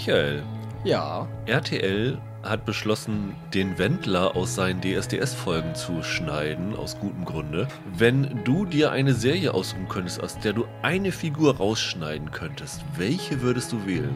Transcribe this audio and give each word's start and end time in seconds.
Michael. 0.00 0.42
Ja. 0.84 1.26
RTL 1.46 2.18
hat 2.42 2.66
beschlossen, 2.66 3.34
den 3.54 3.78
Wendler 3.78 4.36
aus 4.36 4.54
seinen 4.54 4.82
DSDS-Folgen 4.82 5.74
zu 5.74 6.02
schneiden, 6.02 6.76
aus 6.76 6.98
gutem 7.00 7.24
Grunde. 7.24 7.66
Wenn 7.96 8.44
du 8.44 8.66
dir 8.66 8.90
eine 8.92 9.14
Serie 9.14 9.54
aussuchen 9.54 9.88
könntest, 9.88 10.22
aus 10.22 10.38
der 10.38 10.52
du 10.52 10.66
eine 10.82 11.12
Figur 11.12 11.56
rausschneiden 11.56 12.30
könntest, 12.30 12.82
welche 12.98 13.40
würdest 13.40 13.72
du 13.72 13.86
wählen? 13.86 14.14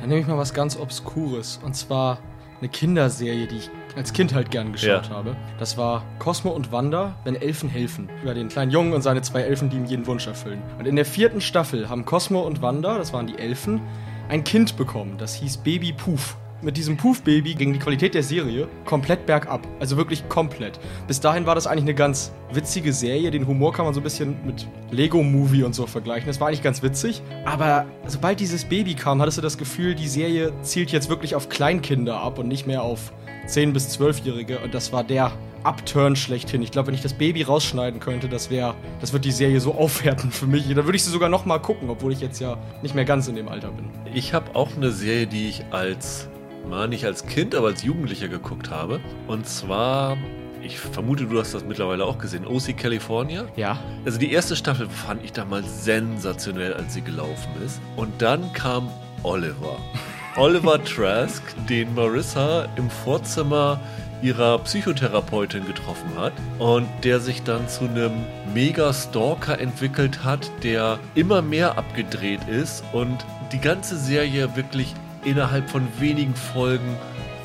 Dann 0.00 0.10
nehme 0.10 0.20
ich 0.20 0.28
mal 0.28 0.38
was 0.38 0.54
ganz 0.54 0.76
Obskures. 0.78 1.58
Und 1.64 1.74
zwar 1.74 2.18
eine 2.60 2.68
Kinderserie, 2.68 3.48
die 3.48 3.56
ich 3.56 3.70
als 3.96 4.12
Kind 4.12 4.32
halt 4.32 4.52
gern 4.52 4.70
geschaut 4.70 5.08
Ja. 5.08 5.10
habe. 5.10 5.34
Das 5.58 5.76
war 5.76 6.04
Cosmo 6.20 6.50
und 6.52 6.70
Wanda, 6.70 7.16
wenn 7.24 7.34
Elfen 7.34 7.68
helfen. 7.68 8.08
Über 8.22 8.32
den 8.32 8.46
kleinen 8.48 8.70
Jungen 8.70 8.92
und 8.92 9.02
seine 9.02 9.22
zwei 9.22 9.40
Elfen, 9.40 9.70
die 9.70 9.76
ihm 9.76 9.86
jeden 9.86 10.06
Wunsch 10.06 10.28
erfüllen. 10.28 10.62
Und 10.78 10.86
in 10.86 10.94
der 10.94 11.04
vierten 11.04 11.40
Staffel 11.40 11.88
haben 11.88 12.04
Cosmo 12.04 12.42
und 12.42 12.62
Wanda, 12.62 12.96
das 12.96 13.12
waren 13.12 13.26
die 13.26 13.38
Elfen, 13.38 13.80
ein 14.28 14.44
Kind 14.44 14.76
bekommen. 14.76 15.16
Das 15.18 15.34
hieß 15.34 15.58
Baby 15.58 15.92
Poof. 15.92 16.36
Mit 16.62 16.78
diesem 16.78 16.96
Poof-Baby 16.96 17.54
ging 17.54 17.74
die 17.74 17.78
Qualität 17.78 18.14
der 18.14 18.22
Serie 18.22 18.66
komplett 18.86 19.26
bergab. 19.26 19.68
Also 19.78 19.98
wirklich 19.98 20.26
komplett. 20.30 20.80
Bis 21.06 21.20
dahin 21.20 21.44
war 21.44 21.54
das 21.54 21.66
eigentlich 21.66 21.82
eine 21.84 21.94
ganz 21.94 22.32
witzige 22.50 22.94
Serie. 22.94 23.30
Den 23.30 23.46
Humor 23.46 23.74
kann 23.74 23.84
man 23.84 23.92
so 23.92 24.00
ein 24.00 24.02
bisschen 24.02 24.36
mit 24.44 24.66
Lego-Movie 24.90 25.64
und 25.64 25.74
so 25.74 25.86
vergleichen. 25.86 26.26
Das 26.26 26.40
war 26.40 26.48
eigentlich 26.48 26.62
ganz 26.62 26.82
witzig. 26.82 27.20
Aber 27.44 27.84
sobald 28.06 28.40
dieses 28.40 28.64
Baby 28.64 28.94
kam, 28.94 29.20
hattest 29.20 29.36
du 29.36 29.42
das 29.42 29.58
Gefühl, 29.58 29.94
die 29.94 30.08
Serie 30.08 30.52
zielt 30.62 30.90
jetzt 30.92 31.10
wirklich 31.10 31.34
auf 31.34 31.50
Kleinkinder 31.50 32.18
ab 32.20 32.38
und 32.38 32.48
nicht 32.48 32.66
mehr 32.66 32.82
auf 32.82 33.12
10- 33.46 33.72
bis 33.72 33.94
12-Jährige. 33.98 34.58
Und 34.60 34.72
das 34.74 34.92
war 34.94 35.04
der 35.04 35.32
Upturn 35.66 36.14
schlechthin. 36.14 36.62
Ich 36.62 36.70
glaube, 36.70 36.88
wenn 36.88 36.94
ich 36.94 37.02
das 37.02 37.14
Baby 37.14 37.42
rausschneiden 37.42 37.98
könnte, 37.98 38.28
das 38.28 38.50
wäre, 38.50 38.76
das 39.00 39.12
wird 39.12 39.24
die 39.24 39.32
Serie 39.32 39.60
so 39.60 39.74
aufwerten 39.78 40.30
für 40.30 40.46
mich. 40.46 40.68
Da 40.68 40.84
würde 40.84 40.94
ich 40.94 41.02
sie 41.02 41.10
sogar 41.10 41.28
noch 41.28 41.44
mal 41.44 41.58
gucken, 41.58 41.90
obwohl 41.90 42.12
ich 42.12 42.20
jetzt 42.20 42.40
ja 42.40 42.56
nicht 42.82 42.94
mehr 42.94 43.04
ganz 43.04 43.26
in 43.26 43.34
dem 43.34 43.48
Alter 43.48 43.70
bin. 43.70 43.90
Ich 44.14 44.32
habe 44.32 44.54
auch 44.54 44.74
eine 44.76 44.92
Serie, 44.92 45.26
die 45.26 45.48
ich 45.48 45.64
als, 45.72 46.28
mal 46.68 46.86
nicht 46.86 47.04
als 47.04 47.26
Kind, 47.26 47.54
aber 47.54 47.68
als 47.68 47.82
Jugendlicher 47.82 48.28
geguckt 48.28 48.70
habe. 48.70 49.00
Und 49.26 49.48
zwar, 49.48 50.16
ich 50.62 50.78
vermute, 50.78 51.24
du 51.26 51.38
hast 51.38 51.52
das 51.52 51.64
mittlerweile 51.64 52.04
auch 52.04 52.18
gesehen, 52.18 52.46
OC 52.46 52.76
California. 52.76 53.46
Ja. 53.56 53.80
Also 54.04 54.18
die 54.18 54.30
erste 54.30 54.54
Staffel 54.54 54.88
fand 54.88 55.24
ich 55.24 55.32
damals 55.32 55.84
sensationell, 55.84 56.74
als 56.74 56.94
sie 56.94 57.02
gelaufen 57.02 57.50
ist. 57.64 57.80
Und 57.96 58.22
dann 58.22 58.52
kam 58.52 58.88
Oliver. 59.24 59.78
Oliver 60.36 60.84
Trask, 60.84 61.42
den 61.66 61.94
Marissa 61.94 62.68
im 62.76 62.90
Vorzimmer 62.90 63.80
ihrer 64.22 64.58
Psychotherapeutin 64.60 65.66
getroffen 65.66 66.16
hat 66.16 66.32
und 66.58 66.88
der 67.04 67.20
sich 67.20 67.42
dann 67.42 67.68
zu 67.68 67.84
einem 67.84 68.12
Mega-Stalker 68.54 69.60
entwickelt 69.60 70.24
hat, 70.24 70.50
der 70.62 70.98
immer 71.14 71.42
mehr 71.42 71.78
abgedreht 71.78 72.48
ist 72.48 72.82
und 72.92 73.24
die 73.52 73.60
ganze 73.60 73.96
Serie 73.96 74.56
wirklich 74.56 74.94
innerhalb 75.24 75.68
von 75.68 75.86
wenigen 75.98 76.34
Folgen 76.34 76.96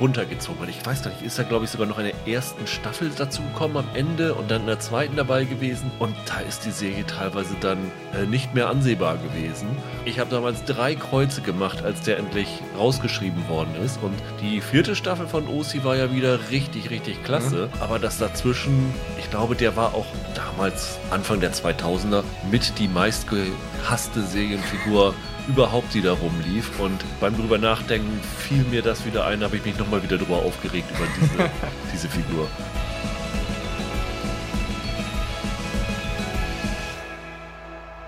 runtergezogen 0.02 0.62
hat. 0.64 0.70
Ich 0.70 0.86
weiß 0.86 1.04
gar 1.04 1.12
nicht, 1.12 1.22
ist 1.22 1.40
da 1.40 1.44
glaube 1.44 1.66
ich 1.66 1.72
sogar 1.72 1.88
noch 1.88 2.00
in 2.00 2.06
der 2.06 2.28
ersten 2.28 2.66
Staffel 2.68 3.12
dazu 3.16 3.42
gekommen 3.44 3.78
am 3.78 3.86
Ende 3.94 4.34
und 4.34 4.50
dann 4.50 4.62
in 4.62 4.68
der 4.68 4.80
zweiten 4.80 5.16
dabei 5.16 5.46
gewesen. 5.46 5.92
Und 6.00 6.16
da 6.26 6.40
ist 6.42 6.66
die 6.66 6.72
Serie 6.72 7.06
teilweise 7.06 7.56
dann 7.62 7.78
äh, 8.14 8.26
nicht 8.26 8.54
mehr 8.54 8.68
ansehbar 8.70 9.18
gewesen. 9.18 9.68
Ich 10.04 10.20
habe 10.20 10.30
damals 10.32 10.66
drei 10.66 10.96
Kreuze 10.96 11.42
gemacht, 11.42 11.84
als 11.84 12.02
der 12.02 12.18
endlich 12.18 12.48
rausgeschrieben 12.78 13.48
worden 13.48 13.76
ist. 13.86 14.00
Und 14.02 14.16
die 14.42 14.60
vierte 14.60 14.96
Staffel 14.96 15.28
von 15.28 15.48
OC 15.48 15.84
war 15.84 15.96
ja 15.96 16.12
wieder 16.12 16.50
richtig, 16.50 16.90
richtig 16.90 17.24
klasse. 17.24 17.70
Aber 17.80 18.00
das 18.00 18.18
dazwischen, 18.18 18.94
ich 19.20 19.30
glaube, 19.30 19.56
der 19.56 19.76
war 19.76 19.94
auch 19.94 20.08
damals, 20.34 20.98
Anfang 21.12 21.40
der 21.40 21.54
2000er, 21.54 22.24
mit 22.50 22.80
die 22.80 22.88
meistgehasste 22.88 24.24
Serienfigur 24.24 25.14
überhaupt, 25.48 25.94
die 25.94 26.02
da 26.02 26.14
rumlief. 26.14 26.80
Und 26.80 27.04
beim 27.20 27.36
drüber 27.36 27.58
nachdenken 27.58 28.20
fiel 28.40 28.64
mir 28.66 28.82
das 28.82 29.06
wieder 29.06 29.26
ein, 29.26 29.44
habe 29.44 29.58
ich 29.58 29.66
mich 29.66 29.78
nochmal 29.78 30.04
wieder 30.04 30.18
drüber 30.18 30.38
aufgeregt 30.38 30.90
über 30.92 31.08
diese, 31.20 31.50
diese 31.94 32.10
Figur. 32.10 32.48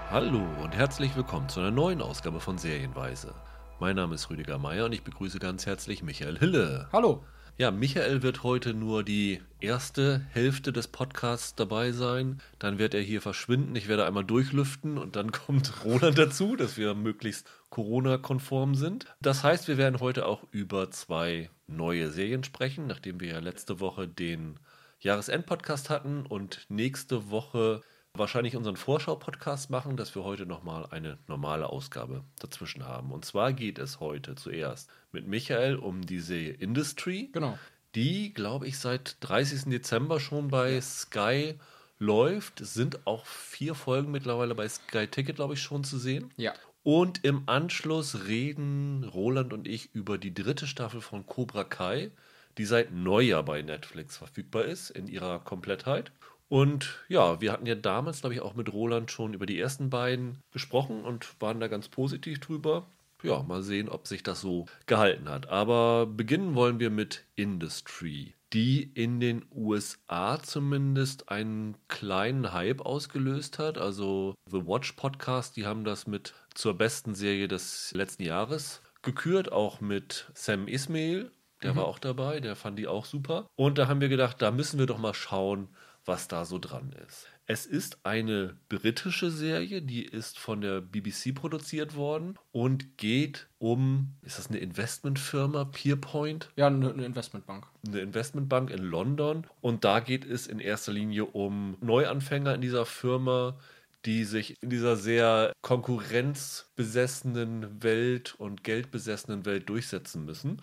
Hallo 0.10 0.46
und 0.62 0.76
herzlich 0.76 1.16
willkommen 1.16 1.50
zu 1.50 1.60
einer 1.60 1.72
neuen 1.72 2.02
Ausgabe 2.02 2.40
von 2.40 2.60
Serienweise. 2.60 3.34
Mein 3.80 3.96
Name 3.96 4.14
ist 4.14 4.30
Rüdiger 4.30 4.60
Meier 4.60 4.86
und 4.86 4.94
ich 4.94 5.04
begrüße 5.04 5.40
ganz 5.40 5.66
herzlich 5.66 6.04
Michael 6.04 6.38
Hille. 6.38 6.88
Hallo. 6.94 7.24
Ja, 7.56 7.70
Michael 7.70 8.24
wird 8.24 8.42
heute 8.42 8.74
nur 8.74 9.04
die 9.04 9.40
erste 9.60 10.26
Hälfte 10.32 10.74
des 10.74 10.88
Podcasts 10.88 11.54
dabei 11.54 11.92
sein. 11.92 12.42
Dann 12.58 12.80
wird 12.80 12.96
er 12.96 13.02
hier 13.02 13.22
verschwinden. 13.22 13.76
Ich 13.76 13.88
werde 13.88 14.08
einmal 14.08 14.26
durchlüften 14.26 14.98
und 14.98 15.16
dann 15.16 15.32
kommt 15.32 15.86
Roland 15.86 16.18
dazu, 16.18 16.56
dass 16.56 16.78
wir 16.78 16.96
möglichst 16.96 17.48
Corona-konform 17.70 18.74
sind. 18.74 19.06
Das 19.22 19.44
heißt, 19.44 19.68
wir 19.68 19.78
werden 19.78 20.00
heute 20.00 20.26
auch 20.26 20.42
über 20.50 20.90
zwei 20.90 21.52
neue 21.68 22.10
Serien 22.10 22.44
sprechen, 22.44 22.88
nachdem 22.88 23.20
wir 23.20 23.28
ja 23.28 23.40
letzte 23.40 23.80
Woche 23.80 24.08
den 24.08 24.60
Jahresend-Podcast 25.02 25.92
hatten 25.92 26.26
und 26.26 26.66
nächste 26.70 27.30
Woche 27.30 27.82
wahrscheinlich 28.18 28.56
unseren 28.56 28.76
Vorschau-Podcast 28.78 29.72
machen, 29.72 29.98
dass 29.98 30.14
wir 30.14 30.24
heute 30.24 30.46
nochmal 30.46 30.86
eine 30.92 31.18
normale 31.28 31.68
Ausgabe 31.68 32.24
dazwischen 32.40 32.86
haben. 32.86 33.12
Und 33.12 33.26
zwar 33.26 33.54
geht 33.54 33.80
es 33.80 34.00
heute 34.00 34.36
zuerst 34.36 34.90
mit 35.12 35.28
Michael 35.28 35.78
um 35.78 36.06
die 36.06 36.20
Serie 36.20 36.54
Industry 36.54 37.30
Genau. 37.34 37.58
die, 37.96 38.32
glaube 38.32 38.68
ich, 38.68 38.78
seit 38.78 39.18
30. 39.22 39.72
Dezember 39.72 40.20
schon 40.20 40.50
bei 40.50 40.80
Sky 40.80 41.56
läuft. 41.98 42.62
Es 42.62 42.76
sind 42.76 43.08
auch 43.08 43.26
vier 43.26 43.74
Folgen 43.74 44.12
mittlerweile 44.12 44.54
bei 44.54 44.70
Sky 44.70 45.08
Ticket, 45.08 45.38
glaube 45.38 45.56
ich, 45.56 45.62
schon 45.64 45.84
zu 45.84 45.98
sehen. 45.98 46.30
Ja. 46.38 46.54
Und 46.84 47.24
im 47.24 47.44
Anschluss 47.48 48.28
reden 48.28 49.06
Roland 49.06 49.54
und 49.54 49.68
ich 49.68 49.96
über 49.96 50.20
die 50.20 50.36
dritte 50.36 50.68
Staffel 50.68 51.02
von 51.02 51.26
Cobra 51.26 51.64
Kai, 51.64 52.12
die 52.60 52.66
seit 52.66 52.92
Neujahr 52.92 53.42
bei 53.42 53.64
Netflix 53.64 54.18
verfügbar 54.18 54.66
ist, 54.66 54.92
in 54.92 55.08
ihrer 55.08 55.40
Komplettheit. 55.40 56.12
Und 56.54 57.00
ja, 57.10 57.42
wir 57.42 57.52
hatten 57.52 57.66
ja 57.66 57.74
damals, 57.74 58.20
glaube 58.20 58.36
ich, 58.36 58.42
auch 58.42 58.54
mit 58.54 58.72
Roland 58.72 59.10
schon 59.10 59.34
über 59.34 59.48
die 59.48 59.60
ersten 59.60 59.90
beiden 59.90 60.38
gesprochen 60.52 61.04
und 61.04 61.42
waren 61.42 61.60
da 61.60 61.68
ganz 61.68 61.90
positiv 61.90 62.40
drüber. 62.42 62.86
Ja, 63.24 63.42
mal 63.42 63.64
sehen, 63.64 63.90
ob 63.90 64.06
sich 64.06 64.22
das 64.22 64.42
so 64.42 64.68
gehalten 64.86 65.30
hat. 65.30 65.50
Aber 65.50 66.06
beginnen 66.06 66.54
wollen 66.54 66.80
wir 66.80 66.92
mit 66.92 67.24
Industry, 67.36 68.36
die 68.54 68.84
in 68.84 69.20
den 69.20 69.44
USA 69.52 70.40
zumindest 70.44 71.30
einen 71.30 71.76
kleinen 71.88 72.54
Hype 72.54 72.82
ausgelöst 72.82 73.58
hat. 73.58 73.80
Also 73.80 74.36
The 74.48 74.68
Watch 74.68 74.92
Podcast, 74.92 75.58
die 75.58 75.66
haben 75.66 75.84
das 75.84 76.06
mit 76.06 76.36
zur 76.54 76.78
besten 76.78 77.16
Serie 77.16 77.48
des 77.48 77.92
letzten 77.96 78.22
Jahres 78.22 78.84
gekürt, 79.02 79.52
auch 79.52 79.82
mit 79.82 80.30
Sam 80.36 80.68
Ismail. 80.68 81.32
Der 81.64 81.76
war 81.76 81.86
auch 81.86 81.98
dabei, 81.98 82.42
der 82.42 82.56
fand 82.56 82.78
die 82.78 82.88
auch 82.88 83.06
super. 83.06 83.48
Und 83.56 83.80
da 83.80 83.88
haben 83.88 84.02
wir 84.02 84.10
gedacht, 84.10 84.40
da 84.40 84.52
müssen 84.52 84.78
wir 84.78 84.86
doch 84.86 85.00
mal 85.00 85.16
schauen, 85.16 85.70
was 86.06 86.28
da 86.28 86.46
so 86.46 86.60
dran 86.60 86.94
ist. 87.08 87.28
Es 87.46 87.66
ist 87.66 88.06
eine 88.06 88.56
britische 88.70 89.30
Serie, 89.30 89.82
die 89.82 90.04
ist 90.04 90.40
von 90.40 90.62
der 90.62 90.80
BBC 90.80 91.36
produziert 91.36 91.96
worden 91.96 92.40
und 92.54 92.98
geht 92.98 93.48
um, 93.58 94.14
ist 94.22 94.38
das 94.40 94.48
eine 94.48 94.60
Investmentfirma, 94.60 95.66
Peerpoint? 95.66 96.50
Ja, 96.56 96.68
eine, 96.68 96.94
eine 96.94 97.06
Investmentbank. 97.06 97.68
eine 97.86 98.00
Investmentbank 98.00 98.70
in 98.70 98.84
London 98.84 99.46
und 99.60 99.84
da 99.84 100.00
geht 100.00 100.24
es 100.24 100.48
in 100.48 100.60
erster 100.60 100.94
Linie 100.94 101.26
um 101.26 101.78
Neuanfänger 101.82 102.56
in 102.56 102.62
dieser 102.62 102.86
Firma, 102.86 103.60
die 104.06 104.26
sich 104.26 104.62
in 104.62 104.70
dieser 104.70 104.96
sehr 104.96 105.54
konkurrenzbesessenen 105.62 107.84
Welt 107.84 108.36
und 108.38 108.64
geldbesessenen 108.64 109.46
Welt 109.46 109.70
durchsetzen 109.70 110.26
müssen. 110.26 110.62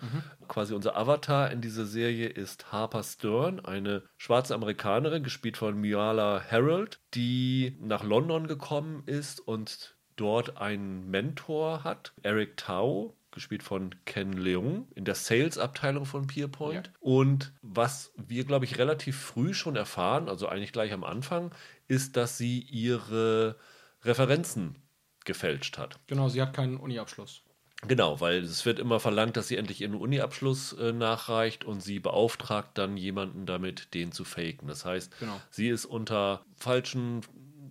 Quasi 0.48 0.74
unser 0.74 0.96
Avatar 0.96 1.50
in 1.50 1.60
dieser 1.60 1.86
Serie 1.86 2.28
ist 2.28 2.72
Harper 2.72 3.02
Stern, 3.02 3.60
eine 3.60 4.02
schwarze 4.18 4.54
Amerikanerin, 4.54 5.22
gespielt 5.22 5.56
von 5.56 5.80
Miala 5.80 6.42
Harold, 6.50 7.00
die 7.14 7.76
nach 7.80 8.04
London 8.04 8.46
gekommen 8.46 9.02
ist 9.06 9.40
und 9.40 9.96
dort 10.16 10.58
einen 10.58 11.10
Mentor 11.10 11.84
hat, 11.84 12.12
Eric 12.22 12.58
Tau, 12.58 13.16
gespielt 13.32 13.62
von 13.62 13.94
Ken 14.04 14.32
Leung, 14.32 14.88
in 14.94 15.04
der 15.04 15.14
Sales-Abteilung 15.14 16.04
von 16.06 16.26
Peerpoint. 16.26 16.92
Und 17.00 17.52
was 17.62 18.12
wir, 18.16 18.44
glaube 18.44 18.64
ich, 18.64 18.78
relativ 18.78 19.18
früh 19.18 19.54
schon 19.54 19.76
erfahren, 19.76 20.28
also 20.28 20.48
eigentlich 20.48 20.72
gleich 20.72 20.92
am 20.92 21.04
Anfang, 21.04 21.52
ist, 21.88 22.16
dass 22.16 22.38
sie 22.38 22.60
ihre 22.60 23.56
Referenzen 24.02 24.76
gefälscht 25.24 25.78
hat. 25.78 25.98
Genau, 26.06 26.28
sie 26.28 26.40
hat 26.42 26.54
keinen 26.54 26.76
Uni-Abschluss. 26.76 27.42
Genau, 27.86 28.20
weil 28.20 28.42
es 28.42 28.66
wird 28.66 28.78
immer 28.78 29.00
verlangt, 29.00 29.36
dass 29.38 29.48
sie 29.48 29.56
endlich 29.56 29.80
ihren 29.80 29.94
Uni-Abschluss 29.94 30.74
äh, 30.74 30.92
nachreicht 30.92 31.64
und 31.64 31.80
sie 31.80 31.98
beauftragt 31.98 32.76
dann 32.76 32.96
jemanden 32.98 33.46
damit, 33.46 33.94
den 33.94 34.12
zu 34.12 34.24
faken. 34.24 34.68
Das 34.68 34.84
heißt, 34.84 35.18
Genau. 35.18 35.40
sie 35.50 35.68
ist 35.68 35.86
unter 35.86 36.44
falschen 36.56 37.22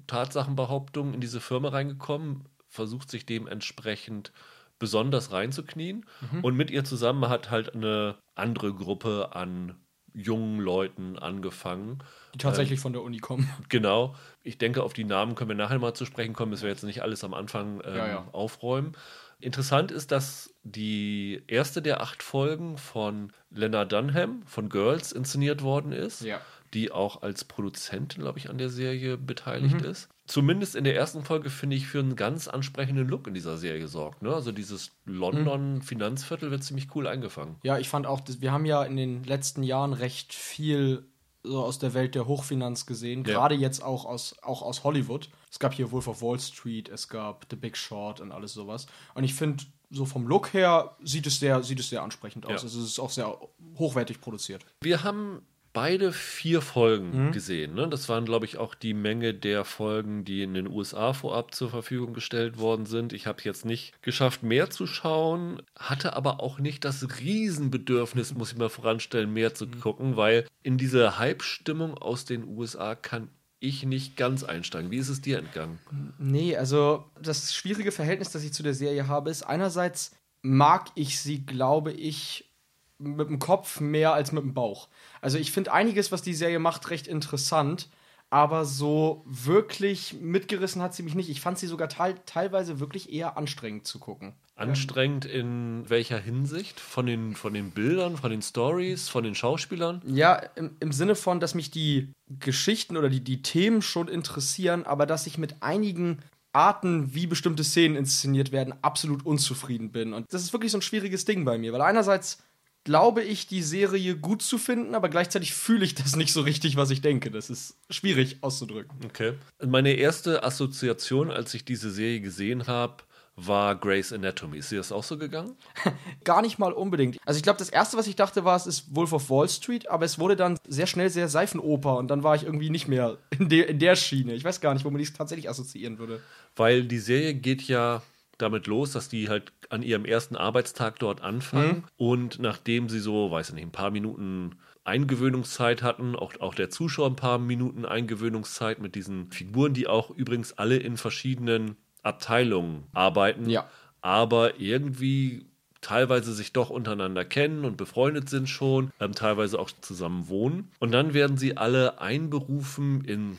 Tatsachenbehauptungen 0.08 1.14
in 1.14 1.22
diese 1.22 1.40
Firma 1.40 1.70
reingekommen, 1.70 2.46
versucht 2.68 3.12
sich 3.12 3.26
dementsprechend 3.26 4.32
besonders 4.80 5.32
reinzuknien 5.32 6.06
und 6.42 6.56
mit 6.56 6.72
ihr 6.72 6.84
zusammen 6.86 7.30
hat 7.30 7.52
halt 7.52 7.76
eine 7.76 8.16
andere 8.36 8.74
Gruppe 8.74 9.30
an 9.34 9.76
jungen 10.14 10.60
Leuten 10.60 11.20
angefangen. 11.20 12.00
Die 12.34 12.40
tatsächlich 12.40 12.80
von 12.80 12.94
der 12.94 13.04
Uni 13.04 13.20
kommen. 13.20 13.48
Genau. 13.70 14.16
Ich 14.42 14.58
denke, 14.58 14.82
auf 14.84 14.94
die 14.94 15.04
Namen 15.04 15.36
können 15.36 15.50
wir 15.50 15.56
nachher 15.56 15.78
mal 15.80 15.94
zu 15.94 16.06
sprechen 16.06 16.34
kommen. 16.34 16.52
Das 16.52 16.62
wir 16.64 16.70
jetzt 16.70 16.84
nicht 16.84 17.02
alles 17.04 17.24
am 17.24 17.34
Anfang 17.34 17.82
ähm, 17.86 17.96
Ja, 17.96 18.08
ja. 18.08 18.28
aufräumen. 18.32 18.94
Interessant 19.40 19.92
ist, 19.92 20.12
dass 20.12 20.54
die 20.64 21.44
erste 21.48 21.82
der 21.82 22.02
acht 22.02 22.24
Folgen 22.24 22.78
von 22.78 23.32
Lena 23.52 23.86
Dunham 23.86 24.42
von 24.46 24.68
Girls 24.68 25.12
inszeniert 25.12 25.62
worden 25.62 25.92
ist, 25.92 26.22
Ja. 26.22 26.42
die 26.74 26.92
auch 26.92 27.22
als 27.22 27.46
Produzentin, 27.46 28.22
glaube 28.24 28.40
ich, 28.40 28.50
an 28.50 28.58
der 28.58 28.70
Serie 28.70 29.16
beteiligt 29.18 29.82
ist. 29.82 30.10
Zumindest 30.30 30.76
in 30.76 30.84
der 30.84 30.96
ersten 30.96 31.24
Folge 31.24 31.50
finde 31.50 31.76
ich 31.76 31.88
für 31.88 31.98
einen 31.98 32.16
ganz 32.16 32.48
ansprechenden 32.48 33.08
Look 33.08 33.26
in 33.26 33.34
dieser 33.34 33.58
Serie 33.58 33.88
sorgt. 33.88 34.22
Ne? 34.22 34.32
Also 34.32 34.52
dieses 34.52 34.92
London-Finanzviertel 35.06 36.52
wird 36.52 36.64
ziemlich 36.64 36.94
cool 36.94 37.08
eingefangen. 37.08 37.56
Ja, 37.64 37.80
ich 37.80 37.90
fand 37.90 38.06
auch, 38.06 38.22
wir 38.40 38.52
haben 38.52 38.66
ja 38.66 38.84
in 38.84 38.96
den 38.96 39.24
letzten 39.24 39.64
Jahren 39.64 39.94
recht 39.94 40.36
viel 40.36 41.08
so 41.42 41.64
aus 41.64 41.80
der 41.80 41.96
Welt 41.96 42.14
der 42.14 42.28
Hochfinanz 42.28 42.86
gesehen, 42.86 43.24
Ja. 43.26 43.34
gerade 43.34 43.56
jetzt 43.56 43.82
auch 43.84 44.06
aus, 44.06 44.36
auch 44.44 44.62
aus 44.62 44.84
Hollywood. 44.84 45.30
Es 45.50 45.58
gab 45.58 45.74
hier 45.74 45.92
Wolf 45.92 46.08
of 46.08 46.22
Wall 46.22 46.40
Street, 46.40 46.90
es 46.90 47.08
gab 47.08 47.48
The 47.50 47.56
Big 47.56 47.76
Short 47.76 48.22
und 48.22 48.32
alles 48.32 48.54
sowas. 48.54 48.86
Und 49.16 49.24
ich 49.24 49.34
finde, 49.34 49.64
so 49.90 50.06
vom 50.06 50.28
Look 50.28 50.54
her 50.54 50.96
sieht 51.02 51.26
es 51.26 51.40
sehr, 51.40 51.64
sieht 51.64 51.80
es 51.80 51.90
sehr 51.90 52.04
ansprechend 52.04 52.46
aus. 52.46 52.52
Ja. 52.52 52.58
Also 52.68 52.80
es 52.80 52.86
ist 52.86 53.00
auch 53.00 53.10
sehr 53.10 53.36
hochwertig 53.80 54.22
produziert. 54.22 54.64
Wir 54.82 55.04
haben 55.04 55.42
beide 55.80 56.12
vier 56.12 56.62
Folgen 56.62 57.32
gesehen. 57.32 57.74
Ne? 57.74 57.88
Das 57.88 58.10
waren, 58.10 58.26
glaube 58.26 58.46
ich, 58.46 58.58
auch 58.58 58.76
die 58.76 58.94
Menge 58.94 59.34
der 59.34 59.64
Folgen, 59.64 60.26
die 60.26 60.44
in 60.44 60.54
den 60.54 60.68
USA 60.68 61.14
vorab 61.14 61.56
zur 61.56 61.70
Verfügung 61.70 62.14
gestellt 62.14 62.60
worden 62.60 62.86
sind. 62.86 63.14
Ich 63.14 63.28
habe 63.28 63.42
jetzt 63.44 63.64
nicht 63.64 63.94
geschafft, 64.02 64.44
mehr 64.44 64.70
zu 64.70 64.86
schauen, 64.88 65.62
hatte 65.78 66.18
aber 66.18 66.42
auch 66.42 66.60
nicht 66.60 66.84
das 66.84 67.22
Riesenbedürfnis, 67.22 68.36
muss 68.36 68.52
ich 68.52 68.58
mal 68.58 68.68
voranstellen, 68.68 69.32
mehr 69.32 69.56
zu 69.56 69.68
gucken, 69.68 70.18
weil 70.18 70.46
in 70.64 70.78
diese 70.78 71.18
Hype-Stimmung 71.18 71.98
aus 71.98 72.26
den 72.26 72.46
USA 72.46 72.96
kann 72.96 73.30
ich 73.62 73.86
nicht 73.86 74.18
ganz 74.18 74.44
einsteigen. 74.44 74.92
Wie 74.92 74.98
ist 74.98 75.08
es 75.08 75.22
dir 75.22 75.38
entgangen? 75.38 75.80
Nee, 76.18 76.58
also 76.58 77.06
das 77.22 77.56
schwierige 77.56 77.94
Verhältnis, 77.94 78.32
das 78.32 78.44
ich 78.44 78.52
zu 78.52 78.64
der 78.64 78.74
Serie 78.74 79.08
habe, 79.08 79.30
ist 79.30 79.44
einerseits 79.44 80.14
mag 80.42 80.88
ich 80.96 81.22
sie, 81.22 81.46
glaube 81.46 81.94
ich, 81.94 82.50
mit 82.98 83.30
dem 83.30 83.40
Kopf 83.40 83.80
mehr 83.80 84.14
als 84.14 84.34
mit 84.34 84.44
dem 84.44 84.54
Bauch. 84.54 84.90
Also 85.22 85.38
ich 85.38 85.52
finde 85.52 85.74
einiges, 85.74 86.12
was 86.12 86.22
die 86.22 86.34
Serie 86.34 86.60
macht, 86.60 86.90
recht 86.90 87.08
interessant, 87.08 87.90
aber 88.30 88.66
so 88.66 89.24
wirklich 89.26 90.14
mitgerissen 90.22 90.82
hat 90.82 90.94
sie 90.94 91.04
mich 91.04 91.16
nicht. 91.16 91.30
Ich 91.30 91.42
fand 91.42 91.58
sie 91.58 91.68
sogar 91.68 91.90
teil 91.90 92.16
teilweise 92.26 92.80
wirklich 92.80 93.12
eher 93.12 93.38
anstrengend 93.38 93.88
zu 93.88 94.00
gucken. 94.00 94.34
Anstrengend 94.56 95.26
in 95.26 95.90
welcher 95.90 96.20
Hinsicht? 96.20 96.80
Von 96.80 97.06
den, 97.06 97.36
von 97.36 97.54
den 97.54 97.72
Bildern, 97.72 98.18
von 98.18 98.30
den 98.30 98.42
Stories, 98.42 99.08
von 99.10 99.24
den 99.24 99.34
Schauspielern? 99.34 100.02
Ja, 100.06 100.36
im, 100.56 100.76
im 100.80 100.92
Sinne 100.92 101.16
von, 101.16 101.40
dass 101.40 101.56
mich 101.56 101.72
die 101.72 102.12
Geschichten 102.28 102.98
oder 102.98 103.10
die, 103.10 103.24
die 103.24 103.42
Themen 103.42 103.82
schon 103.82 104.10
interessieren, 104.10 104.86
aber 104.86 105.06
dass 105.06 105.26
ich 105.26 105.38
mit 105.38 105.64
einigen 105.64 106.20
Arten, 106.52 107.14
wie 107.14 107.26
bestimmte 107.26 107.64
Szenen 107.64 107.96
inszeniert 107.96 108.52
werden, 108.52 108.74
absolut 108.82 109.26
unzufrieden 109.26 109.92
bin. 109.92 110.14
Und 110.14 110.32
das 110.34 110.44
ist 110.44 110.52
wirklich 110.52 110.72
so 110.72 110.80
ein 110.80 110.84
schwieriges 110.84 111.26
Ding 111.26 111.46
bei 111.46 111.58
mir, 111.58 111.74
weil 111.74 111.82
einerseits 111.82 112.44
glaube 112.84 113.24
ich, 113.24 113.48
die 113.48 113.62
Serie 113.62 114.16
gut 114.16 114.42
zu 114.42 114.58
finden, 114.58 114.96
aber 114.96 115.10
gleichzeitig 115.10 115.54
fühle 115.54 115.86
ich 115.86 115.96
das 115.96 116.16
nicht 116.16 116.34
so 116.34 116.42
richtig, 116.42 116.76
was 116.76 116.90
ich 116.90 117.02
denke. 117.02 117.32
Das 117.32 117.50
ist 117.50 117.78
schwierig 117.90 118.38
auszudrücken. 118.42 118.98
Okay. 119.06 119.34
Meine 119.66 119.94
erste 119.94 120.44
Assoziation, 120.44 121.32
als 121.32 121.54
ich 121.54 121.66
diese 121.66 121.92
Serie 121.92 122.22
gesehen 122.22 122.68
habe, 122.68 123.04
war 123.48 123.76
Grey's 123.76 124.12
Anatomy. 124.12 124.58
Ist 124.58 124.72
dir 124.72 124.78
das 124.78 124.92
auch 124.92 125.04
so 125.04 125.18
gegangen? 125.18 125.56
Gar 126.24 126.42
nicht 126.42 126.60
mal 126.60 126.74
unbedingt. 126.74 127.18
Also 127.26 127.38
ich 127.38 127.44
glaube, 127.44 127.60
das 127.60 127.70
erste, 127.70 127.98
was 127.98 128.08
ich 128.08 128.16
dachte, 128.16 128.44
war, 128.44 128.56
es 128.56 128.68
ist 128.68 128.96
Wolf 128.96 129.14
of 129.14 129.30
Wall 129.30 129.48
Street, 129.48 129.90
aber 129.90 130.06
es 130.06 130.20
wurde 130.20 130.36
dann 130.36 130.58
sehr 130.68 130.88
schnell 130.88 131.10
sehr 131.10 131.30
Seifenoper 131.30 131.98
und 131.98 132.10
dann 132.10 132.24
war 132.24 132.36
ich 132.36 132.44
irgendwie 132.44 132.70
nicht 132.70 132.88
mehr 132.88 133.18
in, 133.38 133.50
der 133.50 133.70
in 133.70 133.80
der 133.80 133.96
Schiene. 133.96 134.34
Ich 134.34 134.44
weiß 134.44 134.62
gar 134.62 134.74
nicht, 134.74 134.86
womit 134.86 135.02
ich 135.02 135.10
es 135.10 135.14
tatsächlich 135.14 135.50
assoziieren 135.50 136.00
würde. 136.00 136.22
Weil 136.56 136.84
die 136.84 137.00
Serie 137.00 137.34
geht 137.34 137.64
ja 137.64 138.02
damit 138.42 138.66
los, 138.68 138.92
dass 138.92 139.10
die 139.10 139.30
halt 139.30 139.52
an 139.70 139.84
ihrem 139.84 140.06
ersten 140.06 140.36
Arbeitstag 140.36 140.98
dort 141.00 141.22
anfangen 141.22 141.84
und 141.98 142.40
nachdem 142.40 142.90
sie 142.90 143.00
so, 143.00 143.30
weiß 143.32 143.50
ich 143.50 143.56
nicht, 143.56 143.66
ein 143.66 143.72
paar 143.72 143.92
Minuten 143.92 144.56
Eingewöhnungszeit 144.86 145.84
hatten, 145.84 146.16
auch, 146.16 146.34
auch 146.40 146.56
der 146.56 146.70
Zuschauer 146.70 147.08
ein 147.12 147.16
paar 147.16 147.38
Minuten 147.38 147.86
Eingewöhnungszeit 147.86 148.80
mit 148.80 148.96
diesen 148.96 149.32
Figuren, 149.32 149.74
die 149.74 149.88
auch 149.88 150.10
übrigens 150.10 150.54
alle 150.58 150.78
in 150.78 150.98
verschiedenen 150.98 151.76
Abteilungen 152.04 152.84
arbeiten, 152.94 153.50
Ja. 153.50 153.70
aber 154.02 154.60
irgendwie 154.60 155.46
teilweise 155.82 156.34
sich 156.34 156.52
doch 156.52 156.70
untereinander 156.70 157.24
kennen 157.24 157.64
und 157.64 157.78
befreundet 157.78 158.30
sind 158.30 158.50
schon, 158.50 158.92
ähm, 159.00 159.14
teilweise 159.14 159.58
auch 159.60 159.72
zusammen 159.80 160.28
wohnen. 160.28 160.70
Und 160.80 160.92
dann 160.92 161.14
werden 161.14 161.38
sie 161.38 161.56
alle 161.56 162.02
einberufen 162.02 163.06
in, 163.06 163.38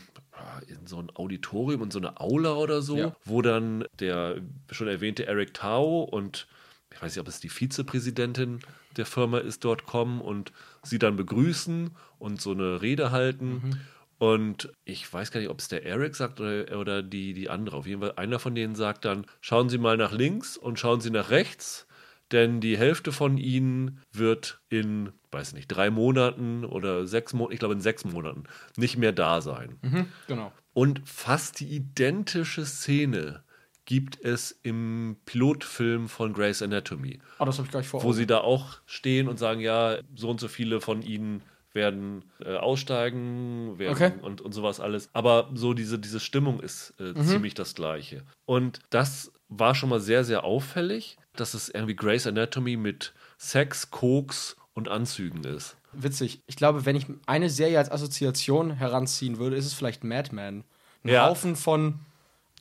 in 0.67 0.87
so 0.87 0.99
ein 0.99 1.11
Auditorium, 1.14 1.82
in 1.85 1.91
so 1.91 1.99
eine 1.99 2.20
Aula 2.20 2.55
oder 2.55 2.82
so, 2.82 2.97
Ja. 2.97 3.17
wo 3.25 3.43
dann 3.43 3.85
der 3.99 4.37
schon 4.70 4.88
erwähnte 4.88 5.26
Eric 5.26 5.55
Tao 5.55 6.02
und 6.02 6.47
ich 6.93 7.00
weiß 7.00 7.14
nicht, 7.14 7.20
ob 7.20 7.29
es 7.29 7.41
die 7.41 7.49
Vizepräsidentin 7.49 8.61
der 8.97 9.06
Firma 9.06 9.38
ist, 9.38 9.64
dort 9.64 9.87
kommen 9.87 10.20
und 10.20 10.52
sie 10.82 10.99
dann 10.99 11.17
begrüßen 11.17 11.91
und 12.19 12.41
so 12.41 12.50
eine 12.52 12.82
Rede 12.82 13.11
halten. 13.12 13.79
Und 14.19 14.70
ich 14.85 15.11
weiß 15.11 15.31
gar 15.31 15.41
nicht, 15.41 15.49
ob 15.49 15.61
es 15.61 15.69
der 15.69 15.87
Eric 15.87 16.14
sagt 16.14 16.41
oder, 16.41 16.79
oder 16.79 17.02
die, 17.02 17.32
die 17.32 17.49
andere. 17.49 17.76
Auf 17.79 17.87
jeden 17.87 18.00
Fall, 18.02 18.12
einer 18.17 18.38
von 18.38 18.55
denen 18.55 18.75
sagt 18.75 19.05
dann, 19.06 19.25
schauen 19.41 19.69
Sie 19.70 19.79
mal 19.79 19.97
nach 19.97 20.12
links 20.12 20.56
und 20.58 20.79
schauen 20.79 21.00
Sie 21.00 21.11
nach 21.11 21.31
rechts, 21.31 21.87
denn 22.32 22.61
die 22.61 22.77
Hälfte 22.79 23.12
von 23.12 23.38
Ihnen 23.38 24.00
wird 24.12 24.61
in, 24.69 25.12
weiß 25.31 25.53
nicht, 25.55 25.69
drei 25.69 25.91
Monaten 25.91 26.65
oder 26.65 27.06
sechs 27.06 27.32
Monaten, 27.32 27.53
ich 27.55 27.59
glaube 27.59 27.75
in 27.75 27.81
sechs 27.81 28.05
Monaten, 28.05 28.44
nicht 28.77 28.97
mehr 28.97 29.12
da 29.12 29.41
sein. 29.41 29.79
Genau. 30.27 30.53
Und 30.73 31.03
fast 31.09 31.61
die 31.61 31.69
identische 31.69 32.65
Szene 32.65 33.43
gibt 33.85 34.21
es 34.25 34.56
im 34.62 35.17
Pilotfilm 35.25 36.09
von 36.09 36.32
Grey's 36.32 36.62
Anatomy, 36.62 37.19
Oh, 37.41 37.44
das 37.44 37.59
habe 37.59 37.67
ich 37.67 37.73
gar 37.73 37.81
nicht 37.81 37.88
vor. 37.88 38.05
wo 38.05 38.12
sie 38.12 38.27
da 38.27 38.38
auch 38.38 38.79
stehen 38.87 39.26
und 39.26 39.38
sagen, 39.38 39.61
ja, 39.61 39.99
so 40.15 40.31
und 40.31 40.38
so 40.38 40.47
viele 40.49 40.81
von 40.81 41.03
ihnen 41.03 41.43
werden 41.73 42.25
äh, 42.44 42.56
aussteigen 42.56 43.79
werden 43.79 43.93
Okay. 43.94 44.12
und, 44.23 44.41
und 44.41 44.53
sowas 44.53 44.81
alles. 44.81 45.09
Aber 45.12 45.50
so 45.55 45.73
diese, 45.75 45.99
diese 45.99 46.21
Stimmung 46.21 46.61
ist 46.61 46.94
äh, 47.00 47.12
Mhm. 47.15 47.25
ziemlich 47.25 47.55
das 47.55 47.75
gleiche. 47.75 48.23
Und 48.44 48.81
das 48.91 49.33
war 49.50 49.75
schon 49.75 49.91
mal 49.91 50.00
sehr, 50.00 50.25
sehr 50.25 50.44
auffällig, 50.44 51.19
dass 51.37 51.55
es 51.55 51.69
irgendwie 51.69 51.97
Grey's 51.97 52.26
Anatomy 52.26 52.76
mit 52.76 53.12
Sex, 53.37 53.91
Koks 53.91 54.56
und 54.75 54.88
Anzügen 54.88 55.44
ist. 55.44 55.76
Witzig. 55.93 56.41
Ich 56.47 56.56
glaube, 56.56 56.87
wenn 56.87 56.97
ich 56.97 57.06
eine 57.26 57.50
Serie 57.50 57.79
als 57.79 57.91
Assoziation 57.91 58.70
heranziehen 58.70 59.38
würde, 59.38 59.56
ist 59.56 59.67
es 59.67 59.75
vielleicht 59.75 60.05
Mad 60.05 60.35
Men. 60.35 60.64
Ein 61.02 61.08
Ja. 61.08 61.26
Haufen 61.26 61.56
von 61.56 62.00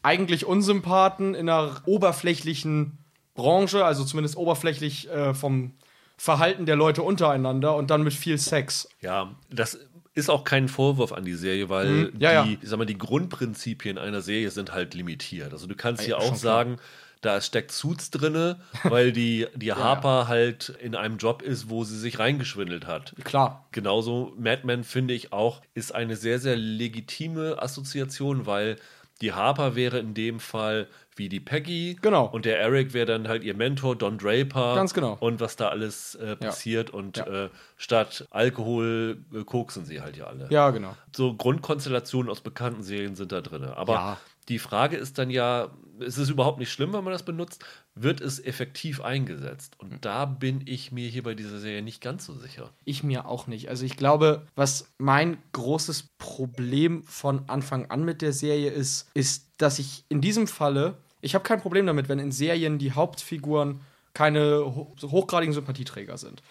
eigentlich 0.01 0.45
Unsympathen 0.45 1.35
in 1.35 1.47
einer 1.49 1.81
oberflächlichen 1.85 2.97
Branche, 3.35 3.85
also 3.85 4.03
zumindest 4.03 4.37
oberflächlich 4.37 5.09
äh, 5.09 5.33
vom 5.33 5.73
Verhalten 6.17 6.65
der 6.65 6.75
Leute 6.75 7.03
untereinander 7.03 7.75
und 7.75 7.89
dann 7.91 8.03
mit 8.03 8.13
viel 8.13 8.37
Sex. 8.37 8.89
Ja, 8.99 9.35
das 9.49 9.79
ist 10.19 10.29
auch 10.29 10.43
kein 10.43 10.67
Vorwurf 10.67 11.11
an 11.13 11.25
die 11.25 11.33
Serie, 11.35 11.69
weil 11.69 12.11
Mhm. 12.11 12.19
Ja, 12.19 12.43
die, 12.43 12.53
ja. 12.53 12.59
Sag 12.63 12.77
mal, 12.79 12.85
die 12.85 12.97
Grundprinzipien 12.97 13.97
einer 13.97 14.21
Serie 14.21 14.51
sind 14.51 14.71
halt 14.71 14.93
limitiert. 14.93 15.51
Also 15.53 15.67
du 15.67 15.75
kannst 15.75 16.01
hier 16.03 16.11
Ja, 16.11 16.17
auch 16.17 16.27
klar. 16.27 16.37
sagen, 16.37 16.77
da 17.21 17.41
steckt 17.41 17.71
Suits 17.73 18.11
drinne, 18.11 18.59
weil 18.83 19.11
die, 19.11 19.47
die 19.55 19.73
Harper 19.73 20.27
halt 20.27 20.69
in 20.81 20.95
einem 20.95 21.17
Job 21.17 21.41
ist, 21.41 21.69
wo 21.69 21.83
sie 21.83 21.97
sich 21.97 22.17
reingeschwindelt 22.19 22.87
hat. 22.87 23.13
Klar. 23.23 23.67
Genauso 23.71 24.33
Mad 24.37 24.61
Men 24.65 24.83
finde 24.83 25.13
ich 25.13 25.33
auch, 25.33 25.61
ist 25.73 25.93
eine 25.93 26.15
sehr, 26.15 26.39
sehr 26.39 26.55
legitime 26.55 27.61
Assoziation, 27.61 28.45
weil 28.45 28.77
die 29.21 29.33
Harper 29.33 29.75
wäre 29.75 29.99
in 29.99 30.13
dem 30.13 30.39
Fall 30.39 30.87
wie 31.15 31.27
die 31.27 31.41
Peggy. 31.41 31.97
Genau. 32.01 32.25
Und 32.25 32.45
der 32.45 32.59
Eric 32.61 32.93
wäre 32.93 33.05
dann 33.05 33.27
halt 33.27 33.43
ihr 33.43 33.53
Mentor, 33.53 33.95
Don 33.97 34.17
Draper. 34.17 34.75
Ganz 34.75 34.93
genau. 34.93 35.17
Und 35.19 35.41
was 35.41 35.57
da 35.57 35.67
alles 35.67 36.15
äh, 36.15 36.37
passiert. 36.37 36.89
Und 36.91 37.17
Ja. 37.17 37.45
äh, 37.45 37.49
statt 37.75 38.25
Alkohol 38.31 39.17
äh, 39.33 39.43
koksen 39.43 39.83
sie 39.83 40.01
halt 40.01 40.15
ja 40.15 40.27
alle. 40.27 40.47
Ja, 40.49 40.69
genau. 40.69 40.95
So 41.13 41.33
Grundkonstellationen 41.33 42.31
aus 42.31 42.39
bekannten 42.41 42.83
Serien 42.83 43.15
sind 43.15 43.31
da 43.33 43.41
drin. 43.41 43.65
Aber 43.65 43.93
Ja. 43.93 44.17
Die 44.49 44.59
Frage 44.59 44.97
ist 44.97 45.17
dann 45.17 45.29
ja, 45.29 45.69
ist 45.99 46.17
es 46.17 46.29
überhaupt 46.29 46.59
nicht 46.59 46.71
schlimm, 46.71 46.93
wenn 46.93 47.03
man 47.03 47.13
das 47.13 47.23
benutzt? 47.23 47.63
Wird 47.93 48.19
es 48.19 48.43
effektiv 48.43 49.01
eingesetzt? 49.01 49.75
Und 49.77 50.05
da 50.05 50.25
bin 50.25 50.63
ich 50.65 50.91
mir 50.91 51.07
hier 51.07 51.23
bei 51.23 51.35
dieser 51.35 51.59
Serie 51.59 51.81
nicht 51.81 52.01
ganz 52.01 52.25
so 52.25 52.33
sicher. 52.33 52.71
Ich 52.83 53.03
mir 53.03 53.27
auch 53.27 53.47
nicht. 53.47 53.69
Also 53.69 53.85
ich 53.85 53.95
glaube, 53.95 54.47
was 54.55 54.91
mein 54.97 55.37
großes 55.51 56.09
Problem 56.17 57.03
von 57.03 57.47
Anfang 57.47 57.89
an 57.91 58.03
mit 58.03 58.21
der 58.21 58.33
Serie 58.33 58.71
ist, 58.71 59.09
ist, 59.13 59.47
dass 59.57 59.79
ich 59.79 60.03
in 60.09 60.21
diesem 60.21 60.47
Falle, 60.47 60.97
ich 61.21 61.35
habe 61.35 61.43
kein 61.43 61.61
Problem 61.61 61.85
damit, 61.85 62.09
wenn 62.09 62.19
in 62.19 62.31
Serien 62.31 62.79
die 62.79 62.93
Hauptfiguren 62.93 63.81
keine 64.13 64.65
hochgradigen 64.65 65.53
Sympathieträger 65.53 66.17
sind. 66.17 66.41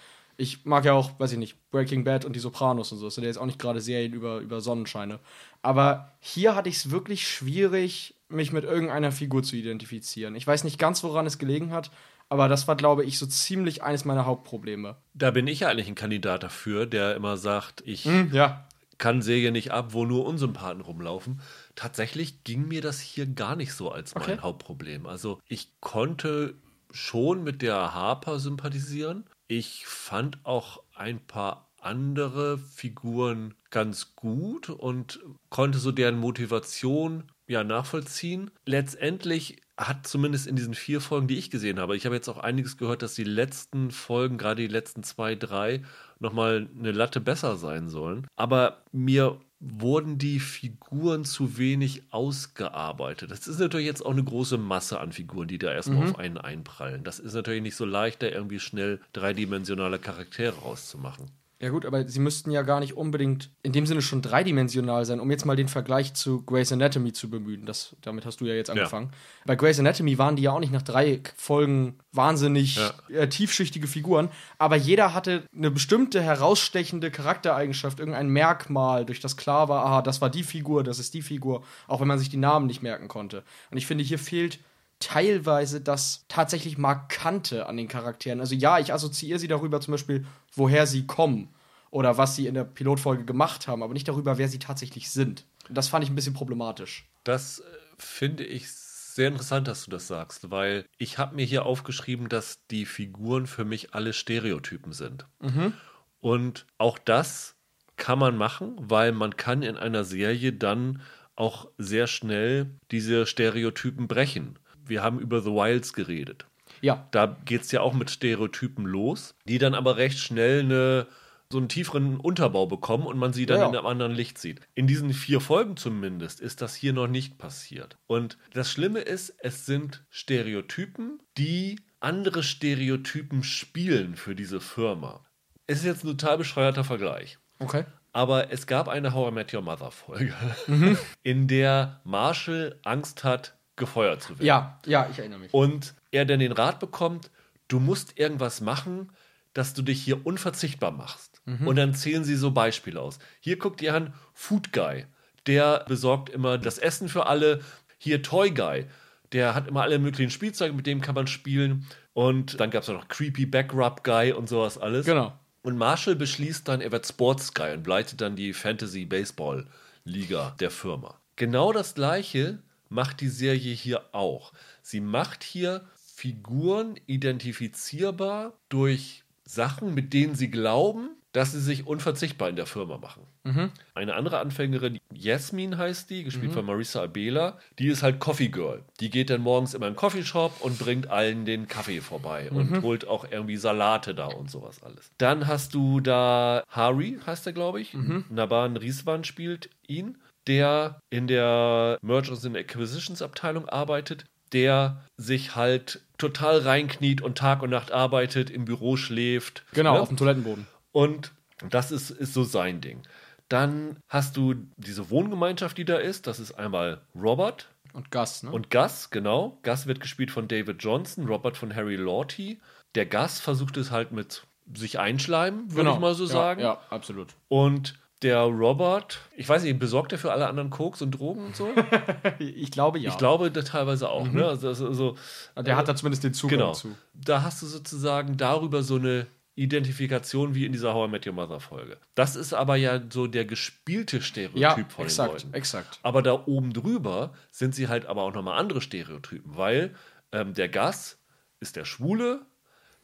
Ich 0.41 0.65
mag 0.65 0.85
ja 0.85 0.93
auch, 0.93 1.19
weiß 1.19 1.33
ich 1.33 1.39
nicht, 1.39 1.57
Breaking 1.73 2.05
Bad 2.05 2.25
und 2.25 2.35
die 2.35 2.41
Sopranos 2.41 2.93
und 2.93 2.99
so. 2.99 3.07
Das 3.07 3.17
sind 3.17 3.25
ja 3.25 3.29
jetzt 3.29 3.39
auch 3.39 3.47
nicht 3.47 3.59
gerade 3.59 3.81
Serien 3.81 4.13
über, 4.13 4.39
über 4.39 4.61
Sonnenscheine. 4.61 5.19
Aber 5.63 6.13
hier 6.21 6.55
hatte 6.55 6.69
ich 6.69 6.77
es 6.77 6.91
wirklich 6.93 7.27
schwierig, 7.27 8.15
mich 8.29 8.53
mit 8.53 8.65
irgendeiner 8.65 9.11
Figur 9.11 9.43
zu 9.43 9.57
identifizieren. 9.57 10.37
Ich 10.37 10.47
weiß 10.47 10.63
nicht 10.63 10.79
ganz, 10.79 11.03
woran 11.03 11.27
es 11.27 11.39
gelegen 11.39 11.73
hat, 11.73 11.91
aber 12.29 12.47
das 12.49 12.69
war, 12.69 12.77
glaube 12.77 13.05
ich, 13.05 13.19
so 13.19 13.27
ziemlich 13.27 13.83
eines 13.83 14.05
meiner 14.05 14.27
Hauptprobleme. 14.27 14.97
Da 15.13 15.33
bin 15.33 15.49
ich 15.49 15.61
ja 15.61 15.69
eigentlich 15.69 15.89
ein 15.89 15.97
Kandidat 15.97 16.45
dafür, 16.45 16.87
der 16.87 17.17
immer 17.17 17.37
sagt, 17.37 17.83
ich 17.85 18.05
Ja, 18.05 18.69
kann 18.99 19.23
Serien 19.23 19.55
nicht 19.55 19.73
ab, 19.73 19.89
wo 19.93 20.05
nur 20.05 20.25
Unsympathen 20.25 20.83
rumlaufen. 20.83 21.41
Tatsächlich 21.75 22.45
ging 22.45 22.69
mir 22.69 22.81
das 22.81 23.01
hier 23.01 23.27
gar 23.27 23.57
nicht 23.57 23.73
so 23.73 23.91
als 23.91 24.15
mein 24.15 24.23
Okay. 24.23 24.39
Hauptproblem. 24.41 25.07
Also 25.07 25.41
ich 25.49 25.69
konnte 25.81 26.55
schon 26.93 27.43
mit 27.45 27.63
der 27.63 27.95
Harper 27.95 28.39
sympathisieren. 28.39 29.25
Ich 29.49 29.87
fand 29.87 30.45
auch 30.45 30.83
ein 30.95 31.21
paar 31.27 31.69
andere 31.81 32.59
Figuren 32.59 33.55
ganz 33.71 34.15
gut 34.15 34.69
und 34.69 35.21
konnte 35.49 35.79
so 35.79 35.91
deren 35.91 36.19
Motivation 36.19 37.25
ja 37.47 37.65
nachvollziehen. 37.65 38.51
Letztendlich 38.67 39.63
hat 39.79 40.07
zumindest 40.07 40.47
in 40.47 40.57
diesen 40.57 40.75
vier 40.75 41.01
Folgen, 41.01 41.29
die 41.29 41.39
ich 41.39 41.51
gesehen 41.51 41.79
habe, 41.79 41.97
ich 41.97 42.05
habe 42.05 42.15
jetzt 42.15 42.29
auch 42.29 42.39
einiges 42.39 42.77
gehört, 42.77 43.03
dass 43.03 43.15
die 43.15 43.25
letzten 43.25 43.91
Folgen, 43.91 44.37
gerade 44.37 44.61
die 44.61 44.73
letzten 44.73 45.03
zwei, 45.03 45.35
drei, 45.35 45.83
nochmal 46.19 46.69
eine 46.79 46.93
Latte 46.93 47.21
besser 47.21 47.57
sein 47.57 47.89
sollen. 47.89 48.27
Aber 48.37 48.83
mir 48.93 49.41
wurden 49.61 50.19
die 50.19 50.39
Figuren 50.39 51.25
zu 51.25 51.59
wenig 51.59 52.03
ausgearbeitet. 52.13 53.31
Das 53.31 53.49
ist 53.49 53.59
natürlich 53.59 53.87
jetzt 53.87 54.07
auch 54.07 54.13
eine 54.13 54.23
große 54.23 54.57
Masse 54.57 55.01
an 55.01 55.13
Figuren, 55.13 55.49
die 55.49 55.59
da 55.59 55.73
erstmal 55.73 56.05
mhm. 56.05 56.11
auf 56.11 56.19
einen 56.19 56.39
einprallen. 56.39 57.03
Das 57.03 57.19
ist 57.19 57.35
natürlich 57.35 57.63
nicht 57.63 57.77
so 57.77 57.85
leicht, 57.85 58.23
da 58.23 58.29
irgendwie 58.29 58.61
schnell 58.61 59.01
dreidimensionale 59.13 59.99
Charaktere 59.99 60.57
rauszumachen. 60.57 61.27
Ja 61.61 61.71
gut, 61.71 61.85
aber 61.85 62.07
sie 62.07 62.21
müssten 62.21 62.53
ja 62.53 62.63
gar 62.63 62.79
nicht 62.79 62.97
unbedingt 62.97 63.51
in 63.65 63.73
dem 63.73 63.85
Sinne 63.85 64.01
schon 64.01 64.23
dreidimensional 64.23 65.05
sein, 65.05 65.19
um 65.19 65.29
jetzt 65.29 65.45
mal 65.45 65.57
den 65.57 65.67
Vergleich 65.67 66.15
zu 66.15 66.43
Grey's 66.43 66.71
Anatomy 66.71 67.13
zu 67.13 67.29
bemühen. 67.29 67.67
Das, 67.67 67.97
damit 68.01 68.25
hast 68.25 68.41
du 68.41 68.45
ja 68.45 68.55
jetzt 68.55 68.71
angefangen. 68.71 69.09
Ja. 69.11 69.19
Bei 69.47 69.57
Grey's 69.57 69.81
Anatomy 69.81 70.19
waren 70.19 70.37
die 70.37 70.45
ja 70.45 70.53
auch 70.53 70.61
nicht 70.61 70.73
nach 70.73 70.83
drei 70.83 71.21
Folgen 71.37 71.99
wahnsinnig 72.13 72.77
ja. 72.77 72.93
äh, 73.09 73.29
tiefschichtige 73.29 73.89
Figuren, 73.89 74.29
aber 74.59 74.77
jeder 74.77 75.15
hatte 75.15 75.43
eine 75.53 75.73
bestimmte 75.73 76.23
herausstechende 76.23 77.11
Charaktereigenschaft, 77.11 77.99
irgendein 77.99 78.29
Merkmal, 78.29 79.05
durch 79.05 79.19
das 79.19 79.37
klar 79.37 79.69
war, 79.69 79.85
aha, 79.85 80.03
das 80.03 80.21
war 80.21 80.31
die 80.31 80.45
Figur, 80.45 80.85
das 80.85 81.01
ist 81.01 81.13
die 81.13 81.23
Figur, 81.23 81.65
auch 81.89 82.01
wenn 82.01 82.09
man 82.09 82.21
sich 82.21 82.29
die 82.29 82.37
Namen 82.37 82.67
nicht 82.67 82.83
merken 82.83 83.09
konnte. 83.09 83.43
Und 83.73 83.79
ich 83.79 83.87
finde, 83.87 84.05
hier 84.05 84.21
fehlt 84.21 84.61
teilweise 85.01 85.81
das 85.81 86.25
tatsächlich 86.29 86.79
Markante 86.79 87.67
an 87.67 87.77
den 87.77 87.89
Charakteren. 87.89 88.41
Also 88.41 88.55
ja, 88.55 88.79
ich 88.79 88.93
assoziiere 88.93 89.39
sie 89.39 89.49
darüber 89.49 89.81
zum 89.81 89.93
Beispiel, 89.93 90.27
woher 90.55 90.87
sie 90.87 91.07
kommen 91.07 91.55
oder 91.91 92.19
was 92.19 92.37
sie 92.37 92.47
in 92.47 92.55
der 92.55 92.65
Pilotfolge 92.65 93.25
gemacht 93.25 93.69
haben, 93.69 93.83
aber 93.83 93.93
nicht 93.93 94.09
darüber, 94.09 94.39
wer 94.39 94.49
sie 94.49 94.59
tatsächlich 94.59 95.11
sind. 95.11 95.45
Das 95.71 95.89
fand 95.89 96.05
ich 96.05 96.11
ein 96.11 96.15
bisschen 96.15 96.35
problematisch. 96.35 97.09
Das 97.25 97.61
äh, 97.61 97.63
finde 97.97 98.45
ich 98.45 98.71
sehr 98.71 99.29
interessant, 99.29 99.69
dass 99.69 99.85
du 99.85 99.91
das 99.91 100.07
sagst, 100.07 100.51
weil 100.51 100.85
ich 100.97 101.19
habe 101.19 101.37
mir 101.37 101.45
hier 101.45 101.67
aufgeschrieben, 101.67 102.29
dass 102.29 102.65
die 102.71 102.87
Figuren 102.87 103.47
für 103.47 103.65
mich 103.65 103.95
alle 103.95 104.13
Stereotypen 104.13 104.93
sind. 104.93 105.27
Mhm. 105.41 105.73
Und 106.21 106.67
auch 106.79 106.99
das 106.99 107.57
kann 107.97 108.19
man 108.19 108.37
machen, 108.37 108.77
weil 108.79 109.13
man 109.13 109.37
kann 109.37 109.63
in 109.63 109.77
einer 109.77 110.05
Serie 110.05 110.53
dann 110.53 111.03
auch 111.37 111.69
sehr 111.79 112.07
schnell 112.07 112.71
diese 112.91 113.27
Stereotypen 113.27 114.09
brechen 114.09 114.59
wir 114.89 115.03
haben 115.03 115.19
über 115.21 115.41
The 115.41 115.51
Wilds 115.51 115.93
geredet. 115.93 116.47
Ja. 116.81 117.07
Da 117.11 117.37
geht 117.45 117.63
es 117.63 117.73
ja 117.73 117.81
auch 117.81 117.95
mit 117.95 118.11
Stereotypen 118.11 118.85
los, 118.85 119.35
die 119.47 119.59
dann 119.59 119.75
aber 119.75 119.97
recht 119.97 120.19
schnell 120.19 120.61
eine, 120.61 121.07
so 121.51 121.59
einen 121.59 121.69
tieferen 121.69 122.19
Unterbau 122.19 122.67
bekommen 122.67 123.07
und 123.07 123.19
man 123.19 123.33
sie 123.33 123.47
dann 123.47 123.61
ja. 123.61 123.69
in 123.69 123.77
einem 123.77 123.87
anderen 123.87 124.13
Licht 124.13 124.39
sieht. 124.39 124.61
In 124.75 124.87
diesen 124.87 125.13
vier 125.13 125.41
Folgen 125.41 125.77
zumindest 125.77 126.41
ist 126.41 126.61
das 126.63 126.75
hier 126.75 126.93
noch 126.93 127.09
nicht 127.09 127.39
passiert. 127.39 127.97
Und 128.07 128.39
das 128.53 128.71
Schlimme 128.71 129.01
ist, 129.01 129.35
es 129.39 129.67
sind 129.67 130.05
Stereotypen, 130.11 131.21
die 131.37 131.81
andere 132.01 132.43
Stereotypen 132.43 133.43
spielen 133.43 134.15
für 134.15 134.35
diese 134.35 134.61
Firma. 134.61 135.25
Es 135.67 135.79
ist 135.81 135.85
jetzt 135.85 136.05
ein 136.05 136.17
total 136.17 136.39
bescheuerter 136.39 136.85
Vergleich. 136.85 137.39
Okay. 137.59 137.85
Aber 138.13 138.51
es 138.53 138.67
gab 138.67 138.89
eine 138.89 139.13
How 139.13 139.31
I 139.31 139.35
Met 139.35 139.53
Your 139.53 139.63
Mother 139.63 139.91
Folge, 139.91 140.35
mhm. 140.67 140.97
in 141.23 141.47
der 141.47 142.01
Marshall 142.05 142.79
Angst 142.85 143.23
hat, 143.23 143.58
gefeuert 143.79 144.23
zu 144.23 144.31
werden. 144.31 144.47
Ja, 144.47 144.79
ja, 144.87 145.09
ich 145.11 145.19
erinnere 145.19 145.41
mich. 145.41 145.55
Und 145.55 145.95
er 146.11 146.25
dann 146.25 146.41
den 146.41 146.53
Rat 146.53 146.81
bekommt, 146.81 147.31
du 147.69 147.81
musst 147.81 148.19
irgendwas 148.19 148.61
machen, 148.61 149.11
dass 149.55 149.75
du 149.75 149.83
dich 149.83 150.03
hier 150.03 150.27
unverzichtbar 150.27 150.91
machst. 150.91 151.41
Mhm. 151.47 151.67
Und 151.67 151.77
dann 151.77 151.95
zählen 151.95 152.25
sie 152.25 152.37
so 152.37 152.51
Beispiele 152.51 153.01
aus. 153.01 153.19
Hier 153.41 153.59
guckt 153.59 153.81
ihr 153.83 153.95
an, 153.95 154.15
Food 154.35 154.73
Guy, 154.73 155.07
der 155.47 155.85
besorgt 155.89 156.29
immer 156.29 156.59
das 156.59 156.79
Essen 156.79 157.09
für 157.09 157.27
alle. 157.27 157.61
Hier 157.99 158.23
Toy 158.23 158.51
Guy, 158.51 158.87
der 159.33 159.55
hat 159.55 159.67
immer 159.67 159.83
alle 159.83 159.99
möglichen 159.99 160.31
Spielzeuge, 160.31 160.75
mit 160.75 160.87
dem 160.87 161.01
kann 161.01 161.15
man 161.15 161.27
spielen. 161.27 161.87
Und 162.13 162.61
dann 162.61 162.71
gab 162.71 162.83
es 162.83 162.89
noch 162.89 163.09
Creepy 163.09 163.47
Backrub 163.47 164.05
Guy 164.05 164.33
und 164.33 164.49
sowas 164.49 164.79
alles. 164.79 165.07
Genau. 165.07 165.39
Und 165.63 165.77
Marshall 165.77 166.17
beschließt 166.17 166.69
dann, 166.69 166.81
er 166.81 166.93
wird 166.93 167.07
Sports 167.07 167.53
Guy 167.55 167.73
und 167.73 167.87
leitet 167.87 168.21
dann 168.21 168.37
die 168.37 168.53
Fantasy 168.53 169.05
Baseball 169.05 169.67
Liga 170.05 170.55
der 170.61 170.71
Firma. 170.71 171.21
Genau 171.37 171.73
das 171.73 171.95
gleiche 171.95 172.59
macht 172.89 173.21
die 173.21 173.29
Serie 173.29 173.75
hier 173.75 174.15
auch. 174.15 174.53
Sie 174.83 175.01
macht 175.01 175.45
hier 175.45 175.85
Figuren 175.95 176.99
identifizierbar 177.07 178.53
durch 178.69 179.25
Sachen, 179.45 179.95
mit 179.95 180.13
denen 180.13 180.35
sie 180.35 180.51
glauben, 180.51 181.11
dass 181.33 181.53
sie 181.53 181.61
sich 181.61 181.87
unverzichtbar 181.87 182.49
in 182.49 182.57
der 182.57 182.67
Firma 182.67 182.99
machen. 182.99 183.23
Mhm. 183.45 183.71
Eine 183.95 184.15
andere 184.15 184.41
Anfängerin, 184.41 184.99
Jasmin 185.13 185.77
heißt 185.77 186.11
die, 186.11 186.25
gespielt 186.25 186.51
mhm. 186.51 186.55
von 186.55 186.67
Marissa 186.67 187.03
Abela, 187.03 187.59
die 187.79 187.89
ist 187.89 188.03
halt 188.03 188.19
Coffee 188.19 188.49
Girl. 188.49 188.83
Die 189.01 189.11
geht 189.11 189.31
dann 189.31 189.43
morgens 189.43 189.75
immer 189.75 189.87
in 189.87 189.93
den 189.93 189.99
Coffeeshop 189.99 190.61
und 190.61 190.79
bringt 190.79 191.09
allen 191.09 191.45
den 191.45 191.69
Kaffee 191.69 192.01
vorbei 192.01 192.49
mhm. 192.51 192.57
und 192.57 192.83
holt 192.83 193.07
auch 193.07 193.27
irgendwie 193.31 193.57
Salate 193.57 194.15
da 194.15 194.27
und 194.27 194.51
sowas 194.51 194.83
alles. 194.83 195.11
Dann 195.19 195.47
hast 195.47 195.75
du 195.75 196.01
da 196.01 196.65
Hari, 196.69 197.19
heißt 197.27 197.47
er, 197.47 197.53
glaube 197.53 197.81
ich. 197.81 197.95
Mhm. 197.95 198.25
Naban 198.31 198.77
Rieswan 198.77 199.25
spielt 199.25 199.71
ihn 199.87 200.19
der 200.49 201.01
in 201.11 201.27
der 201.27 201.99
Mergers 202.03 202.45
and 202.45 202.57
Acquisitions 202.57 203.23
Abteilung 203.23 203.69
arbeitet, 203.69 204.25
der 204.53 205.05
sich 205.17 205.55
halt 205.55 206.01
total 206.17 206.59
reinkniet 206.59 207.21
und 207.21 207.39
Tag 207.39 207.63
und 207.63 207.71
Nacht 207.71 207.93
arbeitet, 207.93 208.51
im 208.51 208.65
Büro 208.65 208.97
schläft. 208.97 209.65
Genau, 209.73 209.95
ne? 209.95 210.01
auf 210.01 210.09
dem 210.09 210.17
Toilettenboden. 210.17 210.67
Und 210.93 211.33
das 211.69 211.93
ist, 211.93 212.11
ist 212.11 212.35
so 212.35 212.45
sein 212.45 212.81
Ding. 212.81 213.03
Dann 213.49 213.99
hast 214.09 214.37
du 214.37 214.55
diese 214.77 215.11
Wohngemeinschaft, 215.11 215.79
die 215.79 215.85
da 215.85 215.97
ist. 215.97 216.27
Das 216.27 216.39
ist 216.41 216.53
einmal 216.53 217.01
Robert. 217.15 217.69
Und 217.93 218.11
Gus, 218.11 218.43
ne? 218.43 218.51
Und 218.51 218.71
Gus, 218.71 219.11
genau. 219.11 219.59
Gus 219.63 219.87
wird 219.87 220.01
gespielt 220.01 220.31
von 220.31 220.49
David 220.49 220.83
Johnson, 220.83 221.27
Robert 221.27 221.57
von 221.57 221.75
Harry 221.75 221.97
Lawty. 221.97 222.61
Der 222.95 223.07
Gus 223.07 223.41
versucht 223.41 223.77
es 223.77 223.91
halt 223.91 224.13
mit 224.13 224.43
sich 224.75 224.99
einschleimen, 224.99 225.71
würde 225.71 225.85
genau. 225.85 225.95
ich 225.95 226.01
mal 226.01 226.15
so 226.15 226.25
ja, 226.25 226.31
sagen. 226.31 226.61
Ja, 226.61 226.79
absolut. 226.91 227.35
Und 227.49 227.99
der 228.23 228.41
Robert, 228.41 229.21
ich 229.37 229.49
weiß 229.49 229.63
nicht, 229.63 229.79
besorgt 229.79 230.13
er 230.13 230.19
für 230.19 230.33
alle 230.33 230.49
anderen 230.49 230.71
Koks 230.71 231.03
und 231.03 231.13
Drogen 231.13 231.47
und 231.47 231.57
so? 231.57 231.69
ich 232.39 232.71
glaube 232.71 232.99
ja. 232.99 233.11
Ich 233.11 233.19
glaube 233.19 233.53
teilweise 233.53 234.11
auch. 234.11 234.27
Mhm. 234.27 234.35
Ne? 234.35 234.47
Also, 234.47 234.69
also, 234.69 234.89
also, 234.89 235.17
der 235.57 235.77
hat 235.77 235.89
da 235.89 235.95
zumindest 235.95 236.25
den 236.25 236.35
Zugang 236.35 236.59
genau. 236.59 236.73
zu. 236.73 236.97
Da 237.15 237.43
hast 237.43 237.63
du 237.63 237.67
sozusagen 237.67 238.37
darüber 238.37 238.83
so 238.83 238.97
eine 238.97 239.27
Identifikation 239.55 240.55
wie 240.55 240.67
in 240.67 240.73
dieser 240.73 240.95
How 240.95 241.09
I 241.09 241.11
Met 241.11 241.27
Your 241.27 241.33
Mother 241.33 241.61
Folge. 241.61 241.99
Das 242.15 242.37
ist 242.37 242.53
aber 242.53 242.77
ja 242.77 243.01
so 243.11 243.27
der 243.27 243.45
gespielte 243.45 244.21
Stereotyp 244.21 244.61
ja, 244.61 244.75
von 244.89 245.05
exakt, 245.05 245.29
den 245.29 245.35
Leuten. 245.35 245.55
exakt. 245.55 245.99
Aber 246.03 246.23
da 246.23 246.45
oben 246.47 246.73
drüber 246.73 247.35
sind 247.51 247.75
sie 247.75 247.89
halt 247.89 248.07
aber 248.07 248.23
auch 248.23 248.33
nochmal 248.33 248.59
andere 248.59 248.81
Stereotypen, 248.81 249.57
weil 249.57 249.95
ähm, 250.31 250.55
der 250.55 250.69
Gas 250.69 251.19
ist 251.59 251.75
der 251.75 251.85
Schwule, 251.85 252.47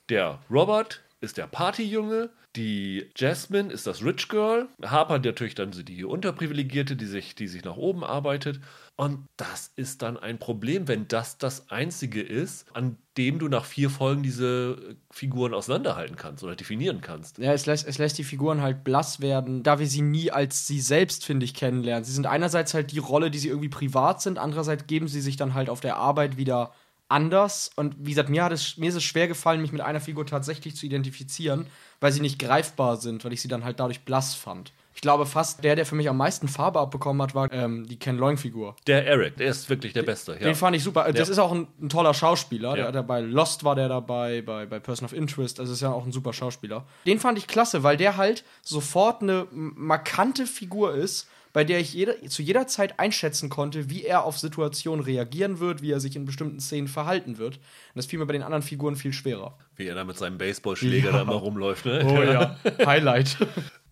der 0.09 0.39
Robert 0.49 1.03
ist 1.21 1.39
der 1.39 1.49
Partyjunge, 1.49 2.31
die 2.57 3.11
Jasmine 3.17 3.73
ist 3.73 3.87
das 3.87 4.05
Rich 4.05 4.29
Girl, 4.29 4.69
Harper 4.85 5.19
natürlich 5.19 5.57
dann 5.57 5.73
die 5.73 6.05
Unterprivilegierte, 6.05 6.95
die 6.95 7.07
sich, 7.07 7.35
die 7.35 7.49
sich 7.49 7.65
nach 7.65 7.77
oben 7.77 8.05
arbeitet. 8.05 8.61
Und 8.97 9.27
das 9.37 9.73
ist 9.75 10.03
dann 10.03 10.17
ein 10.17 10.39
Problem, 10.39 10.87
wenn 10.87 11.09
das 11.09 11.37
das 11.37 11.69
Einzige 11.71 12.23
ist, 12.23 12.67
an 12.77 12.97
dem 13.17 13.41
du 13.41 13.49
nach 13.49 13.65
vier 13.65 13.91
Folgen 13.91 14.23
diese 14.23 14.97
Figuren 15.11 15.53
auseinanderhalten 15.53 16.15
kannst 16.15 16.45
oder 16.45 16.55
definieren 16.55 17.01
kannst. 17.01 17.39
Ja, 17.39 17.53
es 17.53 17.67
lässt, 17.67 17.89
es 17.89 17.99
lässt 17.99 18.19
die 18.19 18.25
Figuren 18.25 18.61
halt 18.61 18.85
blass 18.85 19.21
werden, 19.21 19.65
da 19.65 19.81
wir 19.81 19.89
sie 19.89 20.03
nie 20.03 20.31
als 20.31 20.69
sie 20.69 20.81
selbst, 20.81 21.25
finde 21.25 21.45
ich, 21.45 21.55
kennenlernen. 21.55 22.05
Sie 22.05 22.13
sind 22.13 22.27
einerseits 22.27 22.73
halt 22.73 22.93
die 22.93 22.99
Rolle, 22.99 23.33
die 23.33 23.39
sie 23.39 23.49
irgendwie 23.49 23.69
privat 23.69 24.23
sind, 24.23 24.39
andererseits 24.39 24.87
geben 24.87 25.09
sie 25.09 25.21
sich 25.21 25.37
dann 25.37 25.55
halt 25.55 25.69
auf 25.69 25.81
der 25.81 25.97
Arbeit 25.97 26.37
wieder 26.37 26.73
anders. 27.09 27.71
Und 27.77 27.95
wie 27.99 28.11
gesagt, 28.11 28.29
mir, 28.29 28.45
hat 28.45 28.53
es, 28.53 28.77
mir 28.77 28.89
ist 28.89 28.95
es 28.95 29.05
schwer 29.05 29.29
gefallen, 29.29 29.61
mich 29.61 29.73
mit 29.73 29.81
einer 29.81 30.01
Figur 30.01 30.27
tatsächlich 30.27 30.77
zu 30.77 30.87
identifizieren, 30.87 31.67
weil 32.01 32.13
sie 32.13 32.21
nicht 32.21 32.39
greifbar 32.39 32.97
sind, 32.97 33.25
weil 33.25 33.33
ich 33.33 33.41
sie 33.41 33.49
dann 33.49 33.65
halt 33.65 33.81
dadurch 33.81 34.05
blass 34.05 34.35
fand. 34.35 34.73
Ich 34.97 35.01
glaube 35.01 35.27
fast, 35.27 35.65
der, 35.65 35.75
der 35.75 35.87
für 35.87 35.97
mich 35.97 36.09
am 36.09 36.17
meisten 36.17 36.47
Farbe 36.47 36.79
abbekommen 36.79 37.21
hat, 37.21 37.35
war 37.35 37.53
ähm, 37.53 37.87
die 37.89 37.99
Ken 37.99 38.17
Loing-Figur. 38.17 38.77
Der 38.87 39.05
Eric, 39.05 39.37
der 39.37 39.49
ist 39.49 39.69
wirklich 39.69 39.93
der 39.93 40.05
Beste. 40.05 40.37
Den 40.37 40.55
fand 40.55 40.77
ich 40.77 40.85
super. 40.85 41.13
Das 41.13 41.29
ja. 41.29 41.33
ist 41.33 41.39
auch 41.41 41.51
ein, 41.51 41.67
ein 41.81 41.89
toller 41.89 42.15
Schauspieler. 42.15 42.71
Ja. 42.71 42.77
Der, 42.77 42.93
der, 42.93 43.03
bei 43.03 43.21
Lost 43.21 43.65
war 43.65 43.75
der 43.75 43.89
dabei, 43.89 44.41
bei, 44.43 44.67
bei 44.67 44.79
Person 44.79 45.07
of 45.07 45.13
Interest. 45.13 45.59
Das 45.59 45.69
ist 45.69 45.83
ja 45.83 45.91
auch 45.91 46.07
ein 46.07 46.13
super 46.13 46.33
Schauspieler. 46.33 46.85
Den 47.07 47.19
fand 47.19 47.39
ich 47.39 47.49
klasse, 47.49 47.83
weil 47.83 47.97
der 47.97 48.17
halt 48.17 48.45
sofort 48.63 49.21
eine 49.21 49.49
markante 49.51 50.47
Figur 50.47 50.95
ist 50.95 51.29
bei 51.55 51.63
der 51.63 51.79
ich 51.79 51.95
jeder, 51.95 52.21
zu 52.29 52.43
jeder 52.43 52.67
Zeit 52.67 52.99
einschätzen 52.99 53.49
konnte, 53.49 53.89
wie 53.89 54.03
er 54.03 54.25
auf 54.25 54.39
Situationen 54.39 55.05
reagieren 55.05 55.61
wird, 55.61 55.83
wie 55.83 55.93
er 55.93 56.01
sich 56.01 56.17
in 56.17 56.25
bestimmten 56.25 56.59
Szenen 56.59 56.89
verhalten 56.89 57.39
wird. 57.39 57.57
Und 57.59 57.63
das 57.95 58.07
fiel 58.07 58.19
mir 58.19 58.27
bei 58.27 58.33
den 58.33 58.43
anderen 58.43 58.65
Figuren 58.65 58.97
viel 58.97 59.13
schwerer. 59.13 59.57
Wie 59.77 59.87
er 59.87 59.95
da 59.95 60.03
mit 60.03 60.19
seinem 60.19 60.37
Baseballschläger 60.37 61.07
ja. 61.07 61.13
da 61.13 61.23
immer 61.23 61.35
rumläuft, 61.35 61.87
ne? 61.87 62.05
Oh 62.05 62.23
ja, 62.25 62.59
Highlight. 62.85 63.39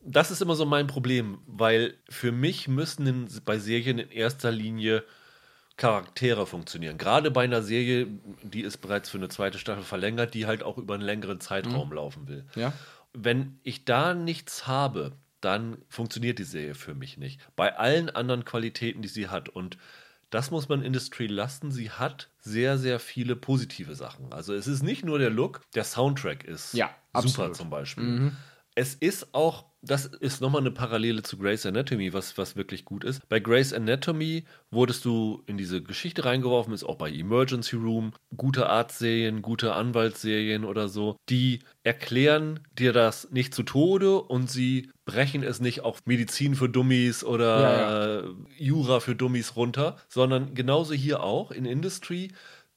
Das 0.04 0.32
ist 0.32 0.42
immer 0.42 0.56
so 0.56 0.66
mein 0.66 0.88
Problem, 0.88 1.38
weil 1.46 1.94
für 2.08 2.32
mich 2.32 2.66
müssen 2.66 3.06
in, 3.06 3.28
bei 3.44 3.60
Serien 3.60 4.00
in 4.00 4.10
erster 4.10 4.50
Linie 4.50 5.04
Charaktere 5.76 6.46
funktionieren. 6.46 6.98
Gerade 6.98 7.30
bei 7.30 7.44
einer 7.44 7.62
Serie, 7.62 8.08
die 8.42 8.62
ist 8.62 8.78
bereits 8.78 9.08
für 9.08 9.18
eine 9.18 9.28
zweite 9.28 9.58
Staffel 9.58 9.84
verlängert, 9.84 10.34
die 10.34 10.46
halt 10.46 10.64
auch 10.64 10.78
über 10.78 10.94
einen 10.94 11.04
längeren 11.04 11.38
Zeitraum 11.38 11.90
mhm. 11.90 11.94
laufen 11.94 12.26
will. 12.26 12.44
Ja. 12.56 12.72
Wenn 13.12 13.60
ich 13.62 13.84
da 13.84 14.14
nichts 14.14 14.66
habe, 14.66 15.12
dann 15.42 15.78
funktioniert 15.88 16.38
die 16.38 16.44
Serie 16.44 16.74
für 16.74 16.94
mich 16.94 17.18
nicht. 17.18 17.40
Bei 17.56 17.76
allen 17.76 18.08
anderen 18.10 18.44
Qualitäten, 18.44 19.02
die 19.02 19.08
sie 19.08 19.28
hat. 19.28 19.48
Und 19.48 19.76
das 20.30 20.50
muss 20.50 20.68
man 20.68 20.82
Industry 20.82 21.26
lassen. 21.26 21.70
Sie 21.70 21.90
hat 21.90 22.30
sehr, 22.40 22.78
sehr 22.78 22.98
viele 22.98 23.36
positive 23.36 23.94
Sachen. 23.94 24.32
Also 24.32 24.54
es 24.54 24.66
ist 24.66 24.82
nicht 24.82 25.04
nur 25.04 25.18
der 25.18 25.30
Look, 25.30 25.60
der 25.74 25.84
Soundtrack 25.84 26.44
ist 26.44 26.74
ja, 26.74 26.90
super 27.12 27.26
absolut. 27.26 27.56
zum 27.56 27.70
Beispiel. 27.70 28.04
Mhm. 28.04 28.36
Es 28.74 28.94
ist 28.94 29.34
auch 29.34 29.66
das 29.84 30.06
ist 30.06 30.40
nochmal 30.40 30.60
eine 30.60 30.70
Parallele 30.70 31.22
zu 31.22 31.36
Grey's 31.36 31.66
Anatomy, 31.66 32.12
was, 32.12 32.38
was 32.38 32.54
wirklich 32.54 32.84
gut 32.84 33.02
ist. 33.02 33.28
Bei 33.28 33.40
Grey's 33.40 33.72
Anatomy 33.72 34.44
wurdest 34.70 35.04
du 35.04 35.42
in 35.46 35.56
diese 35.56 35.82
Geschichte 35.82 36.24
reingeworfen, 36.24 36.72
ist 36.72 36.84
auch 36.84 36.96
bei 36.96 37.10
Emergency 37.10 37.74
Room, 37.74 38.12
gute 38.36 38.68
Arztserien, 38.68 39.42
gute 39.42 39.74
Anwaltsserien 39.74 40.64
oder 40.64 40.88
so, 40.88 41.16
die 41.28 41.60
erklären 41.82 42.60
dir 42.78 42.92
das 42.92 43.30
nicht 43.32 43.54
zu 43.54 43.64
Tode 43.64 44.22
und 44.22 44.48
sie 44.48 44.88
brechen 45.04 45.42
es 45.42 45.60
nicht 45.60 45.80
auf 45.80 45.98
Medizin 46.06 46.54
für 46.54 46.68
Dummies 46.68 47.24
oder 47.24 47.60
ja, 47.60 48.20
ja. 48.20 48.34
Jura 48.56 49.00
für 49.00 49.16
Dummies 49.16 49.56
runter, 49.56 49.96
sondern 50.08 50.54
genauso 50.54 50.94
hier 50.94 51.24
auch 51.24 51.50
in 51.50 51.64
Industry, 51.64 52.30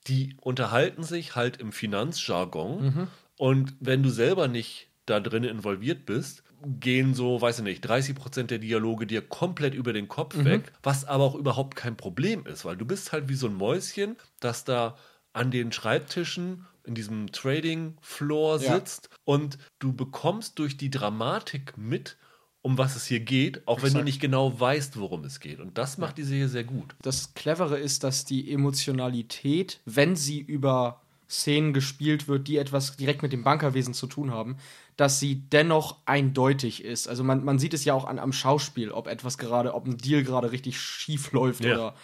die 0.08 0.36
unterhalten 0.42 1.04
sich 1.04 1.36
halt 1.36 1.58
im 1.58 1.72
Finanzjargon 1.72 2.84
mhm. 2.84 3.08
und 3.38 3.76
wenn 3.80 4.02
du 4.02 4.10
selber 4.10 4.48
nicht 4.48 4.90
da 5.06 5.20
drin 5.20 5.44
involviert 5.44 6.08
bist, 6.08 6.44
gehen 6.66 7.14
so, 7.14 7.42
weiß 7.42 7.60
ich 7.60 7.64
nicht, 7.64 7.82
30 7.82 8.16
Prozent 8.16 8.52
der 8.52 8.60
Dialoge 8.60 9.08
dir 9.08 9.22
komplett 9.22 9.74
über 9.74 9.94
den 9.94 10.08
Kopf 10.08 10.36
mhm. 10.36 10.46
weg, 10.46 10.74
was 10.84 11.06
aber 11.06 11.24
auch 11.24 11.36
überhaupt 11.36 11.76
kein 11.76 11.98
Problem 11.98 12.46
ist, 12.46 12.66
weil 12.66 12.78
du 12.78 12.86
bist 12.86 13.12
halt 13.12 13.30
wie 13.30 13.36
so 13.36 13.48
ein 13.48 13.56
Mäuschen, 13.56 14.16
das 14.40 14.64
da 14.64 14.98
an 15.34 15.52
den 15.52 15.72
Schreibtischen 15.72 16.66
in 16.84 16.96
diesem 16.96 17.32
Trading 17.32 17.98
Floor 18.02 18.60
sitzt 18.60 19.10
ja. 19.12 19.18
und 19.26 19.58
du 19.80 19.94
bekommst 19.94 20.60
durch 20.60 20.78
die 20.78 20.90
Dramatik 20.90 21.78
mit, 21.78 22.18
um 22.62 22.78
was 22.78 22.96
es 22.96 23.06
hier 23.06 23.20
geht, 23.20 23.68
auch 23.68 23.84
wenn 23.84 23.94
du 23.94 24.04
nicht 24.04 24.22
genau 24.22 24.60
weißt, 24.60 24.98
worum 24.98 25.24
es 25.24 25.40
geht. 25.40 25.60
Und 25.60 25.78
das 25.78 25.98
macht 25.98 26.18
die 26.18 26.24
Serie 26.24 26.48
sehr 26.48 26.64
gut. 26.64 26.96
Das 27.02 27.34
Clevere 27.34 27.78
ist, 27.78 28.04
dass 28.04 28.26
die 28.26 28.52
Emotionalität, 28.52 29.82
wenn 29.86 30.16
sie 30.16 30.40
über 30.40 31.05
Szenen 31.30 31.74
gespielt 31.74 32.28
wird, 32.28 32.48
die 32.48 32.58
etwas 32.58 32.98
direkt 32.98 33.22
mit 33.22 33.34
dem 33.34 33.44
Bankerwesen 33.44 33.94
zu 33.94 34.08
tun 34.08 34.32
haben, 34.32 34.58
dass 34.98 35.20
sie 35.20 35.42
dennoch 35.50 35.98
eindeutig 36.06 36.84
ist. 36.84 37.08
Also 37.08 37.24
man, 37.24 37.44
man 37.44 37.60
sieht 37.60 37.74
es 37.74 37.86
ja 37.86 37.94
auch 37.94 38.06
an, 38.06 38.20
am 38.20 38.34
Schauspiel, 38.34 38.92
ob 38.92 39.08
etwas 39.08 39.38
gerade, 39.38 39.74
ob 39.74 39.86
ein 39.86 39.98
Deal 39.98 40.24
gerade 40.24 40.52
richtig 40.52 40.80
schief 40.80 41.32
läuft 41.32 41.64
ja. 41.64 41.74
oder. 41.74 41.96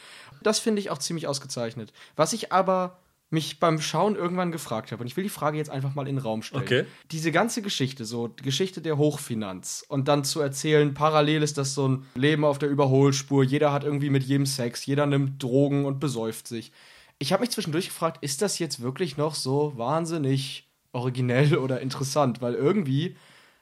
Das 0.43 0.59
finde 0.59 0.81
ich 0.81 0.89
auch 0.89 0.97
ziemlich 0.97 1.27
ausgezeichnet. 1.27 1.93
Was 2.15 2.33
ich 2.33 2.51
aber 2.51 2.97
mich 3.31 3.61
beim 3.61 3.79
Schauen 3.79 4.17
irgendwann 4.17 4.51
gefragt 4.51 4.91
habe, 4.91 5.01
und 5.01 5.07
ich 5.07 5.15
will 5.15 5.23
die 5.23 5.29
Frage 5.29 5.57
jetzt 5.57 5.69
einfach 5.69 5.95
mal 5.95 6.07
in 6.07 6.17
den 6.17 6.23
Raum 6.23 6.43
stellen. 6.43 6.63
Okay. 6.63 6.85
Diese 7.11 7.31
ganze 7.31 7.61
Geschichte, 7.61 8.03
so 8.03 8.27
die 8.27 8.43
Geschichte 8.43 8.81
der 8.81 8.97
Hochfinanz 8.97 9.85
und 9.87 10.09
dann 10.09 10.25
zu 10.25 10.41
erzählen, 10.41 10.93
parallel 10.93 11.41
ist 11.41 11.57
das 11.57 11.73
so 11.73 11.87
ein 11.87 12.05
Leben 12.13 12.43
auf 12.43 12.59
der 12.59 12.69
Überholspur, 12.69 13.43
jeder 13.43 13.71
hat 13.71 13.85
irgendwie 13.85 14.09
mit 14.09 14.23
jedem 14.23 14.45
Sex, 14.45 14.85
jeder 14.85 15.05
nimmt 15.05 15.41
Drogen 15.41 15.85
und 15.85 16.01
besäuft 16.01 16.47
sich. 16.47 16.73
Ich 17.21 17.31
habe 17.31 17.41
mich 17.41 17.51
zwischendurch 17.51 17.89
gefragt, 17.89 18.17
ist 18.21 18.41
das 18.41 18.57
jetzt 18.57 18.81
wirklich 18.81 19.15
noch 19.15 19.35
so 19.35 19.73
wahnsinnig 19.75 20.67
originell 20.91 21.55
oder 21.59 21.79
interessant, 21.79 22.41
weil 22.41 22.55
irgendwie 22.55 23.15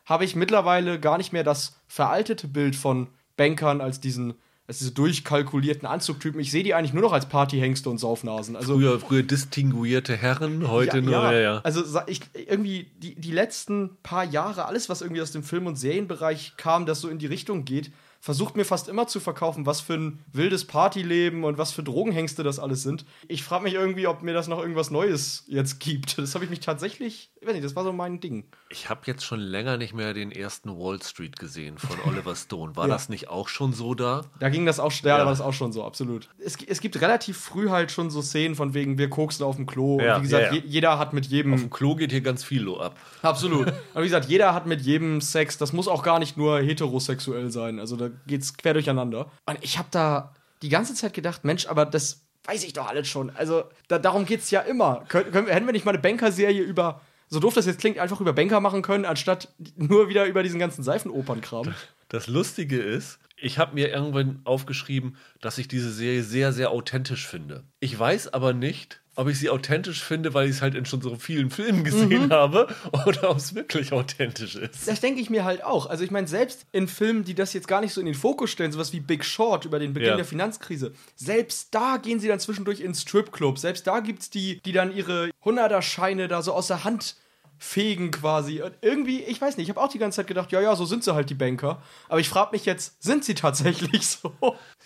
habe 0.06 0.24
ich 0.24 0.36
mittlerweile 0.36 0.98
gar 0.98 1.18
nicht 1.18 1.34
mehr 1.34 1.44
das 1.44 1.78
veraltete 1.86 2.48
Bild 2.48 2.78
von 2.78 3.08
Bankern 3.36 3.82
als 3.82 4.00
diesen 4.00 4.36
als 4.66 4.78
diese 4.78 4.92
durchkalkulierten 4.92 5.88
Anzugtypen. 5.88 6.39
Ich 6.39 6.51
sehe 6.51 6.63
die 6.63 6.75
eigentlich 6.75 6.94
nur 6.94 7.01
noch 7.01 7.12
als 7.12 7.28
Partyhengste 7.28 7.89
und 7.89 7.98
Saufnasen. 7.98 8.56
Also, 8.56 8.75
früher, 8.75 9.00
früher 9.00 9.24
distinguierte 9.24 10.16
Herren, 10.16 10.68
heute 10.70 10.98
ja, 10.98 11.01
nur, 11.01 11.13
ja, 11.13 11.32
ja, 11.32 11.39
ja. 11.39 11.62
Also 11.63 11.84
ich, 12.06 12.22
irgendwie 12.36 12.92
die, 13.00 13.16
die 13.16 13.32
letzten 13.32 13.98
paar 14.04 14.24
Jahre, 14.24 14.66
alles, 14.66 14.88
was 14.88 15.01
irgendwie 15.01 15.24
aus 15.24 15.32
dem 15.32 15.42
Film- 15.42 15.66
und 15.66 15.75
Serienbereich 15.75 16.54
kam, 16.56 16.86
das 16.86 17.01
so 17.01 17.10
in 17.10 17.18
die 17.18 17.25
Richtung 17.25 17.66
geht, 17.66 17.92
versucht 18.20 18.58
mir 18.58 18.66
fast 18.66 18.90
immer 18.90 19.08
zu 19.08 19.20
verkaufen, 19.20 19.66
was 19.66 19.82
für 19.82 19.94
ein 19.94 20.25
wildes 20.32 20.66
Partyleben 20.66 21.44
und 21.44 21.58
was 21.58 21.72
für 21.72 21.84
Drogenhengste 21.84 22.44
das 22.44 22.60
alles 22.60 22.84
sind. 22.84 23.05
Ich 23.27 23.44
frage 23.44 23.64
mich 23.64 23.74
irgendwie, 23.74 24.08
ob 24.08 24.22
mir 24.22 24.34
das 24.34 24.48
noch 24.48 24.60
irgendwas 24.60 24.92
Neues 24.92 25.46
jetzt 25.48 25.79
gibt. 25.79 26.18
Das 26.18 26.36
habe 26.36 26.44
ich 26.44 26.50
mich 26.50 26.60
tatsächlich, 26.60 27.32
ich 27.42 27.48
weiß 27.48 27.54
nicht, 27.54 27.66
das 27.66 27.75
war 27.75 27.84
so 27.84 27.94
mein 27.94 28.20
Ding. 28.20 28.44
Ich 28.70 28.90
habe 28.90 29.02
jetzt 29.06 29.24
schon 29.24 29.40
länger 29.40 29.78
nicht 29.78 29.94
mehr 29.94 30.14
den 30.14 30.32
ersten 30.32 30.78
Wall 30.78 31.02
Street 31.02 31.40
gesehen 31.40 31.78
von 31.78 31.98
Oliver 32.06 32.36
Stone. 32.36 32.75
War 32.75 32.88
ja. 32.88 32.94
das 32.94 33.08
nicht 33.08 33.30
auch 33.30 33.48
schon 33.48 33.72
so 33.72 33.94
da? 33.94 34.25
Da 34.40 34.50
ging 34.50 34.66
das 34.66 34.80
auch, 34.80 34.92
ja, 34.92 35.10
ja. 35.10 35.18
da 35.20 35.24
war 35.25 35.32
das 35.32 35.40
auch 35.40 35.54
schon 35.54 35.72
so, 35.72 35.86
absolut. 35.86 36.30
Es, 36.38 36.58
es 36.66 36.82
gibt 36.82 37.00
relativ 37.00 37.38
früh 37.38 37.70
halt 37.70 37.92
schon 37.92 38.10
so 38.10 38.22
Szenen 38.22 38.56
von 38.56 38.74
wegen, 38.74 38.98
wir 38.98 39.10
koksen 39.10 39.46
auf 39.46 39.56
dem 39.56 39.66
Klo. 39.66 40.00
Ja, 40.02 40.16
und 40.16 40.24
wie 40.24 40.28
gesagt, 40.28 40.54
je, 40.54 40.62
jeder 40.66 41.00
hat 41.00 41.14
mit 41.14 41.28
jedem. 41.28 41.54
Auf 41.54 41.62
dem 41.62 41.70
Klo 41.70 41.96
geht 41.96 42.12
hier 42.12 42.22
ganz 42.22 42.44
viel 42.44 42.68
ab. 42.78 42.98
Absolut. 43.22 43.68
Aber 43.94 44.02
wie 44.02 44.08
gesagt, 44.08 44.28
jeder 44.30 44.54
hat 44.54 44.66
mit 44.66 44.82
jedem 44.82 45.22
Sex. 45.22 45.58
Das 45.58 45.72
muss 45.72 45.88
auch 45.88 46.04
gar 46.04 46.20
nicht 46.20 46.38
nur 46.38 46.60
heterosexuell 46.60 47.52
sein. 47.52 47.80
Also 47.80 47.96
da 47.96 48.10
geht's 48.28 48.58
quer 48.58 48.74
durcheinander. 48.74 49.32
Und 49.46 49.58
ich 49.62 49.78
habe 49.78 49.88
da 49.92 50.34
die 50.62 50.70
ganze 50.70 50.94
Zeit 50.94 51.14
gedacht, 51.14 51.46
Mensch, 51.46 51.68
aber 51.68 51.86
das 51.86 52.22
weiß 52.46 52.64
ich 52.64 52.74
doch 52.74 52.88
alles 52.88 53.08
schon. 53.08 53.30
Also 53.32 53.64
da, 53.88 54.00
darum 54.00 54.25
geht's 54.25 54.52
ja 54.52 54.62
immer. 54.62 55.04
Kön 55.08 55.32
können, 55.32 55.48
hätten 55.48 55.66
wir 55.66 55.74
nicht 55.74 55.86
mal 55.86 55.92
eine 55.92 56.02
Banker-Serie 56.02 56.62
über, 56.62 57.02
so 57.29 57.39
doof 57.39 57.53
das 57.53 57.65
jetzt 57.65 57.79
klingt, 57.79 58.00
einfach 58.00 58.20
über 58.20 58.33
Banker 58.33 58.59
machen 58.59 58.81
können, 58.81 59.05
anstatt 59.05 59.50
nur 59.75 60.09
wieder 60.09 60.25
über 60.25 60.44
diesen 60.44 60.59
ganzen 60.59 60.83
Seifenopernkram? 60.83 61.74
Das 62.09 62.27
Lustige 62.27 62.79
ist, 62.79 63.20
ich 63.37 63.57
habe 63.57 63.75
mir 63.75 63.89
irgendwann 63.89 64.42
aufgeschrieben, 64.44 65.15
dass 65.39 65.57
ich 65.57 65.68
diese 65.68 65.92
Serie 65.92 66.24
sehr, 66.24 66.51
sehr 66.51 66.72
authentisch 66.72 67.27
finde. 67.27 67.63
Ich 67.79 67.98
weiß 67.98 68.33
aber 68.33 68.53
nicht, 68.53 69.01
ob 69.20 69.27
ich 69.27 69.38
sie 69.38 69.50
authentisch 69.50 70.01
finde, 70.01 70.34
weil 70.34 70.46
ich 70.48 70.55
es 70.55 70.62
halt 70.62 70.75
in 70.75 70.86
schon 70.86 71.01
so 71.01 71.14
vielen 71.16 71.50
Filmen 71.50 71.84
gesehen 71.84 72.27
mhm. 72.27 72.32
habe, 72.32 72.74
oder 73.05 73.29
ob 73.29 73.38
es 73.38 73.53
wirklich 73.53 73.92
authentisch 73.92 74.55
ist. 74.55 74.88
Das 74.88 75.01
denke 75.01 75.20
ich 75.20 75.29
mir 75.29 75.44
halt 75.44 75.62
auch. 75.64 75.88
Also 75.88 76.05
ich 76.05 76.12
meine, 76.12 76.27
selbst 76.27 76.66
in 76.72 76.88
Filmen, 76.88 77.25
die 77.25 77.36
das 77.36 77.51
jetzt 77.51 77.68
gar 77.68 77.82
nicht 77.82 77.94
so 77.94 78.00
in 78.00 78.05
den 78.05 78.16
Fokus 78.16 78.50
stellen, 78.50 78.72
sowas 78.72 78.94
wie 78.94 79.01
Big 79.01 79.25
Short 79.25 79.66
über 79.66 79.77
den 79.77 79.94
Beginn 79.94 80.12
ja. 80.12 80.16
der 80.16 80.25
Finanzkrise, 80.25 80.94
selbst 81.18 81.75
da 81.75 81.98
gehen 81.98 82.22
sie 82.22 82.29
dann 82.29 82.40
zwischendurch 82.40 82.79
in 82.79 82.96
Stripclub. 82.96 83.60
Selbst 83.60 83.86
da 83.88 84.00
gibt 84.00 84.22
es 84.22 84.29
die, 84.29 84.62
die 84.62 84.72
dann 84.72 84.96
ihre 84.96 85.32
Hunderter-Scheine 85.44 86.29
da 86.29 86.42
so 86.42 86.53
aus 86.53 86.68
der 86.68 86.86
Hand 86.86 87.18
fegen 87.59 88.09
quasi. 88.11 88.61
Und 88.61 88.74
irgendwie, 88.81 89.22
ich 89.22 89.39
weiß 89.39 89.57
nicht, 89.57 89.65
ich 89.65 89.75
habe 89.75 89.81
auch 89.81 89.91
die 89.91 90.00
ganze 90.00 90.17
Zeit 90.17 90.27
gedacht, 90.27 90.51
ja, 90.51 90.61
ja, 90.61 90.75
so 90.75 90.85
sind 90.85 91.03
sie 91.03 91.13
halt 91.13 91.29
die 91.29 91.35
Banker. 91.35 91.81
Aber 92.07 92.19
ich 92.19 92.29
frage 92.29 92.51
mich 92.53 92.65
jetzt, 92.65 93.03
sind 93.03 93.25
sie 93.25 93.35
tatsächlich 93.35 94.07
so? 94.07 94.33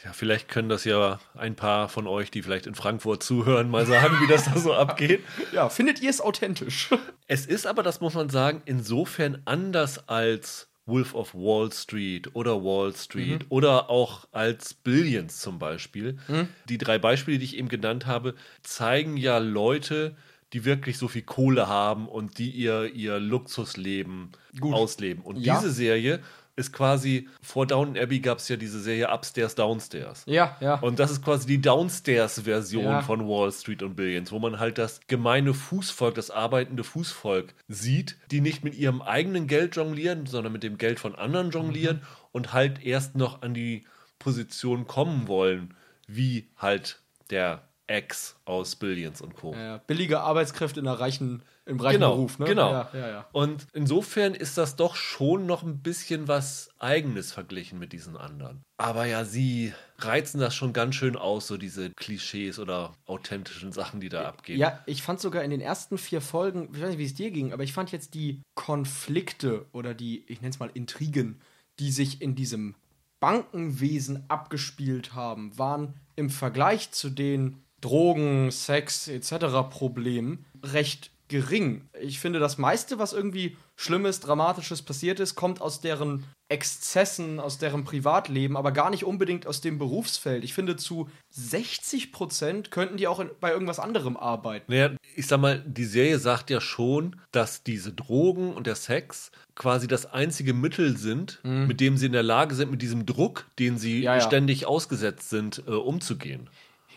Ja, 0.03 0.11
vielleicht 0.11 0.49
können 0.49 0.69
das 0.69 0.83
ja 0.83 1.19
ein 1.35 1.55
paar 1.55 1.87
von 1.87 2.07
euch, 2.07 2.31
die 2.31 2.41
vielleicht 2.41 2.65
in 2.65 2.75
Frankfurt 2.75 3.23
zuhören, 3.23 3.69
mal 3.69 3.85
sagen, 3.85 4.17
wie 4.21 4.27
das 4.27 4.45
da 4.45 4.57
so 4.57 4.73
abgeht. 4.73 5.23
Ja, 5.51 5.69
findet 5.69 6.01
ihr 6.01 6.09
es 6.09 6.19
authentisch? 6.19 6.89
Es 7.27 7.45
ist 7.45 7.67
aber, 7.67 7.83
das 7.83 8.01
muss 8.01 8.15
man 8.15 8.29
sagen, 8.29 8.63
insofern 8.65 9.41
anders 9.45 10.07
als 10.07 10.67
Wolf 10.85 11.13
of 11.13 11.33
Wall 11.33 11.71
Street 11.71 12.35
oder 12.35 12.63
Wall 12.63 12.93
Street 12.93 13.43
mhm. 13.43 13.47
oder 13.49 13.89
auch 13.89 14.27
als 14.31 14.73
Billions 14.73 15.39
zum 15.39 15.59
Beispiel. 15.59 16.17
Mhm. 16.27 16.49
Die 16.67 16.77
drei 16.77 16.97
Beispiele, 16.97 17.37
die 17.37 17.45
ich 17.45 17.57
eben 17.57 17.69
genannt 17.69 18.05
habe, 18.05 18.35
zeigen 18.63 19.15
ja 19.15 19.37
Leute, 19.37 20.15
die 20.53 20.65
wirklich 20.65 20.97
so 20.97 21.07
viel 21.07 21.23
Kohle 21.23 21.67
haben 21.67 22.07
und 22.07 22.37
die 22.37 22.51
ihr, 22.51 22.93
ihr 22.93 23.19
Luxusleben 23.19 24.31
Gut. 24.59 24.73
ausleben. 24.73 25.23
Und 25.23 25.37
ja. 25.37 25.55
diese 25.55 25.71
Serie 25.71 26.21
ist 26.55 26.71
quasi, 26.71 27.27
vor 27.41 27.65
Downton 27.65 27.97
Abbey 27.97 28.19
gab 28.19 28.37
es 28.37 28.47
ja 28.47 28.55
diese 28.55 28.79
Serie 28.79 29.11
Upstairs, 29.11 29.55
Downstairs. 29.55 30.23
Ja, 30.27 30.55
ja. 30.59 30.75
Und 30.75 30.99
das 30.99 31.09
ist 31.09 31.23
quasi 31.23 31.47
die 31.47 31.59
Downstairs-Version 31.59 32.83
ja. 32.83 33.01
von 33.01 33.27
Wall 33.27 33.51
Street 33.51 33.81
und 33.81 33.95
Billions, 33.95 34.31
wo 34.31 34.37
man 34.37 34.59
halt 34.59 34.77
das 34.77 35.01
gemeine 35.07 35.55
Fußvolk, 35.55 36.13
das 36.13 36.29
arbeitende 36.29 36.83
Fußvolk 36.83 37.55
sieht, 37.67 38.17
die 38.29 38.41
nicht 38.41 38.63
mit 38.63 38.75
ihrem 38.75 39.01
eigenen 39.01 39.47
Geld 39.47 39.75
jonglieren, 39.75 40.27
sondern 40.27 40.53
mit 40.53 40.61
dem 40.61 40.77
Geld 40.77 40.99
von 40.99 41.15
anderen 41.15 41.49
jonglieren 41.49 41.97
mhm. 41.97 42.27
und 42.31 42.53
halt 42.53 42.85
erst 42.85 43.15
noch 43.15 43.41
an 43.41 43.55
die 43.55 43.85
Position 44.19 44.85
kommen 44.85 45.27
wollen, 45.27 45.73
wie 46.07 46.49
halt 46.57 47.01
der 47.31 47.67
Ex 47.87 48.37
aus 48.45 48.77
Billions 48.77 49.21
und 49.21 49.35
Co. 49.35 49.53
Ja, 49.53 49.77
billige 49.79 50.21
Arbeitskräfte 50.21 50.79
in 50.79 50.85
der 50.85 50.99
reichen, 50.99 51.43
im 51.65 51.79
reichen 51.79 51.99
genau, 51.99 52.15
Beruf, 52.15 52.39
ne? 52.39 52.45
Genau. 52.45 52.71
Ja, 52.71 52.89
ja, 52.93 53.27
und 53.33 53.67
insofern 53.73 54.35
ist 54.35 54.57
das 54.57 54.77
doch 54.77 54.95
schon 54.95 55.45
noch 55.45 55.63
ein 55.63 55.81
bisschen 55.81 56.27
was 56.29 56.69
Eigenes 56.79 57.33
verglichen 57.33 57.79
mit 57.79 57.91
diesen 57.91 58.15
anderen. 58.15 58.63
Aber 58.77 59.05
ja, 59.05 59.25
sie 59.25 59.73
reizen 59.97 60.39
das 60.39 60.55
schon 60.55 60.71
ganz 60.71 60.95
schön 60.95 61.17
aus, 61.17 61.47
so 61.47 61.57
diese 61.57 61.91
Klischees 61.91 62.57
oder 62.57 62.93
authentischen 63.05 63.73
Sachen, 63.73 63.99
die 63.99 64.09
da 64.09 64.25
abgehen. 64.25 64.59
Ja, 64.59 64.81
ich 64.85 65.03
fand 65.03 65.19
sogar 65.19 65.43
in 65.43 65.51
den 65.51 65.61
ersten 65.61 65.97
vier 65.97 66.21
Folgen, 66.21 66.69
ich 66.73 66.81
weiß 66.81 66.89
nicht, 66.89 66.99
wie 66.99 67.05
es 67.05 67.15
dir 67.15 67.31
ging, 67.31 67.51
aber 67.51 67.63
ich 67.63 67.73
fand 67.73 67.91
jetzt 67.91 68.13
die 68.13 68.41
Konflikte 68.55 69.65
oder 69.73 69.93
die, 69.93 70.23
ich 70.27 70.41
nenne 70.41 70.51
es 70.51 70.59
mal 70.59 70.71
Intrigen, 70.73 71.41
die 71.79 71.91
sich 71.91 72.21
in 72.21 72.35
diesem 72.35 72.75
Bankenwesen 73.19 74.25
abgespielt 74.29 75.15
haben, 75.15 75.57
waren 75.57 75.93
im 76.15 76.29
Vergleich 76.29 76.91
zu 76.91 77.09
den 77.09 77.62
Drogen, 77.83 78.51
Sex 78.51 79.07
etc. 79.07 79.69
Problem 79.69 80.45
recht 80.63 81.11
gering. 81.27 81.81
Ich 81.99 82.19
finde, 82.19 82.39
das 82.39 82.57
meiste, 82.57 82.99
was 82.99 83.13
irgendwie 83.13 83.57
Schlimmes, 83.75 84.19
Dramatisches 84.19 84.81
passiert 84.83 85.19
ist, 85.19 85.35
kommt 85.35 85.61
aus 85.61 85.81
deren 85.81 86.25
Exzessen, 86.47 87.39
aus 87.39 87.57
deren 87.57 87.83
Privatleben, 87.83 88.55
aber 88.55 88.71
gar 88.71 88.91
nicht 88.91 89.03
unbedingt 89.03 89.47
aus 89.47 89.59
dem 89.59 89.79
Berufsfeld. 89.79 90.43
Ich 90.43 90.53
finde, 90.53 90.75
zu 90.75 91.09
60 91.31 92.11
Prozent 92.11 92.69
könnten 92.69 92.97
die 92.97 93.07
auch 93.07 93.19
in, 93.19 93.31
bei 93.39 93.51
irgendwas 93.51 93.79
anderem 93.79 94.15
arbeiten. 94.15 94.71
Naja, 94.71 94.91
ich 95.15 95.25
sag 95.25 95.39
mal, 95.39 95.63
die 95.65 95.85
Serie 95.85 96.19
sagt 96.19 96.51
ja 96.51 96.61
schon, 96.61 97.15
dass 97.31 97.63
diese 97.63 97.91
Drogen 97.93 98.53
und 98.53 98.67
der 98.67 98.75
Sex 98.75 99.31
quasi 99.55 99.87
das 99.87 100.05
einzige 100.05 100.53
Mittel 100.53 100.97
sind, 100.97 101.39
mit 101.43 101.79
dem 101.79 101.97
sie 101.97 102.07
in 102.07 102.11
der 102.11 102.23
Lage 102.23 102.53
sind, 102.53 102.69
mit 102.69 102.81
diesem 102.81 103.05
Druck, 103.05 103.45
den 103.57 103.77
sie 103.77 104.01
Ja, 104.01 104.15
ja. 104.15 104.21
ständig 104.21 104.65
ausgesetzt 104.67 105.29
sind, 105.29 105.63
äh, 105.67 105.71
umzugehen. 105.71 106.49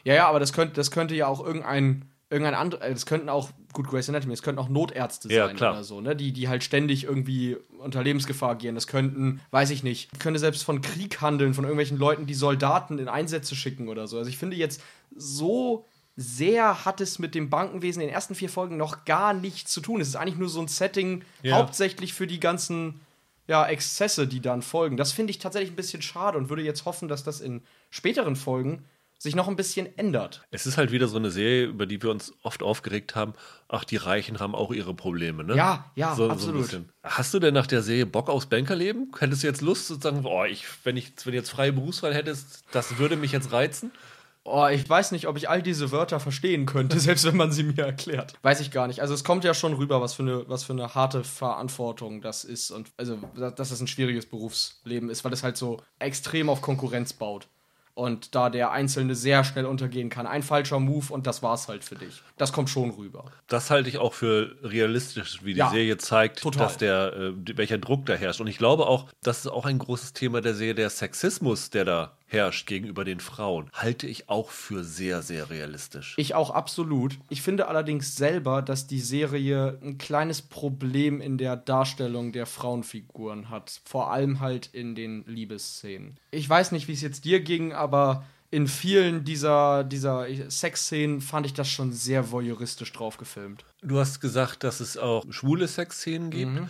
Ja, 0.07 0.15
ja, 0.15 0.29
aber 0.29 0.39
das 0.39 0.53
könnte, 0.53 0.75
das 0.75 0.93
könnte 0.93 1.17
ja 1.17 1.27
auch 1.27 1.45
irgendein, 1.45 2.05
irgendein 2.31 2.55
anderer, 2.55 2.89
das 2.89 3.07
könnten 3.07 3.29
auch, 3.29 3.51
gut, 3.73 3.89
Grey's 3.89 4.09
Anatomy, 4.09 4.33
es 4.35 4.43
könnten 4.43 4.61
auch 4.61 4.69
Notärzte 4.69 5.29
Ja, 5.33 5.47
sein 5.49 5.57
klar. 5.57 5.73
oder 5.73 5.83
so, 5.83 6.01
ne? 6.01 6.15
Die, 6.15 6.31
die 6.33 6.49
halt 6.49 6.63
ständig 6.63 7.03
irgendwie 7.05 7.57
unter 7.81 8.05
Lebensgefahr 8.05 8.55
gehen. 8.55 8.77
Das 8.77 8.87
könnten, 8.87 9.41
weiß 9.51 9.71
ich 9.71 9.83
nicht, 9.83 10.21
könnte 10.21 10.39
selbst 10.39 10.63
von 10.63 10.81
Krieg 10.81 11.21
handeln, 11.21 11.55
von 11.55 11.65
irgendwelchen 11.65 11.99
Leuten, 11.99 12.27
die 12.27 12.35
Soldaten 12.35 12.99
in 12.99 13.09
Einsätze 13.09 13.57
schicken 13.57 13.89
oder 13.89 14.07
so. 14.07 14.17
Also 14.17 14.31
ich 14.31 14.39
finde 14.39 14.57
jetzt, 14.57 14.81
so 15.17 15.85
sehr 16.17 16.85
hat 16.85 17.01
es 17.01 17.19
mit 17.19 17.35
dem 17.35 17.51
Bankenwesen 17.51 18.01
in 18.01 18.09
den 18.09 18.15
ersten 18.15 18.37
vier 18.37 18.49
Folgen 18.49 18.77
noch 18.77 19.05
gar 19.05 19.35
nichts 19.35 19.73
zu 19.73 19.81
tun. 19.81 20.01
Es 20.01 20.07
ist 20.09 20.17
eigentlich 20.17 20.39
nur 20.39 20.49
so 20.49 20.61
ein 20.61 20.69
Setting, 20.69 21.23
Ja. 21.43 21.57
hauptsächlich 21.57 22.15
für 22.15 22.29
die 22.29 22.39
ganzen 22.41 23.01
ja, 23.49 23.67
Exzesse, 23.67 24.27
die 24.27 24.41
dann 24.41 24.63
folgen. 24.63 24.97
Das 24.97 25.13
finde 25.13 25.33
ich 25.33 25.39
tatsächlich 25.39 25.73
ein 25.73 25.77
bisschen 25.77 26.01
schade 26.03 26.39
und 26.39 26.49
würde 26.49 26.63
jetzt 26.63 26.85
hoffen, 26.85 27.09
dass 27.09 27.23
das 27.25 27.41
in 27.41 27.63
späteren 27.91 28.35
Folgen 28.37 28.85
sich 29.19 29.35
noch 29.35 29.49
ein 29.49 29.57
bisschen 29.57 29.87
ändert. 29.99 30.43
Es 30.51 30.67
ist 30.67 30.77
halt 30.77 30.93
wieder 30.93 31.09
so 31.09 31.17
eine 31.17 31.31
Serie, 31.31 31.67
über 31.67 31.87
die 31.87 32.03
wir 32.03 32.11
uns 32.11 32.33
oft 32.43 32.63
aufgeregt 32.63 33.15
haben. 33.15 33.33
Ach, 33.69 33.85
die 33.85 33.97
Reichen 33.97 34.41
haben 34.41 34.55
auch 34.55 34.73
ihre 34.73 34.95
Probleme, 34.95 35.43
ne? 35.43 35.57
Ja, 35.57 35.91
ja, 35.95 36.15
so, 36.15 36.27
So 36.27 36.31
absolut. 36.33 36.63
bisschen. 36.63 36.93
Hast 37.03 37.33
du 37.35 37.39
denn 37.39 37.55
nach 37.55 37.67
der 37.67 37.83
Serie 37.83 38.07
Bock 38.07 38.29
aufs 38.29 38.47
Bankerleben? 38.47 39.11
Hättest 39.19 39.43
du 39.43 39.47
jetzt 39.47 39.63
Lust 39.63 39.87
zu 39.87 39.95
sagen, 39.95 40.23
oh, 40.25 40.45
ich, 40.45 40.65
wenn 40.85 40.97
ich 40.97 41.13
wenn 41.25 41.33
du 41.33 41.39
jetzt 41.39 41.51
freie 41.51 41.73
Berufswahl 41.73 42.15
hättest, 42.15 42.65
das 42.73 42.99
würde 42.99 43.17
mich 43.17 43.33
jetzt 43.33 43.53
reizen? 43.53 43.91
Oh, 44.49 44.69
ich 44.69 44.89
weiß 44.89 45.11
nicht, 45.11 45.27
ob 45.27 45.37
ich 45.37 45.49
all 45.49 45.61
diese 45.61 45.91
Wörter 45.91 46.21
verstehen 46.21 46.67
könnte, 46.67 47.01
selbst 47.01 47.25
wenn 47.25 47.37
man 47.37 47.51
sie 47.51 47.65
mir 47.65 47.85
erklärt. 47.85 48.35
Weiß 48.43 48.61
ich 48.61 48.71
gar 48.71 48.87
nicht. 48.87 49.01
Also 49.01 49.13
es 49.13 49.25
kommt 49.25 49.43
ja 49.43 49.55
schon 49.55 49.73
rüber, 49.75 50.01
was 50.01 50.15
für 50.15 50.23
eine, 50.23 50.49
was 50.49 50.63
für 50.63 50.73
eine 50.73 50.95
harte 50.95 51.25
Verantwortung 51.25 52.21
das 52.21 52.45
ist 52.45 52.71
und 52.71 52.91
also 52.97 53.19
dass 53.35 53.73
es 53.73 53.81
ein 53.81 53.89
schwieriges 53.89 54.27
Berufsleben 54.27 55.11
ist, 55.11 55.25
weil 55.25 55.33
es 55.33 55.43
halt 55.43 55.57
so 55.57 55.83
extrem 55.99 56.49
auf 56.49 56.61
Konkurrenz 56.61 57.13
baut. 57.13 57.49
Und 57.97 58.35
da 58.35 58.51
der 58.51 58.73
Einzelne 58.73 59.15
sehr 59.15 59.43
schnell 59.43 59.65
untergehen 59.65 60.11
kann. 60.11 60.27
Ein 60.27 60.43
falscher 60.43 60.79
Move 60.79 61.11
und 61.15 61.27
das 61.27 61.43
war's 61.43 61.67
halt 61.67 61.83
für 61.83 61.95
dich. 61.95 62.21
Das 62.37 62.53
kommt 62.53 62.69
schon 62.69 62.91
rüber. 62.91 63.25
Das 63.49 63.71
halte 63.71 63.89
ich 63.89 63.97
auch 63.97 64.13
für 64.13 64.55
realistisch, 64.63 65.41
wie 65.45 65.55
die 65.55 65.61
Ja, 65.61 65.71
Serie 65.71 65.97
zeigt, 65.97 66.41
total. 66.43 66.67
dass 66.67 66.77
der, 66.77 67.15
äh, 67.15 67.33
welcher 67.57 67.79
Druck 67.79 68.05
da 68.05 68.13
herrscht. 68.13 68.43
Und 68.43 68.49
ich 68.49 68.59
glaube 68.59 68.87
auch, 68.87 69.07
das 69.23 69.39
ist 69.39 69.47
auch 69.47 69.65
ein 69.65 69.79
großes 69.79 70.13
Thema 70.13 70.43
der 70.43 70.55
Serie, 70.55 70.75
der 70.75 70.91
Sexismus, 70.91 71.71
der 71.71 71.87
da 71.87 72.17
herrscht 72.27 72.67
gegenüber 72.67 73.05
den 73.05 73.21
Frauen, 73.21 73.71
halte 73.73 74.07
ich 74.07 74.29
auch 74.29 74.51
für 74.51 74.85
sehr, 74.85 75.23
sehr 75.23 75.49
realistisch. 75.49 76.15
Ich 76.19 76.35
auch 76.35 76.51
absolut. 76.51 77.19
Ich 77.29 77.43
finde 77.43 77.69
allerdings 77.69 78.17
selber, 78.17 78.63
dass 78.63 78.87
die 78.87 79.01
Serie 79.01 79.79
ein 79.83 79.99
kleines 79.99 80.43
Problem 80.43 81.21
in 81.21 81.39
der 81.39 81.57
Darstellung 81.57 82.33
der 82.33 82.47
Frauenfiguren 82.47 83.49
hat. 83.49 83.81
Vor 83.85 84.11
allem 84.11 84.41
halt 84.41 84.67
in 84.73 84.95
den 84.95 85.25
Liebesszenen. 85.27 86.19
Ich 86.31 86.49
weiß 86.49 86.73
nicht, 86.73 86.89
wie 86.89 86.93
es 86.93 87.01
jetzt 87.01 87.25
dir 87.25 87.41
ging, 87.41 87.73
aber 87.73 88.25
in 88.51 88.69
vielen 88.69 89.25
dieser, 89.25 89.85
dieser 89.85 90.27
Sexszenen 90.49 91.21
fand 91.21 91.47
ich 91.47 91.55
das 91.55 91.69
schon 91.69 91.93
sehr 91.93 92.31
voyeuristisch 92.31 92.93
drauf 92.93 93.17
gefilmt. 93.17 93.65
Du 93.83 93.99
hast 93.99 94.21
gesagt, 94.21 94.65
dass 94.65 94.81
es 94.81 94.97
auch 94.97 95.25
schwule 95.31 95.69
Sexszenen 95.69 96.31
gibt. 96.31 96.53
Mhm. 96.53 96.69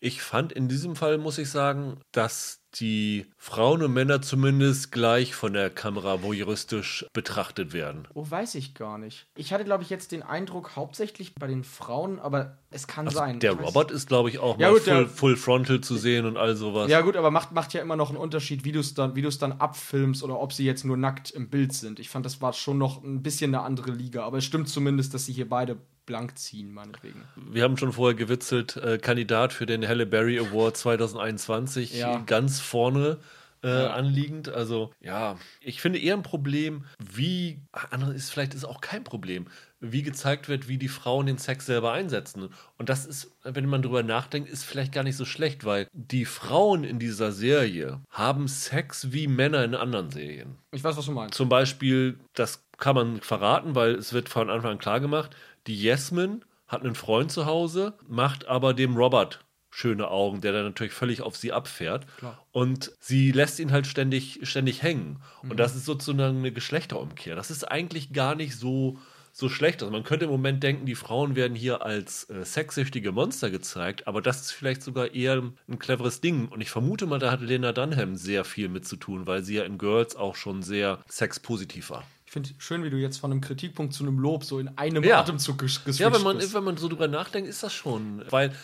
Ich 0.00 0.20
fand 0.20 0.52
in 0.52 0.68
diesem 0.68 0.96
Fall, 0.96 1.18
muss 1.18 1.38
ich 1.38 1.48
sagen, 1.48 2.00
dass 2.10 2.61
die 2.80 3.26
Frauen 3.36 3.82
und 3.82 3.92
Männer 3.92 4.22
zumindest 4.22 4.92
gleich 4.92 5.34
von 5.34 5.52
der 5.52 5.68
Kamera 5.70 6.22
voyeuristisch 6.22 7.04
betrachtet 7.12 7.72
werden. 7.72 8.08
Oh, 8.14 8.24
weiß 8.28 8.54
ich 8.54 8.74
gar 8.74 8.96
nicht. 8.98 9.26
Ich 9.36 9.52
hatte, 9.52 9.64
glaube 9.64 9.82
ich, 9.84 9.90
jetzt 9.90 10.12
den 10.12 10.22
Eindruck, 10.22 10.74
hauptsächlich 10.76 11.34
bei 11.34 11.46
den 11.46 11.64
Frauen, 11.64 12.18
aber 12.18 12.56
es 12.70 12.86
kann 12.86 13.08
sein. 13.10 13.36
Also 13.36 13.38
Der 13.40 13.52
Ich 13.52 13.58
weiß- 13.58 13.62
Robert 13.66 13.90
ist, 13.90 14.08
glaube 14.08 14.30
ich, 14.30 14.38
auch 14.38 14.58
Ja, 14.58 14.68
mal 14.70 14.74
gut, 14.78 14.86
der- 14.86 14.96
full, 15.06 15.08
full 15.08 15.36
Frontal 15.36 15.80
zu 15.82 15.96
sehen 15.96 16.24
und 16.24 16.36
all 16.38 16.56
sowas. 16.56 16.90
Ja, 16.90 17.02
gut, 17.02 17.16
aber 17.16 17.30
macht, 17.30 17.52
macht 17.52 17.74
ja 17.74 17.82
immer 17.82 17.96
noch 17.96 18.08
einen 18.08 18.18
Unterschied, 18.18 18.64
wie 18.64 18.72
du 18.72 18.80
es 18.80 18.94
dann, 18.94 19.14
wie 19.16 19.22
dann 19.38 19.52
abfilmst 19.52 20.22
oder 20.22 20.40
ob 20.40 20.52
sie 20.52 20.64
jetzt 20.64 20.84
nur 20.84 20.96
nackt 20.96 21.30
im 21.30 21.48
Bild 21.50 21.72
sind. 21.74 22.00
Ich 22.00 22.08
fand, 22.08 22.24
das 22.26 22.40
war 22.40 22.52
schon 22.54 22.78
noch 22.78 23.02
ein 23.04 23.22
bisschen 23.22 23.54
eine 23.54 23.64
andere 23.64 23.90
Liga, 23.92 24.24
aber 24.24 24.38
es 24.38 24.44
stimmt 24.44 24.68
zumindest, 24.68 25.12
dass 25.14 25.26
sie 25.26 25.32
hier 25.32 25.48
beide 25.48 25.76
blank 26.04 26.36
ziehen, 26.36 26.72
meinetwegen. 26.74 27.22
Wir 27.36 27.62
haben 27.62 27.76
schon 27.76 27.92
vorher 27.92 28.16
gewitzelt, 28.16 28.76
äh, 28.76 28.98
Kandidat 28.98 29.52
für 29.52 29.66
den 29.66 29.86
Halle 29.86 30.04
Berry 30.04 30.36
Award 30.40 30.76
2021 30.76 31.94
Ja. 31.94 32.18
ganz 32.26 32.60
vorne 32.62 33.18
äh, 33.62 33.68
anliegend. 33.68 34.48
Also 34.48 34.90
ja, 35.00 35.36
ich 35.60 35.80
finde 35.80 35.98
eher 35.98 36.14
ein 36.14 36.22
Problem, 36.22 36.84
wie, 36.98 37.60
andere 37.90 38.12
ist 38.12 38.30
vielleicht 38.30 38.54
ist 38.54 38.64
auch 38.64 38.80
kein 38.80 39.04
Problem, 39.04 39.46
wie 39.80 40.02
gezeigt 40.02 40.48
wird, 40.48 40.68
wie 40.68 40.78
die 40.78 40.88
Frauen 40.88 41.26
den 41.26 41.38
Sex 41.38 41.66
selber 41.66 41.92
einsetzen. 41.92 42.48
Und 42.78 42.88
das 42.88 43.06
ist, 43.06 43.36
wenn 43.42 43.66
man 43.66 43.82
drüber 43.82 44.02
nachdenkt, 44.02 44.48
ist 44.48 44.64
vielleicht 44.64 44.92
gar 44.92 45.04
nicht 45.04 45.16
so 45.16 45.24
schlecht, 45.24 45.64
weil 45.64 45.88
die 45.92 46.24
Frauen 46.24 46.84
in 46.84 46.98
dieser 46.98 47.32
Serie 47.32 48.00
haben 48.10 48.48
Sex 48.48 49.12
wie 49.12 49.26
Männer 49.26 49.64
in 49.64 49.74
anderen 49.74 50.10
Serien. 50.10 50.58
Ich 50.72 50.84
weiß, 50.84 50.96
was 50.96 51.06
du 51.06 51.12
meinst. 51.12 51.34
Zum 51.34 51.48
Beispiel, 51.48 52.18
das 52.34 52.64
kann 52.78 52.94
man 52.94 53.20
verraten, 53.20 53.74
weil 53.74 53.94
es 53.94 54.12
wird 54.12 54.28
von 54.28 54.50
Anfang 54.50 54.72
an 54.72 54.78
klar 54.78 55.00
gemacht, 55.00 55.36
die 55.66 55.80
Jasmine 55.80 56.40
hat 56.66 56.82
einen 56.82 56.94
Freund 56.94 57.30
zu 57.30 57.46
Hause, 57.46 57.94
macht 58.08 58.46
aber 58.46 58.74
dem 58.74 58.96
Robert 58.96 59.44
schöne 59.74 60.08
Augen, 60.08 60.42
der 60.42 60.52
dann 60.52 60.64
natürlich 60.66 60.92
völlig 60.92 61.22
auf 61.22 61.34
sie 61.36 61.50
abfährt. 61.50 62.06
Klar. 62.18 62.38
Und 62.52 62.92
sie 63.00 63.32
lässt 63.32 63.58
ihn 63.58 63.72
halt 63.72 63.86
ständig, 63.86 64.40
ständig 64.42 64.82
hängen. 64.82 65.22
Mhm. 65.42 65.50
Und 65.52 65.56
das 65.56 65.74
ist 65.74 65.86
sozusagen 65.86 66.38
eine 66.38 66.52
Geschlechterumkehr. 66.52 67.34
Das 67.34 67.50
ist 67.50 67.64
eigentlich 67.64 68.12
gar 68.12 68.34
nicht 68.34 68.54
so, 68.54 68.98
so 69.32 69.48
schlecht. 69.48 69.82
Also 69.82 69.90
man 69.90 70.04
könnte 70.04 70.26
im 70.26 70.30
Moment 70.30 70.62
denken, 70.62 70.84
die 70.84 70.94
Frauen 70.94 71.36
werden 71.36 71.54
hier 71.56 71.82
als 71.82 72.28
äh, 72.28 72.44
sexsüchtige 72.44 73.12
Monster 73.12 73.48
gezeigt, 73.50 74.06
aber 74.06 74.20
das 74.20 74.42
ist 74.42 74.50
vielleicht 74.52 74.82
sogar 74.82 75.14
eher 75.14 75.42
ein 75.68 75.78
cleveres 75.78 76.20
Ding. 76.20 76.48
Und 76.48 76.60
ich 76.60 76.68
vermute 76.68 77.06
mal, 77.06 77.18
da 77.18 77.30
hat 77.30 77.40
Lena 77.40 77.72
Dunham 77.72 78.14
sehr 78.16 78.44
viel 78.44 78.68
mit 78.68 78.86
zu 78.86 78.96
tun, 78.96 79.26
weil 79.26 79.42
sie 79.42 79.54
ja 79.54 79.64
in 79.64 79.78
Girls 79.78 80.16
auch 80.16 80.36
schon 80.36 80.62
sehr 80.62 80.98
sexpositiv 81.08 81.88
war. 81.88 82.04
Ich 82.26 82.32
finde 82.32 82.50
schön, 82.58 82.82
wie 82.82 82.88
du 82.90 82.96
jetzt 82.96 83.18
von 83.18 83.30
einem 83.30 83.40
Kritikpunkt 83.42 83.92
zu 83.94 84.04
einem 84.04 84.18
Lob 84.18 84.44
so 84.44 84.58
in 84.58 84.68
einem 84.78 85.02
Ja. 85.04 85.20
Atemzug 85.20 85.58
ges 85.58 85.84
geswitcht 85.84 86.00
Ja, 86.00 86.12
wenn 86.14 86.22
man, 86.22 86.38
bist. 86.38 86.54
wenn 86.54 86.64
man 86.64 86.76
so 86.78 86.88
drüber 86.88 87.08
nachdenkt, 87.08 87.48
ist 87.48 87.62
das 87.62 87.74
schon. 87.74 88.22
Weil 88.30 88.54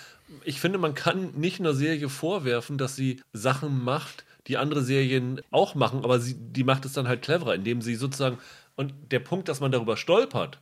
ich 0.44 0.60
finde, 0.60 0.78
man 0.78 0.94
kann 0.94 1.32
nicht 1.34 1.60
einer 1.60 1.74
Serie 1.74 2.08
vorwerfen, 2.08 2.78
dass 2.78 2.96
sie 2.96 3.22
Sachen 3.32 3.82
macht, 3.82 4.24
die 4.46 4.56
andere 4.56 4.82
Serien 4.82 5.40
auch 5.50 5.74
machen, 5.74 6.04
aber 6.04 6.20
sie, 6.20 6.36
die 6.38 6.64
macht 6.64 6.84
es 6.84 6.92
dann 6.92 7.08
halt 7.08 7.22
cleverer, 7.22 7.54
indem 7.54 7.82
sie 7.82 7.94
sozusagen. 7.94 8.38
Und 8.76 8.94
der 9.10 9.20
Punkt, 9.20 9.48
dass 9.48 9.60
man 9.60 9.72
darüber 9.72 9.96
stolpert, 9.96 10.60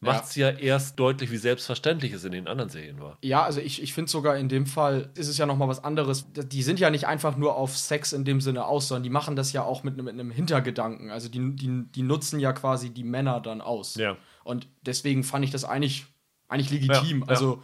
macht 0.00 0.24
es 0.24 0.34
ja. 0.34 0.50
erst 0.50 0.98
deutlich, 0.98 1.30
wie 1.30 1.36
selbstverständlich 1.36 2.12
es 2.12 2.24
in 2.24 2.32
den 2.32 2.48
anderen 2.48 2.70
Serien 2.70 3.00
war. 3.00 3.18
Ja, 3.22 3.44
also 3.44 3.60
ich, 3.60 3.80
ich 3.80 3.94
finde 3.94 4.10
sogar 4.10 4.36
in 4.36 4.48
dem 4.48 4.66
Fall 4.66 5.10
ist 5.14 5.28
es 5.28 5.38
ja 5.38 5.46
noch 5.46 5.56
mal 5.56 5.68
was 5.68 5.84
anderes. 5.84 6.26
Die 6.32 6.62
sind 6.64 6.80
ja 6.80 6.90
nicht 6.90 7.06
einfach 7.06 7.36
nur 7.36 7.54
auf 7.54 7.76
Sex 7.76 8.12
in 8.12 8.24
dem 8.24 8.40
Sinne 8.40 8.64
aus, 8.64 8.88
sondern 8.88 9.04
die 9.04 9.10
machen 9.10 9.36
das 9.36 9.52
ja 9.52 9.62
auch 9.62 9.84
mit, 9.84 9.94
einem- 9.94 10.06
mit 10.06 10.14
einem 10.14 10.32
Hintergedanken. 10.32 11.10
Also 11.10 11.28
die, 11.28 11.54
die, 11.54 11.84
die 11.94 12.02
nutzen 12.02 12.40
ja 12.40 12.52
quasi 12.52 12.90
die 12.90 13.04
Männer 13.04 13.40
dann 13.40 13.60
aus. 13.60 13.94
Ja. 13.94 14.16
Und 14.42 14.66
deswegen 14.80 15.22
fand 15.22 15.44
ich 15.44 15.52
das 15.52 15.64
eigentlich, 15.64 16.06
eigentlich 16.48 16.70
legitim. 16.70 17.20
Ja, 17.20 17.26
ja. 17.26 17.30
Also 17.30 17.62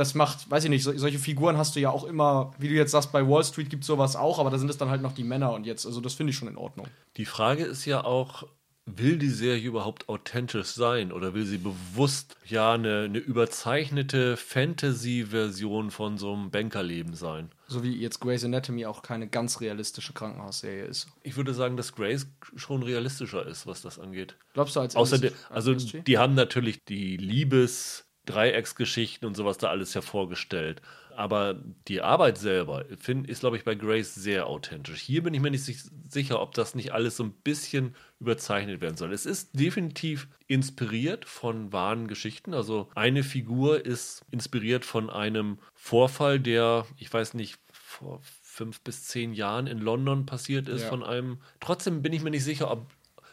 das 0.00 0.14
macht, 0.14 0.50
weiß 0.50 0.64
ich 0.64 0.70
nicht, 0.70 0.82
so, 0.82 0.96
solche 0.96 1.18
Figuren 1.18 1.56
hast 1.58 1.76
du 1.76 1.80
ja 1.80 1.90
auch 1.90 2.04
immer, 2.04 2.52
wie 2.58 2.68
du 2.68 2.74
jetzt 2.74 2.90
sagst, 2.90 3.12
bei 3.12 3.28
Wall 3.28 3.44
Street 3.44 3.70
gibt 3.70 3.82
es 3.84 3.86
sowas 3.86 4.16
auch, 4.16 4.38
aber 4.38 4.50
da 4.50 4.58
sind 4.58 4.70
es 4.70 4.78
dann 4.78 4.90
halt 4.90 5.02
noch 5.02 5.12
die 5.12 5.24
Männer 5.24 5.52
und 5.52 5.66
jetzt, 5.66 5.86
also 5.86 6.00
das 6.00 6.14
finde 6.14 6.30
ich 6.30 6.36
schon 6.36 6.48
in 6.48 6.56
Ordnung. 6.56 6.86
Die 7.18 7.26
Frage 7.26 7.64
ist 7.64 7.84
ja 7.84 8.02
auch, 8.02 8.44
will 8.86 9.18
die 9.18 9.28
Serie 9.28 9.62
überhaupt 9.68 10.08
authentisch 10.08 10.68
sein 10.68 11.12
oder 11.12 11.34
will 11.34 11.44
sie 11.44 11.58
bewusst 11.58 12.34
ja 12.46 12.72
eine, 12.72 13.02
eine 13.02 13.18
überzeichnete 13.18 14.36
Fantasy-Version 14.36 15.90
von 15.90 16.18
so 16.18 16.32
einem 16.32 16.50
Bankerleben 16.50 17.14
sein? 17.14 17.50
So 17.68 17.82
wie 17.82 17.94
jetzt 17.96 18.20
Grey's 18.20 18.44
Anatomy 18.44 18.86
auch 18.86 19.02
keine 19.02 19.28
ganz 19.28 19.60
realistische 19.60 20.12
Krankenhausserie 20.12 20.84
ist. 20.84 21.08
Ich 21.22 21.36
würde 21.36 21.54
sagen, 21.54 21.76
dass 21.76 21.94
Grace 21.94 22.26
schon 22.56 22.82
realistischer 22.82 23.46
ist, 23.46 23.66
was 23.66 23.82
das 23.82 23.98
angeht. 23.98 24.34
Glaubst 24.54 24.74
du 24.76 24.80
als 24.80 24.96
Außerdem, 24.96 25.28
Industrie- 25.28 25.54
also 25.54 25.74
die 25.74 26.18
haben 26.18 26.34
natürlich 26.34 26.84
die 26.84 27.16
Liebes 27.16 28.06
Dreiecksgeschichten 28.30 29.26
und 29.26 29.34
sowas 29.36 29.58
da 29.58 29.68
alles 29.68 29.94
hervorgestellt. 29.94 30.80
Aber 31.16 31.56
die 31.88 32.00
Arbeit 32.00 32.38
selber 32.38 32.84
find, 32.98 33.28
ist, 33.28 33.40
glaube 33.40 33.56
ich, 33.56 33.64
bei 33.64 33.74
Grace 33.74 34.14
sehr 34.14 34.46
authentisch. 34.46 35.00
Hier 35.00 35.22
bin 35.22 35.34
ich 35.34 35.40
mir 35.40 35.50
nicht 35.50 35.64
sich- 35.64 35.82
sicher, 36.08 36.40
ob 36.40 36.54
das 36.54 36.74
nicht 36.74 36.92
alles 36.92 37.16
so 37.16 37.24
ein 37.24 37.32
bisschen 37.32 37.94
überzeichnet 38.20 38.80
werden 38.80 38.96
soll. 38.96 39.12
Es 39.12 39.26
ist 39.26 39.50
definitiv 39.58 40.28
inspiriert 40.46 41.24
von 41.26 41.72
wahren 41.72 42.06
Geschichten. 42.08 42.54
Also 42.54 42.88
eine 42.94 43.22
Figur 43.22 43.84
ist 43.84 44.22
inspiriert 44.30 44.84
von 44.84 45.10
einem 45.10 45.58
Vorfall, 45.74 46.40
der, 46.40 46.86
ich 46.96 47.12
weiß 47.12 47.34
nicht, 47.34 47.58
vor 47.72 48.20
fünf 48.42 48.80
bis 48.80 49.04
zehn 49.04 49.32
Jahren 49.34 49.66
in 49.66 49.78
London 49.78 50.24
passiert 50.26 50.68
ist, 50.68 50.82
Ja. 50.82 50.88
von 50.88 51.02
einem. 51.02 51.38
Trotzdem 51.60 52.02
bin 52.02 52.12
ich 52.12 52.22
mir 52.22 52.30
nicht 52.30 52.44
sicher, 52.44 52.70
ob, 52.70 52.86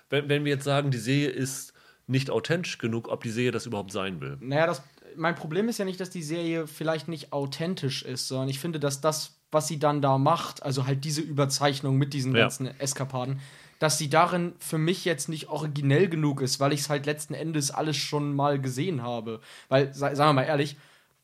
wenn, 0.09 0.27
wenn 0.29 0.43
wir 0.45 0.51
jetzt 0.53 0.63
sagen, 0.65 0.91
die 0.91 0.97
Serie 0.97 1.29
ist 1.29 1.73
nicht 2.07 2.29
authentisch 2.29 2.77
genug, 2.77 3.09
ob 3.09 3.23
die 3.23 3.29
Serie 3.29 3.51
das 3.51 3.65
überhaupt 3.65 3.91
sein 3.91 4.21
will. 4.21 4.37
Naja, 4.39 4.65
das, 4.65 4.81
mein 5.15 5.35
Problem 5.35 5.67
ist 5.69 5.77
ja 5.77 5.85
nicht, 5.85 5.99
dass 5.99 6.09
die 6.09 6.23
Serie 6.23 6.67
vielleicht 6.67 7.07
nicht 7.07 7.33
authentisch 7.33 8.03
ist, 8.03 8.27
sondern 8.27 8.49
ich 8.49 8.59
finde, 8.59 8.79
dass 8.79 9.01
das, 9.01 9.37
was 9.51 9.67
sie 9.67 9.77
dann 9.79 10.01
da 10.01 10.17
macht, 10.17 10.63
also 10.63 10.87
halt 10.87 11.03
diese 11.03 11.21
Überzeichnung 11.21 11.97
mit 11.97 12.13
diesen 12.13 12.33
Ja. 12.35 12.41
ganzen 12.43 12.67
Eskapaden, 12.79 13.39
dass 13.79 13.97
sie 13.97 14.09
darin 14.09 14.53
für 14.59 14.77
mich 14.79 15.05
jetzt 15.05 15.29
nicht 15.29 15.49
originell 15.49 16.07
genug 16.09 16.41
ist, 16.41 16.59
weil 16.59 16.73
ich 16.73 16.79
es 16.81 16.89
halt 16.89 17.05
letzten 17.05 17.33
Endes 17.35 17.69
alles 17.71 17.95
schon 17.97 18.33
mal 18.35 18.59
gesehen 18.59 19.03
habe. 19.03 19.39
Weil, 19.69 19.93
sa- 19.93 20.15
sagen 20.15 20.29
wir 20.29 20.41
mal 20.41 20.47
ehrlich, 20.47 20.77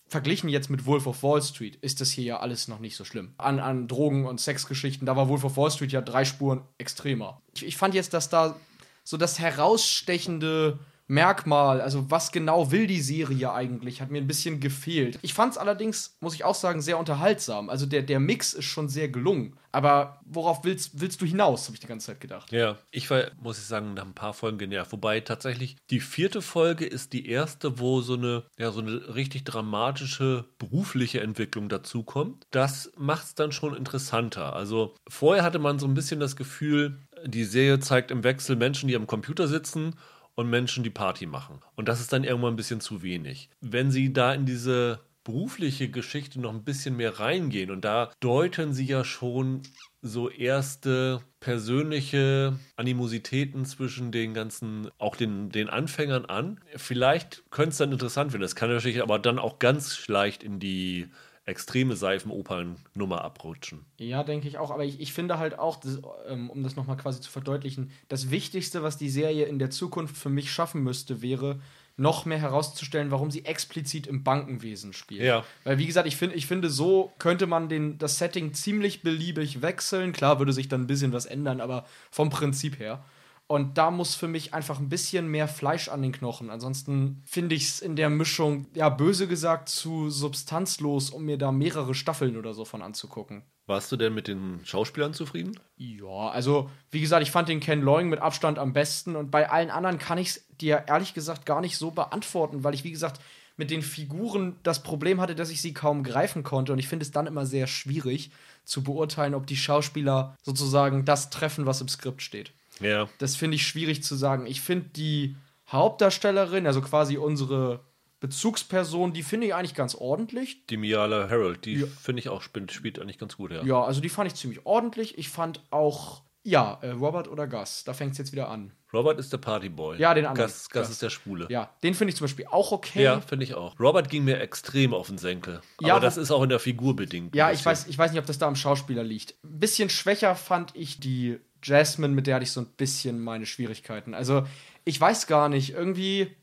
verglichen 0.08 0.50
jetzt 0.50 0.70
mit 0.70 0.86
Wolf 0.86 1.08
of 1.08 1.24
Wall 1.24 1.42
Street 1.42 1.78
ist 1.78 2.00
das 2.02 2.12
hier 2.12 2.24
ja 2.24 2.40
alles 2.42 2.68
noch 2.68 2.80
nicht 2.80 2.96
so 2.96 3.06
schlimm. 3.06 3.34
An, 3.38 3.60
an 3.60 3.88
Drogen- 3.88 4.26
und 4.28 4.40
Sexgeschichten, 4.40 5.08
da 5.08 5.16
war 5.16 5.30
Wolf 5.30 5.44
of 5.44 5.58
Wall 5.58 5.72
Street 5.72 5.92
ja 5.92 6.02
drei 6.02 6.26
Spuren 6.26 6.62
extremer. 6.78 7.42
Ich, 7.56 7.66
ich 7.66 7.78
fand 7.78 7.96
jetzt, 7.96 8.14
dass 8.14 8.30
da 8.30 8.56
so 9.04 9.18
das 9.18 9.40
herausstechende 9.40 10.80
Merkmal, 11.08 11.82
also 11.82 12.10
was 12.10 12.32
genau 12.32 12.72
will 12.72 12.88
die 12.88 13.02
Serie 13.02 13.52
eigentlich, 13.52 14.02
hat 14.02 14.10
mir 14.10 14.20
ein 14.20 14.28
bisschen 14.28 14.62
gefehlt. 14.62 15.20
Ich 15.22 15.34
fand 15.34 15.52
es 15.52 15.58
allerdings, 15.58 16.16
muss 16.22 16.34
ich 16.34 16.46
auch 16.46 16.56
sagen, 16.56 16.82
sehr 16.82 16.98
unterhaltsam. 16.98 17.70
Also 17.70 17.86
der, 17.86 18.04
der 18.04 18.22
Mix 18.22 18.54
ist 18.54 18.66
schon 18.66 18.88
sehr 18.88 19.10
gelungen. 19.10 19.58
Aber 19.74 20.22
worauf 20.26 20.64
willst, 20.64 21.02
willst 21.02 21.22
du 21.22 21.26
hinaus, 21.26 21.66
habe 21.66 21.74
ich 21.74 21.82
die 21.82 21.88
ganze 21.88 22.08
Zeit 22.08 22.22
gedacht. 22.22 22.52
Ja, 22.52 22.78
ich 22.92 23.10
war, 23.10 23.24
muss 23.42 23.58
ich 23.58 23.66
sagen, 23.66 23.96
nach 23.96 24.06
ein 24.06 24.14
paar 24.14 24.34
Folgen 24.34 24.60
genervt. 24.60 24.92
Wobei 24.94 25.20
tatsächlich 25.20 25.76
die 25.90 26.00
vierte 26.00 26.42
Folge 26.42 26.86
ist 26.86 27.12
die 27.12 27.28
erste, 27.28 27.80
wo 27.80 28.02
so 28.02 28.14
eine, 28.14 28.44
ja, 28.58 28.72
so 28.72 28.80
eine 28.80 29.14
richtig 29.14 29.44
dramatische 29.44 30.46
berufliche 30.58 31.22
Entwicklung 31.22 31.70
dazukommt. 31.70 32.46
Das 32.52 32.92
macht 32.98 33.26
es 33.26 33.36
dann 33.36 33.52
schon 33.52 33.76
interessanter. 33.76 34.54
Also 34.54 34.96
vorher 35.10 35.44
hatte 35.44 35.60
man 35.60 35.80
so 35.80 35.88
ein 35.88 35.96
bisschen 35.96 36.20
das 36.20 36.36
Gefühl, 36.36 37.00
die 37.26 37.44
Serie 37.44 37.80
zeigt 37.80 38.12
im 38.12 38.24
Wechsel 38.24 38.56
Menschen, 38.56 38.88
die 38.88 38.96
am 38.96 39.08
Computer 39.08 39.48
sitzen 39.48 39.96
und 40.36 40.50
Menschen, 40.50 40.84
die 40.84 40.90
Party 40.90 41.26
machen. 41.26 41.62
Und 41.76 41.88
das 41.88 42.00
ist 42.00 42.12
dann 42.14 42.24
irgendwann 42.24 42.54
ein 42.54 42.58
bisschen 42.58 42.82
zu 42.82 43.04
wenig. 43.04 43.50
Wenn 43.62 43.92
sie 43.92 44.14
da 44.14 44.34
in 44.34 44.46
diese 44.46 45.00
berufliche 45.24 45.90
Geschichte 45.90 46.40
noch 46.40 46.54
ein 46.54 46.64
bisschen 46.64 46.98
mehr 46.98 47.20
reingehen 47.20 47.72
und 47.72 47.86
da 47.86 48.12
deuten 48.20 48.74
sie 48.74 48.86
ja 48.86 49.04
schon 49.06 49.62
so 50.02 50.30
erste 50.30 51.22
persönliche 51.40 52.60
Animositäten 52.76 53.64
zwischen 53.64 54.12
den 54.12 54.34
ganzen, 54.34 54.90
auch 54.98 55.16
den, 55.16 55.50
den 55.50 55.70
Anfängern 55.70 56.26
an. 56.26 56.60
Vielleicht 56.76 57.44
könnte 57.52 57.70
es 57.70 57.78
dann 57.78 57.94
interessant 57.94 58.34
werden. 58.34 58.42
Das 58.42 58.56
kann 58.56 58.70
natürlich 58.70 59.02
aber 59.02 59.18
dann 59.18 59.40
auch 59.40 59.60
ganz 59.60 60.08
leicht 60.10 60.44
in 60.44 60.60
die 60.60 61.08
extreme 61.46 61.96
Seifenopern-Nummer 61.96 63.24
abrutschen. 63.24 63.86
Ja, 63.98 64.24
denke 64.24 64.48
ich 64.48 64.58
auch. 64.58 64.72
Aber 64.72 64.86
ich, 64.86 65.02
ich 65.02 65.12
finde 65.12 65.38
halt 65.38 65.60
auch, 65.60 65.78
das, 65.78 66.00
ähm, 66.28 66.50
um 66.50 66.64
das 66.64 66.76
nochmal 66.76 66.98
quasi 66.98 67.20
zu 67.20 67.30
verdeutlichen, 67.30 67.92
das 68.08 68.32
Wichtigste, 68.32 68.82
was 68.82 68.98
die 68.98 69.10
Serie 69.10 69.46
in 69.46 69.60
der 69.60 69.70
Zukunft 69.70 70.16
für 70.16 70.30
mich 70.30 70.52
schaffen 70.52 70.84
müsste, 70.84 71.22
wäre, 71.22 71.60
noch 71.96 72.26
mehr 72.26 72.40
herauszustellen, 72.40 73.12
warum 73.12 73.30
sie 73.30 73.46
explizit 73.46 74.08
im 74.08 74.24
Bankenwesen 74.24 74.94
spielt. 74.94 75.22
Ja. 75.22 75.44
Weil, 75.64 75.78
wie 75.78 75.86
gesagt, 75.86 76.08
ich, 76.08 76.16
find, 76.16 76.34
ich 76.34 76.48
finde, 76.48 76.70
so 76.70 77.12
könnte 77.20 77.46
man 77.46 77.70
den, 77.70 77.98
das 77.98 78.18
Setting 78.18 78.54
ziemlich 78.54 79.04
beliebig 79.04 79.62
wechseln. 79.62 80.12
Klar 80.12 80.40
würde 80.40 80.54
sich 80.54 80.70
dann 80.70 80.82
ein 80.82 80.88
bisschen 80.88 81.14
was 81.14 81.26
ändern, 81.26 81.62
aber 81.62 81.86
vom 82.10 82.30
Prinzip 82.30 82.80
her. 82.80 83.04
Und 83.48 83.78
da 83.78 83.92
muss 83.92 84.16
für 84.16 84.28
mich 84.28 84.54
einfach 84.54 84.80
ein 84.80 84.90
bisschen 84.90 85.28
mehr 85.28 85.48
Fleisch 85.48 85.90
an 85.90 86.02
den 86.02 86.12
Knochen. 86.12 86.50
Ansonsten 86.50 87.22
finde 87.26 87.56
ich 87.56 87.64
es 87.64 87.80
in 87.82 87.96
der 87.96 88.10
Mischung, 88.10 88.68
ja, 88.74 88.90
böse 88.90 89.28
gesagt, 89.28 89.70
zu 89.70 90.10
substanzlos, 90.10 91.10
um 91.10 91.26
mir 91.26 91.38
da 91.38 91.52
mehrere 91.52 91.94
Staffeln 91.94 92.38
oder 92.38 92.54
so 92.54 92.66
von 92.66 92.82
anzugucken. 92.82 93.44
Warst 93.66 93.92
du 93.92 93.98
denn 93.98 94.14
mit 94.14 94.28
den 94.28 94.60
Schauspielern 94.66 95.14
zufrieden? 95.14 95.58
Ja, 95.78 96.30
also 96.30 96.70
wie 96.92 97.00
gesagt, 97.00 97.24
ich 97.24 97.32
fand 97.32 97.48
den 97.48 97.62
Ken 97.62 97.82
Loing 97.82 98.10
mit 98.10 98.20
Abstand 98.20 98.60
am 98.60 98.74
besten 98.74 99.16
und 99.16 99.32
bei 99.32 99.50
allen 99.50 99.70
anderen 99.70 100.00
kann 100.00 100.18
ich 100.18 100.30
es 100.30 100.48
dir 100.60 100.84
ehrlich 100.88 101.14
gesagt 101.14 101.46
gar 101.46 101.62
nicht 101.62 101.78
so 101.78 101.92
beantworten, 101.92 102.64
weil 102.64 102.74
ich 102.74 102.84
wie 102.84 102.92
gesagt 102.92 103.22
mit 103.56 103.72
den 103.72 103.82
Figuren 103.82 104.58
das 104.64 104.84
Problem 104.84 105.22
hatte, 105.22 105.36
dass 105.36 105.50
ich 105.50 105.62
sie 105.62 105.74
kaum 105.74 106.04
greifen 106.04 106.44
konnte 106.44 106.74
und 106.74 106.80
ich 106.80 106.88
finde 106.88 107.04
es 107.04 107.12
dann 107.12 107.28
immer 107.28 107.46
sehr 107.46 107.68
schwierig 107.68 108.32
zu 108.66 108.84
beurteilen, 108.84 109.36
ob 109.36 109.48
die 109.48 109.56
Schauspieler 109.56 110.36
sozusagen 110.42 111.06
das 111.06 111.30
treffen, 111.30 111.66
was 111.66 111.80
im 111.80 111.88
Skript 111.88 112.22
steht. 112.22 112.52
Ja. 112.84 113.08
Das 113.20 113.36
finde 113.36 113.56
ich 113.56 113.66
schwierig 113.68 114.04
zu 114.04 114.16
sagen. 114.16 114.46
Ich 114.46 114.62
finde 114.62 114.90
die 114.90 115.36
Hauptdarstellerin, 115.70 116.66
also 116.68 116.82
quasi 116.82 117.18
unsere 117.18 117.82
Bezugsperson, 118.20 119.14
die 119.14 119.22
finde 119.24 119.48
ich 119.48 119.54
eigentlich 119.54 119.76
ganz 119.76 119.96
ordentlich. 119.96 120.66
Die 120.68 120.78
Miala 120.78 121.30
Harold, 121.30 121.66
die 121.66 121.74
Ja. 121.82 121.88
finde 122.02 122.20
ich 122.22 122.30
auch 122.30 122.42
spielt, 122.42 122.72
spielt 122.72 123.00
eigentlich 123.00 123.18
ganz 123.20 123.38
gut, 123.38 123.52
ja. 123.52 123.64
Ja, 123.64 123.84
also 123.84 124.02
die 124.02 124.10
fand 124.10 124.32
ich 124.32 124.36
ziemlich 124.36 124.66
ordentlich. 124.66 125.18
Ich 125.18 125.30
fand 125.30 125.62
auch, 125.72 126.24
ja, 126.44 126.80
äh, 126.82 126.92
Robert 126.92 127.28
oder 127.28 127.48
Gus, 127.48 127.84
da 127.84 127.94
fängt 127.94 128.14
es 128.14 128.18
jetzt 128.18 128.32
wieder 128.32 128.48
an. 128.50 128.72
Robert 128.94 129.20
ist 129.20 129.34
der 129.34 129.40
Partyboy. 129.40 129.98
Ja, 130.00 130.14
den 130.14 130.26
anderen. 130.26 130.50
Gus, 130.50 130.70
Gus 130.70 130.84
Ja. 130.88 130.90
ist 130.92 131.02
der 131.02 131.10
Schwule. 131.10 131.48
Ja, 131.50 131.70
den 131.84 131.94
finde 131.96 132.12
ich 132.12 132.16
zum 132.18 132.26
Beispiel 132.26 132.46
auch 132.50 132.72
okay. 132.72 133.04
Ja, 133.04 133.20
finde 133.22 133.44
ich 133.44 133.56
auch. 133.56 133.78
Robert 133.80 134.10
ging 134.10 134.24
mir 134.24 134.40
extrem 134.40 134.94
auf 134.94 135.08
den 135.08 135.18
Senkel. 135.18 135.62
Ja, 135.82 135.94
Aber 135.96 136.02
das 136.02 136.16
wo- 136.18 136.22
ist 136.22 136.32
auch 136.32 136.44
in 136.44 136.50
der 136.50 136.60
Figur 136.60 136.96
bedingt. 136.96 137.36
Ja, 137.36 137.52
ich 137.52 137.66
weiß, 137.66 137.88
ich 137.88 137.98
weiß 137.98 138.12
nicht, 138.12 138.20
ob 138.20 138.26
das 138.28 138.38
da 138.38 138.48
am 138.48 138.56
Schauspieler 138.56 139.04
liegt. 139.04 139.34
Ein 139.44 139.60
bisschen 139.60 139.90
schwächer 139.90 140.36
fand 140.36 140.76
ich 140.76 141.00
die 141.00 141.40
Jasmine, 141.64 142.14
mit 142.14 142.28
der 142.28 142.36
hatte 142.36 142.44
ich 142.44 142.52
so 142.52 142.62
ein 142.62 142.68
bisschen 142.78 143.20
meine 143.20 143.46
Schwierigkeiten. 143.46 144.14
Also, 144.14 144.46
ich 144.86 145.00
weiß 145.00 145.28
gar 145.28 145.50
nicht, 145.50 145.72
irgendwie. 145.72 146.36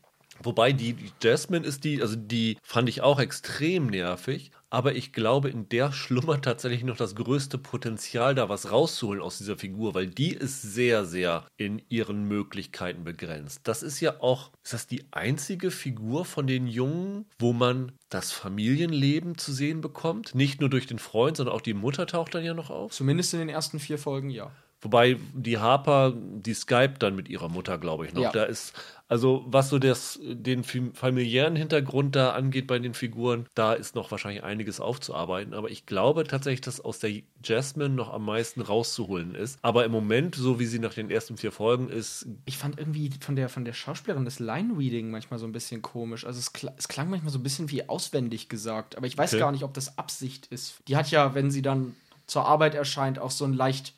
Wobei 0.43 0.73
die, 0.73 0.97
Jasmine 1.23 1.67
ist 1.67 1.85
die, 1.85 2.01
also 2.01 2.17
die 2.17 2.57
fand 2.63 2.89
ich 2.89 3.03
auch 3.03 3.21
extrem 3.21 3.89
nervig, 3.89 4.53
aber 4.71 4.95
ich 4.95 5.13
glaube, 5.13 5.51
in 5.51 5.69
der 5.69 5.93
schlummert 5.93 6.45
tatsächlich 6.45 6.85
noch 6.85 6.97
das 6.97 7.17
größte 7.17 7.59
Potenzial, 7.59 8.37
da 8.37 8.49
was 8.49 8.71
rauszuholen 8.71 9.21
aus 9.21 9.37
dieser 9.37 9.59
Figur, 9.59 9.95
weil 9.95 10.07
die 10.07 10.33
ist 10.33 10.63
sehr, 10.63 11.05
sehr 11.05 11.45
in 11.57 11.83
ihren 11.89 12.27
Möglichkeiten 12.29 13.03
begrenzt. 13.03 13.63
Das 13.65 13.83
ist 13.83 14.01
ja 14.01 14.21
auch, 14.21 14.53
ist 14.63 14.73
das 14.73 14.87
die 14.87 15.05
einzige 15.11 15.73
Figur 15.73 16.25
von 16.25 16.47
den 16.47 16.69
Jungen, 16.69 17.27
wo 17.39 17.53
man 17.53 17.93
das 18.09 18.31
Familienleben 18.31 19.37
zu 19.37 19.53
sehen 19.53 19.81
bekommt? 19.81 20.37
Nicht 20.37 20.61
nur 20.61 20.71
durch 20.71 20.87
den 20.87 21.01
Freund, 21.01 21.37
sondern 21.37 21.55
auch 21.55 21.61
die 21.61 21.75
Mutter 21.75 22.07
taucht 22.07 22.35
dann 22.35 22.45
ja 22.45 22.55
noch 22.55 22.71
auf. 22.71 22.93
Zumindest 22.93 23.35
in 23.35 23.41
den 23.41 23.49
ersten 23.49 23.81
vier 23.81 23.99
Folgen, 23.99 24.31
ja. 24.31 24.53
Wobei 24.83 25.19
die 25.35 25.59
Harper, 25.59 26.15
die 26.17 26.55
Skype 26.55 26.95
dann 26.99 27.15
mit 27.15 27.29
ihrer 27.29 27.49
Mutter, 27.49 27.77
glaube 27.79 28.07
ich, 28.07 28.15
noch. 28.15 28.23
Ja. 28.23 28.33
Da 28.33 28.45
ist, 28.45 28.73
also 29.09 29.45
was 29.47 29.69
so 29.69 29.79
das, 29.79 30.19
den 30.23 30.65
fam- 30.65 30.95
familiären 30.95 31.55
Hintergrund 31.55 32.17
da 32.17 32.31
angeht 32.31 32.67
bei 32.67 32.79
den 32.79 32.95
Figuren, 32.95 33.47
da 33.55 33.75
ist 33.75 33.95
noch 33.95 34.11
wahrscheinlich 34.11 34.43
einiges 34.43 34.81
aufzuarbeiten. 34.81 35.53
Aber 35.53 35.71
ich 35.71 35.85
glaube 35.85 36.25
tatsächlich, 36.25 36.63
dass 36.63 36.81
aus 36.81 36.99
der 36.99 37.11
Jasmine 37.45 37.91
noch 37.91 38.11
am 38.11 38.25
meisten 38.25 38.63
rauszuholen 38.63 39.35
ist. 39.35 39.59
Aber 39.61 39.85
im 39.85 39.93
Moment, 39.93 40.35
so 40.35 40.59
wie 40.59 40.67
sie 40.67 40.79
nach 40.79 40.95
den 40.95 41.11
ersten 41.11 41.37
vier 41.37 41.53
Folgen 41.53 41.91
ist, 41.91 42.27
Ich 42.47 42.57
fand 42.57 42.79
irgendwie 42.79 43.11
von 43.21 43.37
der, 43.37 43.51
von 43.51 43.67
der 43.67 43.75
Schauspielerin 43.75 44.25
das 44.25 44.39
Line-Reading 44.39 45.11
manchmal 45.11 45.39
so 45.39 45.47
ein 45.47 45.53
bisschen 45.53 45.83
komisch. 45.83 46.25
Also, 46.25 46.39
es, 46.39 46.53
kla 46.55 46.73
es 46.79 46.89
klang 46.89 47.11
manchmal 47.11 47.33
so 47.33 47.39
ein 47.39 47.43
bisschen 47.43 47.71
wie 47.71 47.87
auswendig 47.89 48.49
gesagt. 48.49 48.97
Aber 48.97 49.07
ich 49.07 49.19
weiß 49.19 49.33
Okay. 49.35 49.41
gar 49.41 49.53
nicht, 49.53 49.65
ob 49.65 49.75
das 49.75 49.99
Absicht 49.99 50.47
ist. 50.47 50.77
Die 50.89 50.97
hat 50.97 51.11
ja, 51.11 51.35
wenn 51.35 51.51
sie 51.51 51.61
dann 51.63 51.95
zur 52.27 52.47
Arbeit 52.47 52.75
erscheint, 52.75 53.19
auch 53.19 53.31
so 53.31 53.45
ein 53.45 53.53
leicht 53.53 53.95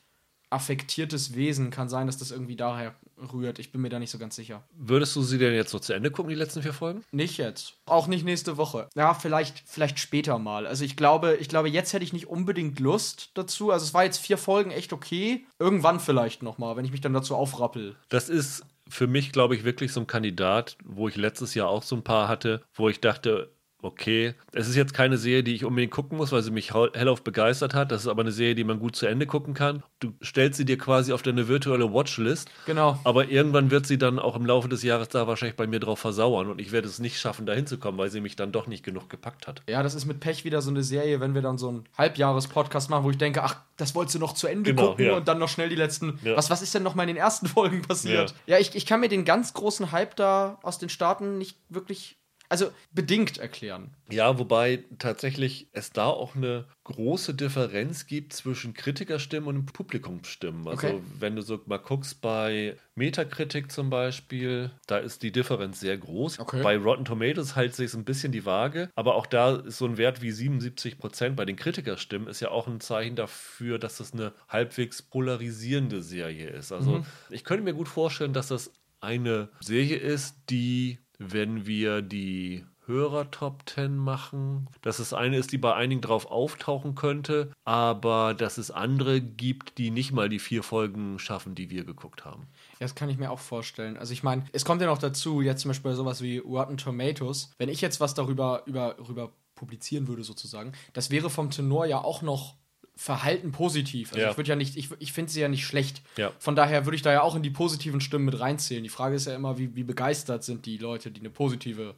affektiertes 0.53 1.35
Wesen. 1.35 1.71
Kann 1.71 1.89
sein, 1.89 2.07
dass 2.07 2.19
das 2.19 2.31
irgendwie 2.31 2.57
daher 2.57 2.95
rührt. 3.33 3.59
Ich 3.59 3.73
bin 3.73 3.81
mir 3.81 3.89
da 3.89 3.99
nicht 3.99 4.11
so 4.11 4.19
ganz 4.19 4.37
sicher. 4.37 4.63
würdest 4.75 5.15
du 5.17 5.23
sie 5.23 5.39
denn 5.39 5.55
jetzt 5.55 5.71
so 5.71 5.79
zu 5.79 5.93
Ende 5.93 6.11
gucken, 6.11 6.31
die 6.31 6.37
letzten 6.37 6.63
vier 6.63 6.73
Folgen? 6.73 7.03
Nicht 7.13 7.39
jetzt. 7.39 7.75
Auch 7.87 8.07
nicht 8.07 8.25
nächste 8.25 8.57
Woche. 8.57 8.89
Ja, 8.95 9.15
vielleicht, 9.15 9.63
vielleicht 9.67 9.99
später 9.99 10.39
mal. 10.39 10.67
Also 10.67 10.85
ich 10.85 10.97
glaube, 10.97 11.37
ich 11.41 11.49
glaube, 11.49 11.69
jetzt 11.69 11.93
hätte 11.93 12.05
ich 12.05 12.13
nicht 12.13 12.27
unbedingt 12.27 12.81
Lust 12.81 13.31
dazu. 13.35 13.71
Also 13.71 13.85
es 13.85 13.95
war 13.95 14.05
jetzt 14.05 14.19
vier 14.19 14.39
Folgen 14.39 14.71
echt 14.71 14.93
okay. 14.93 15.47
Irgendwann 15.59 16.01
vielleicht 16.01 16.43
noch 16.43 16.59
mal, 16.59 16.77
wenn 16.77 16.85
ich 16.85 16.93
mich 16.93 17.01
dann 17.01 17.13
dazu 17.13 17.35
aufrappel. 17.37 17.97
Das 18.09 18.29
ist 18.29 18.65
für 18.89 19.07
mich, 19.07 19.33
glaube 19.33 19.57
ich, 19.57 19.65
wirklich 19.65 19.93
so 19.93 20.01
ein 20.01 20.07
Kandidat, 20.07 20.77
wo 20.85 21.09
ich 21.09 21.17
letztes 21.17 21.55
Jahr 21.55 21.69
auch 21.69 21.83
so 21.83 21.97
ein 21.97 22.05
paar 22.05 22.29
hatte, 22.29 22.63
wo 22.75 22.89
ich 22.89 23.01
dachte, 23.01 23.51
okay, 23.83 24.35
es 24.53 24.69
ist 24.69 24.77
jetzt 24.77 24.95
keine 24.95 25.17
Serie, 25.19 25.43
die 25.43 25.55
ich 25.55 25.65
unbedingt 25.65 25.93
gucken 25.93 26.17
muss, 26.19 26.33
weil 26.33 26.43
sie 26.43 26.51
mich 26.51 26.73
hell- 26.75 26.91
hellauf 26.95 27.23
begeistert 27.23 27.75
hat. 27.75 27.93
Das 27.93 28.03
ist 28.03 28.09
aber 28.09 28.23
eine 28.23 28.33
Serie, 28.33 28.55
die 28.55 28.65
man 28.65 28.79
gut 28.79 28.97
zu 28.97 29.07
Ende 29.07 29.27
gucken 29.27 29.55
kann. 29.55 29.83
Du 30.01 30.13
stellst 30.23 30.57
sie 30.57 30.65
dir 30.65 30.79
quasi 30.79 31.13
auf 31.13 31.23
deine 31.23 31.49
virtuelle 31.49 31.93
Watchlist. 31.93 32.49
Genau. 32.67 32.99
Aber 33.05 33.29
irgendwann 33.29 33.71
wird 33.71 33.87
sie 33.87 33.99
dann 33.99 34.19
auch 34.19 34.37
im 34.37 34.47
Laufe 34.47 34.69
des 34.69 34.83
Jahres 34.83 35.09
da 35.09 35.27
wahrscheinlich 35.27 35.57
bei 35.57 35.67
mir 35.67 35.81
drauf 35.81 35.99
versauern 35.99 36.49
und 36.51 36.61
ich 36.61 36.73
werde 36.73 36.89
es 36.89 36.99
nicht 36.99 37.19
schaffen, 37.21 37.47
da 37.47 37.53
hinzukommen, 37.53 37.99
weil 37.99 38.11
sie 38.11 38.21
mich 38.21 38.37
dann 38.37 38.53
doch 38.53 38.67
nicht 38.67 38.85
genug 38.85 39.09
gepackt 39.11 39.47
hat. 39.47 39.63
Ja, 39.69 39.83
das 39.83 39.95
ist 39.95 40.07
mit 40.07 40.21
Pech 40.21 40.45
wieder 40.45 40.63
so 40.63 40.71
eine 40.71 40.83
Serie, 40.83 41.21
wenn 41.21 41.35
wir 41.35 41.43
dann 41.43 41.59
so 41.59 41.69
einen 41.69 41.85
Halbjahres-Podcast 41.99 42.91
machen, 42.91 43.05
wo 43.05 43.11
ich 43.11 43.19
denke, 43.19 43.43
ach, 43.43 43.57
das 43.77 43.95
wolltest 43.95 44.15
du 44.15 44.19
noch 44.21 44.35
zu 44.35 44.47
Ende 44.47 44.71
Genau, 44.71 44.89
gucken 44.91 45.07
ja. 45.07 45.17
und 45.17 45.27
dann 45.29 45.39
noch 45.39 45.49
schnell 45.49 45.69
die 45.69 45.75
letzten. 45.77 46.19
Ja. 46.23 46.37
Was, 46.37 46.51
was 46.51 46.63
ist 46.63 46.75
denn 46.75 46.83
noch 46.83 46.95
mal 46.95 47.03
in 47.05 47.09
den 47.09 47.17
ersten 47.17 47.47
Folgen 47.49 47.83
passiert? 47.83 48.35
Ja, 48.47 48.59
ich, 48.59 48.75
ich 48.75 48.87
kann 48.87 49.01
mir 49.01 49.09
den 49.09 49.25
ganz 49.25 49.55
großen 49.55 49.93
Hype 49.93 50.15
da 50.17 50.59
aus 50.63 50.79
den 50.79 50.89
Staaten 50.89 51.39
nicht 51.39 51.57
wirklich, 51.69 52.17
also 52.53 52.71
bedingt 52.93 53.39
erklären. 53.39 53.97
Ja, 54.11 54.39
wobei 54.39 54.85
tatsächlich 54.99 55.69
es 55.73 55.91
da 55.91 56.09
auch 56.09 56.37
eine 56.37 56.67
große 56.85 57.33
Differenz 57.33 58.07
gibt 58.07 58.35
zwischen 58.35 58.75
Kritikerstimmen 58.75 59.49
und 59.49 59.73
Publikumsstimmen. 59.73 60.69
Also 60.69 60.87
Okay. 60.87 61.01
wenn 61.19 61.35
du 61.35 61.41
so 61.41 61.61
mal 61.65 61.79
guckst 61.79 62.21
bei 62.21 62.77
Metacritic 62.95 63.73
zum 63.73 63.89
Beispiel, 63.89 64.71
da 64.87 64.99
ist 64.99 65.23
die 65.23 65.33
Differenz 65.33 65.81
sehr 65.81 65.97
groß. 65.97 66.41
Okay. 66.41 66.63
Bei 66.63 66.77
Rotten 66.77 67.07
Tomatoes 67.07 67.57
hält 67.57 67.75
sich 67.75 67.95
ein 67.95 68.05
bisschen 68.05 68.33
die 68.33 68.45
Waage, 68.45 68.91
aber 68.97 69.15
auch 69.15 69.25
da 69.25 69.57
ist 69.57 69.79
so 69.79 69.87
ein 69.87 69.97
Wert 69.97 70.21
wie 70.21 70.31
77 70.31 70.99
Prozent 70.99 71.37
bei 71.37 71.47
den 71.47 71.57
Kritikerstimmen 71.57 72.29
ist 72.29 72.41
ja 72.41 72.51
auch 72.51 72.67
ein 72.67 72.81
Zeichen 72.81 73.17
dafür, 73.17 73.79
dass 73.79 73.97
das 73.97 74.13
eine 74.13 74.35
halbwegs 74.51 75.01
polarisierende 75.01 76.03
Serie 76.03 76.51
ist. 76.51 76.71
Also 76.71 77.03
ich 77.31 77.45
könnte 77.45 77.65
mir 77.65 77.73
gut 77.73 77.89
vorstellen, 77.89 78.35
dass 78.35 78.49
das 78.49 78.73
eine 79.01 79.49
Serie 79.61 79.97
ist, 79.97 80.37
die, 80.51 80.99
wenn 81.31 81.67
wir 81.67 82.03
die 82.03 82.65
Hörer-Top 82.87 83.63
10 83.69 83.97
machen. 83.97 84.69
Dass 84.83 84.99
es 84.99 85.13
eine 85.13 85.37
ist, 85.37 85.53
die 85.53 85.59
bei 85.59 85.75
einigen 85.75 86.01
drauf 86.01 86.27
auftauchen 86.27 86.95
könnte, 86.95 87.53
aber 87.65 88.35
dass 88.35 88.59
es 88.59 88.71
andere 88.71 89.21
gibt, 89.21 89.79
die 89.79 89.91
nicht 89.91 90.13
mal 90.13 90.29
die 90.29 90.39
vier 90.39 90.63
Folgen 90.63 91.19
schaffen, 91.19 91.55
die 91.55 91.71
wir 91.71 91.85
geguckt 91.85 92.25
haben. 92.25 92.49
Das 92.81 92.95
kann 92.95 93.09
ich 93.09 93.19
mir 93.19 93.31
auch 93.31 93.39
vorstellen. 93.39 93.97
Also 93.97 94.13
ich 94.13 94.23
meine, 94.23 94.45
es 94.53 94.65
kommt 94.65 94.81
ja 94.81 94.89
noch 94.89 94.99
dazu, 94.99 95.41
jetzt 95.41 95.63
zum 95.63 95.71
Beispiel 95.71 95.93
bei 95.93 95.97
sowas 95.97 96.23
wie 96.23 96.39
Rotten 96.39 96.77
Tomatoes, 96.77 97.53
wenn 97.59 97.69
ich 97.69 97.81
jetzt 97.81 98.01
was 98.01 98.15
darüber 98.15 98.63
über, 98.67 98.97
über 98.99 99.33
publizieren 99.55 100.09
würde 100.09 100.25
sozusagen, 100.25 100.73
das 100.93 101.11
wäre 101.11 101.31
vom 101.31 101.51
Tenor 101.51 101.87
ja 101.87 102.03
auch 102.03 102.23
noch 102.23 102.57
verhalten 102.97 103.53
positiv. 103.53 104.13
Also 104.13 104.23
Ja. 104.23 104.31
ich 104.31 104.37
würde 104.37 104.51
ja 104.51 104.57
nicht, 104.57 104.77
ich, 104.77 104.91
ich 104.99 105.13
finde 105.13 105.33
sie 105.33 105.41
ja 105.41 105.49
nicht 105.49 105.67
schlecht. 105.67 106.03
Ja. 106.17 106.33
Von 106.39 106.55
daher 106.57 106.85
würde 106.87 106.97
ich 106.97 107.03
da 107.03 107.13
ja 107.13 107.23
auch 107.23 107.35
in 107.35 107.43
die 107.43 107.51
positiven 107.51 108.01
Stimmen 108.01 108.27
mit 108.27 108.39
reinzählen. 108.39 108.83
Die 108.83 108.89
Frage 108.91 109.17
ist 109.17 109.27
ja 109.27 109.35
immer, 109.35 109.59
wie, 109.59 109.75
wie 109.75 109.83
begeistert 109.85 110.45
sind 110.45 110.67
die 110.67 110.79
Leute, 110.79 111.11
die 111.11 111.21
eine 111.21 111.31
positive 111.31 111.95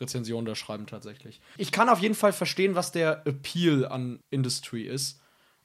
Rezension 0.00 0.44
da 0.44 0.54
schreiben 0.54 0.86
tatsächlich. 0.86 1.40
Ich 1.56 1.72
kann 1.72 1.88
auf 1.88 2.00
jeden 2.00 2.14
Fall 2.14 2.32
verstehen, 2.32 2.74
was 2.74 2.92
der 2.92 3.26
Appeal 3.26 3.84
an 3.86 4.20
Industry 4.30 4.82
ist, 4.82 5.20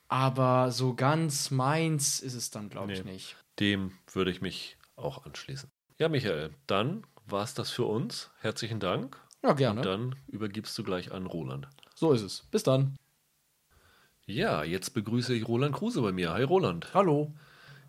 aber 0.07 0.71
so 0.71 0.93
ganz 0.95 1.49
meins 1.51 2.19
ist 2.19 2.33
es 2.33 2.51
dann, 2.51 2.69
glaube 2.69 2.93
ich, 2.93 3.03
Nee. 3.03 3.13
nicht. 3.13 3.35
Dem 3.59 3.91
würde 4.11 4.31
ich 4.31 4.41
mich 4.41 4.77
auch 4.95 5.25
anschließen. 5.25 5.69
Ja, 5.99 6.09
Michael, 6.09 6.51
dann 6.67 7.05
war 7.25 7.43
es 7.43 7.53
das 7.53 7.69
für 7.69 7.85
uns. 7.85 8.31
Herzlichen 8.41 8.79
Dank. 8.79 9.17
Ja, 9.43 9.53
gerne. 9.53 9.79
Und 9.81 9.85
dann 9.85 10.15
übergibst 10.27 10.77
du 10.77 10.83
gleich 10.83 11.11
an 11.11 11.25
Roland. 11.25 11.67
So 11.95 12.11
ist 12.11 12.21
es. 12.21 12.43
Bis 12.51 12.63
dann. 12.63 12.95
Ja, 14.25 14.63
jetzt 14.63 14.91
begrüße 14.93 15.33
ich 15.33 15.47
Roland 15.47 15.75
Kruse 15.75 16.01
bei 16.01 16.11
mir. 16.13 16.31
Hi 16.31 16.43
Roland. 16.43 16.93
Hallo. 16.93 17.33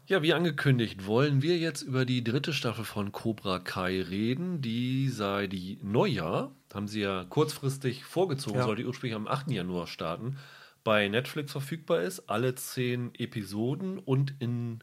Ja, 0.06 0.20
wie 0.20 0.34
angekündigt, 0.34 1.06
wollen 1.06 1.40
wir 1.42 1.56
jetzt 1.56 1.82
über 1.82 2.04
die 2.04 2.22
dritte 2.24 2.52
Staffel 2.52 2.84
von 2.84 3.12
Cobra 3.12 3.58
Kai 3.58 4.02
reden, 4.02 4.60
die 4.60 5.08
seit 5.08 5.52
die 5.52 5.78
Neujahr, 5.82 6.54
haben 6.74 6.88
sie 6.88 7.00
ja 7.00 7.24
kurzfristig 7.24 8.04
vorgezogen, 8.04 8.58
Ja. 8.58 8.64
sollte 8.64 8.84
ursprünglich 8.84 9.14
am 9.16 9.28
8. 9.28 9.52
Januar 9.52 9.86
starten, 9.86 10.36
bei 10.82 11.08
Netflix 11.08 11.52
verfügbar 11.52 12.02
ist, 12.02 12.28
alle 12.28 12.54
zehn 12.54 13.14
Episoden 13.14 13.98
und 13.98 14.34
in 14.40 14.80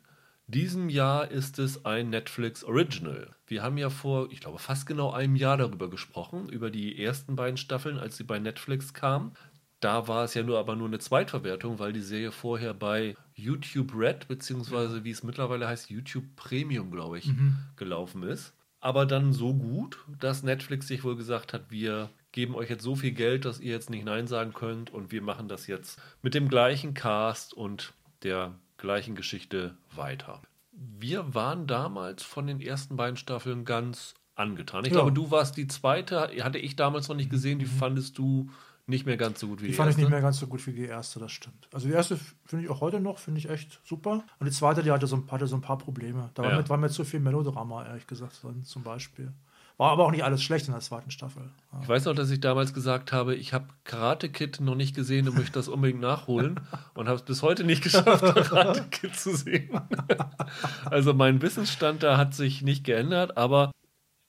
diesem 0.47 0.89
Jahr 0.89 1.29
ist 1.29 1.59
es 1.59 1.85
ein 1.85 2.09
Netflix 2.09 2.63
Original. 2.63 3.35
Wir 3.45 3.61
haben 3.61 3.77
ja 3.77 3.89
vor, 3.91 4.31
ich 4.31 4.39
glaube, 4.39 4.57
fast 4.57 4.87
genau 4.87 5.11
einem 5.11 5.35
Jahr 5.35 5.57
darüber 5.57 5.89
gesprochen, 5.89 6.49
über 6.49 6.71
die 6.71 7.01
ersten 7.01 7.35
beiden 7.35 7.57
Staffeln, 7.57 7.99
als 7.99 8.17
sie 8.17 8.23
bei 8.23 8.39
Netflix 8.39 8.93
kamen. 8.93 9.33
Da 9.81 10.07
war 10.07 10.23
es 10.23 10.33
ja 10.35 10.43
nur 10.43 10.59
aber 10.59 10.75
nur 10.75 10.87
eine 10.87 10.99
Zweitverwertung, 10.99 11.79
weil 11.79 11.91
die 11.91 12.01
Serie 12.01 12.31
vorher 12.31 12.73
bei 12.73 13.15
YouTube 13.33 13.93
Red, 13.95 14.27
beziehungsweise 14.27 15.03
wie 15.03 15.11
es 15.11 15.23
mittlerweile 15.23 15.67
heißt, 15.67 15.89
YouTube 15.89 16.23
Premium, 16.35 16.91
glaube 16.91 17.17
ich, 17.17 17.29
gelaufen 17.75 18.23
ist. 18.23 18.53
Aber 18.79 19.05
dann 19.05 19.33
so 19.33 19.53
gut, 19.53 19.99
dass 20.19 20.43
Netflix 20.43 20.87
sich 20.87 21.03
wohl 21.03 21.15
gesagt 21.15 21.53
hat, 21.53 21.63
wir 21.69 22.09
geben 22.31 22.55
euch 22.55 22.69
jetzt 22.69 22.83
so 22.83 22.95
viel 22.95 23.11
Geld, 23.11 23.43
dass 23.45 23.59
ihr 23.59 23.71
jetzt 23.71 23.89
nicht 23.89 24.05
Nein 24.05 24.27
sagen 24.27 24.53
könnt 24.53 24.91
und 24.91 25.11
wir 25.11 25.21
machen 25.21 25.47
das 25.47 25.67
jetzt 25.67 25.99
mit 26.21 26.33
dem 26.33 26.47
gleichen 26.47 26.93
Cast 26.93 27.53
und 27.53 27.93
der 28.23 28.53
gleichen 28.77 29.15
Geschichte 29.15 29.75
weiter. 29.95 30.41
Wir 30.71 31.33
waren 31.35 31.67
damals 31.67 32.23
von 32.23 32.47
den 32.47 32.61
ersten 32.61 32.95
beiden 32.97 33.17
Staffeln 33.17 33.65
ganz 33.65 34.13
angetan. 34.35 34.85
Ich 34.85 34.91
Ja. 34.91 34.97
glaube, 34.97 35.11
du 35.11 35.29
warst 35.29 35.57
die 35.57 35.67
zweite, 35.67 36.29
hatte 36.43 36.57
ich 36.57 36.75
damals 36.75 37.07
noch 37.09 37.15
nicht 37.15 37.29
gesehen. 37.29 37.59
Die 37.59 37.65
fandest 37.65 38.17
du 38.17 38.49
nicht 38.87 39.05
mehr 39.05 39.17
ganz 39.17 39.39
so 39.39 39.47
gut 39.47 39.59
wie 39.61 39.65
Die 39.65 39.71
die, 39.71 39.77
fand 39.77 39.87
ich 39.89 39.93
erste? 39.93 40.01
nicht 40.01 40.09
mehr 40.11 40.21
ganz 40.21 40.39
so 40.39 40.47
gut 40.47 40.65
wie 40.67 40.73
die 40.73 40.85
erste, 40.85 41.19
das 41.19 41.31
stimmt. 41.31 41.67
Also 41.73 41.87
die 41.87 41.93
erste 41.93 42.17
finde 42.45 42.65
ich 42.65 42.71
auch 42.71 42.81
heute 42.81 42.99
noch, 42.99 43.19
finde 43.19 43.39
ich 43.39 43.49
echt 43.49 43.79
super. 43.85 44.23
Und 44.39 44.45
die 44.45 44.51
zweite, 44.51 44.83
die 44.83 44.91
hatte 44.91 45.07
so, 45.07 45.15
ein- 45.17 45.31
hatte 45.31 45.47
so 45.47 45.55
ein 45.55 45.61
paar 45.61 45.77
Probleme. 45.77 46.29
Da 46.33 46.43
war, 46.43 46.51
Ja. 46.51 46.57
mir, 46.61 46.69
war 46.69 46.77
mir 46.77 46.89
zu 46.89 47.03
viel 47.03 47.19
Melodrama, 47.19 47.85
ehrlich 47.85 48.07
gesagt, 48.07 48.39
zum 48.63 48.83
Beispiel. 48.83 49.31
War 49.77 49.91
aber 49.91 50.05
auch 50.05 50.11
nicht 50.11 50.23
alles 50.23 50.43
schlecht 50.43 50.67
in 50.67 50.73
der 50.73 50.81
zweiten 50.81 51.09
Staffel. 51.09 51.43
Ja. 51.71 51.79
Ich 51.81 51.87
weiß 51.89 52.05
noch, 52.05 52.13
dass 52.13 52.29
ich 52.29 52.39
damals 52.39 52.73
gesagt 52.73 53.11
habe, 53.11 53.33
ich 53.35 53.51
habe 53.53 53.65
Karate 53.83 54.29
Kid 54.29 54.59
noch 54.61 54.75
nicht 54.75 54.95
gesehen 54.95 55.27
und 55.27 55.35
möchte 55.35 55.53
das 55.53 55.69
unbedingt 55.69 56.01
nachholen 56.01 56.59
und 56.93 57.07
habe 57.07 57.15
es 57.17 57.23
bis 57.23 57.41
heute 57.41 57.63
nicht 57.63 57.81
geschafft, 57.81 58.21
Karate 58.49 58.83
Kid 58.91 59.15
zu 59.15 59.35
sehen. 59.35 59.69
also 60.85 61.13
mein 61.13 61.41
Wissensstand 61.41 62.03
da 62.03 62.17
hat 62.17 62.33
sich 62.35 62.61
nicht 62.61 62.83
geändert, 62.83 63.37
aber 63.37 63.71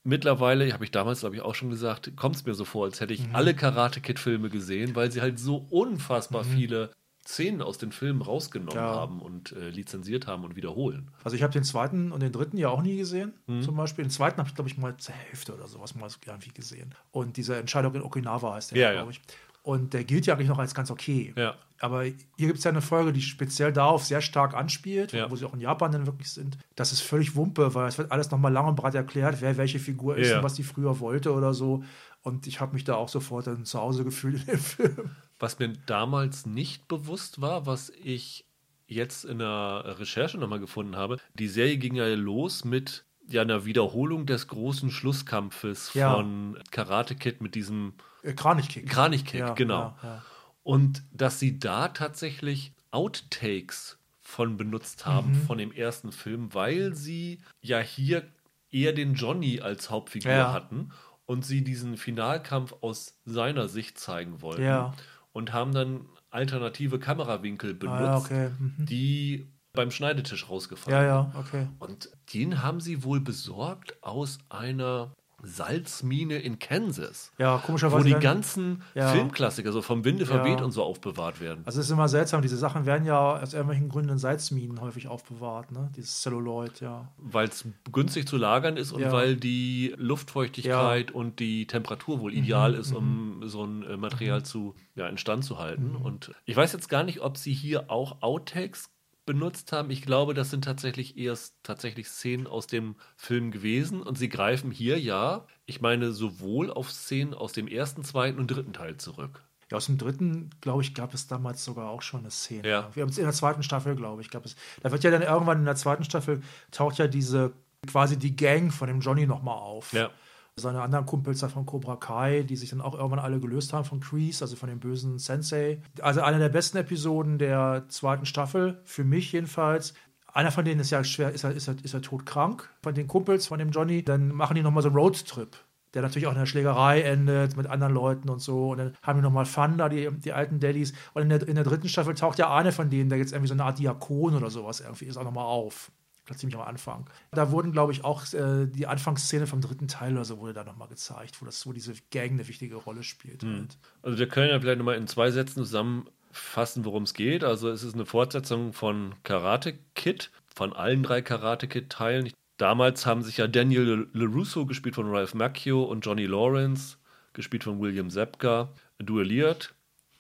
mittlerweile, 0.05 0.73
habe 0.73 0.85
ich 0.85 0.91
damals 0.91 1.21
glaube 1.21 1.37
ich 1.37 1.43
auch 1.43 1.55
schon 1.55 1.71
gesagt, 1.71 2.17
kommt 2.17 2.37
es 2.37 2.45
mir 2.45 2.55
so 2.55 2.65
vor, 2.65 2.85
als 2.85 3.01
hätte 3.01 3.15
ich 3.15 3.23
alle 3.33 3.55
Karate 3.55 4.01
Kid 4.01 4.19
Filme 4.19 4.49
gesehen, 4.51 4.95
weil 4.97 5.11
sie 5.13 5.21
halt 5.21 5.39
so 5.39 5.67
unfassbar 5.71 6.45
viele 6.45 6.91
Szenen 7.25 7.63
aus 7.63 7.79
den 7.79 7.93
Filmen 7.93 8.21
rausgenommen 8.21 8.75
Ja. 8.75 8.83
haben 8.95 9.21
und 9.23 9.53
äh, 9.53 9.69
lizenziert 9.71 10.27
haben 10.27 10.43
und 10.45 10.57
wiederholen. 10.57 11.09
Also 11.23 11.37
ich 11.37 11.45
habe 11.45 11.53
den 11.53 11.63
zweiten 11.63 12.11
und 12.11 12.21
den 12.21 12.33
dritten 12.33 12.57
ja 12.59 12.69
auch 12.69 12.83
nie 12.83 12.97
gesehen, 12.97 13.33
Mhm. 13.47 13.63
zum 13.63 13.77
Beispiel. 13.77 14.05
Den 14.05 14.11
zweiten 14.11 14.39
habe 14.39 14.49
ich, 14.49 14.57
glaube 14.57 14.69
ich, 14.69 14.77
mal 14.77 14.97
zur 14.97 15.15
Hälfte 15.15 15.55
oder 15.55 15.69
sowas 15.69 15.95
mal 15.95 16.11
irgendwie 16.27 16.51
gesehen. 16.51 16.95
Und 17.13 17.37
diese 17.37 17.55
Entscheidung 17.57 17.95
in 17.95 18.03
Okinawa 18.03 18.55
heißt 18.55 18.73
der, 18.73 18.79
Ja, 18.79 18.89
ja. 18.89 18.95
glaube 18.95 19.13
ich. 19.13 19.21
Und 19.63 19.95
der 19.95 20.03
gilt 20.03 20.27
ja 20.27 20.35
eigentlich 20.35 20.49
noch 20.49 20.59
als 20.59 20.75
ganz 20.75 20.91
okay. 20.91 21.33
Ja. 21.37 21.55
Aber 21.83 22.05
hier 22.05 22.15
gibt 22.37 22.59
es 22.59 22.65
ja 22.65 22.71
eine 22.71 22.81
Folge, 22.81 23.13
die 23.13 23.21
speziell 23.23 23.73
darauf 23.73 24.05
sehr 24.05 24.21
stark 24.21 24.55
anspielt, 24.55 25.13
Ja. 25.13 25.31
wo 25.31 25.37
sie 25.37 25.45
auch 25.45 25.53
in 25.55 25.61
Japan 25.61 25.91
dann 25.93 26.07
wirklich 26.07 26.31
sind. 26.31 26.57
Das 26.77 26.93
ist 26.93 27.01
völlig 27.01 27.35
Wumpe, 27.35 27.75
weil 27.75 27.89
es 27.89 27.99
wird 27.99 28.13
alles 28.13 28.31
nochmal 28.31 28.53
lang 28.53 28.67
und 28.69 28.77
breit 28.77 28.95
erklärt, 28.95 29.41
wer 29.41 29.57
welche 29.57 29.81
Figur 29.81 30.17
ist 30.17 30.31
Ja. 30.31 30.39
und 30.39 30.45
was 30.45 30.55
die 30.55 30.63
früher 30.63 31.01
wollte 31.01 31.33
oder 31.33 31.53
so. 31.55 31.83
Und 32.23 32.47
ich 32.47 32.61
habe 32.61 32.75
mich 32.75 32.85
da 32.85 32.95
auch 32.95 33.09
sofort 33.09 33.49
dann 33.49 33.65
zu 33.65 33.81
Hause 33.81 34.05
gefühlt 34.05 34.37
in 34.43 34.47
dem 34.47 34.59
Film. 34.61 35.11
Was 35.41 35.59
mir 35.59 35.73
damals 35.87 36.47
nicht 36.47 36.87
bewusst 36.87 37.41
war, 37.41 37.67
was 37.67 37.91
ich 38.03 38.47
jetzt 38.87 39.25
in 39.25 39.39
der 39.41 39.97
Recherche 39.99 40.39
nochmal 40.39 40.61
gefunden 40.61 40.95
habe, 40.97 41.17
die 41.35 41.49
Serie 41.49 41.79
ging 41.79 41.97
ja 41.97 42.07
los 42.15 42.65
mit 42.65 43.05
ja, 43.29 43.43
einer 43.43 43.65
Wiederholung 43.65 44.27
des 44.27 44.47
großen 44.49 44.91
Schlusskampfes 44.91 45.95
Ja. 45.95 46.15
von 46.15 46.59
Karate 46.71 47.15
Kid 47.15 47.41
mit 47.41 47.55
diesem 47.55 47.95
Äh, 48.23 48.35
Kranichkick. 48.35 48.89
Kranichkick, 48.89 49.41
Ja, 49.41 49.55
genau. 49.55 49.97
ja. 50.03 50.23
Und 50.63 51.03
dass 51.13 51.39
sie 51.41 51.59
da 51.59 51.89
tatsächlich 51.89 52.73
Outtakes 52.91 53.99
von 54.21 54.57
benutzt 54.57 55.07
haben 55.07 55.31
Mhm. 55.33 55.47
von 55.47 55.59
dem 55.59 55.73
ersten 55.73 56.13
Film, 56.13 56.55
weil 56.55 56.95
sie 56.95 57.41
ja 57.61 57.81
hier 57.81 58.25
eher 58.71 58.93
den 58.93 59.15
Johnny 59.15 59.61
als 59.61 59.91
Hauptfigur 59.91 60.31
Ja. 60.33 60.53
hatten 60.53 60.93
und 61.27 61.45
sie 61.45 61.63
diesen 61.65 61.97
Finalkampf 61.97 62.75
aus 62.81 63.19
seiner 63.25 63.69
Sicht 63.69 63.99
zeigen 63.99 64.41
wollten. 64.41 64.63
Ja. 64.63 64.95
Und 65.33 65.53
haben 65.53 65.73
dann 65.73 66.07
alternative 66.31 66.99
Kamerawinkel 66.99 67.75
benutzt, 67.75 68.31
Ah, 68.31 68.35
ja, 68.35 68.47
okay. 68.47 68.51
Mhm. 68.59 68.87
die 68.87 69.47
beim 69.75 69.91
Schneidetisch 69.91 70.49
rausgefallen 70.49 70.99
Ja, 70.99 71.05
ja, 71.07 71.33
okay. 71.35 71.67
und 71.79 72.11
den 72.35 72.63
haben 72.63 72.81
sie 72.81 73.03
wohl 73.05 73.21
besorgt 73.21 73.97
aus 74.03 74.39
einer 74.51 75.13
Salzmine 75.43 76.39
in 76.39 76.59
Kansas. 76.59 77.33
Ja, 77.39 77.59
komischerweise 77.59 78.05
Wo 78.05 78.09
die 78.09 78.15
ganzen 78.23 78.83
Ja. 78.95 79.09
Filmklassiker 79.11 79.73
so 79.73 79.83
vom 79.83 80.05
Winde 80.05 80.27
verweht 80.27 80.61
Ja. 80.61 80.65
und 80.65 80.73
so 80.73 80.83
aufbewahrt 80.83 81.41
werden. 81.41 81.63
Also 81.65 81.81
es 81.81 81.87
ist 81.87 81.93
immer 81.93 82.09
seltsam, 82.09 82.43
diese 82.43 82.57
Sachen 82.57 82.87
werden 82.87 83.05
ja 83.07 83.39
aus 83.41 83.53
irgendwelchen 83.53 83.89
Gründen 83.89 84.11
in 84.11 84.19
Salzminen 84.19 84.81
häufig 84.81 85.09
aufbewahrt, 85.09 85.73
ne? 85.73 85.91
Dieses 85.97 86.21
Celluloid, 86.23 86.81
ja. 86.81 87.09
Weil 87.19 87.49
es 87.49 87.65
günstig 87.93 88.27
zu 88.29 88.37
lagern 88.37 88.77
ist 88.77 88.93
und 88.93 89.01
Ja. 89.03 89.13
weil 89.13 89.37
die 89.37 89.95
Luftfeuchtigkeit 89.97 91.11
und 91.11 91.41
die 91.41 91.67
Temperatur 91.67 92.21
wohl 92.21 92.33
ideal 92.35 92.75
ist, 92.75 92.93
um 92.93 93.43
so 93.47 93.65
ein 93.65 93.83
äh, 93.85 93.97
Material 93.97 94.43
zu 94.45 94.75
ja, 94.95 95.07
instand 95.09 95.45
zu 95.45 95.59
halten. 95.59 95.97
Und 95.97 96.33
ich 96.45 96.57
weiß 96.57 96.73
jetzt 96.73 96.89
gar 96.89 97.03
nicht, 97.03 97.21
ob 97.21 97.37
sie 97.37 97.53
hier 97.53 97.91
auch 97.91 98.23
Outtakes 98.23 98.91
benutzt 99.25 99.73
haben. 99.73 99.91
Ich 99.91 100.03
glaube, 100.03 100.35
das 100.35 100.51
sind 100.51 100.65
tatsächlich 100.65 101.17
erst 101.17 101.57
tatsächlich 101.63 102.09
Szenen 102.09 102.47
aus 102.47 102.67
dem 102.67 102.97
Film 103.17 103.51
gewesen 103.51 104.03
und 104.03 104.19
sie 104.19 104.29
greifen 104.29 104.71
hier 104.71 104.99
ja, 104.99 105.47
ich 105.67 105.81
meine, 105.81 106.13
sowohl 106.13 106.71
auf 106.71 106.91
Szenen 106.91 107.35
aus 107.35 107.53
dem 107.53 107.69
ersten, 107.69 108.05
zweiten 108.05 108.39
und 108.39 108.49
dritten 108.49 108.73
Teil 108.73 108.97
zurück. 108.97 109.45
Ja, 109.71 109.79
aus 109.79 109.87
dem 109.87 109.97
dritten, 109.97 110.51
glaube 110.61 110.83
ich, 110.83 110.95
gab 110.95 111.15
es 111.15 111.29
damals 111.29 111.65
sogar 111.65 111.89
auch 111.89 112.03
schon 112.03 112.21
eine 112.21 112.31
Szene. 112.31 112.69
Ja. 112.69 112.91
Wir 112.95 113.03
haben 113.03 113.11
es 113.11 113.19
in 113.19 113.25
der 113.25 113.33
zweiten 113.33 113.63
Staffel, 113.63 113.97
glaube 113.97 114.21
ich, 114.21 114.31
gab 114.31 114.45
es. 114.45 114.57
Da 114.83 114.91
wird 114.91 115.03
ja 115.03 115.11
dann 115.11 115.23
irgendwann 115.23 115.61
in 115.61 115.65
der 115.65 115.77
zweiten 115.77 116.05
Staffel 116.05 116.43
taucht 116.71 116.99
ja 116.99 117.07
diese 117.07 117.53
quasi 117.87 118.19
die 118.19 118.37
Gang 118.37 118.73
von 118.73 118.89
dem 118.89 119.01
Johnny 119.01 119.27
nochmal 119.27 119.57
auf. 119.57 119.93
Ja. 119.93 120.11
Seine 120.57 120.83
anderen 120.83 121.07
Kumpels 121.07 121.41
von 121.41 121.65
Cobra 121.65 121.97
Kai, 121.97 122.43
die 122.43 122.57
sich 122.57 122.71
dann 122.71 122.83
auch 122.83 122.95
irgendwann 122.95 123.21
alle 123.21 123.41
gelöst 123.41 123.73
haben 123.73 123.87
von 123.87 124.01
Kreese, 124.01 124.45
also 124.45 124.55
von 124.55 124.69
dem 124.69 124.81
bösen 124.81 125.19
Sensei. 125.19 125.81
Also 126.03 126.21
eine 126.21 126.39
der 126.39 126.51
besten 126.51 126.77
Episoden 126.77 127.39
der 127.39 127.87
zweiten 127.89 128.27
Staffel, 128.27 128.83
für 128.85 129.03
mich 129.03 129.33
jedenfalls. 129.33 129.95
Einer 130.27 130.53
von 130.53 130.67
denen 130.67 130.81
ist 130.81 130.91
ja 130.91 131.05
schwer, 131.05 131.33
ist 131.33 131.45
er, 131.45 131.53
ist 131.53 131.69
er, 131.69 131.77
ist 131.83 131.95
er 131.95 132.03
todkrank, 132.03 132.69
von 132.83 132.95
den 132.95 133.07
Kumpels, 133.07 133.47
von 133.47 133.59
dem 133.59 133.71
Johnny. 133.71 134.05
Dann 134.05 134.29
machen 134.29 134.55
die 134.55 134.63
nochmal 134.63 134.83
so 134.83 134.91
einen 134.91 134.97
Roadtrip, 134.97 135.57
der 135.95 136.03
natürlich 136.03 136.27
auch 136.27 136.33
in 136.33 136.39
der 136.39 136.47
Schlägerei 136.47 137.01
endet 137.01 137.57
mit 137.57 137.67
anderen 137.67 137.95
Leuten 137.95 138.29
und 138.29 138.41
so. 138.41 138.73
Und 138.73 138.79
dann 138.79 138.97
haben 139.03 139.19
die 139.19 139.23
nochmal 139.23 139.47
da, 139.79 139.89
die, 139.89 140.11
die 140.11 140.33
alten 140.35 140.61
Daddies. 140.61 140.93
Und 141.15 141.23
in 141.23 141.29
der, 141.31 141.49
in 141.49 141.55
der 141.55 141.65
dritten 141.65 141.89
Staffel 141.89 142.15
taucht 142.15 142.39
ja 142.39 142.55
eine 142.55 142.73
von 142.73 142.91
denen, 142.91 143.09
der 143.09 143.19
jetzt 143.19 143.33
irgendwie 143.33 143.49
so 143.49 143.55
eine 143.55 143.65
Art 143.65 143.79
Diakon 143.79 144.35
oder 144.35 144.51
sowas 144.51 144.81
irgendwie 144.81 145.07
ist, 145.07 145.17
auch 145.17 145.25
nochmal 145.25 145.47
auf. 145.47 145.91
Ziemlich 146.35 146.57
am 146.57 146.63
Anfang. 146.67 147.07
Da 147.33 147.51
wurden, 147.51 147.73
glaube 147.73 147.93
ich, 147.93 148.05
auch 148.05 148.33
äh, 148.33 148.67
die 148.67 148.87
Anfangsszene 148.87 149.47
vom 149.47 149.61
dritten 149.61 149.89
Teil 149.89 150.13
oder 150.13 150.25
so 150.25 150.39
wurde 150.39 150.55
da 150.55 150.65
nochmal 150.65 150.89
gezeigt, 150.89 151.43
wo 151.43 151.47
das, 151.47 151.67
wo 151.67 151.73
diese 151.73 151.93
Gang 152.11 152.33
eine 152.33 152.49
wichtige 152.49 152.77
Rolle 152.77 153.03
spielt. 153.03 153.43
Halt. 153.43 153.77
Also 154.03 154.19
wir 154.19 154.29
können 154.29 154.51
ja 154.51 154.59
vielleicht 154.61 154.79
nochmal 154.79 154.97
in 154.97 155.07
zwei 155.07 155.31
Sätzen 155.31 155.65
zusammenfassen, 155.65 156.85
worum 156.85 157.03
es 157.03 157.15
geht. 157.15 157.45
Also 157.45 157.69
es 157.71 157.83
ist 157.83 157.95
eine 157.95 158.07
Fortsetzung 158.07 158.73
von 158.73 159.15
Karate 159.25 159.79
Kid, 159.95 160.31
von 160.55 160.73
allen 160.73 161.03
drei 161.03 161.23
Karate 161.23 161.69
Kid-Teilen. 161.69 162.33
Damals 162.57 163.05
haben 163.07 163.23
sich 163.23 163.39
ja 163.39 163.49
Daniel 163.49 164.09
LaRusso 164.13 164.65
gespielt 164.67 164.95
von 164.95 165.11
Ralph 165.11 165.35
Macchio 165.35 165.83
und 165.83 166.07
Johnny 166.07 166.27
Lawrence 166.27 166.97
gespielt 167.33 167.65
von 167.65 167.81
William 167.81 168.11
Zepka, 168.11 168.69
duelliert. 168.99 169.75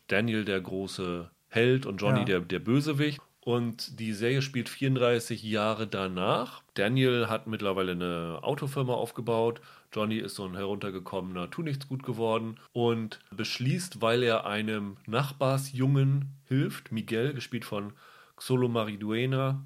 Daniel 0.09 0.44
der 0.44 0.61
große 0.61 1.30
Held 1.48 1.86
und 1.86 1.98
Johnny 1.98 2.20
Ja. 2.20 2.24
der, 2.24 2.40
der 2.40 2.59
Bösewicht. 2.59 3.20
Und 3.45 3.99
die 3.99 4.12
Serie 4.12 4.40
spielt 4.40 4.68
34 4.68 5.43
Jahre 5.43 5.88
danach. 5.88 6.62
Daniel 6.74 7.28
hat 7.28 7.49
mittlerweile 7.49 7.93
eine 7.93 8.38
Autofirma 8.43 8.95
aufgebaut. 8.95 9.61
Johnny 9.93 10.18
ist 10.18 10.36
so 10.36 10.45
ein 10.47 10.55
heruntergekommener 10.55 11.51
Tunichtsgut 11.51 12.05
geworden 12.05 12.57
und 12.72 13.18
beschließt, 13.32 14.01
weil 14.01 14.22
er 14.22 14.47
einem 14.47 14.97
Nachbarsjungen 15.07 16.26
hilft, 16.47 16.93
Miguel, 16.93 17.34
gespielt 17.34 17.64
von 17.64 17.93
Xolo 18.36 18.68
Mariduena, 18.68 19.64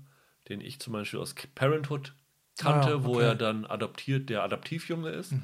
den 0.48 0.62
ich 0.62 0.80
zum 0.80 0.94
Beispiel 0.94 1.20
aus 1.20 1.34
Parenthood 1.54 2.14
kannte, 2.58 2.94
Ah, 2.94 3.04
wo 3.04 3.16
okay. 3.16 3.24
er 3.24 3.34
dann 3.34 3.66
adoptiert, 3.66 4.30
der 4.30 4.42
Adoptivjunge 4.42 5.10
ist. 5.10 5.34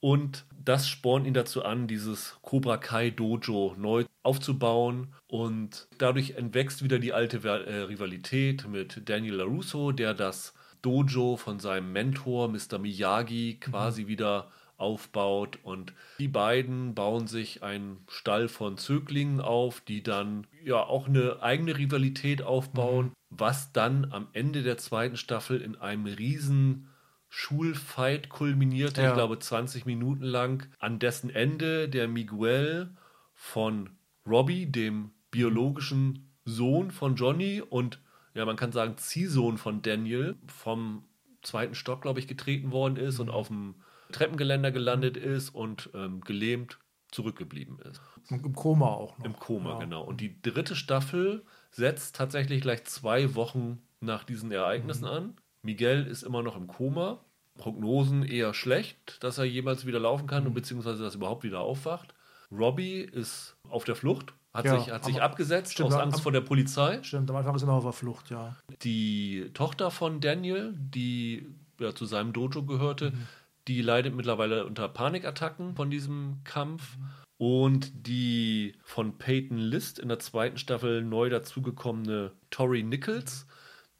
Und 0.00 0.46
das 0.62 0.88
spornt 0.88 1.26
ihn 1.26 1.34
dazu 1.34 1.64
an, 1.64 1.86
dieses 1.86 2.38
Cobra 2.42 2.76
Kai 2.76 3.10
Dojo 3.10 3.74
neu 3.78 4.04
aufzubauen. 4.22 5.08
Und 5.26 5.88
dadurch 5.98 6.32
entwächst 6.32 6.82
wieder 6.82 6.98
die 6.98 7.12
alte 7.12 7.38
äh, 7.46 7.82
Rivalität 7.82 8.68
mit 8.68 9.08
Daniel 9.08 9.36
LaRusso, 9.36 9.92
der 9.92 10.14
das 10.14 10.54
Dojo 10.82 11.36
von 11.36 11.60
seinem 11.60 11.92
Mentor 11.92 12.48
Mr. 12.48 12.78
Miyagi 12.78 13.58
quasi 13.60 14.06
wieder 14.06 14.50
aufbaut. 14.76 15.58
Und 15.62 15.92
die 16.18 16.28
beiden 16.28 16.94
bauen 16.94 17.26
sich 17.26 17.62
einen 17.62 17.98
Stall 18.08 18.48
von 18.48 18.78
Zöglingen 18.78 19.40
auf, 19.40 19.80
die 19.80 20.02
dann 20.02 20.46
ja 20.64 20.82
auch 20.82 21.06
eine 21.06 21.42
eigene 21.42 21.76
Rivalität 21.76 22.42
aufbauen, 22.42 23.12
was 23.28 23.72
dann 23.72 24.10
am 24.10 24.28
Ende 24.32 24.62
der 24.62 24.78
zweiten 24.78 25.16
Staffel 25.16 25.60
in 25.60 25.76
einem 25.76 26.06
riesen 26.06 26.89
Schulfight 27.30 28.28
kulminierte, 28.28 29.00
Ja. 29.02 29.08
ich 29.08 29.14
glaube 29.14 29.38
20 29.38 29.86
Minuten 29.86 30.24
lang, 30.24 30.66
an 30.78 30.98
dessen 30.98 31.30
Ende 31.30 31.88
der 31.88 32.06
Miguel 32.08 32.90
von 33.34 33.90
Robbie, 34.26 34.66
dem 34.66 35.12
biologischen 35.30 36.30
Sohn 36.44 36.90
von 36.90 37.14
Johnny 37.14 37.62
und 37.62 38.00
ja, 38.34 38.44
man 38.44 38.56
kann 38.56 38.72
sagen 38.72 38.96
Ziehsohn 38.96 39.58
von 39.58 39.80
Daniel, 39.82 40.36
vom 40.46 41.04
zweiten 41.42 41.74
Stock, 41.74 42.02
glaube 42.02 42.20
ich, 42.20 42.28
getreten 42.28 42.72
worden 42.72 42.96
ist 42.96 43.18
und 43.20 43.30
auf 43.30 43.48
dem 43.48 43.76
Treppengeländer 44.12 44.72
gelandet 44.72 45.16
ist 45.16 45.50
und 45.54 45.88
ähm, 45.94 46.20
gelähmt 46.20 46.78
zurückgeblieben 47.12 47.78
ist. 47.80 48.00
Und 48.30 48.44
Im 48.44 48.54
Koma 48.54 48.86
auch 48.88 49.18
noch. 49.18 49.24
Im 49.24 49.36
Koma, 49.36 49.70
ja. 49.74 49.78
genau. 49.78 50.02
Und 50.02 50.20
die 50.20 50.40
dritte 50.42 50.74
Staffel 50.76 51.44
setzt 51.70 52.16
tatsächlich 52.16 52.60
gleich 52.60 52.84
zwei 52.84 53.34
Wochen 53.34 53.80
nach 54.00 54.24
diesen 54.24 54.50
Ereignissen 54.52 55.04
Mhm. 55.04 55.10
an. 55.10 55.34
Miguel 55.62 56.06
ist 56.06 56.22
immer 56.22 56.42
noch 56.42 56.56
im 56.56 56.66
Koma. 56.66 57.20
Prognosen 57.58 58.22
eher 58.22 58.54
schlecht, 58.54 59.22
dass 59.22 59.38
er 59.38 59.44
jemals 59.44 59.84
wieder 59.86 60.00
laufen 60.00 60.26
kann 60.26 60.42
Mhm. 60.44 60.48
und 60.48 60.54
beziehungsweise 60.54 61.02
dass 61.02 61.14
er 61.14 61.18
überhaupt 61.18 61.44
wieder 61.44 61.60
aufwacht. 61.60 62.14
Robbie 62.50 63.00
ist 63.00 63.54
auf 63.68 63.84
der 63.84 63.94
Flucht, 63.96 64.32
hat 64.54 64.64
Ja, 64.64 64.78
sich, 64.78 64.90
hat 64.90 65.04
sich 65.04 65.20
abgesetzt 65.20 65.72
stimmt, 65.72 65.88
aus 65.88 65.94
am- 65.94 66.00
Angst 66.02 66.22
vor 66.22 66.32
der 66.32 66.40
Polizei. 66.40 67.00
Stimmt, 67.02 67.28
am 67.30 67.36
Anfang 67.36 67.54
ist 67.54 67.62
er 67.62 67.66
noch 67.66 67.74
auf 67.76 67.84
der 67.84 67.92
Flucht, 67.92 68.30
ja. 68.30 68.56
Die 68.82 69.50
Tochter 69.54 69.90
von 69.90 70.20
Daniel, 70.20 70.74
die 70.76 71.46
ja, 71.78 71.94
zu 71.94 72.06
seinem 72.06 72.32
Dojo 72.32 72.64
gehörte, 72.64 73.10
Mhm. 73.12 73.26
die 73.68 73.82
leidet 73.82 74.14
mittlerweile 74.14 74.64
unter 74.66 74.88
Panikattacken 74.88 75.74
von 75.76 75.90
diesem 75.90 76.38
Kampf. 76.44 76.96
Und 77.38 78.06
die 78.06 78.74
von 78.84 79.16
Peyton 79.16 79.56
List 79.56 79.98
in 79.98 80.08
der 80.08 80.18
zweiten 80.18 80.58
Staffel 80.58 81.02
neu 81.02 81.30
dazugekommene 81.30 82.32
Tori 82.50 82.82
Nichols, 82.82 83.46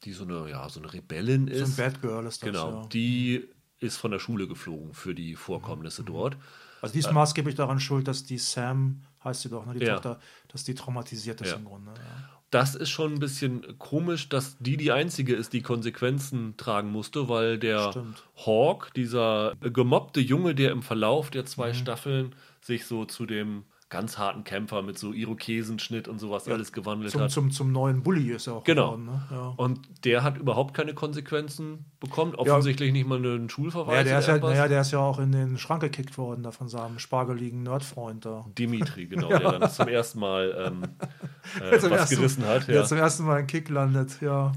die 0.04 0.12
so 0.12 0.24
eine, 0.24 0.48
ja, 0.50 0.68
so 0.68 0.80
eine 0.80 0.92
Rebellin 0.92 1.46
So 1.48 1.54
ein 1.54 1.62
ist. 1.62 1.76
Bad 1.76 2.00
Girl 2.02 2.26
ist 2.26 2.42
das, 2.42 2.46
genau, 2.50 2.82
ja. 2.82 2.86
die 2.88 3.48
ist 3.78 3.96
von 3.96 4.10
der 4.10 4.18
Schule 4.18 4.46
geflogen 4.46 4.92
für 4.94 5.14
die 5.14 5.32
Mhm. 5.32 5.36
Vorkommnisse 5.36 6.02
dort. 6.04 6.36
Also 6.82 6.92
die 6.94 7.00
ist 7.00 7.12
maßgeblich 7.12 7.54
daran 7.54 7.78
schuld, 7.80 8.08
dass 8.08 8.24
die 8.24 8.38
Sam, 8.38 9.02
heißt 9.22 9.42
sie 9.42 9.48
doch, 9.50 9.66
ne, 9.66 9.74
die 9.74 9.84
Ja. 9.84 9.94
Tochter, 9.94 10.18
dass 10.48 10.64
die 10.64 10.74
traumatisiert 10.74 11.40
ist 11.42 11.50
Ja. 11.50 11.56
im 11.56 11.64
Grunde. 11.66 11.92
Ja. 11.94 12.30
Das 12.50 12.74
ist 12.74 12.90
schon 12.90 13.14
ein 13.14 13.18
bisschen 13.20 13.78
komisch, 13.78 14.28
dass 14.28 14.56
die 14.58 14.76
die 14.76 14.90
einzige 14.90 15.34
ist, 15.36 15.52
die 15.52 15.62
Konsequenzen 15.62 16.56
tragen 16.56 16.90
musste, 16.90 17.28
weil 17.28 17.58
der 17.58 17.90
Stimmt. 17.92 18.24
Hawk, 18.44 18.92
dieser 18.94 19.54
gemobbte 19.60 20.20
Junge, 20.20 20.54
der 20.54 20.72
im 20.72 20.82
Verlauf 20.82 21.30
der 21.30 21.42
Mhm. 21.42 21.46
zwei 21.46 21.72
Staffeln 21.74 22.34
sich 22.60 22.86
so 22.86 23.04
zu 23.04 23.24
dem 23.26 23.64
ganz 23.90 24.16
harten 24.18 24.44
Kämpfer 24.44 24.82
mit 24.82 24.96
so 24.98 25.12
Irokesenschnitt 25.12 26.06
und 26.08 26.18
sowas 26.20 26.46
alles 26.48 26.72
gewandelt 26.72 27.10
Zum, 27.10 27.20
hat. 27.22 27.30
zum, 27.32 27.50
zum 27.50 27.72
neuen 27.72 28.02
Bully 28.04 28.30
ist 28.30 28.46
er 28.46 28.54
auch 28.54 28.64
Genau. 28.64 28.92
geworden. 28.92 29.06
Ne? 29.06 29.22
Ja. 29.32 29.54
Und 29.56 29.80
der 30.04 30.22
hat 30.22 30.38
überhaupt 30.38 30.74
keine 30.74 30.94
Konsequenzen 30.94 31.84
bekommen, 32.00 32.34
offensichtlich 32.36 32.92
nicht 32.92 33.06
mal 33.06 33.18
einen 33.18 33.50
Schulverweis. 33.50 33.96
Ja, 33.98 34.02
der 34.04 34.18
ist 34.20 34.28
ja, 34.28 34.38
naja, 34.38 34.68
der 34.68 34.80
ist 34.80 34.92
ja 34.92 35.00
auch 35.00 35.18
in 35.18 35.32
den 35.32 35.58
Schrank 35.58 35.82
gekickt 35.82 36.16
worden, 36.18 36.42
da 36.44 36.52
von 36.52 36.68
seinem 36.68 36.98
spargeligen 37.00 37.64
Nerdfreund 37.64 38.24
da. 38.24 38.46
Dimitri, 38.56 39.06
genau, 39.08 39.28
der 39.28 39.58
dann 39.58 39.70
zum 39.70 39.88
ersten 39.88 40.20
Mal 40.20 40.54
ähm, 40.68 40.82
äh, 41.60 41.72
was 41.72 41.82
ersten- 41.84 42.16
gerissen 42.16 42.46
hat. 42.46 42.68
Der 42.68 42.76
Ja. 42.76 42.84
zum 42.84 42.96
ersten 42.96 43.24
Mal 43.24 43.38
einen 43.38 43.46
Kick 43.48 43.68
landet, 43.68 44.20
ja. 44.22 44.52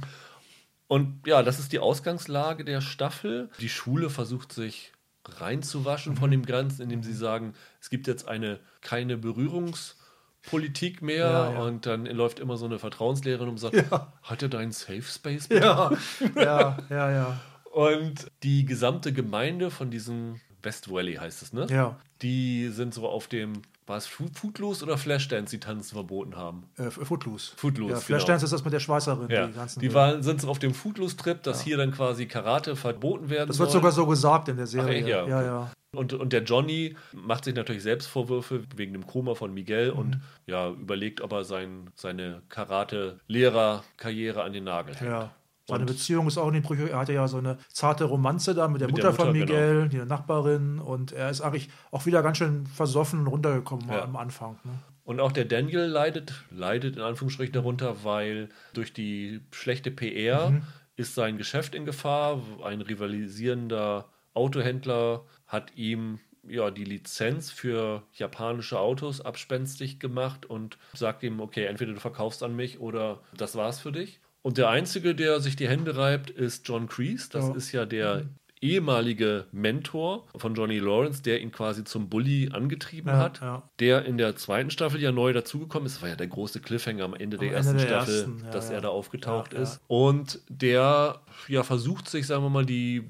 Und 0.88 1.26
ja, 1.26 1.42
das 1.42 1.58
ist 1.60 1.72
die 1.74 1.80
Ausgangslage 1.80 2.64
der 2.64 2.80
Staffel. 2.82 3.50
Die 3.60 3.70
Schule 3.70 4.12
versucht 4.12 4.54
sich 4.54 4.93
reinzuwaschen 5.26 6.16
von 6.18 6.32
dem 6.32 6.46
Ganzen, 6.46 6.82
indem 6.84 7.04
sie 7.04 7.14
sagen, 7.14 7.54
es 7.82 7.90
gibt 7.90 8.08
jetzt 8.08 8.28
eine 8.28 8.60
keine 8.82 9.18
Berührungspolitik 9.18 11.02
mehr 11.02 11.28
Ja, 11.28 11.54
ja. 11.54 11.60
und 11.64 11.86
dann 11.86 12.06
läuft 12.06 12.40
immer 12.40 12.58
so 12.58 12.66
eine 12.66 12.80
Vertrauenslehrerin 12.80 13.50
und 13.50 13.58
sagt, 13.58 13.76
Ja. 13.76 14.14
hat 14.22 14.42
er 14.42 14.50
deinen 14.50 14.72
Safe 14.72 15.02
Space? 15.04 15.50
Ja, 15.50 15.92
ja, 16.36 16.78
ja, 16.90 17.12
ja. 17.12 17.40
Und 17.72 18.28
die 18.44 18.66
gesamte 18.66 19.14
Gemeinde 19.14 19.72
von 19.72 19.90
diesem 19.90 20.40
West 20.62 20.92
Valley 20.92 21.16
heißt 21.16 21.42
es, 21.42 21.54
ne? 21.54 21.66
Ja, 21.70 21.98
Die 22.22 22.70
sind 22.70 22.94
so 22.94 23.08
auf 23.08 23.28
dem, 23.28 23.54
war 23.86 23.98
es 23.98 24.08
Footloose 24.08 24.84
oder 24.86 24.98
Flashdance, 24.98 25.52
die 25.56 25.60
Tanzen 25.60 25.94
verboten 25.96 26.36
haben? 26.38 26.64
äh, 26.78 26.90
Footloose. 26.90 27.54
Footloose, 27.58 27.94
Ja, 27.94 28.00
Flashdance 28.00 28.46
ist 28.46 28.52
das 28.54 28.64
mit 28.64 28.74
der 28.74 28.80
Schweißerin. 28.80 29.30
Ja, 29.30 29.48
Die, 29.48 29.54
ganzen, 29.54 29.80
die 29.82 29.94
waren, 29.94 30.24
sind 30.24 30.42
so 30.42 30.50
auf 30.50 30.60
dem 30.60 30.74
Footloose-Trip, 30.74 31.44
dass 31.44 31.62
hier 31.62 31.78
dann 31.78 31.92
quasi 31.92 32.26
Karate 32.26 32.76
verboten 32.76 33.30
werden 33.30 33.48
das 33.48 33.60
wird 33.60 33.70
soll. 33.72 33.80
sogar 33.82 33.92
so 33.92 34.06
gesagt 34.08 34.48
in 34.50 34.58
der 34.58 34.68
Serie. 34.68 35.00
echt? 35.00 35.08
Ja, 35.08 35.28
ja, 35.28 35.42
ja. 35.44 35.72
Und, 35.96 36.12
und 36.14 36.34
der 36.34 36.42
Johnny 36.44 36.96
macht 37.12 37.44
sich 37.46 37.54
natürlich 37.54 37.84
selbst 37.84 38.08
Vorwürfe 38.08 38.64
wegen 38.76 38.94
dem 38.94 39.06
Koma 39.06 39.36
von 39.36 39.54
Miguel 39.54 39.92
Mhm. 39.92 39.98
und 40.00 40.22
ja, 40.48 40.70
überlegt, 40.70 41.22
ob 41.22 41.32
er 41.34 41.44
sein, 41.44 41.90
seine 41.96 42.42
Karate-Lehrer-Karriere 42.50 44.44
an 44.44 44.54
den 44.54 44.64
Nagel 44.64 44.96
hängt. 44.96 45.10
Ja. 45.12 45.32
Seine 45.68 45.86
Beziehung 45.86 46.28
ist 46.28 46.38
auch 46.38 46.48
in 46.48 46.56
den 46.56 46.64
Brüche. 46.64 46.90
Er 46.90 46.98
hatte 47.00 47.14
ja 47.14 47.28
so 47.28 47.38
eine 47.38 47.58
zarte 47.72 48.04
Romanze 48.04 48.54
da 48.54 48.68
mit 48.68 48.82
der 48.82 48.88
Mit 48.90 48.98
Mutter, 48.98 49.10
der 49.10 49.14
von 49.14 49.28
Mutter, 49.28 49.46
genau. 49.46 49.60
Miguel, 49.60 49.90
die 49.90 49.98
Nachbarin. 50.06 50.80
Und 50.80 51.14
er 51.14 51.30
ist 51.30 51.42
eigentlich 51.42 51.70
auch 51.92 52.06
wieder 52.06 52.22
ganz 52.22 52.38
schön 52.38 52.66
versoffen 52.68 53.22
und 53.22 53.28
runtergekommen 53.28 53.88
Ja. 53.90 54.04
am 54.04 54.16
Anfang. 54.18 54.60
Ne? 54.66 54.72
Und 55.06 55.20
auch 55.22 55.32
der 55.32 55.46
Daniel 55.46 55.86
leidet, 55.86 56.34
leidet 56.52 56.96
in 56.98 57.02
Anführungsstrichen 57.02 57.54
darunter, 57.54 58.04
weil 58.04 58.50
durch 58.74 58.94
die 58.94 59.42
schlechte 59.52 59.90
PR 59.92 60.50
Mhm. 60.50 60.64
ist 60.98 61.16
sein 61.16 61.38
Geschäft 61.38 61.76
in 61.76 61.86
Gefahr. 61.86 62.42
Ein 62.64 62.82
rivalisierender 62.82 64.06
Autohändler 64.34 65.24
hat 65.48 65.76
ihm 65.76 66.20
ja 66.46 66.72
die 66.72 66.84
Lizenz 66.84 67.52
für 67.52 68.04
japanische 68.14 68.78
Autos 68.80 69.22
abspenstig 69.22 70.00
gemacht 70.00 70.46
und 70.46 70.78
sagt 70.94 71.24
ihm, 71.24 71.40
okay, 71.40 71.66
entweder 71.66 71.94
du 71.94 72.00
verkaufst 72.02 72.44
an 72.44 72.54
mich 72.56 72.80
oder 72.82 73.22
das 73.38 73.56
war's 73.56 73.80
für 73.80 73.94
dich. 73.94 74.20
Und 74.44 74.58
der 74.60 74.70
Einzige, 74.70 75.16
der 75.16 75.40
sich 75.40 75.56
die 75.56 75.68
Hände 75.68 75.98
reibt, 75.98 76.30
ist 76.30 76.68
John 76.68 76.88
Kreese. 76.88 77.30
Das 77.32 77.48
Ja. 77.48 77.56
ist 77.56 77.72
ja 77.72 77.86
der 77.86 78.26
ehemalige 78.62 79.46
Mentor 79.52 80.26
von 80.38 80.56
Johnny 80.56 80.80
Lawrence, 80.80 81.22
der 81.22 81.42
ihn 81.42 81.52
quasi 81.52 81.84
zum 81.84 82.08
Bully 82.10 82.50
angetrieben 82.54 83.10
Ja, 83.10 83.18
hat 83.18 83.42
ja. 83.42 83.64
der 83.80 84.06
in 84.06 84.18
der 84.18 84.36
zweiten 84.38 84.70
Staffel 84.70 85.02
ja 85.02 85.12
neu 85.12 85.34
dazugekommen 85.34 85.86
ist. 85.86 85.96
Das 85.96 86.02
war 86.02 86.10
ja 86.10 86.16
der 86.16 86.28
große 86.28 86.62
Cliffhanger 86.62 87.04
am 87.04 87.14
Ende 87.14 87.38
der 87.38 87.48
Ende 87.48 87.58
ersten 87.58 87.78
der 87.78 87.86
Staffel, 87.88 88.16
ersten, 88.16 88.44
ja, 88.46 88.52
dass 88.52 88.70
er 88.70 88.80
da 88.82 88.88
aufgetaucht 88.90 89.54
ist. 89.54 89.82
Und 89.88 90.40
der 90.48 91.20
ja 91.50 91.64
versucht 91.64 92.08
sich, 92.10 92.26
sagen 92.26 92.44
wir 92.44 92.50
mal, 92.50 92.66
die, 92.66 93.04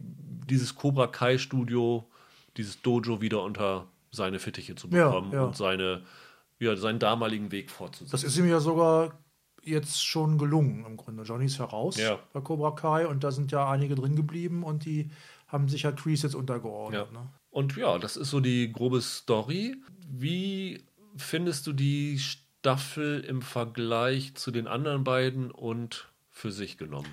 dieses 0.50 0.74
Cobra 0.76 1.08
Kai 1.08 1.38
Studio, 1.38 2.10
dieses 2.58 2.82
Dojo 2.82 3.22
wieder 3.22 3.44
unter 3.44 3.88
seine 4.12 4.40
Fittiche 4.40 4.74
zu 4.76 4.90
bekommen 4.90 5.32
und 5.48 5.56
seine, 5.56 6.02
ja, 6.60 6.76
seinen 6.76 7.00
damaligen 7.00 7.52
Weg 7.52 7.70
fortzusetzen. 7.70 8.12
Das 8.12 8.24
ist 8.24 8.38
ihm 8.38 8.48
ja 8.50 8.60
sogar 8.60 9.20
jetzt 9.64 10.06
schon 10.06 10.38
gelungen 10.38 10.86
im 10.86 10.98
Grunde. 10.98 11.24
Johnny 11.24 11.46
ist 11.46 11.60
heraus 11.60 11.98
Ja. 11.98 12.20
bei 12.34 12.42
Cobra 12.42 12.72
Kai 12.72 13.08
und 13.08 13.24
da 13.24 13.32
sind 13.32 13.52
ja 13.52 13.70
einige 13.70 13.96
drin 13.96 14.16
geblieben 14.16 14.64
und 14.64 14.86
die 14.86 15.10
haben 15.48 15.70
sich 15.70 15.84
ja 15.84 15.92
Kreese 15.92 16.28
jetzt 16.28 16.36
untergeordnet. 16.36 17.08
Ja. 17.14 17.20
Ne? 17.20 17.30
Und 17.50 17.76
ja, 17.78 17.98
das 18.00 18.18
ist 18.18 18.30
so 18.30 18.40
die 18.40 18.72
grobe 18.72 19.02
Story. 19.02 19.76
Wie 20.10 20.84
findest 21.16 21.68
du 21.68 21.74
die 21.74 22.20
Staffel 22.20 23.22
im 23.22 23.42
Vergleich 23.42 24.36
zu 24.36 24.52
den 24.52 24.68
anderen 24.68 25.04
beiden 25.04 25.52
und 25.52 26.10
für 26.30 26.52
sich 26.52 26.78
genommen? 26.78 27.10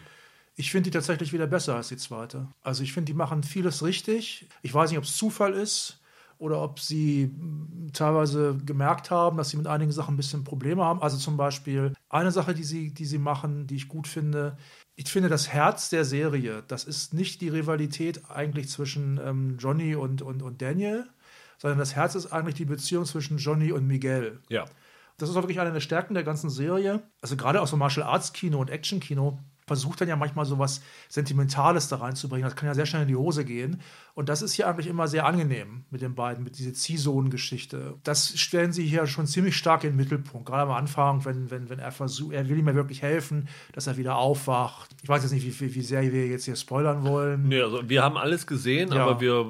Ich 0.57 0.71
finde 0.71 0.91
die 0.91 0.95
tatsächlich 0.95 1.33
wieder 1.33 1.47
besser 1.47 1.77
als 1.77 1.89
die 1.89 1.97
zweite. 1.97 2.49
Also 2.63 2.83
ich 2.83 2.93
finde, 2.93 3.07
die 3.13 3.17
machen 3.17 3.43
vieles 3.43 3.83
richtig. 3.83 4.47
Ich 4.63 4.75
weiß 4.75 4.91
nicht, 4.91 4.99
ob 4.99 5.05
es 5.05 5.17
Zufall 5.17 5.55
ist 5.55 6.00
oder 6.41 6.63
ob 6.63 6.81
sie 6.81 7.31
mh, 7.37 7.93
teilweise 7.93 8.57
gemerkt 8.65 9.11
haben, 9.11 9.37
dass 9.37 9.51
sie 9.51 9.57
mit 9.57 9.67
einigen 9.67 9.93
Sachen 9.93 10.15
ein 10.15 10.17
bisschen 10.17 10.43
Probleme 10.43 10.83
haben. 10.83 11.03
Also 11.03 11.19
zum 11.19 11.37
Beispiel 11.37 11.93
eine 12.09 12.33
Sache, 12.33 12.55
die 12.55 12.65
sie, 12.65 12.93
die 12.93 13.05
sie 13.05 13.19
machen, 13.19 13.67
die 13.67 13.77
ich 13.77 13.89
gut 13.89 14.09
finde. 14.09 14.57
Ich 14.97 15.11
finde, 15.11 15.29
das 15.29 15.49
Herz 15.49 15.91
der 15.91 16.05
Serie, 16.05 16.65
das 16.67 16.85
ist 16.85 17.15
nicht 17.15 17.41
die 17.43 17.51
Rivalität 17.51 18.31
eigentlich 18.31 18.69
zwischen 18.69 19.21
ähm, 19.23 19.57
Johnny 19.59 19.95
und, 19.95 20.23
und, 20.23 20.43
und 20.43 20.63
Daniel, 20.63 21.07
sondern 21.59 21.79
das 21.79 21.95
Herz 21.95 22.15
ist 22.15 22.33
eigentlich 22.33 22.55
die 22.55 22.65
Beziehung 22.65 23.05
zwischen 23.05 23.37
Johnny 23.37 23.71
und 23.71 23.87
Miguel. 23.87 24.41
Ja. 24.49 24.65
Das 25.19 25.29
ist 25.29 25.37
auch 25.37 25.43
wirklich 25.43 25.61
eine 25.61 25.73
der 25.73 25.81
Stärken 25.81 26.15
der 26.15 26.25
ganzen 26.25 26.49
Serie. 26.49 27.03
Also 27.21 27.37
gerade 27.37 27.61
auch 27.61 27.67
so 27.67 27.77
Martial 27.77 28.07
Arts 28.07 28.33
Kino 28.33 28.59
und 28.59 28.71
Action 28.71 29.01
Kino 29.01 29.39
versucht 29.71 30.01
dann 30.01 30.09
ja 30.09 30.17
manchmal 30.17 30.47
so 30.47 30.59
was 30.59 30.81
Sentimentales 31.09 31.87
da 31.87 31.97
reinzubringen. 31.99 32.43
Das 32.45 32.57
kann 32.57 32.67
ja 32.67 32.75
sehr 32.75 32.87
schnell 32.87 33.03
in 33.03 33.09
die 33.09 33.15
Hose 33.15 33.45
gehen. 33.45 33.81
Und 34.15 34.29
das 34.29 34.43
ist 34.43 34.53
hier 34.55 34.67
eigentlich 34.67 34.89
immer 34.89 35.07
sehr 35.07 35.27
angenehm 35.27 35.85
mit 35.93 36.03
den 36.03 36.17
beiden, 36.17 36.43
mit 36.43 36.59
dieser 36.59 36.75
Ziehsohn-Geschichte. 36.75 37.95
Das 38.03 38.37
stellen 38.37 38.73
sie 38.73 38.85
hier 38.85 39.07
schon 39.07 39.29
ziemlich 39.29 39.57
stark 39.57 39.85
in 39.85 39.91
den 39.91 39.97
Mittelpunkt. 39.97 40.47
Gerade 40.49 40.63
am 40.63 40.77
Anfang, 40.77 41.25
wenn, 41.25 41.53
wenn, 41.53 41.71
wenn 41.71 41.79
er 41.79 41.93
versucht, 41.93 42.33
er 42.35 42.49
will 42.49 42.59
ihm 42.59 42.67
ja 42.67 42.75
wirklich 42.75 43.01
helfen, 43.03 43.47
dass 43.73 43.87
er 43.87 43.97
wieder 43.97 44.17
aufwacht. 44.17 44.91
Ich 45.05 45.09
weiß 45.09 45.23
jetzt 45.23 45.31
nicht, 45.33 45.47
wie, 45.47 45.61
wie, 45.61 45.75
wie 45.77 45.83
sehr 45.83 46.03
wir 46.13 46.27
jetzt 46.27 46.47
hier 46.47 46.57
spoilern 46.57 47.05
wollen. 47.05 47.45
Nee, 47.47 47.61
also 47.63 47.89
wir 47.89 48.03
haben 48.03 48.17
alles 48.17 48.47
gesehen, 48.49 48.91
Ja. 48.93 49.05
aber 49.05 49.21
wir 49.21 49.47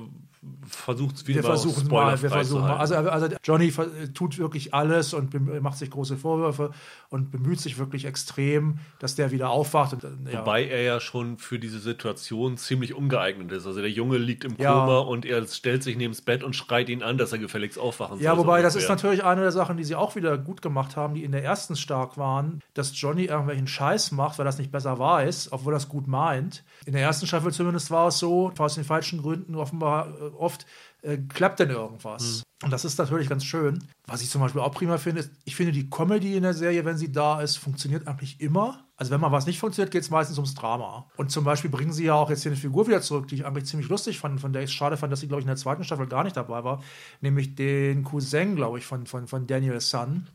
versuchen 0.66 1.12
es 1.14 1.26
wieder 1.26 1.42
Wir 1.42 1.44
versuchen 1.44 1.88
mal, 1.88 2.20
wir 2.22 2.30
versuchen 2.30 2.62
mal. 2.62 2.78
Also, 2.78 2.94
also 2.94 3.28
Johnny 3.44 3.70
ver- 3.70 3.88
tut 4.14 4.38
wirklich 4.38 4.72
alles 4.72 5.12
und 5.12 5.34
macht 5.62 5.76
sich 5.76 5.90
große 5.90 6.16
Vorwürfe 6.16 6.70
und 7.10 7.30
bemüht 7.30 7.60
sich 7.60 7.76
wirklich 7.78 8.06
extrem, 8.06 8.78
dass 9.00 9.14
der 9.14 9.32
wieder 9.32 9.50
aufwacht. 9.50 9.92
Und, 9.92 10.04
äh, 10.04 10.32
ja. 10.32 10.40
Wobei 10.40 10.64
er 10.66 10.82
ja 10.82 11.00
schon 11.00 11.36
für 11.36 11.58
diese 11.58 11.78
Situation 11.78 12.56
ziemlich 12.56 12.94
ungeeignet 12.94 13.52
ist. 13.52 13.66
Also 13.66 13.80
der 13.80 13.90
Junge 13.90 14.16
liegt 14.16 14.44
im 14.44 14.54
Ja. 14.56 14.72
Koma 14.72 14.98
und 15.00 15.26
er 15.26 15.46
stellt 15.46 15.82
sich 15.82 15.96
neben 15.96 16.12
das 16.14 16.22
Bett 16.22 16.42
und 16.42 16.56
schreit 16.56 16.88
ihn 16.88 17.02
an, 17.02 17.18
dass 17.18 17.32
er 17.32 17.38
gefälligst 17.38 17.78
aufwachen 17.78 18.16
soll. 18.16 18.24
Ja, 18.24 18.34
so 18.34 18.42
wobei 18.42 18.62
das 18.62 18.76
ist 18.76 18.88
natürlich 18.88 19.22
eine 19.24 19.42
der 19.42 19.52
Sachen, 19.52 19.76
die 19.76 19.84
sie 19.84 19.94
auch 19.94 20.16
wieder 20.16 20.38
gut 20.38 20.62
gemacht 20.62 20.96
haben, 20.96 21.14
die 21.14 21.24
in 21.24 21.32
der 21.32 21.44
ersten 21.44 21.76
stark 21.76 22.16
waren, 22.16 22.62
dass 22.72 22.98
Johnny 22.98 23.24
irgendwelchen 23.24 23.66
Scheiß 23.66 24.12
macht, 24.12 24.38
weil 24.38 24.46
das 24.46 24.56
nicht 24.58 24.72
besser 24.72 24.98
weiß, 24.98 25.52
obwohl 25.52 25.74
er 25.74 25.78
es 25.78 25.88
gut 25.88 26.06
meint. 26.06 26.64
In 26.86 26.94
der 26.94 27.02
ersten 27.02 27.26
Staffel 27.26 27.52
zumindest 27.52 27.90
war 27.90 28.08
es 28.08 28.18
so, 28.18 28.52
aus 28.58 28.74
den 28.76 28.84
falschen 28.84 29.20
Gründen 29.20 29.54
offenbar 29.54 30.08
äh, 30.08 30.29
oft 30.34 30.66
äh, 31.02 31.16
klappt 31.16 31.60
dann 31.60 31.70
irgendwas. 31.70 32.42
Und 32.62 32.70
das 32.70 32.84
ist 32.84 32.98
natürlich 32.98 33.28
ganz 33.28 33.44
schön. 33.44 33.82
Was 34.06 34.20
ich 34.20 34.28
zum 34.28 34.42
Beispiel 34.42 34.60
auch 34.60 34.72
prima 34.72 34.98
finde, 34.98 35.20
ist, 35.20 35.30
ich 35.44 35.56
finde 35.56 35.72
die 35.72 35.88
Comedy 35.88 36.36
in 36.36 36.42
der 36.42 36.52
Serie, 36.52 36.84
wenn 36.84 36.98
sie 36.98 37.10
da 37.10 37.40
ist, 37.40 37.56
funktioniert 37.56 38.06
eigentlich 38.06 38.40
immer. 38.40 38.84
Also 38.96 39.10
wenn 39.10 39.20
mal 39.20 39.32
was 39.32 39.46
nicht 39.46 39.58
funktioniert, 39.58 39.90
geht 39.90 40.02
es 40.02 40.10
meistens 40.10 40.36
ums 40.36 40.54
Drama. 40.54 41.08
Und 41.16 41.30
zum 41.30 41.42
Beispiel 41.42 41.70
bringen 41.70 41.92
sie 41.92 42.04
ja 42.04 42.14
auch 42.14 42.28
jetzt 42.28 42.42
hier 42.42 42.52
eine 42.52 42.60
Figur 42.60 42.86
wieder 42.86 43.00
zurück, 43.00 43.28
die 43.28 43.36
ich 43.36 43.46
eigentlich 43.46 43.64
ziemlich 43.64 43.88
lustig 43.88 44.18
fand, 44.18 44.40
von 44.40 44.52
der 44.52 44.62
ich 44.62 44.70
es 44.70 44.74
schade 44.74 44.98
fand, 44.98 45.10
dass 45.10 45.20
sie, 45.20 45.28
glaube 45.28 45.40
ich, 45.40 45.44
in 45.46 45.48
der 45.48 45.56
zweiten 45.56 45.84
Staffel 45.84 46.06
gar 46.06 46.22
nicht 46.22 46.36
dabei 46.36 46.62
war. 46.64 46.82
Nämlich 47.22 47.54
den 47.54 48.04
Cousin, 48.04 48.56
glaube 48.56 48.78
ich, 48.78 48.84
von, 48.84 49.06
von, 49.06 49.26
von 49.26 49.46
Daniel 49.46 49.80
Sun. 49.80 50.28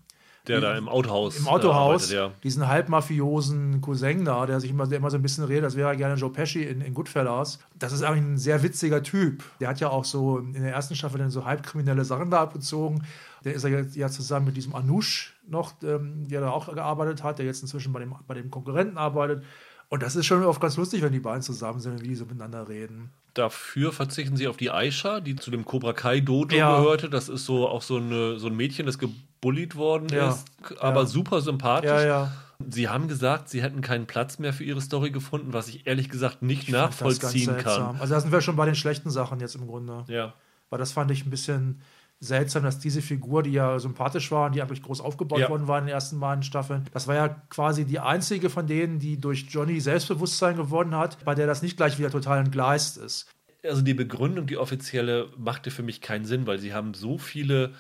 Der 0.48 0.62
da 0.62 0.78
im 0.78 0.88
Autohaus. 0.88 1.38
Im 1.39 1.48
Autohaus, 1.48 2.12
arbeitet, 2.12 2.12
ja. 2.12 2.32
diesen 2.43 2.68
halbmafiosen 2.68 3.82
Cousin 3.82 4.26
da, 4.26 4.46
der 4.46 4.60
sich 4.60 4.70
immer, 4.72 4.88
der 4.88 4.98
immer 5.00 5.10
so 5.10 5.18
ein 5.18 5.22
bisschen 5.22 5.43
redet, 5.43 5.64
als 5.66 5.76
wäre 5.76 5.89
er 5.89 5.96
gerne 5.96 6.16
Joe 6.16 6.30
Pesci 6.32 6.64
in, 6.64 6.82
in 6.82 6.93
Goodfellas. 6.93 7.60
Das 7.78 7.93
ist 7.93 8.04
eigentlich 8.04 8.24
ein 8.24 8.38
sehr 8.38 8.62
witziger 8.64 9.02
Typ. 9.04 9.43
Der 9.60 9.70
hat 9.70 9.80
ja 9.80 9.89
auch 9.89 10.06
so 10.06 10.38
in 10.39 10.54
der 10.54 10.74
ersten 10.74 10.96
Staffel 10.96 11.20
dann 11.20 11.32
so 11.32 11.46
halbkriminelle 11.46 12.06
Sachen 12.06 12.30
da 12.32 12.41
abgezogen. 12.41 13.04
Der 13.43 13.54
ist 13.54 13.64
ja, 13.64 13.70
jetzt- 13.70 13.96
ja 13.96 14.10
zusammen 14.10 14.48
mit 14.48 14.58
diesem 14.58 14.76
Anush 14.76 15.34
noch, 15.48 15.74
ähm, 15.84 16.28
der 16.28 16.41
da 16.41 16.50
auch 16.50 16.74
gearbeitet 16.74 17.24
hat, 17.24 17.38
der 17.39 17.46
jetzt 17.46 17.62
inzwischen 17.62 17.93
bei 17.93 18.00
dem, 18.00 18.16
bei 18.28 18.34
dem 18.34 18.50
Konkurrenten 18.50 18.98
arbeitet. 18.98 19.43
Und 19.89 20.02
das 20.02 20.16
ist 20.16 20.26
schon 20.26 20.43
oft 20.43 20.60
ganz 20.60 20.78
lustig, 20.78 21.04
wenn 21.04 21.14
die 21.14 21.20
beiden 21.20 21.43
zusammen 21.43 21.80
sind 21.80 21.93
und 21.93 22.02
wie 22.02 22.08
die 22.08 22.16
so 22.16 22.26
miteinander 22.26 22.68
reden. 22.68 23.12
Dafür 23.36 23.91
verzichten 23.91 24.36
sie 24.36 24.48
auf 24.48 24.58
die 24.58 24.72
Aisha, 24.72 25.20
die 25.20 25.36
zu 25.36 25.52
dem 25.52 25.64
Cobra 25.64 25.93
Kai 25.93 26.22
Dojo 26.22 26.56
Ja. 26.58 26.78
gehörte. 26.80 27.08
Das 27.10 27.30
ist 27.30 27.46
so 27.46 27.68
auch 27.68 27.84
so, 27.84 27.98
eine, 27.98 28.39
so 28.39 28.48
ein 28.48 28.56
Mädchen, 28.56 28.88
das 28.88 28.98
gebullied 29.46 29.76
worden 29.76 30.10
Ja. 30.10 30.30
ist, 30.30 30.46
aber 30.80 31.02
Ja. 31.02 31.06
super 31.06 31.41
sympathisch. 31.41 31.89
Ja, 31.89 32.04
ja. 32.06 32.32
Sie 32.68 32.88
haben 32.89 33.08
gesagt, 33.08 33.50
sie 33.50 33.62
hätten 33.62 33.82
keinen 33.82 34.08
Platz 34.08 34.39
mehr 34.39 34.54
für 34.54 34.64
ihre 34.64 34.82
Story 34.82 35.12
gefunden, 35.12 35.54
was 35.54 35.68
ich 35.68 35.86
ehrlich 35.86 36.10
gesagt 36.10 36.41
nicht 36.41 36.64
Ich 36.64 36.70
nachvollziehen 36.70 37.58
kann. 37.58 37.98
Also 38.00 38.14
da 38.14 38.20
sind 38.22 38.32
wir 38.32 38.41
schon 38.41 38.56
bei 38.56 38.66
den 38.66 38.76
schlechten 38.76 39.10
Sachen 39.12 39.39
jetzt 39.39 39.56
im 39.56 39.68
Grunde. 39.68 40.06
Ja. 40.08 40.34
Weil 40.70 40.80
das 40.80 40.93
fand 40.93 41.12
ich 41.12 41.26
ein 41.26 41.30
bisschen 41.30 41.82
seltsam, 42.22 42.64
dass 42.64 42.80
diese 42.80 43.02
Figur, 43.02 43.43
die 43.43 43.52
ja 43.52 43.78
sympathisch 43.78 44.32
war 44.32 44.48
und 44.48 44.56
die 44.56 44.62
eigentlich 44.62 44.82
groß 44.82 45.02
aufgebaut 45.02 45.39
Ja. 45.41 45.50
worden 45.50 45.68
war 45.68 45.78
in 45.80 45.86
den 45.86 45.93
ersten 45.93 46.20
beiden 46.20 46.43
Staffeln, 46.43 46.86
das 46.93 47.08
war 47.08 47.16
ja 47.16 47.28
quasi 47.50 47.84
die 47.86 48.00
einzige 48.00 48.50
von 48.50 48.66
denen, 48.66 49.00
die 49.00 49.20
durch 49.20 49.46
Johnny 49.50 49.80
Selbstbewusstsein 49.82 50.56
gewonnen 50.56 50.96
hat, 50.96 51.24
bei 51.26 51.36
der 51.36 51.46
das 51.46 51.62
nicht 51.62 51.76
gleich 51.78 52.00
wieder 52.00 52.10
total 52.10 52.39
entgleist 52.39 52.98
ist. 52.98 53.28
Also 53.64 53.82
die 53.82 53.93
Begründung, 53.93 54.48
die 54.48 54.58
offizielle, 54.58 55.28
machte 55.38 55.72
für 55.72 55.84
mich 55.84 56.00
keinen 56.00 56.24
Sinn, 56.26 56.48
weil 56.48 56.58
sie 56.60 56.74
haben 56.74 56.93
so 56.93 57.18
viele 57.18 57.74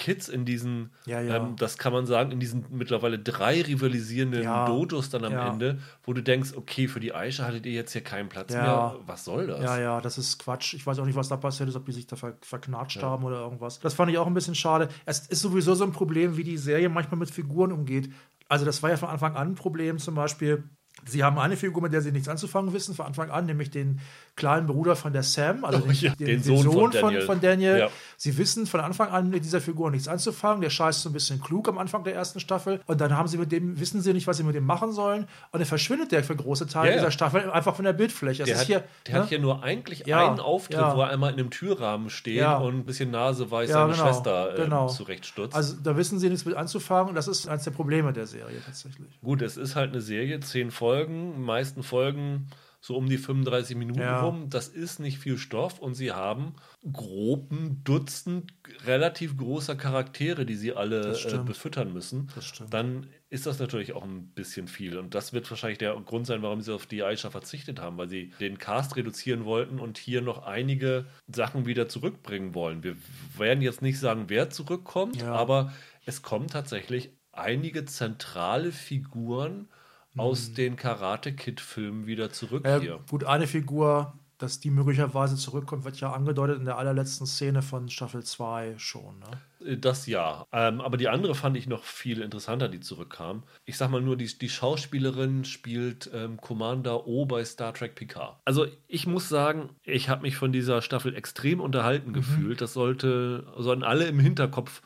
Kids 0.00 0.28
in 0.28 0.44
diesen, 0.44 0.90
Ja, 1.04 1.20
ja. 1.20 1.36
Ähm, 1.36 1.56
das 1.56 1.76
kann 1.78 1.92
man 1.92 2.06
sagen, 2.06 2.32
in 2.32 2.40
diesen 2.40 2.64
mittlerweile 2.70 3.18
drei 3.18 3.60
rivalisierenden 3.62 4.42
Ja. 4.42 4.64
Dojos 4.66 5.10
dann 5.10 5.24
am. 5.24 5.52
Ende, 5.52 5.78
wo 6.02 6.12
du 6.14 6.22
denkst, 6.22 6.54
okay, 6.56 6.88
für 6.88 6.98
die 7.00 7.12
Aisha 7.14 7.44
hattet 7.44 7.66
ihr 7.66 7.72
jetzt 7.72 7.92
hier 7.92 8.00
keinen 8.02 8.28
Platz 8.28 8.52
Ja. 8.52 8.62
mehr. 8.62 8.96
Was 9.06 9.24
soll 9.24 9.46
das? 9.46 9.62
Ja, 9.62 9.78
ja, 9.78 10.00
das 10.00 10.18
ist 10.18 10.38
Quatsch. 10.38 10.74
Ich 10.74 10.86
weiß 10.86 10.98
auch 10.98 11.04
nicht, 11.04 11.16
was 11.16 11.28
da 11.28 11.36
passiert 11.36 11.68
ist, 11.68 11.76
ob 11.76 11.84
die 11.86 11.92
sich 11.92 12.06
da 12.06 12.16
ver 12.16 12.36
verknatscht 12.40 13.02
haben 13.02 13.22
oder 13.24 13.40
irgendwas. 13.40 13.78
Das 13.80 13.94
fand 13.94 14.10
ich 14.10 14.18
auch 14.18 14.26
ein 14.26 14.34
bisschen 14.34 14.54
schade. 14.54 14.88
Es 15.04 15.20
ist 15.26 15.42
sowieso 15.42 15.74
so 15.74 15.84
ein 15.84 15.92
Problem, 15.92 16.36
wie 16.36 16.44
die 16.44 16.56
Serie 16.56 16.88
manchmal 16.88 17.18
mit 17.18 17.30
Figuren 17.30 17.70
umgeht. 17.72 18.10
Also, 18.48 18.64
das 18.64 18.82
war 18.82 18.90
ja 18.90 18.96
von 18.96 19.10
Anfang 19.10 19.36
an 19.36 19.48
ein 19.48 19.54
Problem, 19.54 19.98
zum 19.98 20.14
Beispiel. 20.16 20.64
Sie 21.06 21.24
haben 21.24 21.38
eine 21.38 21.56
Figur, 21.56 21.82
mit 21.82 21.92
der 21.92 22.00
sie 22.02 22.12
nichts 22.12 22.28
anzufangen 22.28 22.72
wissen, 22.72 22.94
von 22.94 23.06
Anfang 23.06 23.30
an, 23.30 23.46
nämlich 23.46 23.70
den 23.70 24.00
kleinen 24.36 24.66
Bruder 24.66 24.96
von 24.96 25.12
der 25.12 25.22
Sam, 25.22 25.64
also 25.64 25.80
Oh, 25.80 25.86
den, 25.86 25.92
ja, 25.92 26.14
den, 26.14 26.26
den 26.26 26.42
Sohn 26.42 26.62
Sohn, 26.62 26.92
von 26.92 27.12
Daniel. 27.12 27.22
von 27.22 27.40
Daniel. 27.40 27.78
Ja. 27.78 27.88
Sie 28.16 28.36
wissen 28.38 28.66
von 28.66 28.80
Anfang 28.80 29.08
an 29.08 29.30
mit 29.30 29.44
dieser 29.44 29.60
Figur 29.60 29.90
nichts 29.90 30.08
anzufangen. 30.08 30.60
Der 30.60 30.70
scheißt 30.70 31.02
so 31.02 31.08
ein 31.08 31.12
bisschen 31.12 31.40
klug 31.40 31.68
am 31.68 31.78
Anfang 31.78 32.04
der 32.04 32.14
ersten 32.14 32.40
Staffel. 32.40 32.80
Und 32.86 33.00
dann 33.00 33.16
haben 33.16 33.28
sie 33.28 33.38
mit 33.38 33.50
dem, 33.52 33.80
wissen 33.80 34.00
sie 34.00 34.12
nicht, 34.12 34.26
was 34.26 34.36
sie 34.36 34.42
mit 34.44 34.54
dem 34.54 34.64
machen 34.64 34.92
sollen. 34.92 35.22
Und 35.52 35.60
dann 35.60 35.64
verschwindet 35.66 36.12
der 36.12 36.22
für 36.24 36.36
große 36.36 36.66
Teile 36.66 36.90
Ja, 36.90 36.96
dieser 36.98 37.10
Staffel 37.10 37.50
einfach 37.50 37.74
von 37.76 37.84
der 37.84 37.92
Bildfläche. 37.92 38.42
Das 38.42 38.48
Der, 38.48 38.58
hat, 38.58 38.66
hier, 38.66 38.84
der 39.06 39.14
ne? 39.14 39.20
hat 39.22 39.28
hier 39.28 39.38
nur 39.38 39.62
eigentlich 39.62 40.12
einen 40.14 40.40
Auftritt, 40.40 40.78
wo 40.78 41.00
er 41.02 41.10
einmal 41.10 41.32
in 41.32 41.38
einem 41.38 41.50
Türrahmen 41.50 42.10
steht 42.10 42.44
und 42.46 42.78
ein 42.78 42.84
bisschen 42.84 43.10
naseweiß 43.10 43.70
seine 43.70 43.92
genau, 43.92 44.04
Schwester 44.04 44.54
äh, 44.54 44.56
genau. 44.62 44.88
zurechtstutzt. 44.88 45.54
Also 45.54 45.76
da 45.82 45.96
wissen 45.96 46.18
sie 46.18 46.28
nichts 46.28 46.44
mit 46.44 46.54
anzufangen 46.56 47.08
und 47.10 47.14
das 47.14 47.28
ist 47.28 47.48
eines 47.48 47.64
der 47.64 47.70
Probleme 47.70 48.12
der 48.12 48.26
Serie 48.26 48.60
tatsächlich. 48.64 49.08
Gut, 49.22 49.42
es 49.42 49.56
ist 49.56 49.76
halt 49.76 49.92
eine 49.92 50.00
Serie, 50.00 50.40
zehn 50.40 50.70
Folgen, 50.70 50.89
die 50.96 51.38
meisten 51.38 51.82
Folgen 51.82 52.48
so 52.82 52.96
um 52.96 53.08
die 53.10 53.18
35 53.18 53.76
Minuten 53.76 54.00
Ja. 54.00 54.22
rum. 54.22 54.48
Das 54.48 54.66
ist 54.68 55.00
nicht 55.00 55.18
viel 55.18 55.36
Stoff 55.36 55.78
und 55.80 55.92
sie 55.94 56.12
haben 56.12 56.54
groben 56.90 57.82
Dutzend 57.84 58.54
relativ 58.86 59.36
großer 59.36 59.76
Charaktere, 59.76 60.46
die 60.46 60.54
sie 60.54 60.72
alle 60.72 61.12
äh, 61.14 61.38
befüttern 61.44 61.92
müssen. 61.92 62.30
Das 62.34 62.46
stimmt. 62.46 62.72
Dann 62.72 63.06
ist 63.28 63.44
das 63.44 63.58
natürlich 63.58 63.92
auch 63.92 64.02
ein 64.02 64.28
bisschen 64.28 64.66
viel. 64.66 64.96
Und 64.96 65.14
das 65.14 65.34
wird 65.34 65.48
wahrscheinlich 65.50 65.78
der 65.78 65.94
Grund 65.96 66.26
sein, 66.26 66.40
warum 66.40 66.62
sie 66.62 66.74
auf 66.74 66.86
die 66.86 67.02
Aisha 67.02 67.28
verzichtet 67.30 67.80
haben, 67.80 67.98
weil 67.98 68.08
sie 68.08 68.32
den 68.40 68.56
Cast 68.56 68.96
reduzieren 68.96 69.44
wollten 69.44 69.78
und 69.78 69.98
hier 69.98 70.22
noch 70.22 70.44
einige 70.44 71.04
Sachen 71.28 71.66
wieder 71.66 71.86
zurückbringen 71.86 72.54
wollen. 72.54 72.82
Wir 72.82 72.96
werden 73.36 73.60
jetzt 73.62 73.82
nicht 73.82 73.98
sagen, 73.98 74.24
wer 74.28 74.48
zurückkommt, 74.48 75.20
Ja. 75.20 75.32
aber 75.34 75.72
es 76.06 76.22
kommen 76.22 76.48
tatsächlich 76.48 77.10
einige 77.32 77.84
zentrale 77.84 78.72
Figuren 78.72 79.68
aus 80.16 80.52
den 80.52 80.76
Karate 80.76 81.32
Kid-Filmen 81.32 82.06
wieder 82.06 82.30
zurück 82.30 82.64
Äh, 82.64 82.80
hier. 82.80 83.00
gut, 83.08 83.24
eine 83.24 83.46
Figur, 83.46 84.14
dass 84.38 84.58
die 84.58 84.70
möglicherweise 84.70 85.36
zurückkommt, 85.36 85.84
wird 85.84 86.00
ja 86.00 86.12
angedeutet 86.12 86.58
in 86.58 86.64
der 86.64 86.78
allerletzten 86.78 87.26
Szene 87.26 87.60
von 87.60 87.90
Staffel 87.90 88.24
2 88.24 88.74
schon. 88.78 89.18
Ne? 89.18 89.72
Äh, 89.72 89.76
Das 89.76 90.06
ja. 90.06 90.46
Ähm, 90.50 90.80
aber 90.80 90.96
die 90.96 91.08
andere 91.10 91.34
fand 91.34 91.56
ich 91.58 91.66
noch 91.66 91.84
viel 91.84 92.22
interessanter, 92.22 92.68
die 92.68 92.80
zurückkam. 92.80 93.42
Ich 93.66 93.76
sag 93.76 93.90
mal 93.90 94.00
nur, 94.00 94.16
die, 94.16 94.26
die 94.38 94.48
Schauspielerin 94.48 95.44
spielt 95.44 96.10
ähm, 96.14 96.38
Commander 96.38 97.06
O 97.06 97.26
bei 97.26 97.44
Star 97.44 97.74
Trek 97.74 97.94
Picard. 97.94 98.40
Also 98.46 98.66
ich 98.88 99.06
muss 99.06 99.28
sagen, 99.28 99.68
ich 99.84 100.08
habe 100.08 100.22
mich 100.22 100.36
von 100.36 100.52
dieser 100.52 100.80
Staffel 100.80 101.14
extrem 101.14 101.60
unterhalten 101.60 102.12
gefühlt. 102.14 102.62
Das 102.62 102.72
sollte, 102.72 103.46
sollten 103.58 103.82
alle 103.84 104.06
im 104.06 104.18
Hinterkopf 104.18 104.80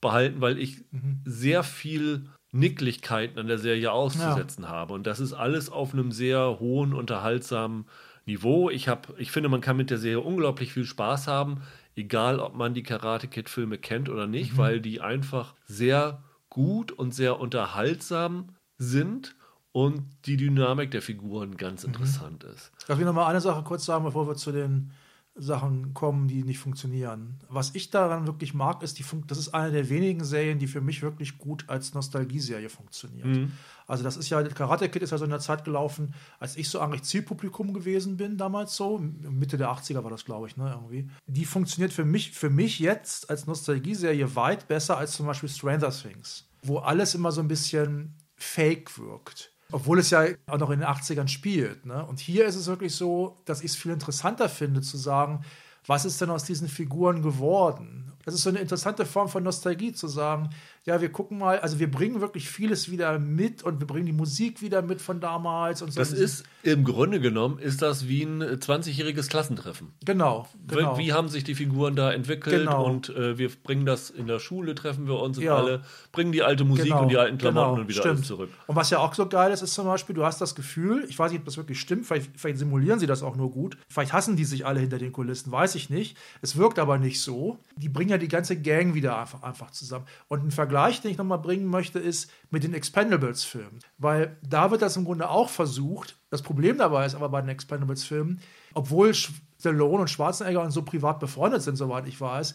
behalten, 0.00 0.40
weil 0.40 0.56
ich 0.58 0.84
sehr 1.24 1.62
viel 1.64 2.30
Nicklichkeiten 2.52 3.38
an 3.38 3.46
der 3.46 3.58
Serie 3.58 3.92
auszusetzen 3.92 4.68
habe. 4.68 4.92
Und 4.94 5.06
das 5.06 5.20
ist 5.20 5.32
alles 5.32 5.70
auf 5.70 5.92
einem 5.92 6.12
sehr 6.12 6.58
hohen, 6.58 6.94
unterhaltsamen 6.94 7.86
Niveau. 8.26 8.70
Ich, 8.70 8.88
hab, 8.88 9.18
ich 9.18 9.30
finde, 9.30 9.48
man 9.48 9.60
kann 9.60 9.76
mit 9.76 9.90
der 9.90 9.98
Serie 9.98 10.20
unglaublich 10.20 10.72
viel 10.72 10.84
Spaß 10.84 11.26
haben, 11.26 11.62
egal 11.96 12.40
ob 12.40 12.54
man 12.54 12.74
die 12.74 12.82
Karate 12.82 13.28
Kid-Filme 13.28 13.78
kennt 13.78 14.08
oder 14.08 14.26
nicht, 14.26 14.56
weil 14.56 14.80
die 14.80 15.00
einfach 15.00 15.54
sehr 15.64 16.22
gut 16.48 16.92
und 16.92 17.14
sehr 17.14 17.38
unterhaltsam 17.40 18.48
sind 18.78 19.36
und 19.72 20.04
die 20.26 20.36
Dynamik 20.36 20.90
der 20.90 21.02
Figuren 21.02 21.56
ganz 21.56 21.84
interessant 21.84 22.44
ist. 22.44 22.72
Darf 22.88 22.98
ich 22.98 23.04
noch 23.04 23.12
mal 23.12 23.26
eine 23.26 23.40
Sache 23.40 23.62
kurz 23.62 23.84
sagen, 23.84 24.04
bevor 24.04 24.26
wir 24.26 24.34
zu 24.34 24.50
den 24.50 24.90
Sachen 25.34 25.94
kommen, 25.94 26.28
die 26.28 26.42
nicht 26.42 26.58
funktionieren. 26.58 27.38
Was 27.48 27.74
ich 27.74 27.90
daran 27.90 28.26
wirklich 28.26 28.52
mag, 28.52 28.82
ist, 28.82 28.98
die 28.98 29.02
Fun 29.02 29.24
das 29.26 29.38
ist 29.38 29.54
eine 29.54 29.70
der 29.70 29.88
wenigen 29.88 30.24
Serien, 30.24 30.58
die 30.58 30.66
für 30.66 30.80
mich 30.80 31.02
wirklich 31.02 31.38
gut 31.38 31.64
als 31.68 31.94
Nostalgieserie 31.94 32.68
funktioniert. 32.68 33.26
Mhm. 33.26 33.52
Also 33.86 34.02
das 34.04 34.16
ist 34.16 34.28
ja, 34.28 34.42
Karate 34.42 34.88
Kid 34.88 35.02
ist 35.02 35.10
ja 35.10 35.18
so 35.18 35.24
in 35.24 35.30
der 35.30 35.40
Zeit 35.40 35.64
gelaufen, 35.64 36.14
als 36.38 36.56
ich 36.56 36.68
so 36.68 36.80
eigentlich 36.80 37.02
Zielpublikum 37.04 37.72
gewesen 37.72 38.16
bin, 38.16 38.36
damals 38.36 38.76
so, 38.76 38.98
Mitte 38.98 39.56
der 39.56 39.70
80er 39.70 40.02
war 40.02 40.10
das, 40.10 40.24
glaube 40.24 40.46
ich, 40.48 40.56
ne, 40.56 40.72
irgendwie. 40.74 41.08
Die 41.26 41.44
funktioniert 41.44 41.92
für 41.92 42.04
mich, 42.04 42.32
für 42.32 42.50
mich 42.50 42.78
jetzt 42.78 43.30
als 43.30 43.46
Nostalgieserie 43.46 44.34
weit 44.36 44.68
besser 44.68 44.98
als 44.98 45.12
zum 45.12 45.26
Beispiel 45.26 45.48
Stranger 45.48 45.90
Things, 45.90 46.48
wo 46.62 46.78
alles 46.78 47.14
immer 47.14 47.32
so 47.32 47.40
ein 47.40 47.48
bisschen 47.48 48.16
fake 48.36 48.98
wirkt. 48.98 49.52
Obwohl 49.72 49.98
es 49.98 50.10
ja 50.10 50.24
auch 50.46 50.58
noch 50.58 50.70
in 50.70 50.80
den 50.80 50.88
80ern 50.88 51.28
spielt. 51.28 51.86
Ne? 51.86 52.04
Und 52.04 52.20
hier 52.20 52.46
ist 52.46 52.56
es 52.56 52.66
wirklich 52.66 52.94
so, 52.94 53.40
dass 53.44 53.60
ich 53.60 53.72
es 53.72 53.76
viel 53.76 53.92
interessanter 53.92 54.48
finde, 54.48 54.80
zu 54.80 54.96
sagen, 54.96 55.44
was 55.86 56.04
ist 56.04 56.20
denn 56.20 56.30
aus 56.30 56.44
diesen 56.44 56.68
Figuren 56.68 57.22
geworden? 57.22 58.12
Das 58.24 58.34
ist 58.34 58.42
so 58.42 58.50
eine 58.50 58.58
interessante 58.58 59.06
Form 59.06 59.28
von 59.28 59.42
Nostalgie 59.42 59.92
zu 59.92 60.08
sagen, 60.08 60.50
ja, 60.86 61.00
wir 61.00 61.10
gucken 61.12 61.38
mal, 61.38 61.58
also 61.60 61.78
wir 61.78 61.90
bringen 61.90 62.20
wirklich 62.22 62.48
vieles 62.48 62.90
wieder 62.90 63.18
mit 63.18 63.62
und 63.62 63.80
wir 63.80 63.86
bringen 63.86 64.06
die 64.06 64.12
Musik 64.12 64.62
wieder 64.62 64.80
mit 64.80 65.02
von 65.02 65.20
damals 65.20 65.82
und 65.82 65.92
so. 65.92 66.00
Das 66.00 66.10
ist 66.12 66.44
im 66.62 66.84
Grunde 66.84 67.20
genommen 67.20 67.58
ist 67.58 67.82
das 67.82 68.08
wie 68.08 68.22
ein 68.22 68.42
20-jähriges 68.42 69.28
Klassentreffen. 69.28 69.92
Genau, 70.04 70.46
genau. 70.66 70.96
Wie 70.98 71.12
haben 71.12 71.28
sich 71.28 71.44
die 71.44 71.54
Figuren 71.54 71.96
da 71.96 72.10
entwickelt 72.12 72.60
Genau. 72.64 72.84
und 72.86 73.10
äh, 73.10 73.36
wir 73.38 73.50
bringen 73.50 73.84
das 73.84 74.08
in 74.10 74.26
der 74.26 74.38
Schule, 74.38 74.74
treffen 74.74 75.06
wir 75.06 75.18
uns 75.20 75.36
und 75.38 75.44
Ja. 75.44 75.56
alle 75.56 75.82
bringen 76.12 76.32
die 76.32 76.42
alte 76.42 76.64
Musik 76.64 76.86
Genau, 76.86 77.02
und 77.02 77.08
die 77.10 77.16
alten 77.18 77.36
Klamotten 77.38 77.68
genau, 77.72 77.80
und 77.82 77.88
wieder 77.88 78.00
stimmt. 78.00 78.16
alles 78.16 78.26
zurück. 78.26 78.50
Und 78.66 78.76
was 78.76 78.88
ja 78.90 78.98
auch 78.98 79.12
so 79.14 79.26
geil 79.28 79.52
ist, 79.52 79.60
ist 79.62 79.74
zum 79.74 79.84
Beispiel, 79.86 80.14
du 80.14 80.24
hast 80.24 80.40
das 80.40 80.54
Gefühl, 80.54 81.04
ich 81.08 81.18
weiß 81.18 81.30
nicht, 81.30 81.40
ob 81.40 81.44
das 81.44 81.56
wirklich 81.58 81.78
stimmt, 81.80 82.06
vielleicht, 82.06 82.30
vielleicht 82.40 82.58
simulieren 82.58 82.98
sie 82.98 83.06
das 83.06 83.22
auch 83.22 83.36
nur 83.36 83.50
gut, 83.50 83.76
vielleicht 83.88 84.12
hassen 84.14 84.34
die 84.36 84.44
sich 84.44 84.64
alle 84.66 84.80
hinter 84.80 84.96
den 84.98 85.12
Kulissen, 85.12 85.52
weiß 85.52 85.74
ich 85.74 85.90
nicht. 85.90 86.16
Es 86.40 86.56
wirkt 86.56 86.78
aber 86.78 86.96
nicht 86.98 87.20
so. 87.20 87.58
Die 87.76 87.88
bringen 87.90 88.10
ja 88.10 88.18
die 88.18 88.28
ganze 88.28 88.56
Gang 88.60 88.94
wieder 88.94 89.18
einfach, 89.18 89.42
einfach 89.42 89.70
zusammen. 89.72 90.06
Und 90.28 90.44
ein 90.44 90.50
Vergleich, 90.50 90.69
den 90.70 91.10
ich 91.10 91.18
nochmal 91.18 91.38
bringen 91.38 91.66
möchte, 91.66 91.98
ist 91.98 92.30
mit 92.50 92.64
den 92.64 92.74
Expendables-Filmen. 92.74 93.80
Weil 93.98 94.36
da 94.42 94.70
wird 94.70 94.82
das 94.82 94.96
im 94.96 95.04
Grunde 95.04 95.28
auch 95.28 95.48
versucht. 95.48 96.16
Das 96.30 96.42
Problem 96.42 96.78
dabei 96.78 97.06
ist 97.06 97.14
aber 97.14 97.28
bei 97.28 97.40
den 97.40 97.50
Expendables-Filmen, 97.50 98.40
obwohl 98.74 99.14
Stallone 99.14 100.02
und 100.02 100.10
Schwarzenegger 100.10 100.62
und 100.62 100.70
so 100.70 100.82
privat 100.82 101.20
befreundet 101.20 101.62
sind, 101.62 101.76
soweit 101.76 102.06
ich 102.06 102.20
weiß, 102.20 102.54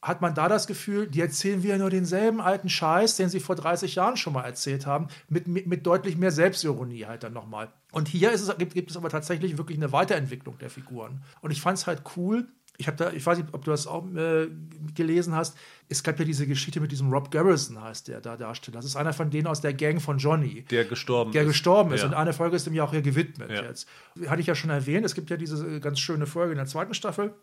hat 0.00 0.20
man 0.20 0.34
da 0.34 0.48
das 0.48 0.66
Gefühl, 0.66 1.08
die 1.08 1.20
erzählen 1.20 1.62
wieder 1.62 1.76
nur 1.76 1.90
denselben 1.90 2.40
alten 2.40 2.68
Scheiß, 2.68 3.16
den 3.16 3.28
sie 3.28 3.40
vor 3.40 3.56
30 3.56 3.96
Jahren 3.96 4.16
schon 4.16 4.32
mal 4.32 4.44
erzählt 4.44 4.86
haben, 4.86 5.08
mit, 5.28 5.48
mit, 5.48 5.66
mit 5.66 5.86
deutlich 5.86 6.16
mehr 6.16 6.30
Selbstironie 6.30 7.06
halt 7.06 7.24
dann 7.24 7.32
nochmal. 7.32 7.72
Und 7.90 8.06
hier 8.06 8.30
ist 8.30 8.42
es, 8.42 8.56
gibt, 8.58 8.74
gibt 8.74 8.90
es 8.90 8.96
aber 8.96 9.08
tatsächlich 9.08 9.58
wirklich 9.58 9.76
eine 9.76 9.90
Weiterentwicklung 9.90 10.56
der 10.58 10.70
Figuren. 10.70 11.22
Und 11.40 11.50
ich 11.50 11.60
fand 11.60 11.78
es 11.78 11.86
halt 11.86 12.02
cool. 12.16 12.46
Ich 12.80 12.86
habe 12.86 12.96
da, 12.96 13.10
ich 13.12 13.26
weiß 13.26 13.38
nicht, 13.38 13.48
ob 13.52 13.64
du 13.64 13.72
das 13.72 13.88
auch 13.88 14.06
äh, 14.14 14.46
gelesen 14.94 15.34
hast. 15.34 15.56
Es 15.88 16.04
gab 16.04 16.16
ja 16.20 16.24
diese 16.24 16.46
Geschichte 16.46 16.80
mit 16.80 16.92
diesem 16.92 17.12
Rob 17.12 17.28
Garrison, 17.32 17.82
heißt 17.82 18.06
der 18.06 18.20
da 18.20 18.36
Darsteller. 18.36 18.76
Das 18.76 18.84
ist 18.84 18.94
einer 18.94 19.12
von 19.12 19.30
denen 19.30 19.48
aus 19.48 19.60
der 19.60 19.74
Gang 19.74 20.00
von 20.00 20.18
Johnny 20.18 20.62
Der 20.70 20.84
gestorben 20.84 21.32
der 21.32 21.42
ist. 21.42 21.48
gestorben 21.48 21.92
ist. 21.92 22.02
Ja. 22.02 22.06
Und 22.06 22.14
eine 22.14 22.32
Folge 22.32 22.54
ist 22.54 22.68
ihm 22.68 22.74
ja 22.74 22.84
auch 22.84 22.92
hier 22.92 23.02
gewidmet 23.02 23.50
Ja. 23.50 23.62
jetzt. 23.64 23.88
Hatte 24.28 24.40
ich 24.40 24.46
ja 24.46 24.54
schon 24.54 24.70
erwähnt, 24.70 25.04
es 25.04 25.16
gibt 25.16 25.28
ja 25.28 25.36
diese 25.36 25.66
äh, 25.76 25.80
ganz 25.80 25.98
schöne 25.98 26.26
Folge 26.26 26.52
in 26.52 26.58
der 26.58 26.66
zweiten 26.66 26.94
Staffel, 26.94 27.34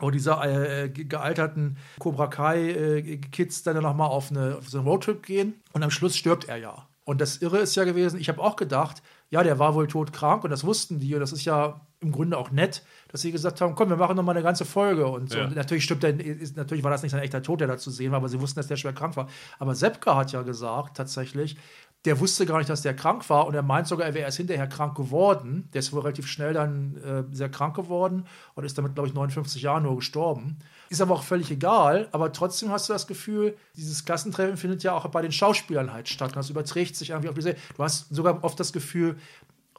wo 0.00 0.10
diese 0.10 0.32
äh, 0.32 0.88
ge- 0.88 1.04
gealterten 1.04 1.76
Cobra 2.00 2.26
Kai 2.26 2.70
äh, 2.72 3.18
dann 3.64 3.80
nochmal 3.80 4.08
auf, 4.08 4.32
eine, 4.32 4.56
auf 4.58 4.68
so 4.68 4.78
einen 4.78 4.88
Roadtrip 4.88 5.22
gehen 5.24 5.54
und 5.72 5.84
am 5.84 5.92
Schluss 5.92 6.16
stirbt 6.16 6.48
er 6.48 6.56
ja. 6.56 6.88
Und 7.04 7.20
das 7.20 7.36
Irre 7.36 7.58
ist 7.58 7.76
ja 7.76 7.84
gewesen, 7.84 8.18
ich 8.18 8.28
habe 8.28 8.40
auch 8.42 8.56
gedacht, 8.56 9.02
ja, 9.30 9.44
der 9.44 9.60
war 9.60 9.74
wohl 9.76 9.86
todkrank 9.86 10.42
und 10.42 10.50
das 10.50 10.64
wussten 10.64 10.98
die 10.98 11.14
und 11.14 11.20
das 11.20 11.32
ist 11.32 11.44
ja 11.44 11.80
im 12.04 12.12
Grunde 12.12 12.38
auch 12.38 12.50
nett, 12.50 12.82
dass 13.08 13.22
sie 13.22 13.32
gesagt 13.32 13.60
haben, 13.60 13.74
komm, 13.74 13.88
wir 13.88 13.96
machen 13.96 14.16
noch 14.16 14.22
mal 14.22 14.32
eine 14.32 14.42
ganze 14.42 14.64
Folge 14.64 15.06
und 15.06 15.30
so. 15.30 15.38
Ja. 15.38 15.44
Und 15.46 15.56
natürlich 15.56 15.84
stimmt 15.84 16.04
ist, 16.04 16.56
natürlich 16.56 16.84
war 16.84 16.90
das 16.90 17.02
nicht 17.02 17.12
sein 17.12 17.22
echter 17.22 17.42
Tod, 17.42 17.60
der 17.60 17.68
da 17.68 17.78
zu 17.78 17.90
sehen 17.90 18.12
war, 18.12 18.18
aber 18.18 18.28
sie 18.28 18.40
wussten, 18.40 18.60
dass 18.60 18.66
der 18.66 18.76
schwer 18.76 18.92
krank 18.92 19.16
war. 19.16 19.28
Aber 19.58 19.74
Sepka 19.74 20.16
hat 20.16 20.32
ja 20.32 20.42
gesagt, 20.42 20.96
tatsächlich, 20.96 21.56
der 22.04 22.20
wusste 22.20 22.44
gar 22.44 22.58
nicht, 22.58 22.68
dass 22.68 22.82
der 22.82 22.94
krank 22.94 23.28
war 23.30 23.46
und 23.46 23.54
er 23.54 23.62
meint 23.62 23.86
sogar, 23.86 24.06
er 24.06 24.14
wäre 24.14 24.26
erst 24.26 24.36
hinterher 24.36 24.66
krank 24.66 24.94
geworden. 24.94 25.68
Der 25.72 25.78
ist 25.78 25.92
wohl 25.92 26.02
relativ 26.02 26.26
schnell 26.26 26.52
dann 26.52 26.96
äh, 26.96 27.34
sehr 27.34 27.48
krank 27.48 27.74
geworden 27.74 28.26
und 28.54 28.64
ist 28.64 28.76
damit, 28.76 28.94
glaube 28.94 29.08
ich, 29.08 29.14
59 29.14 29.62
Jahren 29.62 29.84
nur 29.84 29.96
gestorben. 29.96 30.58
Ist 30.90 31.00
aber 31.00 31.14
auch 31.14 31.22
völlig 31.22 31.50
egal, 31.50 32.08
aber 32.12 32.30
trotzdem 32.32 32.70
hast 32.70 32.88
du 32.88 32.92
das 32.92 33.06
Gefühl, 33.06 33.56
dieses 33.74 34.04
Klassentreffen 34.04 34.58
findet 34.58 34.82
ja 34.82 34.92
auch 34.92 35.06
bei 35.08 35.22
den 35.22 35.32
Schauspielern 35.32 35.94
halt 35.94 36.08
statt 36.08 36.30
und 36.30 36.36
das 36.36 36.50
überträgt 36.50 36.94
sich 36.94 37.10
irgendwie 37.10 37.30
auf 37.30 37.34
die 37.34 37.42
Serie. 37.42 37.58
Du 37.76 37.82
hast 37.82 38.14
sogar 38.14 38.44
oft 38.44 38.60
das 38.60 38.72
Gefühl, 38.72 39.16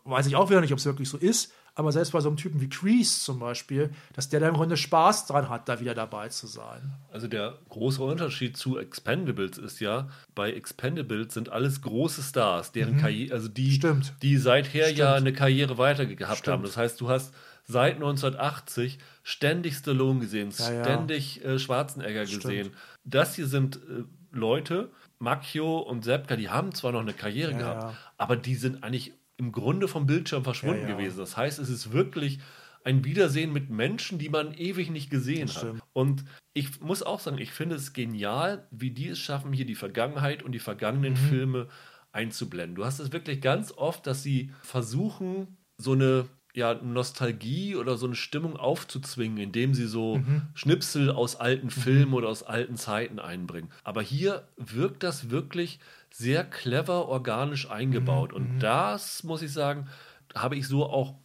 weiß 0.06 0.26
ich 0.26 0.36
auch 0.36 0.50
wieder 0.50 0.62
nicht, 0.62 0.74
ob 0.74 0.80
es 0.80 0.86
wirklich 0.86 1.10
so 1.10 1.18
ist, 1.18 1.52
aber 1.76 1.92
selbst 1.92 2.12
bei 2.14 2.22
so 2.22 2.30
einem 2.30 2.38
Typen 2.38 2.62
wie 2.62 2.70
Crease 2.70 3.20
zum 3.24 3.40
Beispiel, 3.40 3.92
dass 4.14 4.30
der 4.30 4.40
da 4.40 4.48
im 4.48 4.56
Grunde 4.56 4.78
Spaß 4.78 5.28
dran 5.28 5.50
hat, 5.50 5.68
da 5.70 5.80
wieder 5.80 5.94
dabei 5.94 6.30
zu 6.30 6.48
sein. 6.48 6.94
Also 7.12 7.28
der 7.28 7.60
große 7.70 8.02
Unterschied 8.02 8.56
zu 8.58 8.78
Expendables 8.80 9.58
ist 9.58 9.80
ja, 9.82 10.08
bei 10.34 10.52
Expendables 10.54 11.34
sind 11.34 11.50
alles 11.50 11.82
große 11.82 12.24
Stars, 12.24 12.72
deren 12.72 12.98
Karriere, 12.98 13.34
also 13.36 13.48
die, 13.50 13.68
Mhm. 13.68 13.72
Stimmt. 13.72 14.14
die 14.22 14.38
seither 14.38 14.90
ja 14.92 15.12
Stimmt. 15.14 15.28
eine 15.28 15.34
Karriere 15.34 15.78
weiter 15.78 16.06
gehabt 16.06 16.40
Stimmt. 16.40 16.54
haben. 16.54 16.64
Das 16.64 16.78
heißt, 16.78 17.00
du 17.02 17.10
hast 17.10 17.34
seit 17.68 17.96
1980 17.96 19.00
ständig 19.24 19.76
Stallone 19.76 20.20
gesehen, 20.20 20.52
Ja, 20.58 20.72
ja. 20.72 20.84
ständig 20.84 21.44
äh, 21.44 21.60
Schwarzenegger 21.60 22.26
Stimmt. 22.26 22.44
gesehen. 22.44 22.72
Das 23.04 23.36
hier 23.36 23.48
sind 23.48 23.78
äh, 23.78 24.04
Leute, 24.32 24.92
Macchio 25.20 25.80
und 25.80 26.04
Sepka, 26.04 26.36
die 26.36 26.50
haben 26.50 26.74
zwar 26.74 26.92
noch 26.92 27.00
eine 27.00 27.14
Karriere 27.14 27.52
Ja, 27.54 27.58
gehabt, 27.58 27.84
ja. 27.84 27.94
aber 28.18 28.36
die 28.36 28.56
sind 28.56 28.84
eigentlich 28.84 29.14
im 29.38 29.52
Grunde 29.52 29.88
vom 29.88 30.06
Bildschirm 30.06 30.44
verschwunden 30.44 30.84
Ja, 30.84 30.90
ja. 30.90 30.96
gewesen. 30.98 31.18
Das 31.20 31.36
heißt, 31.38 31.60
es 31.60 31.70
ist 31.70 31.92
wirklich 31.92 32.40
ein 32.84 33.04
Wiedersehen 33.04 33.52
mit 33.52 33.70
Menschen, 33.70 34.20
die 34.20 34.30
man 34.30 34.54
ewig 34.54 34.90
nicht 34.92 35.10
gesehen 35.10 35.50
hat. 35.56 35.74
Und 35.94 36.24
ich 36.54 36.80
muss 36.82 37.02
auch 37.04 37.20
sagen, 37.20 37.40
ich 37.40 37.52
finde 37.52 37.76
es 37.76 37.94
genial, 37.94 38.68
wie 38.72 38.92
die 38.92 39.10
es 39.10 39.20
schaffen, 39.20 39.52
hier 39.54 39.66
die 39.66 39.76
Vergangenheit 39.76 40.44
und 40.44 40.52
die 40.52 40.60
vergangenen 40.60 41.14
Mhm. 41.14 41.18
Filme 41.18 41.68
einzublenden. 42.12 42.76
Du 42.76 42.86
hast 42.86 43.00
es 43.00 43.12
wirklich 43.12 43.42
ganz 43.42 43.72
oft, 43.72 44.08
dass 44.08 44.24
sie 44.24 44.52
versuchen, 44.62 45.58
so 45.78 45.94
eine 45.94 46.28
ja, 46.54 46.74
Nostalgie 46.76 47.76
oder 47.76 47.98
so 47.98 48.06
eine 48.06 48.16
Stimmung 48.16 48.56
aufzuzwingen, 48.56 49.38
indem 49.40 49.74
sie 49.74 49.88
so 49.88 50.20
Mhm. 50.20 50.44
Schnipsel 50.54 51.10
aus 51.12 51.36
alten 51.36 51.70
Filmen 51.70 52.14
oder 52.14 52.30
aus 52.30 52.44
alten 52.44 52.78
Zeiten 52.78 53.20
einbringen. 53.20 53.72
Aber 53.84 54.02
hier 54.02 54.48
wirkt 54.56 55.04
das 55.04 55.30
wirklich 55.30 55.80
sehr 56.18 56.44
clever, 56.46 57.08
organisch 57.08 57.70
eingebaut. 57.70 58.32
Mhm. 58.32 58.38
Und 58.38 58.60
das, 58.60 59.24
muss 59.24 59.42
ich 59.42 59.52
sagen, 59.52 59.88
habe 60.34 60.56
ich 60.56 60.68
so 60.68 60.86
auch. 60.86 61.16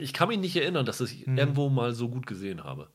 Ich 0.00 0.12
kann 0.14 0.28
mich 0.28 0.38
nicht 0.38 0.56
erinnern, 0.56 0.86
dass 0.86 1.00
ich 1.00 1.26
Mhm. 1.26 1.36
irgendwo 1.36 1.68
mal 1.68 1.92
so 1.92 2.08
gut 2.08 2.26
gesehen 2.26 2.64
habe. 2.64 2.88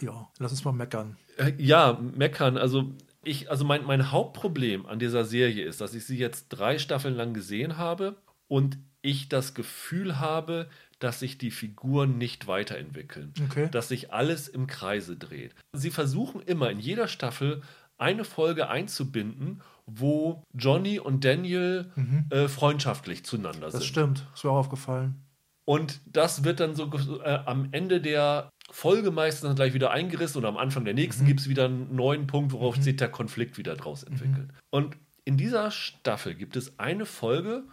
Ja, 0.00 0.28
lass 0.38 0.52
uns 0.52 0.64
mal 0.64 0.72
meckern. 0.72 1.16
Äh, 1.38 1.52
Ja, 1.58 1.98
meckern. 2.00 2.56
Also 2.56 2.94
ich, 3.22 3.50
also 3.50 3.64
mein, 3.64 3.84
mein 3.84 4.10
Hauptproblem 4.12 4.86
an 4.86 4.98
dieser 4.98 5.24
Serie 5.24 5.64
ist, 5.64 5.80
dass 5.80 5.94
ich 5.94 6.06
sie 6.06 6.16
jetzt 6.18 6.48
drei 6.50 6.78
Staffeln 6.78 7.14
lang 7.16 7.34
gesehen 7.34 7.76
habe 7.76 8.16
und 8.48 8.78
ich 9.02 9.28
das 9.28 9.54
Gefühl 9.54 10.18
habe, 10.20 10.68
dass 11.00 11.20
sich 11.20 11.36
die 11.36 11.50
Figuren 11.50 12.16
nicht 12.16 12.46
weiterentwickeln. 12.46 13.34
Okay. 13.44 13.68
Dass 13.70 13.88
sich 13.88 14.12
alles 14.12 14.48
im 14.48 14.66
Kreise 14.66 15.16
dreht. 15.16 15.54
Sie 15.72 15.90
versuchen 15.90 16.40
immer 16.40 16.70
in 16.70 16.78
jeder 16.78 17.08
Staffel 17.08 17.62
eine 17.98 18.24
Folge 18.24 18.68
einzubinden, 18.68 19.60
wo 19.86 20.42
Johnny 20.52 20.98
und 20.98 21.24
Daniel 21.24 21.92
äh, 22.30 22.48
freundschaftlich 22.48 23.24
zueinander 23.24 23.66
Das 23.66 23.74
sind. 23.74 23.84
stimmt, 23.84 24.26
ist 24.34 24.44
mir 24.44 24.50
auch 24.50 24.56
aufgefallen. 24.56 25.22
Und 25.64 26.00
das 26.06 26.44
wird 26.44 26.60
dann 26.60 26.74
so 26.76 26.90
äh, 27.24 27.38
am 27.46 27.68
Ende 27.72 28.00
der 28.00 28.50
Folge 28.70 29.10
meistens 29.10 29.48
dann 29.48 29.56
gleich 29.56 29.74
wieder 29.74 29.90
eingerissen 29.92 30.38
und 30.38 30.44
am 30.44 30.56
Anfang 30.56 30.84
der 30.84 30.94
nächsten 30.94 31.24
Mhm. 31.24 31.28
gibt 31.28 31.40
es 31.40 31.48
wieder 31.48 31.64
einen 31.66 31.94
neuen 31.94 32.26
Punkt, 32.26 32.52
worauf 32.52 32.76
sich 32.76 32.96
der 32.96 33.08
Konflikt 33.08 33.58
wieder 33.58 33.74
draus 33.76 34.02
entwickelt. 34.02 34.50
Und 34.70 34.96
in 35.24 35.36
dieser 35.36 35.70
Staffel 35.70 36.34
gibt 36.34 36.56
es 36.56 36.78
eine 36.78 37.04
Folge, 37.06 37.64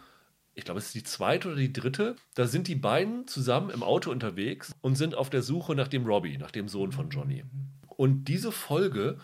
ich 0.54 0.64
glaube, 0.64 0.78
es 0.78 0.86
ist 0.86 0.94
die 0.94 1.02
zweite 1.04 1.48
oder 1.48 1.56
die 1.56 1.72
dritte, 1.72 2.14
da 2.34 2.46
sind 2.46 2.68
die 2.68 2.74
beiden 2.76 3.26
zusammen 3.26 3.70
im 3.70 3.82
Auto 3.82 4.10
unterwegs 4.12 4.72
und 4.82 4.94
sind 4.96 5.16
auf 5.16 5.30
der 5.30 5.42
Suche 5.42 5.74
nach 5.74 5.88
dem 5.88 6.04
Robbie, 6.06 6.38
nach 6.38 6.52
dem 6.52 6.68
Sohn 6.68 6.92
von 6.92 7.10
Johnny. 7.10 7.44
Und 7.88 8.24
diese 8.26 8.50
Folge 8.52 9.18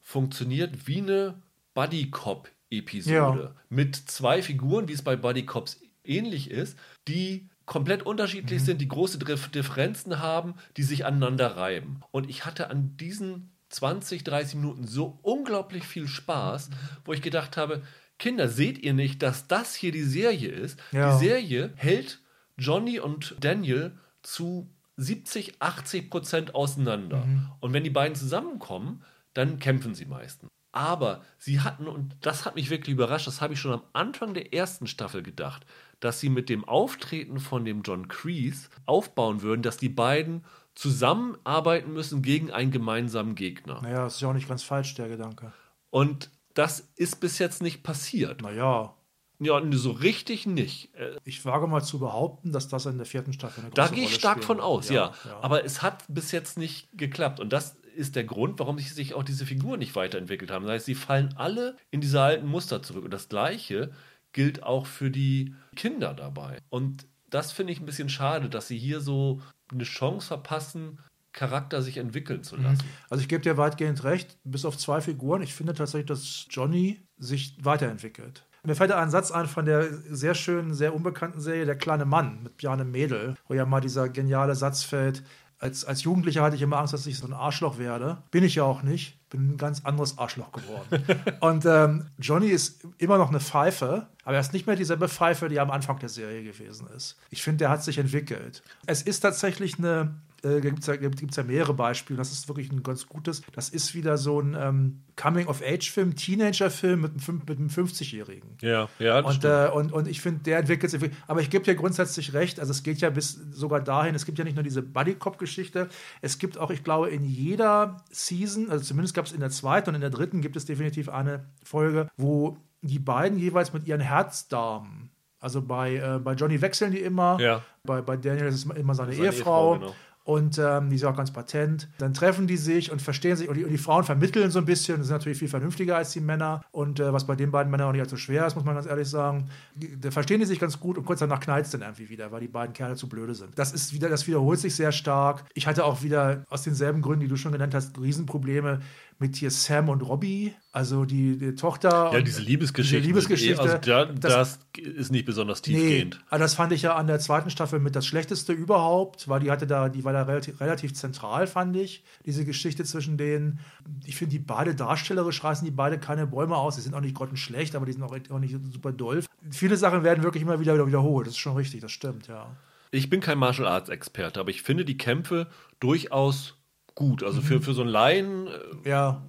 funktioniert 0.00 0.86
wie 0.86 0.98
eine 1.00 1.42
Buddy-Cop-Episode 1.74 3.14
Ja. 3.54 3.54
mit 3.68 3.96
zwei 3.96 4.42
Figuren, 4.42 4.88
wie 4.88 4.92
es 4.92 5.02
bei 5.02 5.16
Buddy 5.16 5.44
Cops 5.46 5.80
ähnlich 6.04 6.50
ist, 6.50 6.78
die 7.08 7.48
komplett 7.66 8.02
unterschiedlich 8.04 8.62
sind, 8.62 8.80
die 8.80 8.88
große 8.88 9.18
Dif- 9.18 9.50
Differenzen 9.50 10.20
haben, 10.20 10.54
die 10.76 10.82
sich 10.82 11.06
aneinander 11.06 11.56
reiben. 11.56 12.00
Und 12.10 12.28
ich 12.28 12.44
hatte 12.44 12.68
an 12.70 12.96
diesen 12.98 13.52
20, 13.70 14.22
30 14.22 14.56
Minuten 14.56 14.86
so 14.86 15.18
unglaublich 15.22 15.84
viel 15.84 16.06
Spaß, 16.06 16.70
wo 17.04 17.12
ich 17.12 17.22
gedacht 17.22 17.56
habe, 17.56 17.82
Kinder, 18.18 18.48
seht 18.48 18.78
ihr 18.78 18.92
nicht, 18.92 19.22
dass 19.22 19.48
das 19.48 19.74
hier 19.74 19.90
die 19.92 20.02
Serie 20.04 20.50
ist? 20.50 20.78
Ja. 20.92 21.14
Die 21.18 21.24
Serie 21.24 21.72
hält 21.76 22.20
Johnny 22.58 23.00
und 23.00 23.34
Daniel 23.40 23.98
zu 24.22 24.70
70, 24.96 25.54
80 25.60 26.10
Prozent 26.10 26.54
auseinander. 26.54 27.26
Und 27.60 27.72
wenn 27.72 27.82
die 27.82 27.90
beiden 27.90 28.14
zusammenkommen, 28.14 29.02
dann 29.32 29.58
kämpfen 29.58 29.94
sie 29.96 30.04
meistens. 30.04 30.48
Aber 30.74 31.22
sie 31.38 31.60
hatten, 31.60 31.86
und 31.86 32.16
das 32.20 32.44
hat 32.44 32.56
mich 32.56 32.68
wirklich 32.68 32.94
überrascht, 32.94 33.28
das 33.28 33.40
habe 33.40 33.54
ich 33.54 33.60
schon 33.60 33.72
am 33.72 33.82
Anfang 33.92 34.34
der 34.34 34.52
ersten 34.52 34.88
Staffel 34.88 35.22
gedacht, 35.22 35.64
dass 36.00 36.18
sie 36.18 36.28
mit 36.28 36.48
dem 36.48 36.64
Auftreten 36.64 37.38
von 37.38 37.64
dem 37.64 37.82
John 37.82 38.08
Kreese 38.08 38.70
aufbauen 38.84 39.42
würden, 39.42 39.62
dass 39.62 39.76
die 39.76 39.88
beiden 39.88 40.44
zusammenarbeiten 40.74 41.92
müssen 41.92 42.22
gegen 42.22 42.50
einen 42.50 42.72
gemeinsamen 42.72 43.36
Gegner. 43.36 43.82
Naja, 43.82 44.02
das 44.02 44.16
ist 44.16 44.22
ja 44.22 44.30
auch 44.30 44.34
nicht 44.34 44.48
ganz 44.48 44.64
falsch, 44.64 44.94
der 44.96 45.08
Gedanke. 45.08 45.52
Und 45.90 46.28
das 46.54 46.80
ist 46.96 47.20
bis 47.20 47.38
jetzt 47.38 47.62
nicht 47.62 47.84
passiert. 47.84 48.42
Naja, 48.42 48.96
Ja, 49.38 49.62
so 49.70 49.92
richtig 49.92 50.44
nicht. 50.44 50.92
Äh, 50.96 51.16
ich 51.22 51.44
wage 51.44 51.68
mal 51.68 51.84
zu 51.84 52.00
behaupten, 52.00 52.50
dass 52.50 52.66
das 52.66 52.86
in 52.86 52.96
der 52.96 53.06
vierten 53.06 53.32
Staffel 53.32 53.60
eine 53.60 53.70
Da 53.70 53.82
große 53.84 53.94
gehe 53.94 54.04
ich 54.04 54.10
Rolle 54.10 54.18
stark 54.18 54.42
spielen 54.42 54.58
von 54.58 54.60
aus, 54.60 54.88
ja, 54.88 55.12
ja. 55.24 55.38
Aber 55.40 55.64
es 55.64 55.82
hat 55.82 56.04
bis 56.08 56.32
jetzt 56.32 56.58
nicht 56.58 56.88
geklappt. 56.98 57.38
Und 57.38 57.52
das 57.52 57.76
ist 57.94 58.16
der 58.16 58.24
Grund, 58.24 58.58
warum 58.58 58.78
sich, 58.78 58.92
sich 58.94 59.14
auch 59.14 59.22
diese 59.22 59.46
Figuren 59.46 59.78
nicht 59.78 59.96
weiterentwickelt 59.96 60.50
haben. 60.50 60.64
Das 60.64 60.74
heißt, 60.74 60.86
sie 60.86 60.94
fallen 60.94 61.34
alle 61.36 61.76
in 61.90 62.00
diese 62.00 62.20
alten 62.20 62.46
Muster 62.46 62.82
zurück. 62.82 63.04
Und 63.04 63.12
das 63.12 63.28
Gleiche 63.28 63.92
gilt 64.32 64.62
auch 64.62 64.86
für 64.86 65.10
die 65.10 65.54
Kinder 65.76 66.14
dabei. 66.14 66.58
Und 66.70 67.06
das 67.30 67.52
finde 67.52 67.72
ich 67.72 67.80
ein 67.80 67.86
bisschen 67.86 68.08
schade, 68.08 68.48
dass 68.48 68.68
sie 68.68 68.78
hier 68.78 69.00
so 69.00 69.40
eine 69.72 69.84
Chance 69.84 70.28
verpassen, 70.28 70.98
Charakter 71.32 71.82
sich 71.82 71.96
entwickeln 71.96 72.44
zu 72.44 72.56
lassen. 72.56 72.84
Also 73.10 73.20
ich 73.20 73.28
gebe 73.28 73.42
dir 73.42 73.56
weitgehend 73.56 74.04
recht, 74.04 74.38
bis 74.44 74.64
auf 74.64 74.78
zwei 74.78 75.00
Figuren. 75.00 75.42
Ich 75.42 75.52
finde 75.52 75.74
tatsächlich, 75.74 76.06
dass 76.06 76.46
Johnny 76.48 77.00
sich 77.18 77.56
weiterentwickelt. 77.60 78.46
Mir 78.66 78.74
fällt 78.76 78.90
da 78.90 79.02
ein 79.02 79.10
Satz 79.10 79.30
ein 79.30 79.46
von 79.46 79.66
der 79.66 79.92
sehr 79.92 80.34
schönen, 80.34 80.72
sehr 80.72 80.94
unbekannten 80.94 81.40
Serie 81.40 81.66
Der 81.66 81.76
kleine 81.76 82.06
Mann 82.06 82.42
mit 82.44 82.56
Bjarne 82.56 82.84
Mädel, 82.84 83.34
wo 83.46 83.52
ja 83.52 83.66
mal 83.66 83.80
dieser 83.80 84.08
geniale 84.08 84.54
Satz 84.54 84.84
fällt, 84.84 85.22
als, 85.64 85.86
als 85.86 86.02
Jugendlicher 86.02 86.42
hatte 86.42 86.56
ich 86.56 86.62
immer 86.62 86.76
Angst, 86.76 86.92
dass 86.92 87.06
ich 87.06 87.16
so 87.16 87.26
ein 87.26 87.32
Arschloch 87.32 87.78
werde. 87.78 88.18
Bin 88.30 88.44
ich 88.44 88.56
ja 88.56 88.64
auch 88.64 88.82
nicht. 88.82 89.18
Bin 89.30 89.52
ein 89.52 89.56
ganz 89.56 89.82
anderes 89.84 90.18
Arschloch 90.18 90.52
geworden. 90.52 91.04
und 91.40 91.64
ähm, 91.64 92.06
Johnny 92.18 92.48
ist 92.48 92.86
immer 92.98 93.16
noch 93.16 93.30
eine 93.30 93.40
Pfeife, 93.40 94.06
aber 94.24 94.34
er 94.34 94.40
ist 94.40 94.52
nicht 94.52 94.66
mehr 94.66 94.76
dieselbe 94.76 95.08
Pfeife, 95.08 95.48
die 95.48 95.58
am 95.58 95.70
Anfang 95.70 95.98
der 95.98 96.10
Serie 96.10 96.44
gewesen 96.44 96.86
ist. 96.94 97.16
Ich 97.30 97.42
finde, 97.42 97.58
der 97.58 97.70
hat 97.70 97.82
sich 97.82 97.96
entwickelt. 97.96 98.62
Es 98.84 99.00
ist 99.00 99.20
tatsächlich 99.20 99.78
eine 99.78 100.14
äh, 100.44 100.60
gibt 100.60 100.80
es 100.80 100.86
ja, 100.86 100.96
gibt's 100.96 101.36
ja 101.36 101.42
mehrere 101.42 101.74
Beispiele. 101.74 102.16
Das 102.16 102.32
ist 102.32 102.48
wirklich 102.48 102.70
ein 102.70 102.82
ganz 102.82 103.06
gutes. 103.06 103.42
Das 103.52 103.68
ist 103.68 103.94
wieder 103.94 104.18
so 104.18 104.40
ein 104.40 104.56
ähm, 104.58 105.02
Coming-of-Age-Film, 105.16 106.14
Teenager-Film 106.16 107.00
mit, 107.00 107.12
einem- 107.28 107.42
mit 107.46 107.58
einem 107.58 107.68
50-Jährigen. 107.68 108.56
Ja, 108.60 108.88
ja, 108.98 109.20
Und, 109.20 109.44
äh, 109.44 109.68
und, 109.72 109.92
und 109.92 110.08
ich 110.08 110.20
finde, 110.20 110.42
der 110.42 110.58
entwickelt 110.58 110.90
sich. 110.90 111.10
Aber 111.26 111.40
ich 111.40 111.50
gebe 111.50 111.64
dir 111.64 111.74
grundsätzlich 111.74 112.32
recht. 112.32 112.60
Also, 112.60 112.70
es 112.72 112.82
geht 112.82 112.98
ja 112.98 113.10
bis 113.10 113.32
sogar 113.52 113.80
dahin. 113.80 114.14
Es 114.14 114.24
gibt 114.26 114.38
ja 114.38 114.44
nicht 114.44 114.54
nur 114.56 114.62
diese 114.64 114.82
Buddy-Cop-Geschichte. 114.82 115.88
Es 116.20 116.38
gibt 116.38 116.58
auch, 116.58 116.70
ich 116.70 116.84
glaube, 116.84 117.10
in 117.10 117.24
jeder 117.24 117.98
Season, 118.10 118.70
also 118.70 118.84
zumindest 118.84 119.14
gab 119.14 119.26
es 119.26 119.32
in 119.32 119.40
der 119.40 119.50
zweiten 119.50 119.90
und 119.90 119.94
in 119.96 120.00
der 120.00 120.10
dritten, 120.10 120.40
gibt 120.40 120.56
es 120.56 120.64
definitiv 120.64 121.08
eine 121.08 121.44
Folge, 121.64 122.08
wo 122.16 122.56
die 122.82 122.98
beiden 122.98 123.38
jeweils 123.38 123.72
mit 123.72 123.86
ihren 123.86 124.00
Herzdamen. 124.00 125.10
Also 125.40 125.60
bei, 125.62 125.96
äh, 125.96 126.18
bei 126.20 126.32
Johnny 126.34 126.60
wechseln 126.62 126.92
die 126.92 127.00
immer. 127.00 127.38
Ja. 127.40 127.62
Bei, 127.84 128.00
bei 128.00 128.16
Daniel 128.16 128.46
ist 128.46 128.54
es 128.54 128.64
immer 128.76 128.94
seine, 128.94 129.12
Seine 129.12 129.24
Ehefrau. 129.26 129.74
Ehefrau, 129.74 129.78
genau. 129.78 129.94
Und 130.24 130.58
ähm, 130.58 130.88
die 130.88 130.96
ist 130.96 131.04
auch 131.04 131.16
ganz 131.16 131.30
patent. 131.30 131.88
Dann 131.98 132.14
treffen 132.14 132.46
die 132.46 132.56
sich 132.56 132.90
und 132.90 133.02
verstehen 133.02 133.36
sich. 133.36 133.46
Und 133.48 133.56
die, 133.56 133.64
und 133.64 133.70
die 133.70 133.78
Frauen 133.78 134.04
vermitteln 134.04 134.50
so 134.50 134.58
ein 134.58 134.64
bisschen. 134.64 134.96
Das 134.96 135.08
sind 135.08 135.14
natürlich 135.14 135.38
viel 135.38 135.48
vernünftiger 135.48 135.98
als 135.98 136.12
die 136.12 136.20
Männer. 136.20 136.62
Und 136.72 136.98
äh, 136.98 137.12
was 137.12 137.26
bei 137.26 137.36
den 137.36 137.50
beiden 137.50 137.70
Männern 137.70 137.88
auch 137.88 137.92
nicht 137.92 138.00
allzu 138.00 138.16
schwer 138.16 138.46
ist, 138.46 138.54
muss 138.54 138.64
man 138.64 138.74
ganz 138.74 138.86
ehrlich 138.86 139.08
sagen. 139.08 139.50
Da 139.74 140.10
verstehen 140.10 140.40
die 140.40 140.46
sich 140.46 140.58
ganz 140.58 140.80
gut. 140.80 140.96
Und 140.96 141.04
kurz 141.04 141.20
danach 141.20 141.40
knallt 141.40 141.66
es 141.66 141.72
dann 141.72 141.82
irgendwie 141.82 142.08
wieder, 142.08 142.32
weil 142.32 142.40
die 142.40 142.48
beiden 142.48 142.72
Kerle 142.72 142.96
zu 142.96 143.06
blöde 143.06 143.34
sind. 143.34 143.58
Das 143.58 143.74
ist 143.74 143.92
wieder, 143.92 144.08
das 144.08 144.26
wiederholt 144.26 144.58
sich 144.58 144.74
sehr 144.74 144.92
stark. 144.92 145.44
Ich 145.52 145.66
hatte 145.66 145.84
auch 145.84 146.02
wieder 146.02 146.44
aus 146.48 146.62
denselben 146.62 147.02
Gründen, 147.02 147.20
die 147.20 147.28
du 147.28 147.36
schon 147.36 147.52
genannt 147.52 147.74
hast, 147.74 148.00
Riesenprobleme 148.00 148.80
mit 149.18 149.36
hier 149.36 149.50
Sam 149.50 149.88
und 149.88 150.00
Robbie. 150.02 150.54
Also 150.72 151.04
die, 151.04 151.38
die 151.38 151.54
Tochter. 151.54 152.10
ja, 152.12 152.20
diese 152.20 152.42
Liebesgeschichte. 152.42 152.96
Diese 152.96 153.06
Liebesgeschichte. 153.08 153.60
Also 153.60 153.78
da, 153.78 154.06
das- 154.06 154.58
das, 154.74 154.84
ist 154.84 155.12
nicht 155.12 155.24
besonders 155.24 155.62
Nee, 155.66 155.74
tiefgehend. 155.74 156.20
aber 156.30 156.38
das 156.40 156.54
fand 156.54 156.72
ich 156.72 156.82
ja 156.82 156.96
an 156.96 157.06
der 157.06 157.20
zweiten 157.20 157.48
Staffel 157.50 157.78
mit 157.78 157.94
das 157.94 158.06
Schlechteste 158.06 158.52
überhaupt, 158.52 159.28
weil 159.28 159.40
die 159.40 159.50
hatte 159.50 159.66
da, 159.66 159.88
die 159.88 160.04
war 160.04 160.12
da 160.12 160.22
relativ, 160.22 160.60
relativ 160.60 160.94
zentral, 160.94 161.46
fand 161.46 161.76
ich, 161.76 162.02
diese 162.26 162.44
Geschichte 162.44 162.84
zwischen 162.84 163.16
denen. 163.16 163.60
Ich 164.04 164.16
finde, 164.16 164.32
die 164.32 164.40
beide 164.40 164.74
darstellerisch 164.74 165.44
reißen 165.44 165.64
die 165.64 165.70
beide 165.70 165.98
keine 165.98 166.26
Bäume 166.26 166.56
aus. 166.56 166.74
Die 166.74 166.82
sind 166.82 166.94
auch 166.94 167.00
nicht 167.00 167.14
grottenschlecht, 167.14 167.76
aber 167.76 167.86
die 167.86 167.92
sind 167.92 168.02
auch, 168.02 168.16
auch 168.30 168.38
nicht 168.40 168.56
super 168.72 168.92
doll. 168.92 169.24
Viele 169.50 169.76
Sachen 169.76 170.02
werden 170.02 170.24
wirklich 170.24 170.42
immer 170.42 170.58
wieder 170.58 170.86
wiederholt. 170.86 171.26
Das 171.28 171.34
ist 171.34 171.38
schon 171.40 171.56
richtig, 171.56 171.80
das 171.80 171.92
stimmt, 171.92 172.26
ja. 172.26 172.46
Ich 172.90 173.10
bin 173.10 173.20
kein 173.20 173.38
Martial 173.38 173.66
Arts 173.66 173.88
Experte, 173.88 174.40
aber 174.40 174.50
ich 174.50 174.62
finde 174.62 174.84
die 174.84 174.96
Kämpfe 174.96 175.48
durchaus 175.80 176.56
gut. 176.94 177.22
Also 177.22 177.40
für, 177.40 177.60
für 177.60 177.74
so 177.74 177.82
einen 177.82 177.90
Laien 177.90 178.46
äh, 178.46 178.88
Ja, 178.88 179.22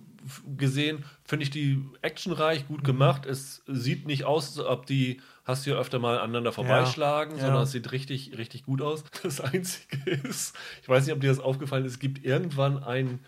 gesehen, 0.57 1.03
finde 1.23 1.43
ich 1.43 1.51
die 1.51 1.83
actionreich, 2.01 2.63
Mhm. 2.63 2.67
gut 2.67 2.83
gemacht. 2.83 3.25
Es 3.25 3.61
sieht 3.67 4.07
nicht 4.07 4.23
aus, 4.25 4.57
als 4.57 4.67
ob 4.67 4.85
die, 4.87 5.21
hast 5.43 5.65
du 5.65 5.71
ja 5.71 5.75
öfter 5.77 5.99
mal 5.99 6.17
aneinander 6.19 6.51
vorbeischlagen, 6.51 7.33
Ja. 7.35 7.37
sondern 7.41 7.57
Ja. 7.57 7.63
es 7.63 7.71
sieht 7.71 7.91
richtig, 7.91 8.37
richtig 8.37 8.63
gut 8.65 8.81
aus. 8.81 9.03
Das 9.23 9.39
Einzige 9.41 10.09
ist, 10.11 10.55
ich 10.81 10.89
weiß 10.89 11.05
nicht, 11.05 11.13
ob 11.13 11.21
dir 11.21 11.29
das 11.29 11.39
aufgefallen 11.39 11.85
ist, 11.85 11.93
es 11.93 11.99
gibt 11.99 12.23
irgendwann 12.25 12.83
einen, 12.83 13.19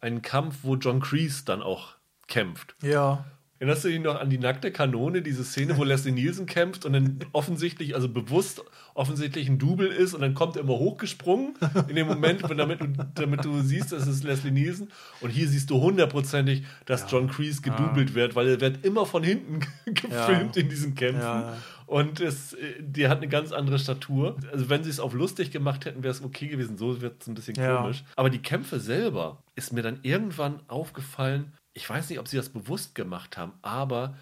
einen 0.00 0.22
Kampf, 0.22 0.58
wo 0.62 0.76
John 0.76 1.00
Kreese 1.00 1.44
dann 1.44 1.62
auch 1.62 1.94
kämpft. 2.28 2.74
ja. 2.82 3.24
Erinnerst 3.58 3.84
du 3.84 3.88
dich 3.88 4.00
noch 4.00 4.20
an 4.20 4.28
die 4.28 4.38
nackte 4.38 4.70
Kanone, 4.70 5.22
diese 5.22 5.42
Szene, 5.42 5.78
wo 5.78 5.84
Leslie 5.84 6.12
Nielsen 6.12 6.44
kämpft 6.44 6.84
und 6.84 6.92
dann 6.92 7.18
offensichtlich, 7.32 7.94
also 7.94 8.08
bewusst 8.08 8.62
offensichtlich 8.92 9.48
ein 9.48 9.58
Double 9.58 9.86
ist 9.88 10.12
und 10.14 10.20
dann 10.20 10.34
kommt 10.34 10.56
er 10.56 10.62
immer 10.62 10.74
hochgesprungen 10.78 11.54
in 11.88 11.96
dem 11.96 12.06
Moment, 12.06 12.42
damit 12.56 12.80
du, 12.80 12.86
damit 13.14 13.44
du 13.44 13.60
siehst, 13.62 13.92
das 13.92 14.06
ist 14.06 14.24
Leslie 14.24 14.50
Nielsen. 14.50 14.90
Und 15.20 15.30
hier 15.30 15.48
siehst 15.48 15.70
du 15.70 15.80
hundertprozentig, 15.80 16.64
dass 16.84 17.10
John 17.10 17.28
Kreese 17.30 17.62
gedoubelt 17.62 18.14
wird, 18.14 18.34
weil 18.34 18.48
er 18.48 18.60
wird 18.60 18.84
immer 18.84 19.06
von 19.06 19.22
hinten 19.22 19.60
gefilmt 19.86 20.56
in 20.56 20.68
diesen 20.68 20.94
Kämpfen. 20.94 21.20
Ja, 21.20 21.40
ja. 21.40 21.56
Und 21.86 22.20
es, 22.20 22.52
äh, 22.54 22.74
die 22.80 23.08
hat 23.08 23.18
eine 23.18 23.28
ganz 23.28 23.52
andere 23.52 23.78
Statur. 23.78 24.36
Also 24.52 24.68
wenn 24.68 24.82
sie 24.82 24.90
es 24.90 24.98
auf 25.00 25.14
lustig 25.14 25.50
gemacht 25.52 25.84
hätten, 25.84 26.02
wäre 26.02 26.12
es 26.12 26.22
okay 26.22 26.48
gewesen. 26.48 26.76
So 26.76 27.00
wird 27.00 27.22
es 27.22 27.28
ein 27.28 27.34
bisschen 27.34 27.54
Ja. 27.54 27.80
komisch. 27.80 28.02
Aber 28.16 28.28
die 28.28 28.40
Kämpfe 28.40 28.80
selber 28.80 29.42
ist 29.54 29.72
mir 29.72 29.82
dann 29.82 30.00
irgendwann 30.02 30.60
aufgefallen. 30.68 31.52
Ich 31.76 31.88
weiß 31.88 32.08
nicht, 32.08 32.18
ob 32.18 32.26
sie 32.26 32.38
das 32.38 32.48
bewusst 32.48 32.94
gemacht 32.94 33.36
haben, 33.36 33.52
aber 33.60 34.16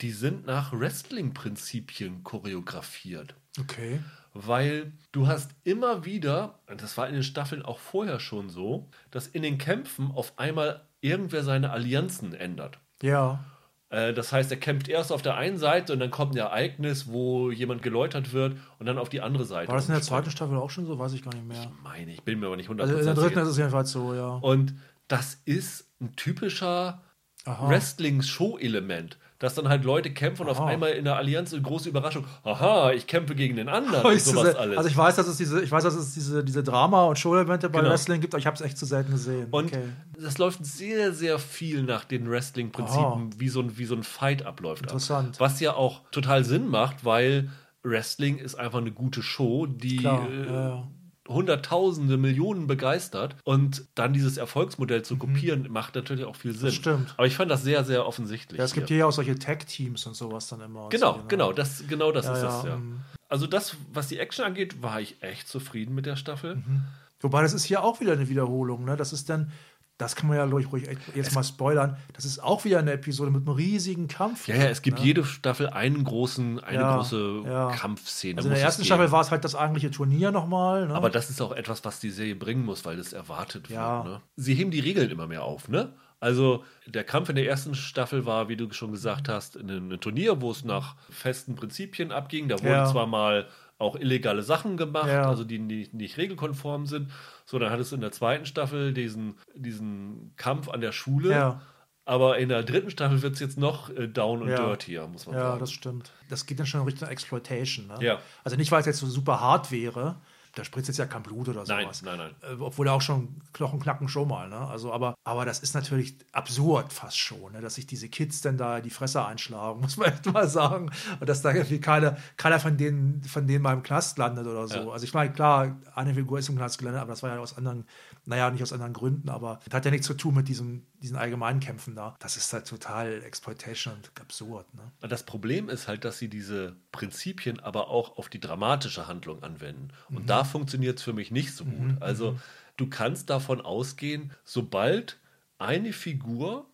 die 0.00 0.12
sind 0.12 0.46
nach 0.46 0.72
Wrestling-Prinzipien 0.72 2.22
choreografiert. 2.24 3.34
Okay. 3.58 4.00
Weil 4.32 4.92
du 5.12 5.26
hast 5.26 5.50
immer 5.64 6.04
wieder, 6.04 6.60
und 6.68 6.80
das 6.82 6.96
war 6.96 7.08
in 7.08 7.14
den 7.14 7.22
Staffeln 7.24 7.62
auch 7.62 7.78
vorher 7.80 8.20
schon 8.20 8.48
so, 8.48 8.88
dass 9.10 9.26
in 9.26 9.42
den 9.42 9.58
Kämpfen 9.58 10.12
auf 10.12 10.38
einmal 10.38 10.82
irgendwer 11.00 11.42
seine 11.42 11.70
Allianzen 11.70 12.32
ändert. 12.34 12.78
Ja. 13.02 13.40
Äh, 13.88 14.12
Das 14.14 14.32
heißt, 14.32 14.50
er 14.52 14.56
kämpft 14.58 14.86
erst 14.88 15.10
auf 15.10 15.20
der 15.22 15.34
einen 15.34 15.58
Seite 15.58 15.92
und 15.92 15.98
dann 15.98 16.12
kommt 16.12 16.34
ein 16.34 16.38
Ereignis, 16.38 17.08
wo 17.08 17.50
jemand 17.50 17.82
geläutert 17.82 18.32
wird 18.32 18.56
und 18.78 18.86
dann 18.86 18.98
auf 18.98 19.08
die 19.08 19.20
andere 19.20 19.44
Seite. 19.44 19.68
War 19.68 19.76
das 19.76 19.88
in 19.88 19.94
der 19.94 20.02
zweiten 20.02 20.30
Staffel 20.30 20.56
auch 20.58 20.70
schon 20.70 20.86
so? 20.86 20.96
Weiß 20.98 21.12
ich 21.12 21.24
gar 21.24 21.34
nicht 21.34 21.46
mehr. 21.46 21.60
Ich 21.60 21.68
meine, 21.82 22.12
ich 22.12 22.22
bin 22.22 22.38
mir 22.38 22.46
aber 22.46 22.56
nicht 22.56 22.70
100% 22.70 22.80
Also 22.82 22.96
in 22.98 23.04
der 23.04 23.14
dritten 23.14 23.28
sicher. 23.30 23.42
ist 23.42 23.48
es 23.48 23.56
jedenfalls 23.58 23.90
so, 23.90 24.14
ja. 24.14 24.28
Und 24.36 24.74
das 25.10 25.40
ist 25.44 25.86
ein 26.00 26.14
typischer. 26.16 27.02
Wrestling-Show-Element, 27.46 29.18
dass 29.38 29.54
dann 29.54 29.68
halt 29.68 29.84
Leute 29.84 30.12
kämpfen 30.12 30.42
und 30.42 30.50
auf 30.50 30.60
Aha. 30.60 30.66
einmal 30.68 30.90
in 30.90 31.04
der 31.04 31.16
Allianz 31.16 31.52
eine 31.54 31.62
große 31.62 31.88
Überraschung. 31.88 32.26
Aha, 32.44 32.92
ich 32.92 33.06
kämpfe 33.06 33.34
gegen 33.34 33.56
den 33.56 33.68
anderen 33.68 34.00
Aber 34.00 34.10
und 34.10 34.20
sowas 34.20 34.48
diese, 34.48 34.58
alles. 34.58 34.76
Also 34.76 34.90
ich 34.90 34.96
weiß, 34.96 35.16
dass 35.16 35.26
es 35.26 35.38
diese, 35.38 35.62
ich 35.62 35.70
weiß, 35.72 35.82
dass 35.82 35.94
es 35.94 36.12
diese, 36.12 36.44
diese 36.44 36.62
Drama- 36.62 37.04
und 37.04 37.18
Show-Elemente 37.18 37.70
bei 37.70 37.78
Genau. 37.78 37.90
Wrestling 37.92 38.20
gibt, 38.20 38.34
aber 38.34 38.38
ich 38.40 38.46
habe 38.46 38.56
es 38.56 38.60
echt 38.60 38.76
zu 38.76 38.84
selten 38.84 39.12
gesehen. 39.12 39.48
Und 39.50 39.66
okay. 39.66 39.84
das 40.18 40.36
läuft 40.36 40.64
sehr, 40.66 41.14
sehr 41.14 41.38
viel 41.38 41.82
nach 41.82 42.04
den 42.04 42.30
Wrestling-Prinzipien, 42.30 43.30
wie, 43.38 43.48
so 43.48 43.60
ein, 43.60 43.78
wie 43.78 43.86
so 43.86 43.94
ein 43.94 44.02
Fight 44.02 44.44
abläuft. 44.44 44.82
Interessant. 44.82 45.40
Was 45.40 45.60
ja 45.60 45.74
auch 45.74 46.02
total 46.10 46.44
Sinn 46.44 46.68
macht, 46.68 47.06
weil 47.06 47.48
Wrestling 47.82 48.36
ist 48.36 48.56
einfach 48.56 48.80
eine 48.80 48.92
gute 48.92 49.22
Show, 49.22 49.64
die 49.64 49.96
Klar, 49.96 50.28
äh, 50.30 50.46
ja, 50.46 50.68
ja. 50.68 50.88
Hunderttausende, 51.32 52.16
Millionen 52.16 52.66
begeistert. 52.66 53.36
Und 53.44 53.84
dann 53.94 54.12
dieses 54.12 54.36
Erfolgsmodell 54.36 55.02
zu 55.02 55.16
kopieren, 55.16 55.66
macht 55.70 55.94
natürlich 55.94 56.24
auch 56.24 56.36
viel 56.36 56.54
Sinn. 56.54 56.68
Mhm. 56.68 56.74
stimmt. 56.74 57.14
Aber 57.16 57.26
ich 57.26 57.36
fand 57.36 57.50
das 57.50 57.62
sehr, 57.62 57.84
sehr 57.84 58.06
offensichtlich. 58.06 58.58
Ja, 58.58 58.64
es 58.64 58.74
gibt 58.74 58.88
hier. 58.88 58.98
ja 58.98 59.06
auch 59.06 59.12
solche 59.12 59.38
Tag-Teams 59.38 60.06
und 60.06 60.14
sowas 60.14 60.48
dann 60.48 60.60
immer. 60.60 60.88
Genau, 60.90 61.14
so, 61.14 61.24
genau, 61.28 61.52
das, 61.52 61.84
genau 61.88 62.12
das 62.12 62.26
Ja, 62.26 62.32
ist 62.34 62.42
ja, 62.42 62.58
es, 62.58 62.64
ja. 62.64 62.76
mm. 62.76 63.00
Also 63.28 63.46
das, 63.46 63.76
was 63.92 64.08
die 64.08 64.18
Action 64.18 64.44
angeht, 64.44 64.82
war 64.82 65.00
ich 65.00 65.22
echt 65.22 65.48
zufrieden 65.48 65.94
mit 65.94 66.04
der 66.04 66.16
Staffel. 66.16 66.56
Mhm. 66.56 66.82
Wobei 67.20 67.42
das 67.42 67.52
ist 67.52 67.64
hier 67.64 67.84
auch 67.84 68.00
wieder 68.00 68.12
eine 68.12 68.28
Wiederholung, 68.28 68.84
ne? 68.84 68.96
Das 68.96 69.12
ist 69.12 69.30
dann, 69.30 69.52
das 70.00 70.16
kann 70.16 70.28
man 70.28 70.38
ja 70.38 70.44
ruhig, 70.44 70.72
ruhig 70.72 70.88
jetzt 71.14 71.34
mal 71.34 71.44
spoilern, 71.44 71.98
das 72.14 72.24
ist 72.24 72.42
auch 72.42 72.64
wieder 72.64 72.78
eine 72.78 72.92
Episode 72.92 73.30
mit 73.30 73.46
einem 73.46 73.54
riesigen 73.54 74.08
Kampf. 74.08 74.48
Ja, 74.48 74.56
ja, 74.56 74.64
es 74.64 74.80
gibt 74.80 74.98
ne? 74.98 75.04
jede 75.04 75.24
Staffel 75.24 75.68
einen 75.68 76.04
großen, 76.04 76.58
eine 76.58 76.80
Ja, 76.80 76.96
große 76.96 77.42
ja. 77.44 77.70
Kampfszene. 77.72 78.38
Also 78.38 78.48
in 78.48 78.54
der 78.54 78.64
ersten 78.64 78.80
es 78.80 78.86
Staffel 78.86 79.12
war 79.12 79.20
es 79.20 79.30
halt 79.30 79.44
das 79.44 79.54
eigentliche 79.54 79.90
Turnier 79.90 80.30
nochmal. 80.30 80.88
Ne? 80.88 80.94
Aber 80.94 81.10
das 81.10 81.28
ist 81.28 81.42
auch 81.42 81.52
etwas, 81.52 81.84
was 81.84 82.00
die 82.00 82.08
Serie 82.08 82.34
bringen 82.34 82.64
muss, 82.64 82.86
weil 82.86 82.98
es 82.98 83.12
erwartet 83.12 83.68
wird. 83.68 83.78
Ne? 83.78 84.22
Sie 84.36 84.54
heben 84.54 84.70
die 84.70 84.80
Regeln 84.80 85.10
immer 85.10 85.26
mehr 85.26 85.44
auf, 85.44 85.68
ne? 85.68 85.92
Also 86.18 86.64
der 86.86 87.04
Kampf 87.04 87.30
in 87.30 87.36
der 87.36 87.46
ersten 87.46 87.74
Staffel 87.74 88.26
war, 88.26 88.48
wie 88.48 88.56
du 88.56 88.70
schon 88.72 88.92
gesagt 88.92 89.28
hast, 89.28 89.56
ein, 89.56 89.98
Turnier, 90.00 90.40
wo 90.42 90.50
es 90.50 90.64
nach 90.64 90.96
festen 91.10 91.54
Prinzipien 91.54 92.12
abging. 92.12 92.48
Da 92.48 92.62
wurden 92.62 92.86
zwar 92.86 93.06
mal 93.06 93.48
auch 93.78 93.96
illegale 93.96 94.42
Sachen 94.42 94.76
gemacht, 94.76 95.08
also 95.08 95.42
die 95.42 95.58
nicht, 95.58 95.94
nicht 95.94 96.18
regelkonform 96.18 96.86
sind. 96.86 97.10
So, 97.50 97.58
dann 97.58 97.72
hattest 97.72 97.90
du 97.90 97.96
in 97.96 98.00
der 98.00 98.12
zweiten 98.12 98.46
Staffel 98.46 98.92
diesen, 98.94 99.34
diesen 99.56 100.34
Kampf 100.36 100.68
an 100.68 100.80
der 100.80 100.92
Schule. 100.92 101.30
Ja. 101.32 101.60
Aber 102.04 102.38
in 102.38 102.48
der 102.48 102.62
dritten 102.62 102.90
Staffel 102.90 103.22
wird 103.22 103.34
es 103.34 103.40
jetzt 103.40 103.58
noch 103.58 103.90
äh, 103.90 104.06
down 104.06 104.42
und 104.42 104.48
Ja. 104.50 104.66
dirtier, 104.66 105.06
muss 105.08 105.26
man 105.26 105.34
Ja, 105.34 105.42
sagen. 105.48 105.58
das 105.60 105.72
stimmt. 105.72 106.12
Das 106.28 106.46
geht 106.46 106.60
dann 106.60 106.66
schon 106.66 106.80
in 106.82 106.86
Richtung 106.86 107.08
Exploitation. 107.08 107.88
Ne? 107.88 107.96
Ja. 108.00 108.18
Also 108.44 108.56
nicht, 108.56 108.70
weil 108.70 108.80
es 108.80 108.86
jetzt 108.86 108.98
so 109.00 109.06
super 109.06 109.40
hart 109.40 109.72
wäre. 109.72 110.16
Da 110.60 110.64
spritzt 110.64 110.88
jetzt 110.88 110.98
ja 110.98 111.06
kein 111.06 111.22
Blut 111.22 111.48
oder 111.48 111.64
Nein, 111.66 111.84
sowas. 111.84 112.02
nein, 112.02 112.18
nein. 112.18 112.34
Äh, 112.42 112.60
obwohl 112.60 112.86
auch 112.88 113.00
schon 113.00 113.40
Knochen 113.54 113.80
knacken 113.80 114.08
schon 114.08 114.28
mal. 114.28 114.46
Ne? 114.50 114.58
Also, 114.58 114.92
aber, 114.92 115.14
aber 115.24 115.46
das 115.46 115.60
ist 115.60 115.74
natürlich 115.74 116.16
absurd 116.32 116.92
fast 116.92 117.18
schon, 117.18 117.52
ne? 117.52 117.62
dass 117.62 117.76
sich 117.76 117.86
diese 117.86 118.10
Kids 118.10 118.42
dann 118.42 118.58
da 118.58 118.82
die 118.82 118.90
Fresse 118.90 119.24
einschlagen, 119.24 119.80
muss 119.80 119.96
man 119.96 120.12
echt 120.12 120.26
mal 120.26 120.46
sagen. 120.46 120.90
Und 121.18 121.26
dass 121.26 121.40
da 121.40 121.54
irgendwie 121.54 121.80
keiner, 121.80 122.18
keiner 122.36 122.60
von 122.60 122.76
denen, 122.76 123.24
von 123.24 123.46
denen 123.46 123.62
mal 123.62 123.72
im 123.72 123.82
Knast 123.82 124.18
landet 124.18 124.46
oder 124.46 124.68
so. 124.68 124.76
Ja. 124.80 124.88
Also 124.90 125.04
ich 125.04 125.14
meine, 125.14 125.32
klar, 125.32 125.78
eine 125.94 126.12
Figur 126.12 126.38
ist 126.38 126.50
im 126.50 126.56
Knast 126.56 126.76
gelandet, 126.76 127.00
aber 127.00 127.12
das 127.12 127.22
war 127.22 127.34
ja 127.34 127.38
aus 127.38 127.56
anderen, 127.56 127.86
naja, 128.26 128.50
nicht 128.50 128.62
aus 128.62 128.74
anderen 128.74 128.92
Gründen, 128.92 129.30
aber 129.30 129.60
das 129.64 129.74
hat 129.74 129.86
ja 129.86 129.90
nichts 129.90 130.06
zu 130.08 130.14
tun 130.14 130.34
mit 130.34 130.48
diesem, 130.48 130.82
diesen 131.02 131.16
allgemeinen 131.16 131.60
Kämpfen 131.60 131.94
da. 131.94 132.16
Das 132.20 132.36
ist 132.36 132.52
halt 132.52 132.68
total 132.68 133.22
Exploitation 133.22 133.94
und 133.94 134.20
absurd. 134.20 134.66
Ne? 134.74 134.82
Das 135.08 135.22
Problem 135.22 135.70
ist 135.70 135.88
halt, 135.88 136.04
dass 136.04 136.18
sie 136.18 136.28
diese 136.28 136.76
Prinzipien 136.92 137.60
aber 137.60 137.88
auch 137.88 138.18
auf 138.18 138.28
die 138.28 138.40
dramatische 138.40 139.06
Handlung 139.06 139.42
anwenden. 139.42 139.88
Und 140.10 140.28
da 140.28 140.44
funktioniert 140.50 140.98
es 140.98 141.04
für 141.04 141.12
mich 141.12 141.30
nicht 141.30 141.54
so 141.54 141.64
gut. 141.64 142.00
Also 142.00 142.38
du 142.76 142.88
kannst 142.88 143.30
davon 143.30 143.60
ausgehen, 143.60 144.32
sobald 144.44 145.18
eine 145.58 145.92
Figur, 145.92 146.66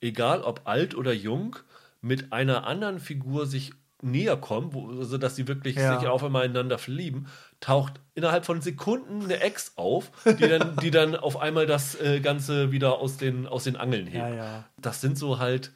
egal 0.00 0.42
ob 0.42 0.62
alt 0.64 0.94
oder 0.94 1.12
jung, 1.12 1.56
mit 2.00 2.32
einer 2.32 2.66
anderen 2.66 3.00
Figur 3.00 3.46
sich 3.46 3.72
näher 4.00 4.36
kommen, 4.36 4.72
wo, 4.74 5.02
sodass 5.02 5.34
sie 5.34 5.48
wirklich 5.48 5.74
Ja. 5.76 5.98
sich 5.98 6.06
auf 6.08 6.22
einmal 6.22 6.44
ineinander 6.44 6.78
verlieben, 6.78 7.26
taucht 7.58 7.94
innerhalb 8.14 8.46
von 8.46 8.60
Sekunden 8.60 9.24
eine 9.24 9.40
Ex 9.40 9.72
auf, 9.76 10.12
die 10.38 10.48
dann, 10.48 10.76
die 10.76 10.92
dann 10.92 11.16
auf 11.16 11.36
einmal 11.36 11.66
das 11.66 12.00
äh, 12.00 12.20
Ganze 12.20 12.70
wieder 12.70 12.98
aus 12.98 13.16
den, 13.16 13.46
aus 13.48 13.64
den 13.64 13.76
Angeln 13.76 14.06
hebt. 14.06 14.22
Ja, 14.22 14.28
ja. 14.28 14.64
Das 14.76 15.00
sind 15.00 15.18
so 15.18 15.40
halt 15.40 15.72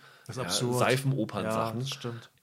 ja, 0.73 0.79
Seifenopern-Sachen. 0.79 1.85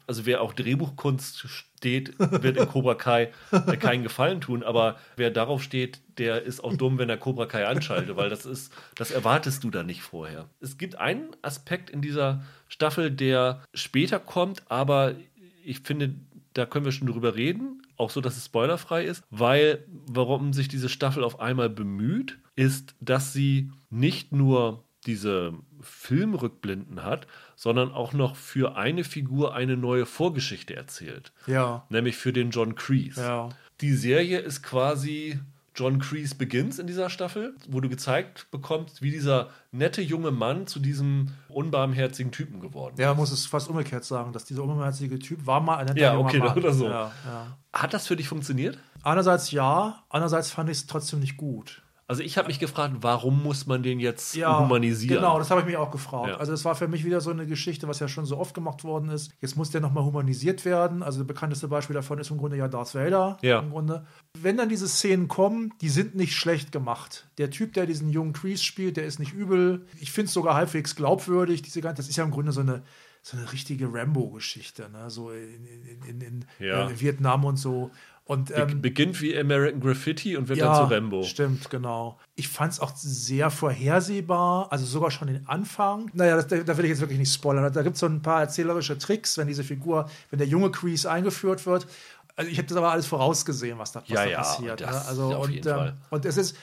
also 0.06 0.26
wer 0.26 0.42
auf 0.42 0.54
Drehbuchkunst 0.54 1.48
steht, 1.80 2.14
wird 2.20 2.58
in 2.58 2.68
Cobra 2.68 2.94
Kai 2.94 3.32
äh, 3.52 3.78
keinen 3.78 4.04
Gefallen 4.04 4.42
tun, 4.42 4.64
aber 4.64 4.98
wer 5.16 5.32
darauf 5.32 5.64
steht, 5.64 6.02
der 6.18 6.44
ist 6.44 6.62
auch 6.62 6.76
dumm, 6.76 6.98
wenn 6.98 7.10
er 7.10 7.16
Cobra 7.16 7.46
Kai 7.46 7.66
anschaltet, 7.66 8.18
weil 8.18 8.30
das 8.30 8.46
ist, 8.46 8.74
das 8.96 9.12
erwartest 9.12 9.64
du 9.64 9.70
da 9.70 9.84
nicht 9.84 10.02
vorher. 10.02 10.50
Es 10.60 10.78
gibt 10.78 10.96
einen 10.96 11.30
Aspekt 11.42 11.90
in 11.90 12.02
dieser 12.02 12.44
Staffel, 12.68 13.12
der 13.12 13.64
später 13.74 14.20
kommt, 14.20 14.70
aber 14.70 15.16
ich 15.64 15.80
finde, 15.80 16.16
da 16.54 16.66
können 16.66 16.84
wir 16.84 16.92
schon 16.92 17.08
drüber 17.08 17.36
reden, 17.36 17.82
auch 17.96 18.10
so, 18.10 18.20
dass 18.20 18.36
es 18.36 18.46
spoilerfrei 18.46 19.06
ist, 19.06 19.24
weil 19.30 19.86
warum 19.88 20.52
sich 20.52 20.68
diese 20.68 20.90
Staffel 20.90 21.24
auf 21.24 21.40
einmal 21.40 21.70
bemüht, 21.70 22.40
ist, 22.58 22.94
dass 23.00 23.32
sie 23.32 23.72
nicht 23.90 24.34
nur 24.34 24.84
diese 25.06 25.54
Filmrückblinden 25.82 27.04
hat, 27.04 27.28
sondern 27.56 27.92
auch 27.92 28.14
noch 28.14 28.36
für 28.36 28.76
eine 28.76 29.04
Figur 29.04 29.54
eine 29.56 29.78
neue 29.78 30.06
Vorgeschichte 30.06 30.76
erzählt, 30.76 31.32
Ja, 31.48 31.86
nämlich 31.90 32.18
für 32.18 32.34
den 32.34 32.52
John 32.52 32.76
Kreese. 32.76 33.22
ja. 33.22 33.50
Die 33.82 33.94
Serie 33.94 34.40
ist 34.40 34.62
quasi 34.62 35.40
John 35.74 36.00
Kreese 36.00 36.36
Begins 36.36 36.80
in 36.80 36.88
dieser 36.88 37.10
Staffel, 37.10 37.56
wo 37.70 37.80
du 37.80 37.88
gezeigt 37.88 38.48
bekommst, 38.52 39.02
wie 39.02 39.12
dieser 39.12 39.50
nette 39.72 40.02
junge 40.02 40.32
Mann 40.32 40.68
zu 40.68 40.80
diesem 40.82 41.32
unbarmherzigen 41.48 42.34
Typen 42.34 42.60
geworden 42.60 42.96
ist. 42.96 43.00
Ja, 43.00 43.08
man 43.10 43.18
muss 43.18 43.32
es 43.32 43.46
fast 43.46 43.70
umgekehrt 43.70 44.04
sagen, 44.04 44.34
dass 44.34 44.44
dieser 44.44 44.64
unbarmherzige 44.64 45.18
Typ 45.20 45.46
war 45.46 45.62
mal 45.62 45.78
ein 45.78 45.86
netter 45.86 46.00
Ja, 46.02 46.18
okay, 46.18 46.40
Mann. 46.40 46.58
oder 46.58 46.74
so. 46.74 46.90
Ja, 46.90 47.12
ja. 47.26 47.58
Hat 47.72 47.94
das 47.94 48.08
für 48.08 48.18
dich 48.18 48.28
funktioniert? 48.28 48.78
Einerseits 49.04 49.52
ja, 49.52 50.04
andererseits 50.10 50.52
fand 50.52 50.70
ich 50.70 50.78
es 50.80 50.88
trotzdem 50.88 51.22
nicht 51.22 51.38
gut. 51.38 51.82
Also 52.10 52.24
ich 52.24 52.40
habe 52.40 52.48
mich 52.48 52.58
gefragt, 52.58 52.96
warum 53.02 53.44
muss 53.44 53.68
man 53.68 53.84
den 53.84 54.00
jetzt 54.00 54.36
humanisieren? 54.36 55.18
Genau, 55.18 55.38
das 55.38 55.52
habe 55.52 55.62
ich 55.62 55.68
mich 55.68 55.78
auch 55.78 55.92
gefragt. 55.92 56.30
Ja. 56.30 56.38
Also 56.38 56.52
das 56.52 56.66
war 56.66 56.74
für 56.74 56.88
mich 56.88 57.06
wieder 57.06 57.22
so 57.22 57.30
eine 57.30 57.46
Geschichte, 57.46 57.88
was 57.88 58.00
ja 58.00 58.08
schon 58.08 58.26
so 58.26 58.40
oft 58.40 58.56
gemacht 58.56 58.84
worden 58.84 59.10
ist. 59.10 59.32
Jetzt 59.42 59.56
muss 59.56 59.70
der 59.70 59.80
nochmal 59.80 60.04
humanisiert 60.04 60.66
werden. 60.66 61.04
Also 61.04 61.20
das 61.20 61.28
bekannteste 61.28 61.68
Beispiel 61.68 61.94
davon 61.94 62.18
ist 62.18 62.32
im 62.32 62.40
Grunde 62.40 62.58
ja 62.58 62.68
Darth 62.68 62.96
Vader. 62.96 63.38
Ja. 63.44 63.60
Im 63.60 63.70
Grunde. 63.70 64.08
Wenn 64.36 64.58
dann 64.58 64.70
diese 64.70 64.88
Szenen 64.88 65.28
kommen, 65.28 65.72
die 65.82 65.90
sind 65.90 66.16
nicht 66.16 66.34
schlecht 66.36 66.72
gemacht. 66.72 67.30
Der 67.38 67.52
Typ, 67.52 67.74
der 67.74 67.86
diesen 67.86 68.10
jungen 68.10 68.34
Kreese 68.34 68.64
spielt, 68.64 68.98
der 68.98 69.06
ist 69.06 69.20
nicht 69.20 69.34
übel. 69.34 69.86
Ich 70.00 70.12
finde 70.12 70.30
es 70.30 70.34
sogar 70.34 70.56
halbwegs 70.56 70.96
glaubwürdig. 70.96 71.62
Diese 71.62 71.80
ganze, 71.80 72.02
das 72.02 72.10
ist 72.10 72.16
ja 72.16 72.24
im 72.24 72.32
Grunde 72.32 72.54
so 72.54 72.62
eine 72.62 72.82
so 73.22 73.38
eine 73.38 73.52
richtige 73.52 73.94
Rambo-Geschichte, 73.94 74.90
ne? 74.90 75.10
so 75.10 75.32
in, 75.32 75.66
in, 75.66 76.04
in, 76.04 76.22
in, 76.22 76.46
Ja. 76.60 76.88
in 76.88 77.00
Vietnam 77.00 77.46
und 77.46 77.58
so. 77.58 77.92
Und 78.30 78.50
Be 78.50 78.54
ähm, 78.54 78.80
beginnt 78.80 79.20
wie 79.22 79.36
American 79.36 79.82
Graffiti 79.82 80.38
und 80.38 80.50
wird 80.50 80.62
dann 80.62 80.76
zu 80.76 80.94
Rambo. 80.94 81.24
Stimmt, 81.24 81.72
genau. 81.72 82.20
Ich 82.36 82.48
fand 82.48 82.74
es 82.74 82.80
auch 82.80 82.92
sehr 82.96 83.50
vorhersehbar, 83.50 84.72
also 84.72 84.86
sogar 84.86 85.10
schon 85.10 85.30
den 85.30 85.48
Anfang. 85.48 86.12
Naja, 86.14 86.36
das, 86.36 86.46
da, 86.46 86.58
da 86.58 86.78
will 86.78 86.86
ich 86.86 86.92
jetzt 86.92 87.00
wirklich 87.00 87.18
nicht 87.18 87.34
spoilern. 87.34 87.74
Da 87.74 87.82
gibt 87.82 87.96
es 87.96 88.02
so 88.02 88.06
ein 88.06 88.22
paar 88.22 88.42
erzählerische 88.42 89.00
Tricks, 89.00 89.36
wenn 89.40 89.48
diese 89.48 89.64
Figur, 89.64 90.08
wenn 90.30 90.38
der 90.38 90.48
junge 90.48 90.70
Kreese 90.70 91.10
eingeführt 91.10 91.66
wird. 91.66 91.88
Also 92.36 92.52
ich 92.52 92.60
habe 92.60 92.68
das 92.68 92.78
aber 92.78 92.92
alles 92.92 93.08
vorausgesehen, 93.08 93.80
was 93.80 93.94
da, 93.94 94.02
was 94.02 94.10
Ja, 94.10 94.24
da 94.26 94.30
ja, 94.30 94.38
passiert. 94.38 94.82
das? 94.82 95.08
Also 95.08 95.34
auf 95.34 95.46
und, 95.46 95.52
jeden 95.52 95.68
Fall. 95.68 95.98
und 96.12 96.24
es 96.26 96.38
ist, 96.38 96.56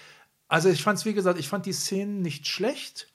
also 0.47 0.69
ich 0.69 0.85
fand 0.85 1.01
es, 1.01 1.05
wie 1.05 1.15
gesagt, 1.15 1.37
ich 1.37 1.49
fand 1.49 1.67
die 1.67 1.73
Szenen 1.73 2.23
nicht 2.23 2.47
schlecht. 2.47 3.09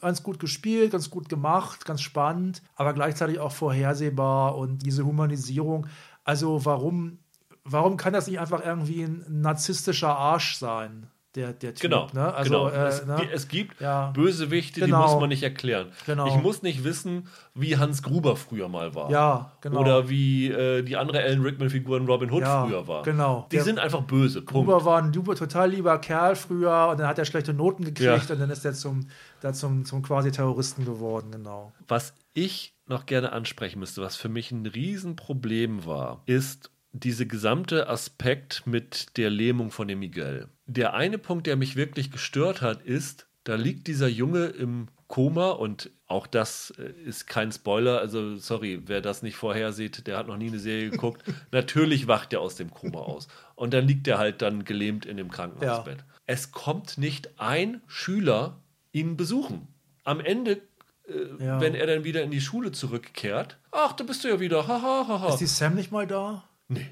Ganz 0.00 0.22
gut 0.22 0.38
gespielt, 0.38 0.92
ganz 0.92 1.10
gut 1.10 1.28
gemacht, 1.28 1.84
ganz 1.84 2.00
spannend, 2.00 2.62
aber 2.76 2.94
gleichzeitig 2.94 3.40
auch 3.40 3.52
vorhersehbar 3.52 4.56
und 4.56 4.78
diese 4.78 5.04
Humanisierung. 5.04 5.86
Also 6.24 6.64
warum, 6.64 7.18
warum 7.64 7.96
kann 7.96 8.12
das 8.12 8.26
nicht 8.26 8.38
einfach 8.40 8.64
irgendwie 8.64 9.02
ein 9.02 9.24
narzisstischer 9.28 10.16
Arsch 10.16 10.56
sein, 10.56 11.06
der, 11.34 11.52
der 11.52 11.74
Typ? 11.74 11.90
Genau, 11.90 12.06
ne? 12.12 12.32
also, 12.32 12.50
genau. 12.50 12.68
Äh, 12.68 12.86
es, 12.88 13.06
ne? 13.06 13.28
es 13.32 13.48
gibt 13.48 13.80
Ja. 13.80 14.10
Bösewichte, 14.12 14.80
Genau. 14.80 15.04
die 15.06 15.10
muss 15.12 15.20
man 15.20 15.28
nicht 15.30 15.42
erklären. 15.42 15.88
Genau. 16.06 16.26
Ich 16.28 16.36
muss 16.40 16.62
nicht 16.62 16.84
wissen, 16.84 17.26
wie 17.54 17.76
Hans 17.76 18.02
Gruber 18.04 18.36
früher 18.36 18.68
mal 18.68 18.94
war. 18.94 19.10
Ja, 19.10 19.52
genau. 19.60 19.80
Oder 19.80 20.08
wie 20.08 20.48
äh, 20.48 20.82
die 20.82 20.96
andere 20.96 21.20
Alan 21.20 21.42
Rickman-Figur 21.42 21.96
in 21.96 22.06
Robin 22.06 22.30
Hood 22.30 22.42
Ja, 22.42 22.66
früher 22.66 22.86
war. 22.86 23.02
genau. 23.02 23.46
Die 23.50 23.56
Der- 23.56 23.64
sind 23.64 23.78
einfach 23.80 24.02
böse. 24.02 24.42
Punkt. 24.42 24.68
Huber 24.68 24.84
war 24.84 25.02
ein 25.02 25.12
super, 25.12 25.34
total 25.34 25.70
lieber 25.70 25.98
Kerl 25.98 26.36
früher 26.36 26.88
und 26.90 27.00
dann 27.00 27.08
hat 27.08 27.18
er 27.18 27.24
schlechte 27.24 27.52
Noten 27.52 27.84
gekriegt 27.84 28.28
Ja. 28.28 28.32
und 28.34 28.40
dann 28.40 28.50
ist 28.50 28.64
er 28.64 28.74
zum, 28.74 29.08
da 29.40 29.52
zum, 29.52 29.84
zum 29.84 30.02
quasi 30.02 30.30
Terroristen 30.30 30.84
geworden, 30.84 31.32
genau. 31.32 31.72
Was 31.88 32.14
ich 32.34 32.74
noch 32.86 33.06
gerne 33.06 33.32
ansprechen 33.32 33.78
müsste, 33.80 34.02
was 34.02 34.14
für 34.14 34.28
mich 34.28 34.52
ein 34.52 34.66
Riesenproblem 34.66 35.86
war, 35.86 36.22
ist 36.26 36.70
diese 36.94 37.26
gesamte 37.26 37.88
Aspekt 37.88 38.66
mit 38.66 39.16
der 39.18 39.28
Lähmung 39.28 39.70
von 39.70 39.88
dem 39.88 39.98
Miguel. 39.98 40.48
Der 40.66 40.94
eine 40.94 41.18
Punkt, 41.18 41.46
der 41.46 41.56
mich 41.56 41.76
wirklich 41.76 42.10
gestört 42.10 42.62
hat, 42.62 42.82
ist, 42.82 43.26
da 43.42 43.56
liegt 43.56 43.86
dieser 43.88 44.08
Junge 44.08 44.46
im 44.46 44.88
Koma 45.08 45.50
und 45.50 45.90
auch 46.06 46.26
das 46.26 46.72
äh, 46.78 46.90
ist 47.04 47.26
kein 47.26 47.52
Spoiler, 47.52 47.98
also 47.98 48.36
sorry, 48.36 48.82
wer 48.86 49.00
das 49.00 49.22
nicht 49.22 49.36
vorhersieht, 49.36 50.06
der 50.06 50.16
hat 50.16 50.28
noch 50.28 50.36
nie 50.38 50.46
eine 50.48 50.58
Serie 50.58 50.90
geguckt. 50.90 51.22
Natürlich 51.52 52.06
wacht 52.06 52.32
er 52.32 52.40
aus 52.40 52.54
dem 52.56 52.70
Koma 52.70 53.00
aus 53.00 53.28
und 53.54 53.74
dann 53.74 53.86
liegt 53.86 54.08
er 54.08 54.18
halt 54.18 54.40
dann 54.40 54.64
gelähmt 54.64 55.04
in 55.04 55.16
dem 55.16 55.30
Krankenhausbett. 55.30 55.98
Es 56.26 56.52
kommt 56.52 56.96
nicht 56.96 57.38
ein 57.38 57.82
Schüler 57.86 58.60
ihn 58.92 59.16
besuchen. 59.16 59.68
Am 60.04 60.20
Ende 60.20 60.62
äh, 61.06 61.44
Ja. 61.44 61.60
wenn 61.60 61.74
er 61.74 61.86
dann 61.86 62.04
wieder 62.04 62.22
in 62.22 62.30
die 62.30 62.40
Schule 62.40 62.72
zurückkehrt. 62.72 63.58
Ach, 63.72 63.92
da 63.92 64.04
bist 64.04 64.24
du 64.24 64.28
ja 64.28 64.40
wieder. 64.40 64.66
Ha, 64.68 64.80
ha, 64.80 65.04
ha, 65.08 65.20
ha. 65.20 65.28
Ist 65.28 65.40
die 65.40 65.46
Sam 65.46 65.74
nicht 65.74 65.92
mal 65.92 66.06
da? 66.06 66.44
Nee. 66.68 66.86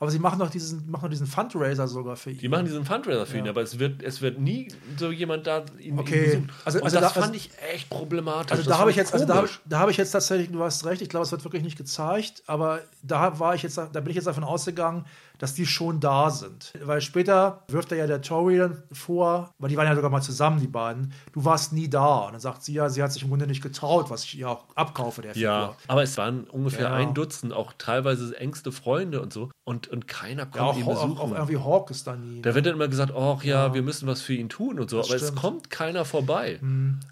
Aber 0.00 0.12
sie 0.12 0.20
machen 0.20 0.38
doch 0.38 0.48
diesen, 0.48 0.88
machen 0.88 1.02
doch 1.02 1.10
diesen 1.10 1.26
Fundraiser 1.26 1.88
sogar 1.88 2.14
für 2.14 2.30
ihn. 2.30 2.38
Die 2.38 2.48
machen 2.48 2.66
diesen 2.66 2.84
Fundraiser 2.84 3.26
für 3.26 3.38
ihn, 3.38 3.48
aber 3.48 3.62
es 3.62 3.80
wird, 3.80 4.00
es 4.04 4.22
wird 4.22 4.38
nie 4.38 4.68
so 4.96 5.10
jemand 5.10 5.48
da 5.48 5.64
ihn, 5.80 5.98
Okay. 5.98 6.34
ihn 6.34 6.46
besuchen. 6.46 6.52
Also- 6.64 6.82
also 6.82 7.00
das 7.00 7.14
da- 7.14 7.20
fand 7.20 7.34
ich 7.34 7.50
echt 7.72 7.90
problematisch. 7.90 8.52
Also 8.52 8.70
da 8.70 8.78
habe 8.78 8.92
ich 8.92 8.96
jetzt, 8.96 9.12
also 9.12 9.26
da, 9.26 9.44
da 9.64 9.78
habe 9.80 9.90
ich 9.90 9.96
jetzt 9.96 10.12
tatsächlich, 10.12 10.52
du 10.52 10.62
hast 10.62 10.84
recht, 10.86 11.02
ich 11.02 11.08
glaube, 11.08 11.24
es 11.24 11.32
wird 11.32 11.42
wirklich 11.42 11.64
nicht 11.64 11.76
gezeigt, 11.76 12.44
aber 12.46 12.80
da 13.02 13.40
war 13.40 13.56
ich 13.56 13.64
jetzt, 13.64 13.76
da 13.76 13.86
bin 13.88 14.10
ich 14.10 14.14
jetzt 14.14 14.26
davon 14.28 14.44
ausgegangen, 14.44 15.04
dass 15.38 15.54
die 15.54 15.66
schon 15.66 16.00
da 16.00 16.30
sind. 16.30 16.72
Weil 16.82 17.00
später 17.00 17.62
wirft 17.68 17.92
er 17.92 17.98
ja 17.98 18.06
der 18.06 18.20
Tori 18.22 18.58
dann 18.58 18.82
vor, 18.92 19.50
weil 19.58 19.70
die 19.70 19.76
waren 19.76 19.86
ja 19.86 19.94
sogar 19.94 20.10
mal 20.10 20.20
zusammen, 20.22 20.60
die 20.60 20.66
beiden, 20.66 21.12
du 21.32 21.44
warst 21.44 21.72
nie 21.72 21.88
da. 21.88 22.26
Und 22.26 22.32
dann 22.32 22.40
sagt 22.40 22.62
sie 22.64 22.72
ja, 22.74 22.88
sie 22.88 23.02
hat 23.02 23.12
sich 23.12 23.22
im 23.22 23.28
Grunde 23.28 23.46
nicht 23.46 23.62
getraut, 23.62 24.10
was 24.10 24.24
ich 24.24 24.38
ihr 24.38 24.48
auch 24.50 24.64
abkaufe, 24.74 25.22
der 25.22 25.36
Ja, 25.36 25.60
Figur. 25.68 25.76
aber 25.88 26.02
es 26.02 26.16
waren 26.18 26.44
ungefähr 26.44 26.88
Ja. 26.88 26.94
ein 26.94 27.14
Dutzend, 27.14 27.52
auch 27.52 27.72
teilweise 27.78 28.36
engste 28.38 28.72
Freunde 28.72 29.20
und 29.22 29.32
so. 29.32 29.50
Und, 29.64 29.88
und 29.88 30.08
keiner 30.08 30.42
Ja, 30.42 30.46
kommt 30.46 30.62
auch, 30.62 30.76
ihn 30.76 30.82
auch, 30.84 30.88
besuchen. 31.02 31.18
auch 31.18 31.32
irgendwie 31.32 31.58
Hawk 31.58 31.90
ist 31.90 32.06
da 32.06 32.16
nie. 32.16 32.40
da 32.42 32.54
wird 32.54 32.66
dann 32.66 32.74
immer 32.74 32.88
gesagt, 32.88 33.12
ach 33.16 33.44
ja, 33.44 33.74
wir 33.74 33.82
müssen 33.82 34.06
was 34.08 34.22
für 34.22 34.32
ihn 34.34 34.48
tun 34.48 34.80
und 34.80 34.88
so. 34.90 35.00
Aber 35.00 35.14
es 35.14 35.22
stimmt. 35.22 35.38
kommt 35.38 35.70
keiner 35.70 36.04
vorbei. 36.04 36.58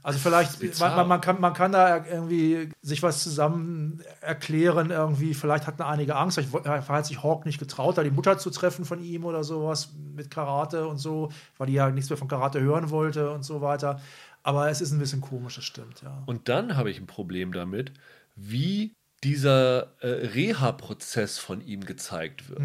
Also 0.03 0.19
vielleicht, 0.19 0.81
man, 0.81 0.97
man, 0.97 1.09
man, 1.09 1.21
kann, 1.21 1.41
man 1.41 1.53
kann 1.53 1.73
da 1.73 2.05
irgendwie 2.05 2.71
sich 2.83 3.03
was 3.03 3.23
zusammen 3.23 4.03
erklären, 4.21 4.91
irgendwie, 4.91 5.35
vielleicht 5.35 5.67
hatten 5.67 5.83
einige 5.83 6.17
Angst, 6.17 6.39
vielleicht 6.39 6.89
hat 6.89 7.07
sich 7.07 7.23
Hawk 7.23 7.45
nicht 7.47 7.59
getraut, 7.59 7.99
da 7.99 8.03
die 8.03 8.11
Mutter 8.17 8.39
zu 8.39 8.51
treffen 8.51 8.85
von 8.85 9.03
ihm 9.03 9.25
oder 9.25 9.45
sowas 9.45 9.91
mit 10.15 10.31
Karate 10.31 10.89
und 10.89 10.99
so, 10.99 11.31
weil 11.59 11.69
die 11.69 11.75
ja 11.75 11.91
nichts 11.91 12.11
mehr 12.11 12.17
von 12.17 12.29
Karate 12.29 12.61
hören 12.61 12.91
wollte 12.91 13.31
und 13.31 13.45
so 13.45 13.61
weiter. 13.61 14.01
Aber 14.43 14.69
es 14.71 14.81
ist 14.81 14.93
ein 14.93 14.99
bisschen 14.99 15.21
komisch, 15.21 15.57
das 15.57 15.65
stimmt, 15.65 16.03
ja. 16.03 16.23
Und 16.27 16.49
dann 16.49 16.77
habe 16.77 16.91
ich 16.91 16.99
ein 16.99 17.07
Problem 17.07 17.53
damit, 17.53 17.93
wie 18.37 18.93
dieser 19.25 19.93
äh, 20.01 20.27
Reha-Prozess 20.27 21.39
von 21.39 21.61
ihm 21.61 21.85
gezeigt 21.85 22.49
wird. 22.49 22.61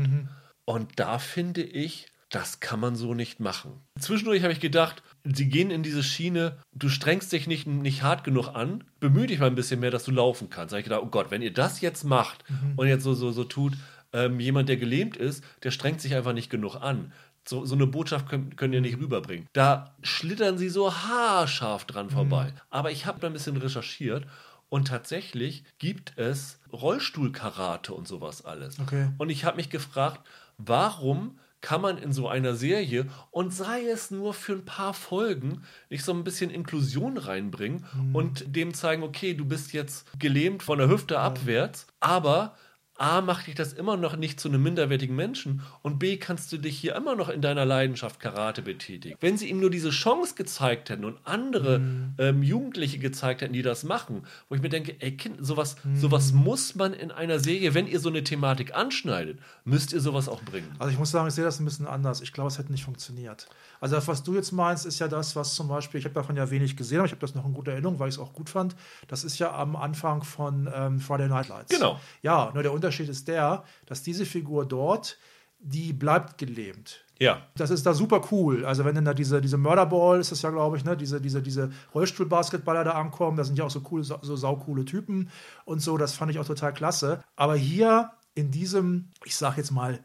Und 0.66 1.00
da 1.00 1.18
finde 1.18 1.64
ich, 1.64 2.08
das 2.30 2.62
kann 2.62 2.80
man 2.80 2.96
so 2.96 3.14
nicht 3.14 3.40
machen. 3.40 3.82
Zwischendurch 4.00 4.42
habe 4.44 4.54
ich 4.54 4.62
gedacht, 4.62 5.04
sie 5.24 5.50
gehen 5.50 5.70
in 5.70 5.84
diese 5.84 6.02
Schiene, 6.02 6.58
du 6.74 6.88
strengst 6.88 7.32
dich 7.34 7.46
nicht, 7.46 7.68
nicht 7.68 8.04
hart 8.04 8.24
genug 8.24 8.50
an, 8.50 8.84
bemühe 9.00 9.28
dich 9.28 9.40
mal 9.40 9.48
ein 9.48 9.56
bisschen 9.56 9.82
mehr, 9.82 9.92
dass 9.92 10.06
du 10.06 10.12
laufen 10.12 10.50
kannst. 10.50 10.72
Da 10.72 10.76
habe 10.76 10.80
ich 10.80 10.86
gedacht, 10.86 11.02
oh 11.04 11.10
Gott, 11.10 11.30
wenn 11.30 11.42
ihr 11.42 11.54
das 11.54 11.82
jetzt 11.82 12.04
macht 12.06 12.46
und 12.78 12.88
jetzt 12.88 13.04
so, 13.04 13.14
so, 13.14 13.32
so 13.32 13.44
tut, 13.44 13.74
ähm, 14.14 14.40
jemand, 14.40 14.70
der 14.70 14.78
gelähmt 14.78 15.18
ist, 15.18 15.44
der 15.64 15.72
strengt 15.72 16.02
sich 16.02 16.16
einfach 16.16 16.34
nicht 16.34 16.50
genug 16.50 16.76
an. 16.76 17.14
So, 17.48 17.66
so 17.66 17.74
eine 17.74 17.88
Botschaft 17.88 18.30
können, 18.30 18.56
können 18.56 18.74
ihr 18.74 18.82
nicht 18.82 19.00
rüberbringen. 19.00 19.48
Da 19.54 19.96
schlittern 20.04 20.58
sie 20.58 20.70
so 20.70 20.94
haarscharf 20.94 21.86
dran 21.86 22.12
vorbei. 22.12 22.54
Aber 22.70 22.92
ich 22.92 23.08
habe 23.08 23.20
da 23.20 23.28
ein 23.28 23.34
bisschen 23.34 23.58
recherchiert 23.58 24.28
und 24.70 24.88
tatsächlich 24.88 25.64
gibt 25.80 26.18
es 26.18 26.60
Rollstuhlkarate 26.72 27.94
und 27.94 28.08
sowas 28.08 28.46
alles. 28.46 28.80
Okay. 28.80 29.10
Und 29.18 29.30
ich 29.30 29.44
habe 29.44 29.58
mich 29.58 29.70
gefragt, 29.70 30.22
warum 30.58 31.40
kann 31.62 31.82
man 31.82 31.98
in 31.98 32.12
so 32.12 32.28
einer 32.28 32.56
Serie 32.56 33.08
und 33.30 33.54
sei 33.54 33.86
es 33.86 34.12
nur 34.12 34.34
für 34.34 34.54
ein 34.54 34.66
paar 34.66 34.94
Folgen 34.94 35.64
nicht 35.90 36.04
so 36.04 36.12
ein 36.12 36.24
bisschen 36.24 36.50
Inklusion 36.50 37.18
reinbringen 37.18 37.86
und 38.14 38.56
dem 38.56 38.74
zeigen, 38.74 39.04
okay, 39.04 39.34
du 39.36 39.46
bist 39.46 39.72
jetzt 39.74 40.08
gelähmt 40.20 40.64
von 40.64 40.80
der 40.80 40.90
Hüfte 40.90 41.20
abwärts, 41.20 41.86
aber 42.00 42.56
A, 43.02 43.22
macht 43.22 43.48
dich 43.48 43.56
das 43.56 43.74
immer 43.74 43.98
noch 43.98 44.16
nicht 44.16 44.40
zu 44.40 44.48
einem 44.48 44.62
minderwertigen 44.62 45.16
Menschen 45.16 45.62
und 45.82 45.98
B, 45.98 46.18
kannst 46.18 46.52
du 46.52 46.58
dich 46.58 46.78
hier 46.78 46.96
immer 46.96 47.16
noch 47.16 47.30
in 47.30 47.42
deiner 47.42 47.66
Leidenschaft 47.66 48.20
Karate 48.20 48.62
betätigen. 48.62 49.18
Wenn 49.20 49.38
sie 49.38 49.50
ihm 49.50 49.60
nur 49.60 49.72
diese 49.72 49.90
Chance 49.90 50.36
gezeigt 50.36 50.90
hätten 50.92 51.04
und 51.06 51.18
andere 51.24 51.80
Mhm. 51.80 52.14
ähm, 52.20 52.44
Jugendliche 52.44 53.00
gezeigt 53.00 53.42
hätten, 53.42 53.54
die 53.54 53.64
das 53.64 53.84
machen, 53.84 54.24
wo 54.50 54.56
ich 54.56 54.62
mir 54.62 54.70
denke, 54.70 54.96
ey 55.00 55.18
Kind, 55.18 55.38
sowas, 55.40 55.78
Mhm. 55.84 55.96
sowas 55.98 56.32
muss 56.32 56.76
man 56.76 56.94
in 56.94 57.10
einer 57.12 57.40
Serie, 57.40 57.74
wenn 57.74 57.88
ihr 57.88 58.00
so 58.00 58.10
eine 58.10 58.24
Thematik 58.24 58.76
anschneidet, 58.76 59.40
müsst 59.66 59.94
ihr 59.94 60.00
sowas 60.00 60.30
auch 60.30 60.44
bringen. 60.44 60.70
Also 60.78 60.92
ich 60.94 61.00
muss 61.00 61.10
sagen, 61.10 61.28
ich 61.28 61.34
sehe 61.34 61.44
das 61.44 61.60
ein 61.60 61.66
bisschen 61.66 61.88
anders. 61.88 62.22
Ich 62.22 62.34
glaube, 62.34 62.50
es 62.50 62.58
hätte 62.60 62.72
nicht 62.72 62.84
funktioniert. 62.84 63.48
Also 63.82 63.96
das, 63.96 64.08
was 64.08 64.24
du 64.24 64.36
jetzt 64.36 64.52
meinst, 64.52 64.86
ist 64.86 65.00
ja 65.00 65.08
das, 65.08 65.36
was 65.36 65.56
zum 65.56 65.68
Beispiel, 65.68 66.00
ich 66.00 66.06
habe 66.06 66.14
davon 66.14 66.38
ja 66.38 66.50
wenig 66.50 66.78
gesehen, 66.78 67.00
aber 67.00 67.08
ich 67.08 67.12
habe 67.12 67.20
das 67.20 67.36
noch 67.36 67.46
in 67.46 67.54
guter 67.54 67.72
Erinnerung, 67.72 68.00
weil 68.00 68.08
ich 68.08 68.16
es 68.16 68.22
auch 68.22 68.32
gut 68.32 68.50
fand. 68.50 68.76
Das 69.08 69.24
ist 69.24 69.40
ja 69.40 69.54
am 69.54 69.76
Anfang 69.76 70.24
von 70.24 70.70
ähm, 70.74 71.00
Friday 71.00 71.28
Night 71.28 71.50
Lights. 71.50 71.74
Genau. 71.74 72.00
Ja, 72.22 72.52
nur 72.54 72.64
der 72.64 72.72
Unterschied 72.72 73.10
ist 73.10 73.28
der, 73.28 73.64
dass 73.88 74.04
diese 74.04 74.26
Figur 74.26 74.66
dort, 74.66 75.18
die 75.60 75.94
bleibt 75.94 76.38
gelähmt. 76.38 77.04
Ja. 77.20 77.42
Das 77.56 77.70
ist 77.70 77.86
da 77.86 77.94
super 77.94 78.22
cool. 78.32 78.66
Also 78.66 78.86
wenn 78.86 78.96
dann 78.96 79.06
da 79.06 79.14
diese, 79.14 79.42
diese 79.42 79.58
Murderball 79.58 80.20
ist 80.20 80.32
das 80.32 80.42
ja, 80.42 80.52
glaube 80.52 80.78
ich, 80.78 80.86
ne, 80.86 80.96
diese, 80.96 81.20
diese, 81.20 81.42
diese 81.42 81.72
Rollstuhlbasketballer 81.94 82.84
da 82.84 82.92
ankommen, 82.92 83.38
da 83.38 83.44
sind 83.44 83.58
ja 83.58 83.66
auch 83.66 83.72
so 83.72 83.82
coole, 83.82 84.04
so, 84.04 84.18
so 84.22 84.36
saucoole 84.36 84.86
Typen 84.86 85.30
und 85.66 85.82
so, 85.82 85.98
das 85.98 86.14
fand 86.14 86.32
ich 86.32 86.40
auch 86.40 86.48
total 86.48 86.74
klasse. 86.74 87.24
Aber 87.36 87.56
hier 87.56 88.12
in 88.34 88.52
diesem, 88.52 89.10
ich 89.24 89.36
sag 89.36 89.58
jetzt 89.58 89.72
mal, 89.72 90.00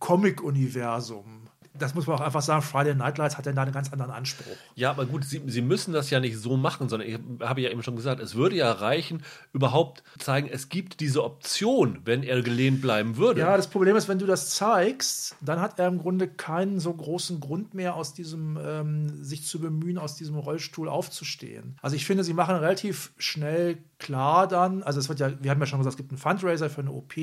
Comic-Universum, 0.00 1.45
das 1.78 1.94
muss 1.94 2.06
man 2.06 2.16
auch 2.16 2.20
einfach 2.20 2.42
sagen, 2.42 2.62
Friday 2.62 2.94
Night 2.94 3.18
Lights 3.18 3.36
hat 3.36 3.46
dann 3.46 3.54
da 3.54 3.62
einen 3.62 3.72
ganz 3.72 3.92
anderen 3.92 4.10
Anspruch. 4.10 4.56
Ja, 4.74 4.90
aber 4.90 5.06
gut, 5.06 5.24
sie, 5.24 5.42
sie 5.46 5.62
müssen 5.62 5.92
das 5.92 6.10
ja 6.10 6.20
nicht 6.20 6.38
so 6.38 6.56
machen, 6.56 6.88
sondern 6.88 7.08
ich 7.08 7.18
habe 7.40 7.60
ja 7.60 7.70
eben 7.70 7.82
schon 7.82 7.96
gesagt, 7.96 8.20
es 8.20 8.34
würde 8.34 8.56
ja 8.56 8.70
reichen, 8.72 9.22
überhaupt 9.52 10.02
zeigen, 10.18 10.48
es 10.50 10.68
gibt 10.68 11.00
diese 11.00 11.24
Option, 11.24 12.00
wenn 12.04 12.22
er 12.22 12.42
gelehnt 12.42 12.80
bleiben 12.80 13.16
würde. 13.16 13.40
Ja, 13.40 13.56
das 13.56 13.68
Problem 13.68 13.96
ist, 13.96 14.08
wenn 14.08 14.18
du 14.18 14.26
das 14.26 14.50
zeigst, 14.50 15.36
dann 15.40 15.60
hat 15.60 15.78
er 15.78 15.88
im 15.88 15.98
Grunde 15.98 16.28
keinen 16.28 16.80
so 16.80 16.92
großen 16.92 17.40
Grund 17.40 17.74
mehr, 17.74 17.94
aus 17.94 18.14
diesem, 18.14 18.58
ähm, 18.62 19.22
sich 19.22 19.46
zu 19.46 19.60
bemühen, 19.60 19.98
aus 19.98 20.16
diesem 20.16 20.36
Rollstuhl 20.36 20.88
aufzustehen. 20.88 21.78
Also 21.82 21.96
ich 21.96 22.06
finde, 22.06 22.24
sie 22.24 22.34
machen 22.34 22.56
relativ 22.56 23.12
schnell 23.18 23.78
klar 23.98 24.46
dann, 24.46 24.82
also 24.82 25.00
es 25.00 25.08
wird 25.08 25.20
ja, 25.20 25.30
wir 25.40 25.50
haben 25.50 25.60
ja 25.60 25.66
schon 25.66 25.78
gesagt, 25.78 25.94
es 25.94 25.96
gibt 25.96 26.10
einen 26.10 26.18
Fundraiser 26.18 26.68
für 26.68 26.82
eine 26.82 26.92
OP 26.92 27.14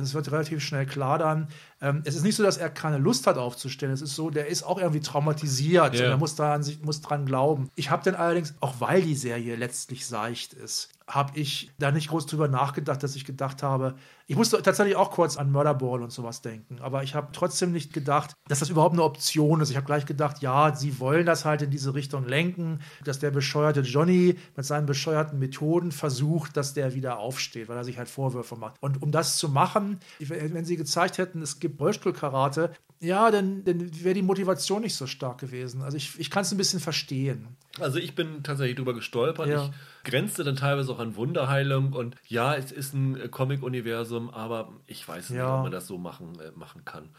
und 0.00 0.04
es 0.06 0.14
wird 0.14 0.32
relativ 0.32 0.62
schnell 0.62 0.86
klar 0.86 1.18
dann, 1.18 1.48
ähm, 1.80 2.02
es 2.04 2.16
ist 2.16 2.24
nicht 2.24 2.34
so, 2.36 2.42
dass 2.42 2.56
er 2.56 2.70
keine 2.70 2.98
Lust 2.98 3.26
hat 3.26 3.36
aufzustehen, 3.38 3.92
es 3.92 4.02
ist 4.02 4.14
so, 4.16 4.30
der 4.30 4.48
ist 4.48 4.62
auch 4.64 4.78
irgendwie 4.78 5.00
traumatisiert 5.00 5.94
Ja. 5.94 6.04
und 6.06 6.10
er 6.10 6.16
muss, 6.16 6.34
da 6.34 6.54
an 6.54 6.62
sich, 6.62 6.82
muss 6.82 7.00
dran 7.00 7.26
glauben. 7.26 7.70
Ich 7.76 7.90
habe 7.90 8.02
dann 8.02 8.14
allerdings, 8.16 8.54
auch 8.60 8.74
weil 8.80 9.02
die 9.02 9.14
Serie 9.14 9.56
letztlich 9.56 10.06
seicht 10.06 10.52
ist, 10.54 10.88
habe 11.10 11.38
ich 11.38 11.70
da 11.78 11.90
nicht 11.90 12.08
groß 12.08 12.26
drüber 12.26 12.48
nachgedacht, 12.48 13.02
dass 13.02 13.16
ich 13.16 13.24
gedacht 13.24 13.62
habe, 13.62 13.96
ich 14.26 14.36
musste 14.36 14.62
tatsächlich 14.62 14.96
auch 14.96 15.10
kurz 15.10 15.36
an 15.36 15.50
Murderball 15.50 16.02
und 16.02 16.12
sowas 16.12 16.40
denken, 16.40 16.78
aber 16.80 17.02
ich 17.02 17.14
habe 17.14 17.30
trotzdem 17.32 17.72
nicht 17.72 17.92
gedacht, 17.92 18.34
dass 18.48 18.60
das 18.60 18.70
überhaupt 18.70 18.92
eine 18.92 19.02
Option 19.02 19.60
ist. 19.60 19.70
Ich 19.70 19.76
habe 19.76 19.86
gleich 19.86 20.06
gedacht, 20.06 20.40
ja, 20.40 20.74
sie 20.74 21.00
wollen 21.00 21.26
das 21.26 21.44
halt 21.44 21.62
in 21.62 21.70
diese 21.70 21.94
Richtung 21.94 22.26
lenken, 22.26 22.80
dass 23.04 23.18
der 23.18 23.32
bescheuerte 23.32 23.80
Johnny 23.80 24.36
mit 24.56 24.64
seinen 24.64 24.86
bescheuerten 24.86 25.38
Methoden 25.40 25.90
versucht, 25.90 26.56
dass 26.56 26.74
der 26.74 26.94
wieder 26.94 27.18
aufsteht, 27.18 27.68
weil 27.68 27.76
er 27.76 27.84
sich 27.84 27.98
halt 27.98 28.08
Vorwürfe 28.08 28.56
macht. 28.56 28.76
Und 28.80 29.02
um 29.02 29.10
das 29.10 29.36
zu 29.36 29.48
machen, 29.48 29.98
wenn 30.20 30.64
sie 30.64 30.76
gezeigt 30.76 31.18
hätten, 31.18 31.42
es 31.42 31.58
gibt 31.58 31.80
Rollstuhlkarate, 31.80 32.70
ja, 33.00 33.30
dann, 33.30 33.64
dann 33.64 33.90
wäre 34.04 34.14
die 34.14 34.22
Motivation 34.22 34.82
nicht 34.82 34.94
so 34.94 35.06
stark 35.06 35.38
gewesen. 35.38 35.82
Also 35.82 35.96
ich, 35.96 36.20
ich 36.20 36.30
kann 36.30 36.42
es 36.42 36.52
ein 36.52 36.58
bisschen 36.58 36.80
verstehen. 36.80 37.56
Also 37.78 37.98
ich 37.98 38.14
bin 38.14 38.42
tatsächlich 38.42 38.76
drüber 38.76 38.94
gestolpert. 38.94 39.48
Ja. 39.48 39.70
Ich 40.04 40.10
grenzte 40.10 40.42
dann 40.44 40.56
teilweise 40.56 40.90
auch 40.92 40.98
an 40.98 41.14
Wunderheilung 41.16 41.92
und 41.92 42.16
ja, 42.26 42.54
es 42.54 42.72
ist 42.72 42.94
ein 42.94 43.20
äh, 43.20 43.28
Comic-Universum, 43.28 44.30
aber 44.30 44.72
ich 44.86 45.06
weiß 45.06 45.30
nicht, 45.30 45.38
Ja. 45.38 45.56
ob 45.58 45.62
man 45.64 45.72
das 45.72 45.86
so 45.86 45.98
machen, 45.98 46.38
äh, 46.40 46.50
machen 46.58 46.84
kann. 46.84 47.10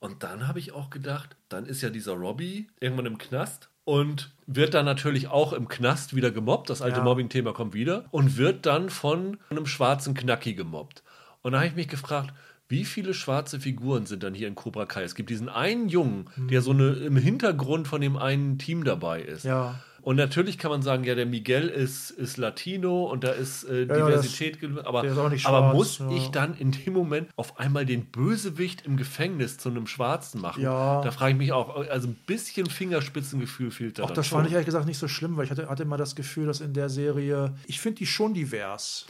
Und 0.00 0.22
dann 0.22 0.48
habe 0.48 0.58
ich 0.58 0.72
auch 0.72 0.90
gedacht, 0.90 1.36
dann 1.48 1.66
ist 1.66 1.82
ja 1.82 1.90
dieser 1.90 2.14
Robbie 2.14 2.66
irgendwann 2.80 3.06
im 3.06 3.18
Knast 3.18 3.68
und 3.84 4.30
wird 4.46 4.74
dann 4.74 4.84
natürlich 4.86 5.28
auch 5.28 5.52
im 5.52 5.68
Knast 5.68 6.16
wieder 6.16 6.30
gemobbt. 6.30 6.70
Das 6.70 6.80
alte 6.82 6.98
Ja. 6.98 7.04
Mobbing-Thema 7.04 7.52
kommt 7.52 7.74
wieder 7.74 8.04
und 8.10 8.36
wird 8.36 8.66
dann 8.66 8.88
von 8.90 9.36
einem 9.50 9.66
schwarzen 9.66 10.14
Knacki 10.14 10.54
gemobbt. 10.54 11.02
Und 11.42 11.52
da 11.52 11.58
habe 11.58 11.68
ich 11.68 11.74
mich 11.76 11.88
gefragt, 11.88 12.32
wie 12.68 12.84
viele 12.84 13.14
schwarze 13.14 13.58
Figuren 13.60 14.06
sind 14.06 14.22
dann 14.22 14.32
hier 14.32 14.48
in 14.48 14.54
Cobra 14.54 14.86
Kai? 14.86 15.02
Es 15.02 15.14
gibt 15.14 15.28
diesen 15.28 15.48
einen 15.48 15.88
Jungen, 15.88 16.30
der 16.36 16.62
so 16.62 16.70
eine, 16.70 16.90
im 16.92 17.16
Hintergrund 17.16 17.88
von 17.88 18.00
dem 18.00 18.16
einen 18.16 18.58
Team 18.58 18.84
dabei 18.84 19.20
ist. 19.22 19.44
Ja. 19.44 19.80
Und 20.02 20.16
natürlich 20.16 20.56
kann 20.58 20.70
man 20.70 20.82
sagen, 20.82 21.04
ja, 21.04 21.14
der 21.14 21.26
Miguel 21.26 21.68
ist, 21.68 22.10
ist 22.10 22.36
Latino 22.36 23.04
und 23.04 23.24
da 23.24 23.30
ist 23.30 23.64
äh, 23.64 23.80
ja, 23.84 23.94
Diversität, 23.94 24.58
ge- 24.60 24.80
aber, 24.84 25.02
nicht 25.02 25.46
aber 25.46 25.58
schwarz, 25.58 25.74
muss 25.74 25.98
ja. 25.98 26.10
ich 26.12 26.28
dann 26.28 26.54
in 26.56 26.72
dem 26.72 26.92
Moment 26.92 27.28
auf 27.36 27.58
einmal 27.58 27.84
den 27.86 28.06
Bösewicht 28.06 28.86
im 28.86 28.96
Gefängnis 28.96 29.58
zu 29.58 29.68
einem 29.68 29.86
Schwarzen 29.86 30.40
machen? 30.40 30.62
Ja. 30.62 31.02
Da 31.02 31.10
frage 31.10 31.32
ich 31.32 31.38
mich 31.38 31.52
auch, 31.52 31.76
also 31.88 32.08
ein 32.08 32.14
bisschen 32.26 32.66
Fingerspitzengefühl 32.66 33.70
fehlt 33.70 33.98
da 33.98 34.04
Auch 34.04 34.10
das 34.10 34.26
schon. 34.26 34.36
fand 34.38 34.48
ich 34.48 34.52
ehrlich 34.54 34.66
gesagt 34.66 34.86
nicht 34.86 34.98
so 34.98 35.08
schlimm, 35.08 35.36
weil 35.36 35.44
ich 35.44 35.50
hatte, 35.50 35.68
hatte 35.68 35.82
immer 35.82 35.96
das 35.96 36.14
Gefühl, 36.14 36.46
dass 36.46 36.60
in 36.60 36.72
der 36.72 36.88
Serie, 36.88 37.54
ich 37.66 37.80
finde 37.80 37.98
die 37.98 38.06
schon 38.06 38.34
divers. 38.34 39.06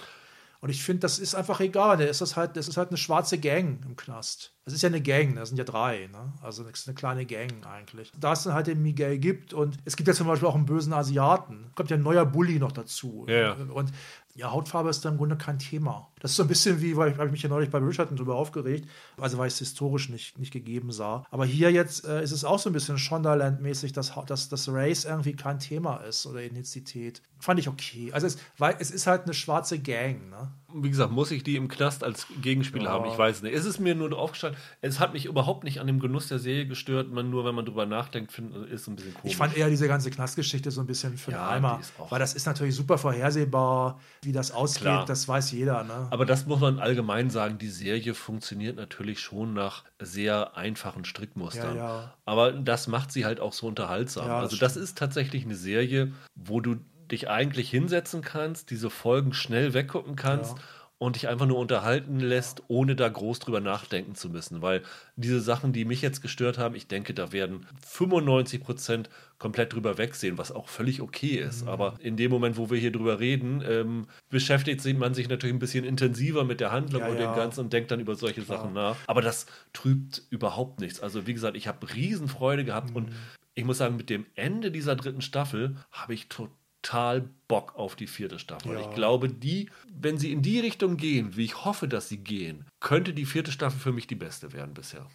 Und 0.61 0.69
ich 0.69 0.83
finde, 0.83 1.01
das 1.01 1.19
ist 1.19 1.35
einfach 1.35 1.61
egal. 1.61 1.97
Das 1.97 2.21
ist 2.21 2.37
halt, 2.37 2.57
das 2.57 2.69
ist 2.69 2.77
halt 2.77 2.91
eine 2.91 2.99
schwarze 2.99 3.39
Gang 3.39 3.83
im 3.85 3.97
Knast. 3.97 4.53
Das 4.67 4.75
ist 4.75 4.83
ja 4.83 4.89
eine 4.89 5.01
Gang, 5.01 5.35
das 5.35 5.49
sind 5.49 5.57
ja 5.57 5.65
drei, 5.65 6.09
ne? 6.13 6.35
Also 6.43 6.63
das 6.63 6.81
ist 6.81 6.89
eine 6.89 6.95
kleine 6.95 7.25
Gang 7.25 7.67
eigentlich. 7.67 8.13
Da 8.19 8.35
es 8.35 8.43
dann 8.43 8.53
halt 8.53 8.67
den 8.67 8.83
Miguel 8.83 9.19
gibt 9.19 9.55
und 9.55 9.79
es 9.87 9.97
gibt 9.97 10.07
ja 10.07 10.15
zum 10.15 10.27
Beispiel 10.27 10.47
auch 10.47 10.55
einen 10.55 10.67
bösen 10.67 10.93
Asiaten. 10.93 11.73
Kommt 11.75 11.91
ja 11.91 11.97
ein 11.97 12.03
neuer 12.03 12.27
Bully 12.27 12.59
noch 12.59 12.73
dazu. 12.73 13.25
Ja, 13.27 13.35
ja. 13.35 13.53
Und 13.53 13.91
ja, 14.35 14.51
Hautfarbe 14.53 14.91
ist 14.91 15.05
da 15.05 15.09
im 15.09 15.17
Grunde 15.17 15.37
kein 15.37 15.59
Thema. 15.59 16.09
Das 16.21 16.33
ist 16.33 16.37
so 16.37 16.45
ein 16.45 16.49
bisschen 16.49 16.81
wie, 16.81 16.97
weil 16.97 17.11
ich 17.13 17.19
ich 17.19 17.31
mich 17.31 17.43
ja 17.43 17.49
neulich 17.49 17.71
bei 17.71 17.81
Bridgerton 17.81 18.17
drüber 18.17 18.37
aufgeregt, 18.37 18.89
also 19.19 19.39
weil 19.39 19.49
ich 19.49 19.55
es 19.55 19.59
historisch 19.59 20.09
nicht, 20.09 20.39
nicht 20.39 20.53
gegeben 20.53 20.93
sah. 20.93 21.25
Aber 21.31 21.45
hier 21.45 21.71
jetzt 21.73 22.05
äh, 22.07 22.23
ist 22.23 22.33
es 22.33 22.45
auch 22.45 22.59
so 22.59 22.71
ein 22.71 22.73
bisschen 22.73 22.97
Shondaland-mäßig, 22.97 23.93
dass, 23.93 24.13
dass 24.27 24.49
das 24.49 24.69
Race 24.69 25.05
irgendwie 25.05 25.35
kein 25.35 25.59
Thema 25.59 25.97
ist 25.99 26.27
oder 26.27 26.43
Ethnizität. 26.43 27.23
Fand 27.39 27.59
ich 27.59 27.69
okay. 27.69 28.13
Also 28.13 28.27
es, 28.27 28.39
weil, 28.59 28.77
es 28.79 28.91
ist 28.91 29.07
halt 29.07 29.25
eine 29.25 29.35
schwarze 29.35 29.79
Gang, 29.79 30.31
ne? 30.31 30.53
Wie 30.75 30.91
gesagt, 30.91 31.13
muss 31.13 31.31
ich 31.31 31.43
die 31.43 31.57
im 31.57 31.69
Knast 31.69 32.05
als 32.05 32.27
Gegenspieler 32.43 32.85
Ja. 32.85 32.91
haben? 32.93 33.11
Ich 33.11 33.19
weiß 33.19 33.43
nicht. 33.43 33.55
Es 33.55 33.65
ist 33.65 33.79
mir 33.81 33.95
nur 33.95 34.17
aufgestanden. 34.19 34.59
Es 34.81 35.01
hat 35.01 35.13
mich 35.13 35.25
überhaupt 35.27 35.65
nicht 35.65 35.81
an 35.81 35.87
dem 35.87 35.99
Genuss 36.01 36.29
der 36.29 36.39
Serie 36.39 36.67
gestört. 36.67 37.11
Man 37.13 37.31
nur, 37.31 37.45
wenn 37.45 37.55
man 37.55 37.65
drüber 37.65 37.87
nachdenkt, 37.87 38.33
find, 38.33 38.55
ist 38.69 38.85
so 38.85 38.91
ein 38.91 38.97
bisschen 38.97 39.15
komisch. 39.15 39.33
Ich 39.33 39.37
fand 39.37 39.57
eher 39.57 39.69
diese 39.69 39.89
ganze 39.89 40.11
Knastgeschichte 40.11 40.71
so 40.71 40.81
ein 40.81 40.87
bisschen 40.87 41.17
für 41.17 41.31
den 41.31 41.39
Ja, 41.41 41.49
Eimer. 41.51 41.81
Weil 42.09 42.19
das 42.19 42.35
ist 42.35 42.47
natürlich 42.47 42.75
super 42.75 42.99
vorhersehbar, 42.99 44.01
wie 44.23 44.33
das 44.33 44.51
ausgeht, 44.53 44.83
Klar. 44.83 45.05
das 45.05 45.27
weiß 45.29 45.53
jeder, 45.53 45.85
ne? 45.85 46.09
Aber 46.11 46.27
das 46.27 46.47
muss 46.47 46.61
man 46.61 46.79
allgemein 46.79 47.31
sagen, 47.31 47.59
die 47.59 47.69
Serie 47.69 48.15
funktioniert 48.15 48.77
natürlich 48.77 49.21
schon 49.21 49.55
nach 49.55 49.85
sehr 50.01 50.57
einfachen 50.57 51.05
Strickmustern. 51.05 51.77
Ja. 51.77 52.15
Aber 52.25 52.53
das 52.53 52.87
macht 52.89 53.13
sie 53.13 53.25
halt 53.25 53.41
auch 53.41 53.53
so 53.53 53.67
unterhaltsam. 53.67 54.27
Das 54.29 54.43
also 54.43 54.57
das 54.57 54.77
ist 54.77 54.99
tatsächlich 54.99 55.45
eine 55.45 55.55
Serie, 55.57 56.13
wo 56.35 56.61
du 56.61 56.77
dich 57.13 57.29
eigentlich 57.29 57.71
hinsetzen 57.71 58.23
kannst, 58.23 58.71
diese 58.71 58.91
Folgen 58.91 59.33
schnell 59.33 59.75
weggucken 59.75 60.17
kannst. 60.17 60.57
Ja. 60.57 60.65
Und 61.03 61.17
dich 61.17 61.29
einfach 61.29 61.47
nur 61.47 61.57
unterhalten 61.57 62.21
lässt, 62.21 62.63
ohne 62.69 62.95
da 62.95 63.09
groß 63.09 63.39
drüber 63.39 63.63
nachdenken 63.63 64.15
zu 64.15 64.29
müssen. 64.29 64.61
Weil 64.61 64.83
diese 65.17 65.41
Sachen, 65.41 65.73
die 65.73 65.87
mich 65.87 66.03
jetzt 66.03 66.21
gestört 66.21 66.59
haben, 66.59 66.75
ich 66.75 66.89
denke, 66.89 67.15
da 67.15 67.33
werden 67.33 67.67
95 67.87 68.63
Prozent 68.63 69.09
komplett 69.39 69.73
drüber 69.73 69.97
wegsehen, 69.97 70.37
was 70.37 70.53
auch 70.53 70.69
völlig 70.69 71.01
okay 71.01 71.37
ist. 71.37 71.63
Mhm. 71.63 71.69
Aber 71.71 71.95
in 72.01 72.19
dem 72.19 72.31
Moment, 72.31 72.59
wo 72.59 72.69
wir 72.69 72.79
hier 72.79 72.93
drüber 72.93 73.19
reden, 73.19 73.63
ähm, 73.67 74.09
beschäftigt 74.29 74.85
man 74.99 75.15
sich 75.15 75.31
natürlich 75.31 75.55
ein 75.55 75.59
bisschen 75.59 75.87
intensiver 75.87 76.45
mit 76.45 76.61
der 76.61 76.71
Handlung 76.71 77.01
Ja, 77.01 77.09
und 77.09 77.19
ja. 77.19 77.33
dem 77.33 77.35
Ganzen 77.35 77.61
und 77.61 77.73
denkt 77.73 77.91
dann 77.91 78.01
über 78.01 78.15
solche 78.15 78.43
Sachen 78.43 78.75
nach. 78.75 78.97
Aber 79.07 79.23
das 79.23 79.47
trübt 79.73 80.23
überhaupt 80.29 80.81
nichts. 80.81 81.01
Also 81.01 81.27
wie 81.27 81.33
gesagt, 81.33 81.57
ich 81.57 81.67
habe 81.67 81.95
Riesenfreude 81.95 82.67
gehabt 82.67 82.91
Mhm. 82.91 82.97
und 82.97 83.13
ich 83.55 83.65
muss 83.65 83.79
sagen, 83.79 83.97
mit 83.97 84.11
dem 84.11 84.27
Ende 84.35 84.71
dieser 84.71 84.97
dritten 84.97 85.23
Staffel 85.23 85.77
habe 85.91 86.13
ich 86.13 86.29
total 86.29 86.55
Bock 87.49 87.75
auf 87.77 87.97
die 87.97 88.07
vierte 88.07 88.39
Staffel. 88.39 88.73
Ja. 88.73 88.81
Ich 88.81 88.91
glaube, 88.95 89.29
die, 89.29 89.69
wenn 90.01 90.19
sie 90.19 90.33
in 90.33 90.43
die 90.43 90.61
Richtung 90.61 90.97
gehen, 90.97 91.37
wie 91.37 91.45
ich 91.45 91.65
hoffe, 91.65 91.89
dass 91.89 92.09
sie 92.09 92.19
gehen, 92.19 92.65
könnte 92.81 93.13
die 93.13 93.27
vierte 93.27 93.53
Staffel 93.53 93.79
für 93.79 93.93
mich 93.93 94.07
die 94.07 94.15
beste 94.15 94.53
werden 94.53 94.75
bisher. 94.75 95.07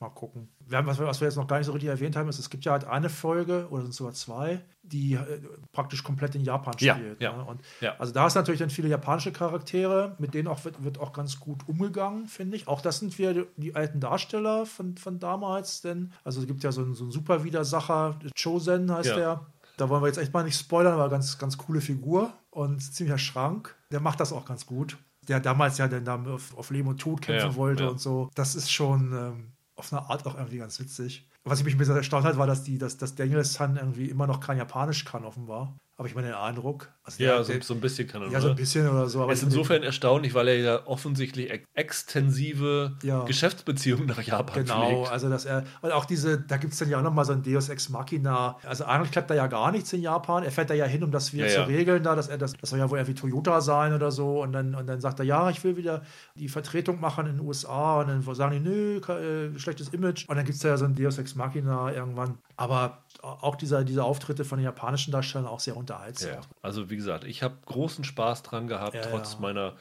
Mal 0.00 0.08
gucken. 0.08 0.48
Wir 0.66 0.78
haben, 0.78 0.86
was, 0.88 0.98
wir, 0.98 1.06
was 1.06 1.20
wir 1.20 1.28
jetzt 1.28 1.36
noch 1.36 1.46
gar 1.46 1.58
nicht 1.58 1.66
so 1.66 1.72
richtig 1.72 1.90
erwähnt 1.90 2.16
haben, 2.16 2.28
ist, 2.28 2.40
es 2.40 2.50
gibt 2.50 2.64
ja 2.64 2.72
halt 2.72 2.82
eine 2.84 3.08
Folge, 3.08 3.68
oder 3.70 3.82
sind 3.84 3.94
sogar 3.94 4.12
zwei, 4.14 4.60
die 4.82 5.12
äh, 5.14 5.40
praktisch 5.70 6.02
komplett 6.02 6.34
in 6.34 6.42
Japan 6.42 6.74
Ja, 6.80 6.96
spielt. 6.96 7.20
ja, 7.22 7.36
ne? 7.36 7.44
Und 7.44 7.60
ja. 7.80 7.94
Also 8.00 8.12
da 8.12 8.26
ist 8.26 8.34
natürlich 8.34 8.58
dann 8.58 8.70
viele 8.70 8.88
japanische 8.88 9.30
Charaktere, 9.30 10.16
mit 10.18 10.34
denen 10.34 10.48
auch 10.48 10.64
wird, 10.64 10.82
wird 10.82 10.98
auch 10.98 11.12
ganz 11.12 11.38
gut 11.38 11.68
umgegangen, 11.68 12.26
finde 12.26 12.56
ich. 12.56 12.66
Auch 12.66 12.80
das 12.80 12.98
sind 12.98 13.16
wir 13.16 13.46
die, 13.56 13.76
alten 13.76 14.00
Darsteller 14.00 14.66
von, 14.66 14.96
von 14.96 15.20
damals, 15.20 15.82
denn 15.82 16.12
also 16.24 16.40
es 16.40 16.48
gibt 16.48 16.64
ja 16.64 16.72
so 16.72 16.80
einen, 16.82 16.94
so 16.94 17.04
einen 17.04 17.12
super 17.12 17.44
Widersacher, 17.44 18.18
Chosen 18.40 18.90
heißt 18.92 19.10
Ja. 19.10 19.16
der. 19.16 19.46
Da 19.76 19.88
wollen 19.88 20.02
wir 20.02 20.06
jetzt 20.06 20.18
echt 20.18 20.32
mal 20.32 20.44
nicht 20.44 20.58
spoilern, 20.58 20.94
aber 20.94 21.08
ganz, 21.08 21.38
ganz 21.38 21.56
coole 21.58 21.80
Figur 21.80 22.32
und 22.50 22.80
ziemlicher 22.80 23.18
Schrank. 23.18 23.74
Der 23.90 24.00
macht 24.00 24.20
das 24.20 24.32
auch 24.32 24.44
ganz 24.44 24.66
gut. 24.66 24.98
Der 25.28 25.40
damals 25.40 25.78
ja 25.78 25.88
dann 25.88 26.04
da 26.04 26.22
auf, 26.22 26.56
auf 26.56 26.70
Leben 26.70 26.88
und 26.88 27.00
Tod 27.00 27.22
kämpfen 27.22 27.50
Ja, 27.50 27.56
wollte 27.56 27.84
ja. 27.84 27.90
und 27.90 28.00
so. 28.00 28.30
Das 28.34 28.54
ist 28.54 28.70
schon 28.72 29.12
ähm, 29.12 29.52
auf 29.76 29.92
eine 29.92 30.08
Art 30.08 30.26
auch 30.26 30.36
irgendwie 30.36 30.58
ganz 30.58 30.78
witzig. 30.80 31.28
Was 31.44 31.58
ich 31.58 31.64
mich 31.64 31.74
ein 31.74 31.78
bisschen 31.78 31.96
erstaunt 31.96 32.24
hat, 32.24 32.36
war, 32.36 32.46
dass, 32.46 32.62
die, 32.62 32.78
dass, 32.78 32.96
dass 32.96 33.14
Daniel 33.14 33.44
San 33.44 33.76
irgendwie 33.76 34.06
immer 34.06 34.26
noch 34.26 34.40
kein 34.40 34.58
Japanisch 34.58 35.04
kann, 35.04 35.24
offenbar. 35.24 35.76
Habe 36.02 36.08
ich 36.08 36.14
mal 36.14 36.22
den 36.22 36.34
Eindruck. 36.34 36.88
Also 37.04 37.22
Ja, 37.22 37.36
der- 37.36 37.44
so, 37.44 37.52
der- 37.52 37.62
so 37.62 37.74
ein 37.74 37.80
bisschen 37.80 38.06
kann 38.08 38.22
er 38.22 38.28
ja, 38.30 38.40
so 38.40 38.50
ein 38.50 38.56
bisschen 38.56 38.88
oder 38.88 39.08
so. 39.08 39.22
Aber 39.22 39.32
Es 39.32 39.38
ist 39.40 39.44
insofern 39.46 39.82
erstaunlich, 39.82 40.34
weil 40.34 40.48
er 40.48 40.56
ja 40.58 40.86
offensichtlich 40.86 41.50
ex 41.50 41.64
extensive 41.74 42.92
Ja. 43.02 43.24
Geschäftsbeziehungen 43.24 44.06
nach 44.06 44.22
Japan 44.22 44.64
Genau, 44.64 44.86
pflegt. 44.86 45.10
also 45.12 45.28
dass 45.28 45.44
er, 45.44 45.64
und 45.80 45.92
auch 45.92 46.04
diese, 46.04 46.40
da 46.40 46.56
gibt 46.56 46.72
es 46.72 46.78
dann 46.78 46.88
ja 46.90 46.98
auch 46.98 47.02
nochmal 47.02 47.24
so 47.24 47.32
ein 47.32 47.42
Deus 47.42 47.68
Ex 47.68 47.88
Machina. 47.88 48.56
Also 48.66 48.84
eigentlich 48.84 49.10
klappt 49.12 49.30
da 49.30 49.34
ja 49.34 49.46
gar 49.46 49.72
nichts 49.72 49.92
in 49.92 50.02
Japan. 50.02 50.42
Er 50.44 50.50
fährt 50.50 50.70
da 50.70 50.74
ja 50.74 50.84
hin, 50.84 51.02
um 51.04 51.10
das 51.10 51.32
wieder 51.32 51.46
Ja, 51.46 51.52
zu 51.52 51.60
ja. 51.60 51.64
regeln, 51.66 52.02
da, 52.02 52.14
dass 52.14 52.28
er 52.28 52.38
das, 52.38 52.52
das 52.54 52.70
soll 52.70 52.78
ja 52.78 52.90
wohl 52.90 52.98
irgendwie 52.98 53.14
Toyota 53.20 53.60
sein 53.60 53.92
oder 53.94 54.10
so. 54.10 54.42
Und 54.42 54.52
dann, 54.52 54.74
und 54.74 54.86
dann 54.86 55.00
sagt 55.00 55.18
er, 55.20 55.24
ja, 55.24 55.50
ich 55.50 55.62
will 55.64 55.76
wieder 55.76 56.02
die 56.34 56.48
Vertretung 56.48 57.00
machen 57.00 57.26
in 57.26 57.36
den 57.38 57.46
USA. 57.46 58.00
Und 58.00 58.08
dann 58.08 58.22
sagen 58.34 58.52
die, 58.52 58.60
nö, 58.60 58.96
äh, 58.98 59.58
schlechtes 59.58 59.88
Image. 59.90 60.28
Und 60.28 60.36
dann 60.36 60.44
gibt 60.44 60.56
es 60.56 60.62
da 60.62 60.68
ja 60.68 60.76
so 60.76 60.84
ein 60.84 60.94
Deus 60.94 61.18
Ex 61.18 61.34
Machina 61.34 61.92
irgendwann. 61.92 62.38
Aber 62.62 63.02
auch 63.22 63.56
dieser, 63.56 63.82
diese 63.82 64.04
Auftritte 64.04 64.44
von 64.44 64.58
den 64.58 64.64
japanischen 64.64 65.10
Darstellern 65.10 65.48
auch 65.48 65.58
sehr 65.58 65.76
unterhaltsam. 65.76 66.34
Ja, 66.34 66.40
also 66.60 66.90
wie 66.90 66.96
gesagt, 66.96 67.24
ich 67.24 67.42
habe 67.42 67.56
großen 67.66 68.04
Spaß 68.04 68.44
dran 68.44 68.68
gehabt, 68.68 68.94
Ja, 68.94 69.02
trotz 69.02 69.32
ja. 69.32 69.40
meiner 69.40 69.74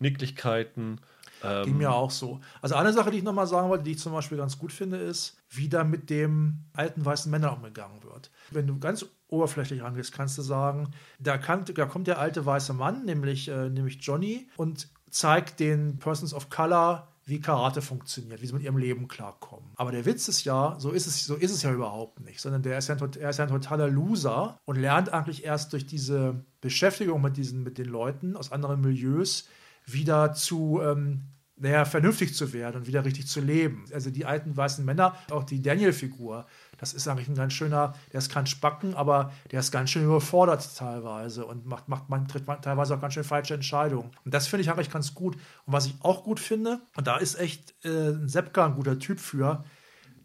Nicklichkeiten. 0.00 1.00
Ähm, 1.44 1.64
Ging 1.64 1.76
mir 1.76 1.92
auch 1.92 2.10
so. 2.10 2.40
Also 2.60 2.74
eine 2.74 2.92
Sache, 2.92 3.12
die 3.12 3.18
ich 3.18 3.22
nochmal 3.22 3.46
sagen 3.46 3.68
wollte, 3.68 3.84
die 3.84 3.92
ich 3.92 4.00
zum 4.00 4.12
Beispiel 4.12 4.36
ganz 4.36 4.58
gut 4.58 4.72
finde, 4.72 4.96
ist, 4.96 5.36
wie 5.50 5.68
da 5.68 5.84
mit 5.84 6.10
dem 6.10 6.64
alten 6.72 7.04
weißen 7.04 7.30
Männer 7.30 7.52
umgegangen 7.52 8.02
wird. 8.02 8.32
Wenn 8.50 8.66
du 8.66 8.80
ganz 8.80 9.06
oberflächlich 9.28 9.82
rangehst, 9.82 10.12
kannst 10.12 10.36
du 10.36 10.42
sagen, 10.42 10.90
da, 11.20 11.38
kann, 11.38 11.64
da 11.64 11.86
kommt 11.86 12.08
der 12.08 12.18
alte 12.18 12.44
weiße 12.44 12.72
Mann, 12.72 13.04
nämlich, 13.04 13.48
äh, 13.48 13.68
nämlich 13.68 13.98
Johnny, 14.00 14.48
und 14.56 14.88
zeigt 15.08 15.60
den 15.60 15.98
Persons 15.98 16.34
of 16.34 16.50
Color, 16.50 17.06
wie 17.26 17.40
Karate 17.40 17.80
funktioniert, 17.80 18.42
wie 18.42 18.46
sie 18.46 18.52
mit 18.52 18.62
ihrem 18.62 18.76
Leben 18.76 19.08
klarkommen. 19.08 19.70
Aber 19.76 19.92
der 19.92 20.04
Witz 20.04 20.28
ist 20.28 20.44
ja, 20.44 20.76
so 20.78 20.90
ist 20.90 21.06
es, 21.06 21.24
so 21.24 21.36
ist 21.36 21.52
es 21.52 21.62
ja 21.62 21.72
überhaupt 21.72 22.20
nicht, 22.20 22.40
sondern 22.40 22.62
der 22.62 22.76
ist 22.78 22.88
ja 22.88 22.96
ein, 22.96 23.10
er 23.18 23.30
ist 23.30 23.38
ja 23.38 23.44
ein 23.44 23.50
totaler 23.50 23.88
Loser 23.88 24.58
und 24.64 24.76
lernt 24.76 25.12
eigentlich 25.12 25.44
erst 25.44 25.72
durch 25.72 25.86
diese 25.86 26.44
Beschäftigung 26.60 27.22
mit 27.22 27.36
diesen, 27.36 27.62
mit 27.62 27.78
den 27.78 27.86
Leuten 27.86 28.36
aus 28.36 28.52
anderen 28.52 28.80
Milieus 28.80 29.48
wieder 29.86 30.34
zu, 30.34 30.80
ähm, 30.82 31.22
naja, 31.56 31.84
vernünftig 31.84 32.34
zu 32.34 32.52
werden 32.52 32.78
und 32.78 32.86
wieder 32.86 33.04
richtig 33.04 33.26
zu 33.26 33.40
leben. 33.40 33.84
Also 33.92 34.10
die 34.10 34.26
alten 34.26 34.56
weißen 34.56 34.84
Männer, 34.84 35.14
auch 35.30 35.44
die 35.44 35.62
Daniel-Figur, 35.62 36.46
das 36.78 36.92
ist 36.92 37.08
eigentlich 37.08 37.28
ein 37.28 37.34
ganz 37.34 37.52
schöner, 37.52 37.94
der 38.12 38.18
ist 38.18 38.30
kein 38.30 38.46
Spacken, 38.46 38.94
aber 38.94 39.32
der 39.50 39.60
ist 39.60 39.70
ganz 39.70 39.90
schön 39.90 40.04
überfordert 40.04 40.68
teilweise 40.76 41.46
und 41.46 41.66
macht, 41.66 41.88
macht 41.88 42.08
man, 42.08 42.28
tritt 42.28 42.46
man 42.46 42.60
teilweise 42.62 42.94
auch 42.94 43.00
ganz 43.00 43.14
schön 43.14 43.24
falsche 43.24 43.54
Entscheidungen. 43.54 44.10
Und 44.24 44.34
das 44.34 44.46
finde 44.46 44.62
ich 44.62 44.70
eigentlich 44.70 44.90
ganz 44.90 45.14
gut. 45.14 45.36
Und 45.66 45.72
was 45.72 45.86
ich 45.86 45.94
auch 46.00 46.24
gut 46.24 46.40
finde, 46.40 46.80
und 46.96 47.06
da 47.06 47.16
ist 47.16 47.38
echt 47.38 47.74
äh, 47.84 48.10
ein 48.10 48.28
Seppka 48.28 48.66
ein 48.66 48.74
guter 48.74 48.98
Typ 48.98 49.20
für, 49.20 49.64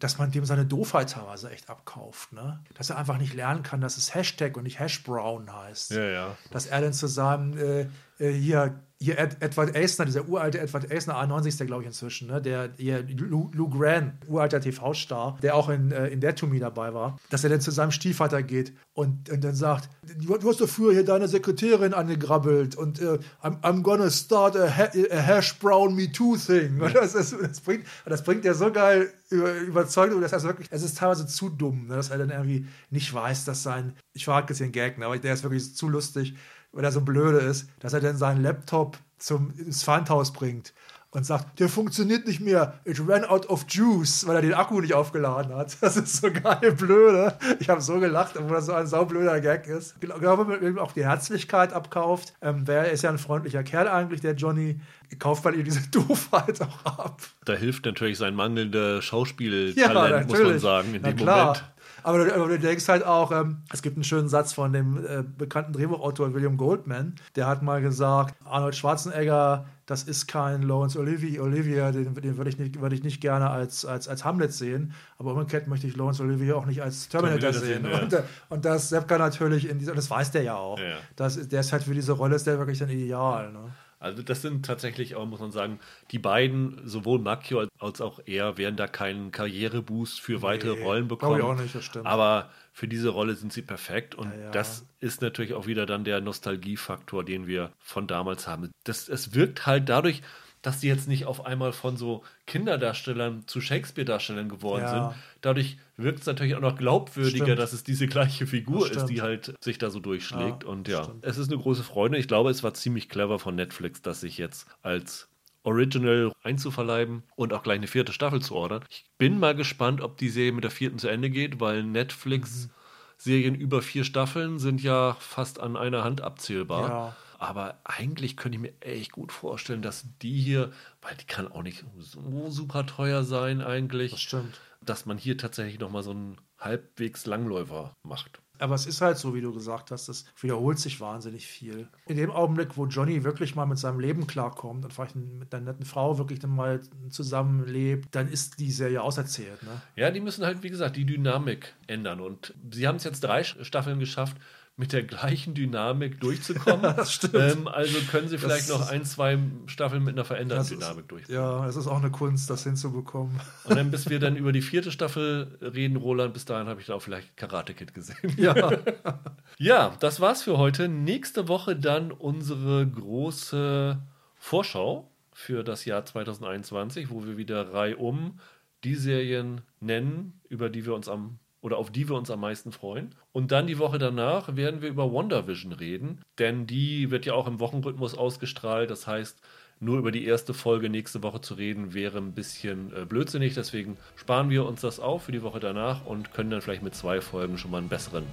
dass 0.00 0.18
man 0.18 0.30
dem 0.30 0.44
seine 0.44 0.64
Doofheit 0.64 1.10
teilweise 1.10 1.50
echt 1.50 1.68
abkauft. 1.70 2.32
Ne? 2.32 2.60
Dass 2.74 2.90
er 2.90 2.96
einfach 2.96 3.18
nicht 3.18 3.34
lernen 3.34 3.62
kann, 3.62 3.80
dass 3.80 3.96
es 3.98 4.14
Hashtag 4.14 4.56
und 4.56 4.64
nicht 4.64 4.80
Hashbrown 4.80 5.54
heißt 5.54 5.92
Ja, 5.92 6.04
ja. 6.04 6.36
dass 6.50 6.66
er 6.66 6.80
dann 6.80 6.94
zusammen 6.94 7.56
äh, 7.58 7.86
äh, 8.18 8.32
hier, 8.32 8.80
hier 9.02 9.18
Ed, 9.18 9.38
Edward 9.40 9.74
Eisner, 9.74 10.04
dieser 10.04 10.28
uralte 10.28 10.60
Edward 10.60 10.92
Eisner, 10.92 11.16
A90 11.16 11.48
ist 11.48 11.60
der, 11.60 11.66
glaube 11.66 11.82
ich, 11.82 11.86
inzwischen, 11.86 12.28
ne? 12.28 12.42
der 12.42 12.70
hier, 12.76 13.02
Lou, 13.02 13.50
Lou 13.54 13.70
Grant, 13.70 14.12
uralter 14.28 14.60
TV-Star, 14.60 15.38
der 15.42 15.56
auch 15.56 15.70
in, 15.70 15.90
äh, 15.90 16.08
in 16.08 16.20
der 16.20 16.34
To 16.34 16.46
Me 16.46 16.58
dabei 16.58 16.92
war, 16.92 17.18
dass 17.30 17.42
er 17.42 17.48
dann 17.48 17.62
zu 17.62 17.70
seinem 17.70 17.92
Stiefvater 17.92 18.42
geht 18.42 18.74
und, 18.92 19.30
und 19.30 19.42
dann 19.42 19.54
sagt, 19.54 19.88
du, 20.18 20.36
du 20.36 20.48
hast 20.50 20.60
doch 20.60 20.68
früher 20.68 20.92
hier 20.92 21.04
deine 21.04 21.28
Sekretärin 21.28 21.94
angegrabbelt 21.94 22.76
und 22.76 23.00
äh, 23.00 23.18
I'm, 23.42 23.58
I'm 23.62 23.80
gonna 23.82 24.10
start 24.10 24.54
a, 24.54 24.68
ha 24.68 24.90
a 25.10 25.16
hash 25.16 25.58
brown 25.58 25.94
me 25.94 26.12
too 26.12 26.36
thing. 26.36 26.78
Und 26.78 26.94
das, 26.94 27.14
ist, 27.14 27.34
das, 27.40 27.60
bringt, 27.60 27.86
das 28.04 28.22
bringt 28.22 28.44
er 28.44 28.54
so 28.54 28.70
geil 28.70 29.10
über, 29.30 29.54
überzeugt, 29.60 30.12
dass 30.22 30.32
er 30.32 30.50
wirklich, 30.50 30.68
es 30.70 30.82
ist 30.82 30.98
teilweise 30.98 31.26
zu 31.26 31.48
dumm, 31.48 31.86
ne? 31.86 31.96
dass 31.96 32.10
er 32.10 32.18
dann 32.18 32.28
irgendwie 32.28 32.66
nicht 32.90 33.14
weiß, 33.14 33.46
dass 33.46 33.62
sein, 33.62 33.94
ich 34.12 34.26
verrate 34.26 34.52
jetzt 34.52 34.60
den 34.60 34.72
Gag, 34.72 34.98
ne? 34.98 35.06
aber 35.06 35.18
der 35.18 35.32
ist 35.32 35.42
wirklich 35.42 35.74
zu 35.74 35.88
lustig, 35.88 36.34
weil 36.72 36.84
er 36.84 36.92
so 36.92 37.00
blöde 37.00 37.38
ist, 37.38 37.68
dass 37.80 37.92
er 37.92 38.00
dann 38.00 38.16
seinen 38.16 38.42
Laptop 38.42 38.98
zum, 39.18 39.52
ins 39.58 39.84
Pfandhaus 39.84 40.32
bringt 40.32 40.72
und 41.12 41.26
sagt, 41.26 41.58
der 41.58 41.68
funktioniert 41.68 42.26
nicht 42.26 42.40
mehr, 42.40 42.78
it 42.84 43.00
ran 43.06 43.24
out 43.24 43.48
of 43.48 43.66
juice, 43.68 44.26
weil 44.26 44.36
er 44.36 44.42
den 44.42 44.54
Akku 44.54 44.80
nicht 44.80 44.94
aufgeladen 44.94 45.54
hat. 45.54 45.76
Das 45.80 45.96
ist 45.96 46.20
so 46.20 46.30
geil 46.30 46.72
blöde. 46.72 47.36
Ich 47.58 47.68
habe 47.68 47.80
so 47.80 47.98
gelacht, 47.98 48.36
obwohl 48.36 48.56
das 48.56 48.66
so 48.66 48.72
ein 48.72 48.86
saublöder 48.86 49.40
Gag 49.40 49.66
ist. 49.66 49.96
Ich 50.00 50.08
glaube, 50.08 50.44
man 50.44 50.62
ihm 50.62 50.78
auch 50.78 50.92
die 50.92 51.04
Herzlichkeit 51.04 51.72
abkauft. 51.72 52.34
Ähm, 52.40 52.62
wer 52.66 52.92
ist 52.92 53.02
ja 53.02 53.10
ein 53.10 53.18
freundlicher 53.18 53.64
Kerl 53.64 53.88
eigentlich, 53.88 54.20
der 54.20 54.34
Johnny, 54.34 54.80
kauft 55.18 55.44
man 55.44 55.54
ihm 55.54 55.64
diese 55.64 55.88
Doofheit 55.90 56.60
auch 56.62 56.84
ab. 56.84 57.20
Da 57.44 57.54
hilft 57.54 57.86
natürlich 57.86 58.18
sein 58.18 58.34
mangelnder 58.36 59.02
Schauspieltalent, 59.02 60.28
muss 60.28 60.42
man 60.42 60.58
sagen, 60.60 60.94
in 60.94 61.02
Na 61.02 61.08
dem 61.08 61.16
klar. 61.16 61.46
Moment. 61.46 61.64
Aber 62.02 62.24
du, 62.24 62.34
aber 62.34 62.48
du 62.48 62.58
denkst 62.58 62.88
halt 62.88 63.04
auch, 63.04 63.32
ähm, 63.32 63.58
es 63.72 63.82
gibt 63.82 63.96
einen 63.96 64.04
schönen 64.04 64.28
Satz 64.28 64.52
von 64.52 64.72
dem 64.72 64.96
äh, 64.96 65.22
bekannten 65.22 65.72
Drehbuchautor 65.72 66.34
William 66.34 66.56
Goldman, 66.56 67.14
der 67.36 67.46
hat 67.46 67.62
mal 67.62 67.80
gesagt, 67.80 68.34
Arnold 68.44 68.76
Schwarzenegger, 68.76 69.66
das 69.86 70.04
ist 70.04 70.28
kein 70.28 70.62
Lawrence 70.62 70.98
Olivier, 70.98 71.42
Olivier 71.42 71.90
den, 71.90 72.14
den 72.14 72.36
würde 72.36 72.50
ich, 72.50 72.58
nicht, 72.58 72.80
würde 72.80 72.94
ich 72.94 73.02
nicht 73.02 73.20
gerne 73.20 73.50
als, 73.50 73.84
als, 73.84 74.06
als 74.06 74.24
Hamlet 74.24 74.52
sehen, 74.52 74.92
aber 75.18 75.32
umgekehrt 75.32 75.66
möchte 75.66 75.86
ich 75.86 75.96
Lawrence 75.96 76.22
Olivier 76.22 76.56
auch 76.56 76.66
nicht 76.66 76.82
als 76.82 77.08
Terminator, 77.08 77.52
sehen. 77.52 77.82
sehen, 77.82 77.90
ja. 77.90 77.98
und, 77.98 78.12
äh, 78.12 78.22
und 78.48 78.64
das 78.64 78.88
Seppka 78.88 79.18
natürlich, 79.18 79.68
in 79.68 79.78
dieser, 79.78 79.92
und 79.92 79.96
das 79.96 80.10
weiß 80.10 80.30
der 80.30 80.42
ja 80.42 80.54
auch. 80.54 80.78
Ja. 80.78 80.96
Das, 81.16 81.48
der 81.48 81.60
ist 81.60 81.72
halt 81.72 81.82
für 81.82 81.94
diese 81.94 82.12
Rolle 82.12 82.36
ist 82.36 82.46
der 82.46 82.58
wirklich 82.58 82.78
dann 82.78 82.88
ideal. 82.88 83.52
Ne? 83.52 83.72
Also 84.00 84.22
das 84.22 84.40
sind 84.40 84.64
tatsächlich 84.64 85.14
auch, 85.14 85.26
muss 85.26 85.40
man 85.40 85.52
sagen, 85.52 85.78
die 86.10 86.18
beiden, 86.18 86.80
sowohl 86.88 87.18
Macchio 87.18 87.66
als- 87.78 88.00
auch 88.00 88.18
er, 88.24 88.56
werden 88.56 88.76
da 88.76 88.86
keinen 88.86 89.30
Karriereboost 89.30 90.20
für 90.20 90.40
weitere 90.42 90.76
Nee, 90.76 90.82
Rollen 90.82 91.06
bekommen. 91.06 91.36
ich 91.36 91.42
auch 91.44 91.54
nicht, 91.54 91.74
das 91.74 91.84
stimmt. 91.84 92.06
Aber 92.06 92.50
für 92.72 92.88
diese 92.88 93.10
Rolle 93.10 93.34
sind 93.34 93.52
sie 93.52 93.60
perfekt 93.62 94.14
und 94.14 94.30
Ja, 94.30 94.38
ja. 94.44 94.50
das 94.52 94.86
ist 95.00 95.20
natürlich 95.20 95.52
auch 95.52 95.66
wieder 95.66 95.84
dann 95.84 96.04
der 96.04 96.22
Nostalgiefaktor, 96.22 97.24
den 97.24 97.46
wir 97.46 97.72
von 97.78 98.06
damals 98.06 98.48
haben. 98.48 98.70
Das, 98.84 99.08
es 99.08 99.34
wirkt 99.34 99.66
halt 99.66 99.88
dadurch, 99.90 100.22
dass 100.62 100.80
die 100.80 100.88
jetzt 100.88 101.08
nicht 101.08 101.24
auf 101.26 101.46
einmal 101.46 101.72
von 101.72 101.96
so 101.96 102.22
Kinderdarstellern 102.46 103.46
zu 103.46 103.60
Shakespeare-Darstellern 103.60 104.48
geworden 104.48 104.82
Ja. 104.82 105.10
sind. 105.10 105.20
Dadurch 105.40 105.78
wirkt 105.96 106.20
es 106.20 106.26
natürlich 106.26 106.54
auch 106.54 106.60
noch 106.60 106.76
glaubwürdiger, 106.76 107.44
Stimmt. 107.44 107.58
dass 107.58 107.72
es 107.72 107.82
diese 107.84 108.06
gleiche 108.06 108.46
Figur 108.46 108.90
ist, 108.90 109.06
die 109.06 109.22
halt 109.22 109.54
sich 109.62 109.78
da 109.78 109.90
so 109.90 110.00
durchschlägt. 110.00 110.64
Ja, 110.64 110.68
und 110.68 110.88
ja, 110.88 111.04
stimmt. 111.04 111.24
es 111.24 111.38
ist 111.38 111.50
eine 111.50 111.60
große 111.60 111.82
Freude. 111.82 112.18
Ich 112.18 112.28
glaube, 112.28 112.50
es 112.50 112.62
war 112.62 112.74
ziemlich 112.74 113.08
clever 113.08 113.38
von 113.38 113.54
Netflix, 113.54 114.02
das 114.02 114.20
sich 114.20 114.36
jetzt 114.38 114.66
als 114.82 115.28
Original 115.62 116.32
einzuverleiben 116.42 117.22
und 117.36 117.52
auch 117.52 117.62
gleich 117.62 117.76
eine 117.78 117.86
vierte 117.86 118.12
Staffel 118.12 118.40
zu 118.40 118.54
ordern. 118.54 118.84
Ich 118.88 119.04
bin 119.18 119.38
mal 119.38 119.54
gespannt, 119.54 120.00
ob 120.00 120.16
die 120.16 120.28
Serie 120.30 120.52
mit 120.52 120.64
der 120.64 120.70
vierten 120.70 120.98
zu 120.98 121.08
Ende 121.08 121.30
geht, 121.30 121.60
weil 121.60 121.82
Netflix 121.84 122.66
Mhm. 122.66 122.70
Serien 123.18 123.54
über 123.54 123.82
vier 123.82 124.04
Staffeln 124.04 124.58
sind 124.58 124.82
ja 124.82 125.14
fast 125.20 125.60
an 125.60 125.76
einer 125.76 126.02
Hand 126.04 126.22
abzählbar. 126.22 126.88
Ja. 126.88 127.16
Aber 127.42 127.80
eigentlich 127.84 128.36
könnte 128.36 128.56
ich 128.56 128.60
mir 128.62 128.74
echt 128.80 129.12
gut 129.12 129.32
vorstellen, 129.32 129.80
dass 129.80 130.04
die 130.20 130.38
hier, 130.38 130.72
weil 131.00 131.16
die 131.16 131.24
kann 131.24 131.50
auch 131.50 131.62
nicht 131.62 131.82
so 131.98 132.50
super 132.50 132.84
teuer 132.84 133.24
sein 133.24 133.62
eigentlich, 133.62 134.10
Das 134.10 134.20
stimmt. 134.20 134.60
dass 134.82 135.06
man 135.06 135.16
hier 135.16 135.38
tatsächlich 135.38 135.80
nochmal 135.80 136.02
so 136.02 136.10
einen 136.10 136.36
halbwegs 136.58 137.24
Langläufer 137.24 137.94
macht. 138.02 138.42
Aber 138.58 138.74
es 138.74 138.84
ist 138.84 139.00
halt 139.00 139.16
so, 139.16 139.34
wie 139.34 139.40
du 139.40 139.54
gesagt 139.54 139.90
hast, 139.90 140.10
es 140.10 140.26
wiederholt 140.38 140.78
sich 140.78 141.00
wahnsinnig 141.00 141.46
viel. 141.46 141.88
In 142.04 142.18
dem 142.18 142.30
Augenblick, 142.30 142.76
wo 142.76 142.84
Johnny 142.84 143.24
wirklich 143.24 143.54
mal 143.54 143.64
mit 143.64 143.78
seinem 143.78 144.00
Leben 144.00 144.26
klarkommt 144.26 144.84
und 144.84 144.92
vielleicht 144.92 145.16
mit 145.16 145.54
einer 145.54 145.64
netten 145.64 145.86
Frau 145.86 146.18
wirklich 146.18 146.40
dann 146.40 146.54
mal 146.54 146.82
zusammenlebt, 147.08 148.14
dann 148.14 148.28
ist 148.28 148.58
die 148.60 148.70
Serie 148.70 149.00
auserzählt. 149.02 149.62
Ne? 149.62 149.80
Ja, 149.96 150.10
die 150.10 150.20
müssen 150.20 150.44
halt, 150.44 150.62
wie 150.62 150.68
gesagt, 150.68 150.96
die 150.96 151.06
Dynamik 151.06 151.74
ändern. 151.86 152.20
Und 152.20 152.52
sie 152.70 152.86
haben 152.86 152.96
es 152.96 153.04
jetzt 153.04 153.24
drei 153.24 153.44
Staffeln 153.44 153.98
geschafft, 153.98 154.36
mit 154.80 154.92
der 154.92 155.04
gleichen 155.04 155.54
Dynamik 155.54 156.18
durchzukommen. 156.20 156.80
Das 156.96 157.12
stimmt. 157.12 157.34
Ähm, 157.34 157.68
also 157.68 157.98
können 158.10 158.26
sie 158.28 158.38
vielleicht 158.38 158.68
Das- 158.68 158.78
noch 158.80 158.88
ein, 158.90 159.04
zwei 159.04 159.38
Staffeln 159.66 160.02
mit 160.02 160.14
einer 160.14 160.24
veränderten 160.24 160.62
ist- 160.64 160.70
Dynamik 160.72 161.06
durchführen. 161.08 161.40
Ja, 161.40 161.66
es 161.68 161.76
ist 161.76 161.86
auch 161.86 161.98
eine 161.98 162.10
Kunst, 162.10 162.50
das 162.50 162.64
hinzubekommen. 162.64 163.38
Und 163.64 163.76
dann, 163.76 163.90
bis 163.92 164.08
wir 164.10 164.18
dann 164.18 164.34
über 164.36 164.50
die 164.50 164.62
vierte 164.62 164.90
Staffel 164.90 165.56
reden, 165.60 165.96
Roland, 165.96 166.32
bis 166.34 166.46
dahin 166.46 166.66
habe 166.66 166.80
ich 166.80 166.86
da 166.88 166.94
auch 166.94 167.02
vielleicht 167.02 167.36
Karate 167.36 167.74
Kid 167.74 167.94
gesehen. 167.94 168.16
Ja, 168.36 168.70
Ja, 169.58 169.94
das 170.00 170.18
war's 170.20 170.42
für 170.42 170.56
heute. 170.58 170.88
Nächste 170.88 171.46
Woche 171.46 171.76
dann 171.76 172.10
unsere 172.12 172.86
große 172.86 173.98
Vorschau 174.36 175.10
für 175.34 175.62
das 175.62 175.84
Jahr 175.84 176.04
2021, 176.04 177.10
wo 177.10 177.24
wir 177.26 177.36
wieder 177.36 177.72
reihum 177.74 178.40
die 178.84 178.94
Serien 178.94 179.60
nennen, 179.80 180.40
über 180.48 180.70
die 180.70 180.86
wir 180.86 180.94
uns 180.94 181.08
am 181.08 181.38
oder 181.60 181.78
auf 181.78 181.90
die 181.90 182.08
wir 182.08 182.16
uns 182.16 182.30
am 182.30 182.40
meisten 182.40 182.72
freuen. 182.72 183.14
Und 183.32 183.52
dann 183.52 183.66
die 183.66 183.78
Woche 183.78 183.98
danach 183.98 184.56
werden 184.56 184.82
wir 184.82 184.88
über 184.88 185.12
WandaVision 185.12 185.72
reden, 185.72 186.20
denn 186.38 186.66
die 186.66 187.10
wird 187.10 187.26
ja 187.26 187.34
auch 187.34 187.46
im 187.46 187.60
Wochenrhythmus 187.60 188.16
ausgestrahlt. 188.16 188.90
Das 188.90 189.06
heißt, 189.06 189.40
nur 189.82 189.98
über 189.98 190.12
die 190.12 190.26
erste 190.26 190.52
Folge 190.52 190.90
nächste 190.90 191.22
Woche 191.22 191.40
zu 191.40 191.54
reden, 191.54 191.94
wäre 191.94 192.18
ein 192.18 192.32
bisschen 192.32 192.92
äh, 192.94 193.06
blödsinnig. 193.06 193.54
Deswegen 193.54 193.96
sparen 194.14 194.50
wir 194.50 194.66
uns 194.66 194.82
das 194.82 195.00
auf 195.00 195.24
für 195.24 195.32
die 195.32 195.42
Woche 195.42 195.60
danach 195.60 196.04
und 196.04 196.32
können 196.32 196.50
dann 196.50 196.60
vielleicht 196.60 196.82
mit 196.82 196.94
zwei 196.94 197.20
Folgen 197.20 197.56
schon 197.56 197.70
mal 197.70 197.78
einen 197.78 197.88
besseren 197.88 198.26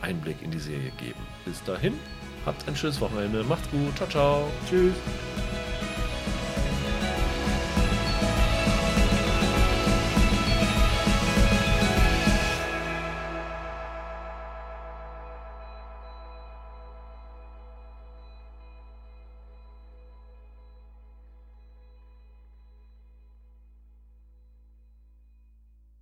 Einblick 0.00 0.42
in 0.42 0.50
die 0.50 0.60
Serie 0.60 0.92
geben. 0.98 1.20
Bis 1.44 1.62
dahin, 1.64 1.94
habt 2.46 2.66
ein 2.68 2.76
schönes 2.76 3.00
Wochenende. 3.00 3.42
Macht's 3.44 3.68
gut. 3.70 3.96
Ciao, 3.96 4.08
ciao. 4.08 4.50
tschüss. 4.68 4.94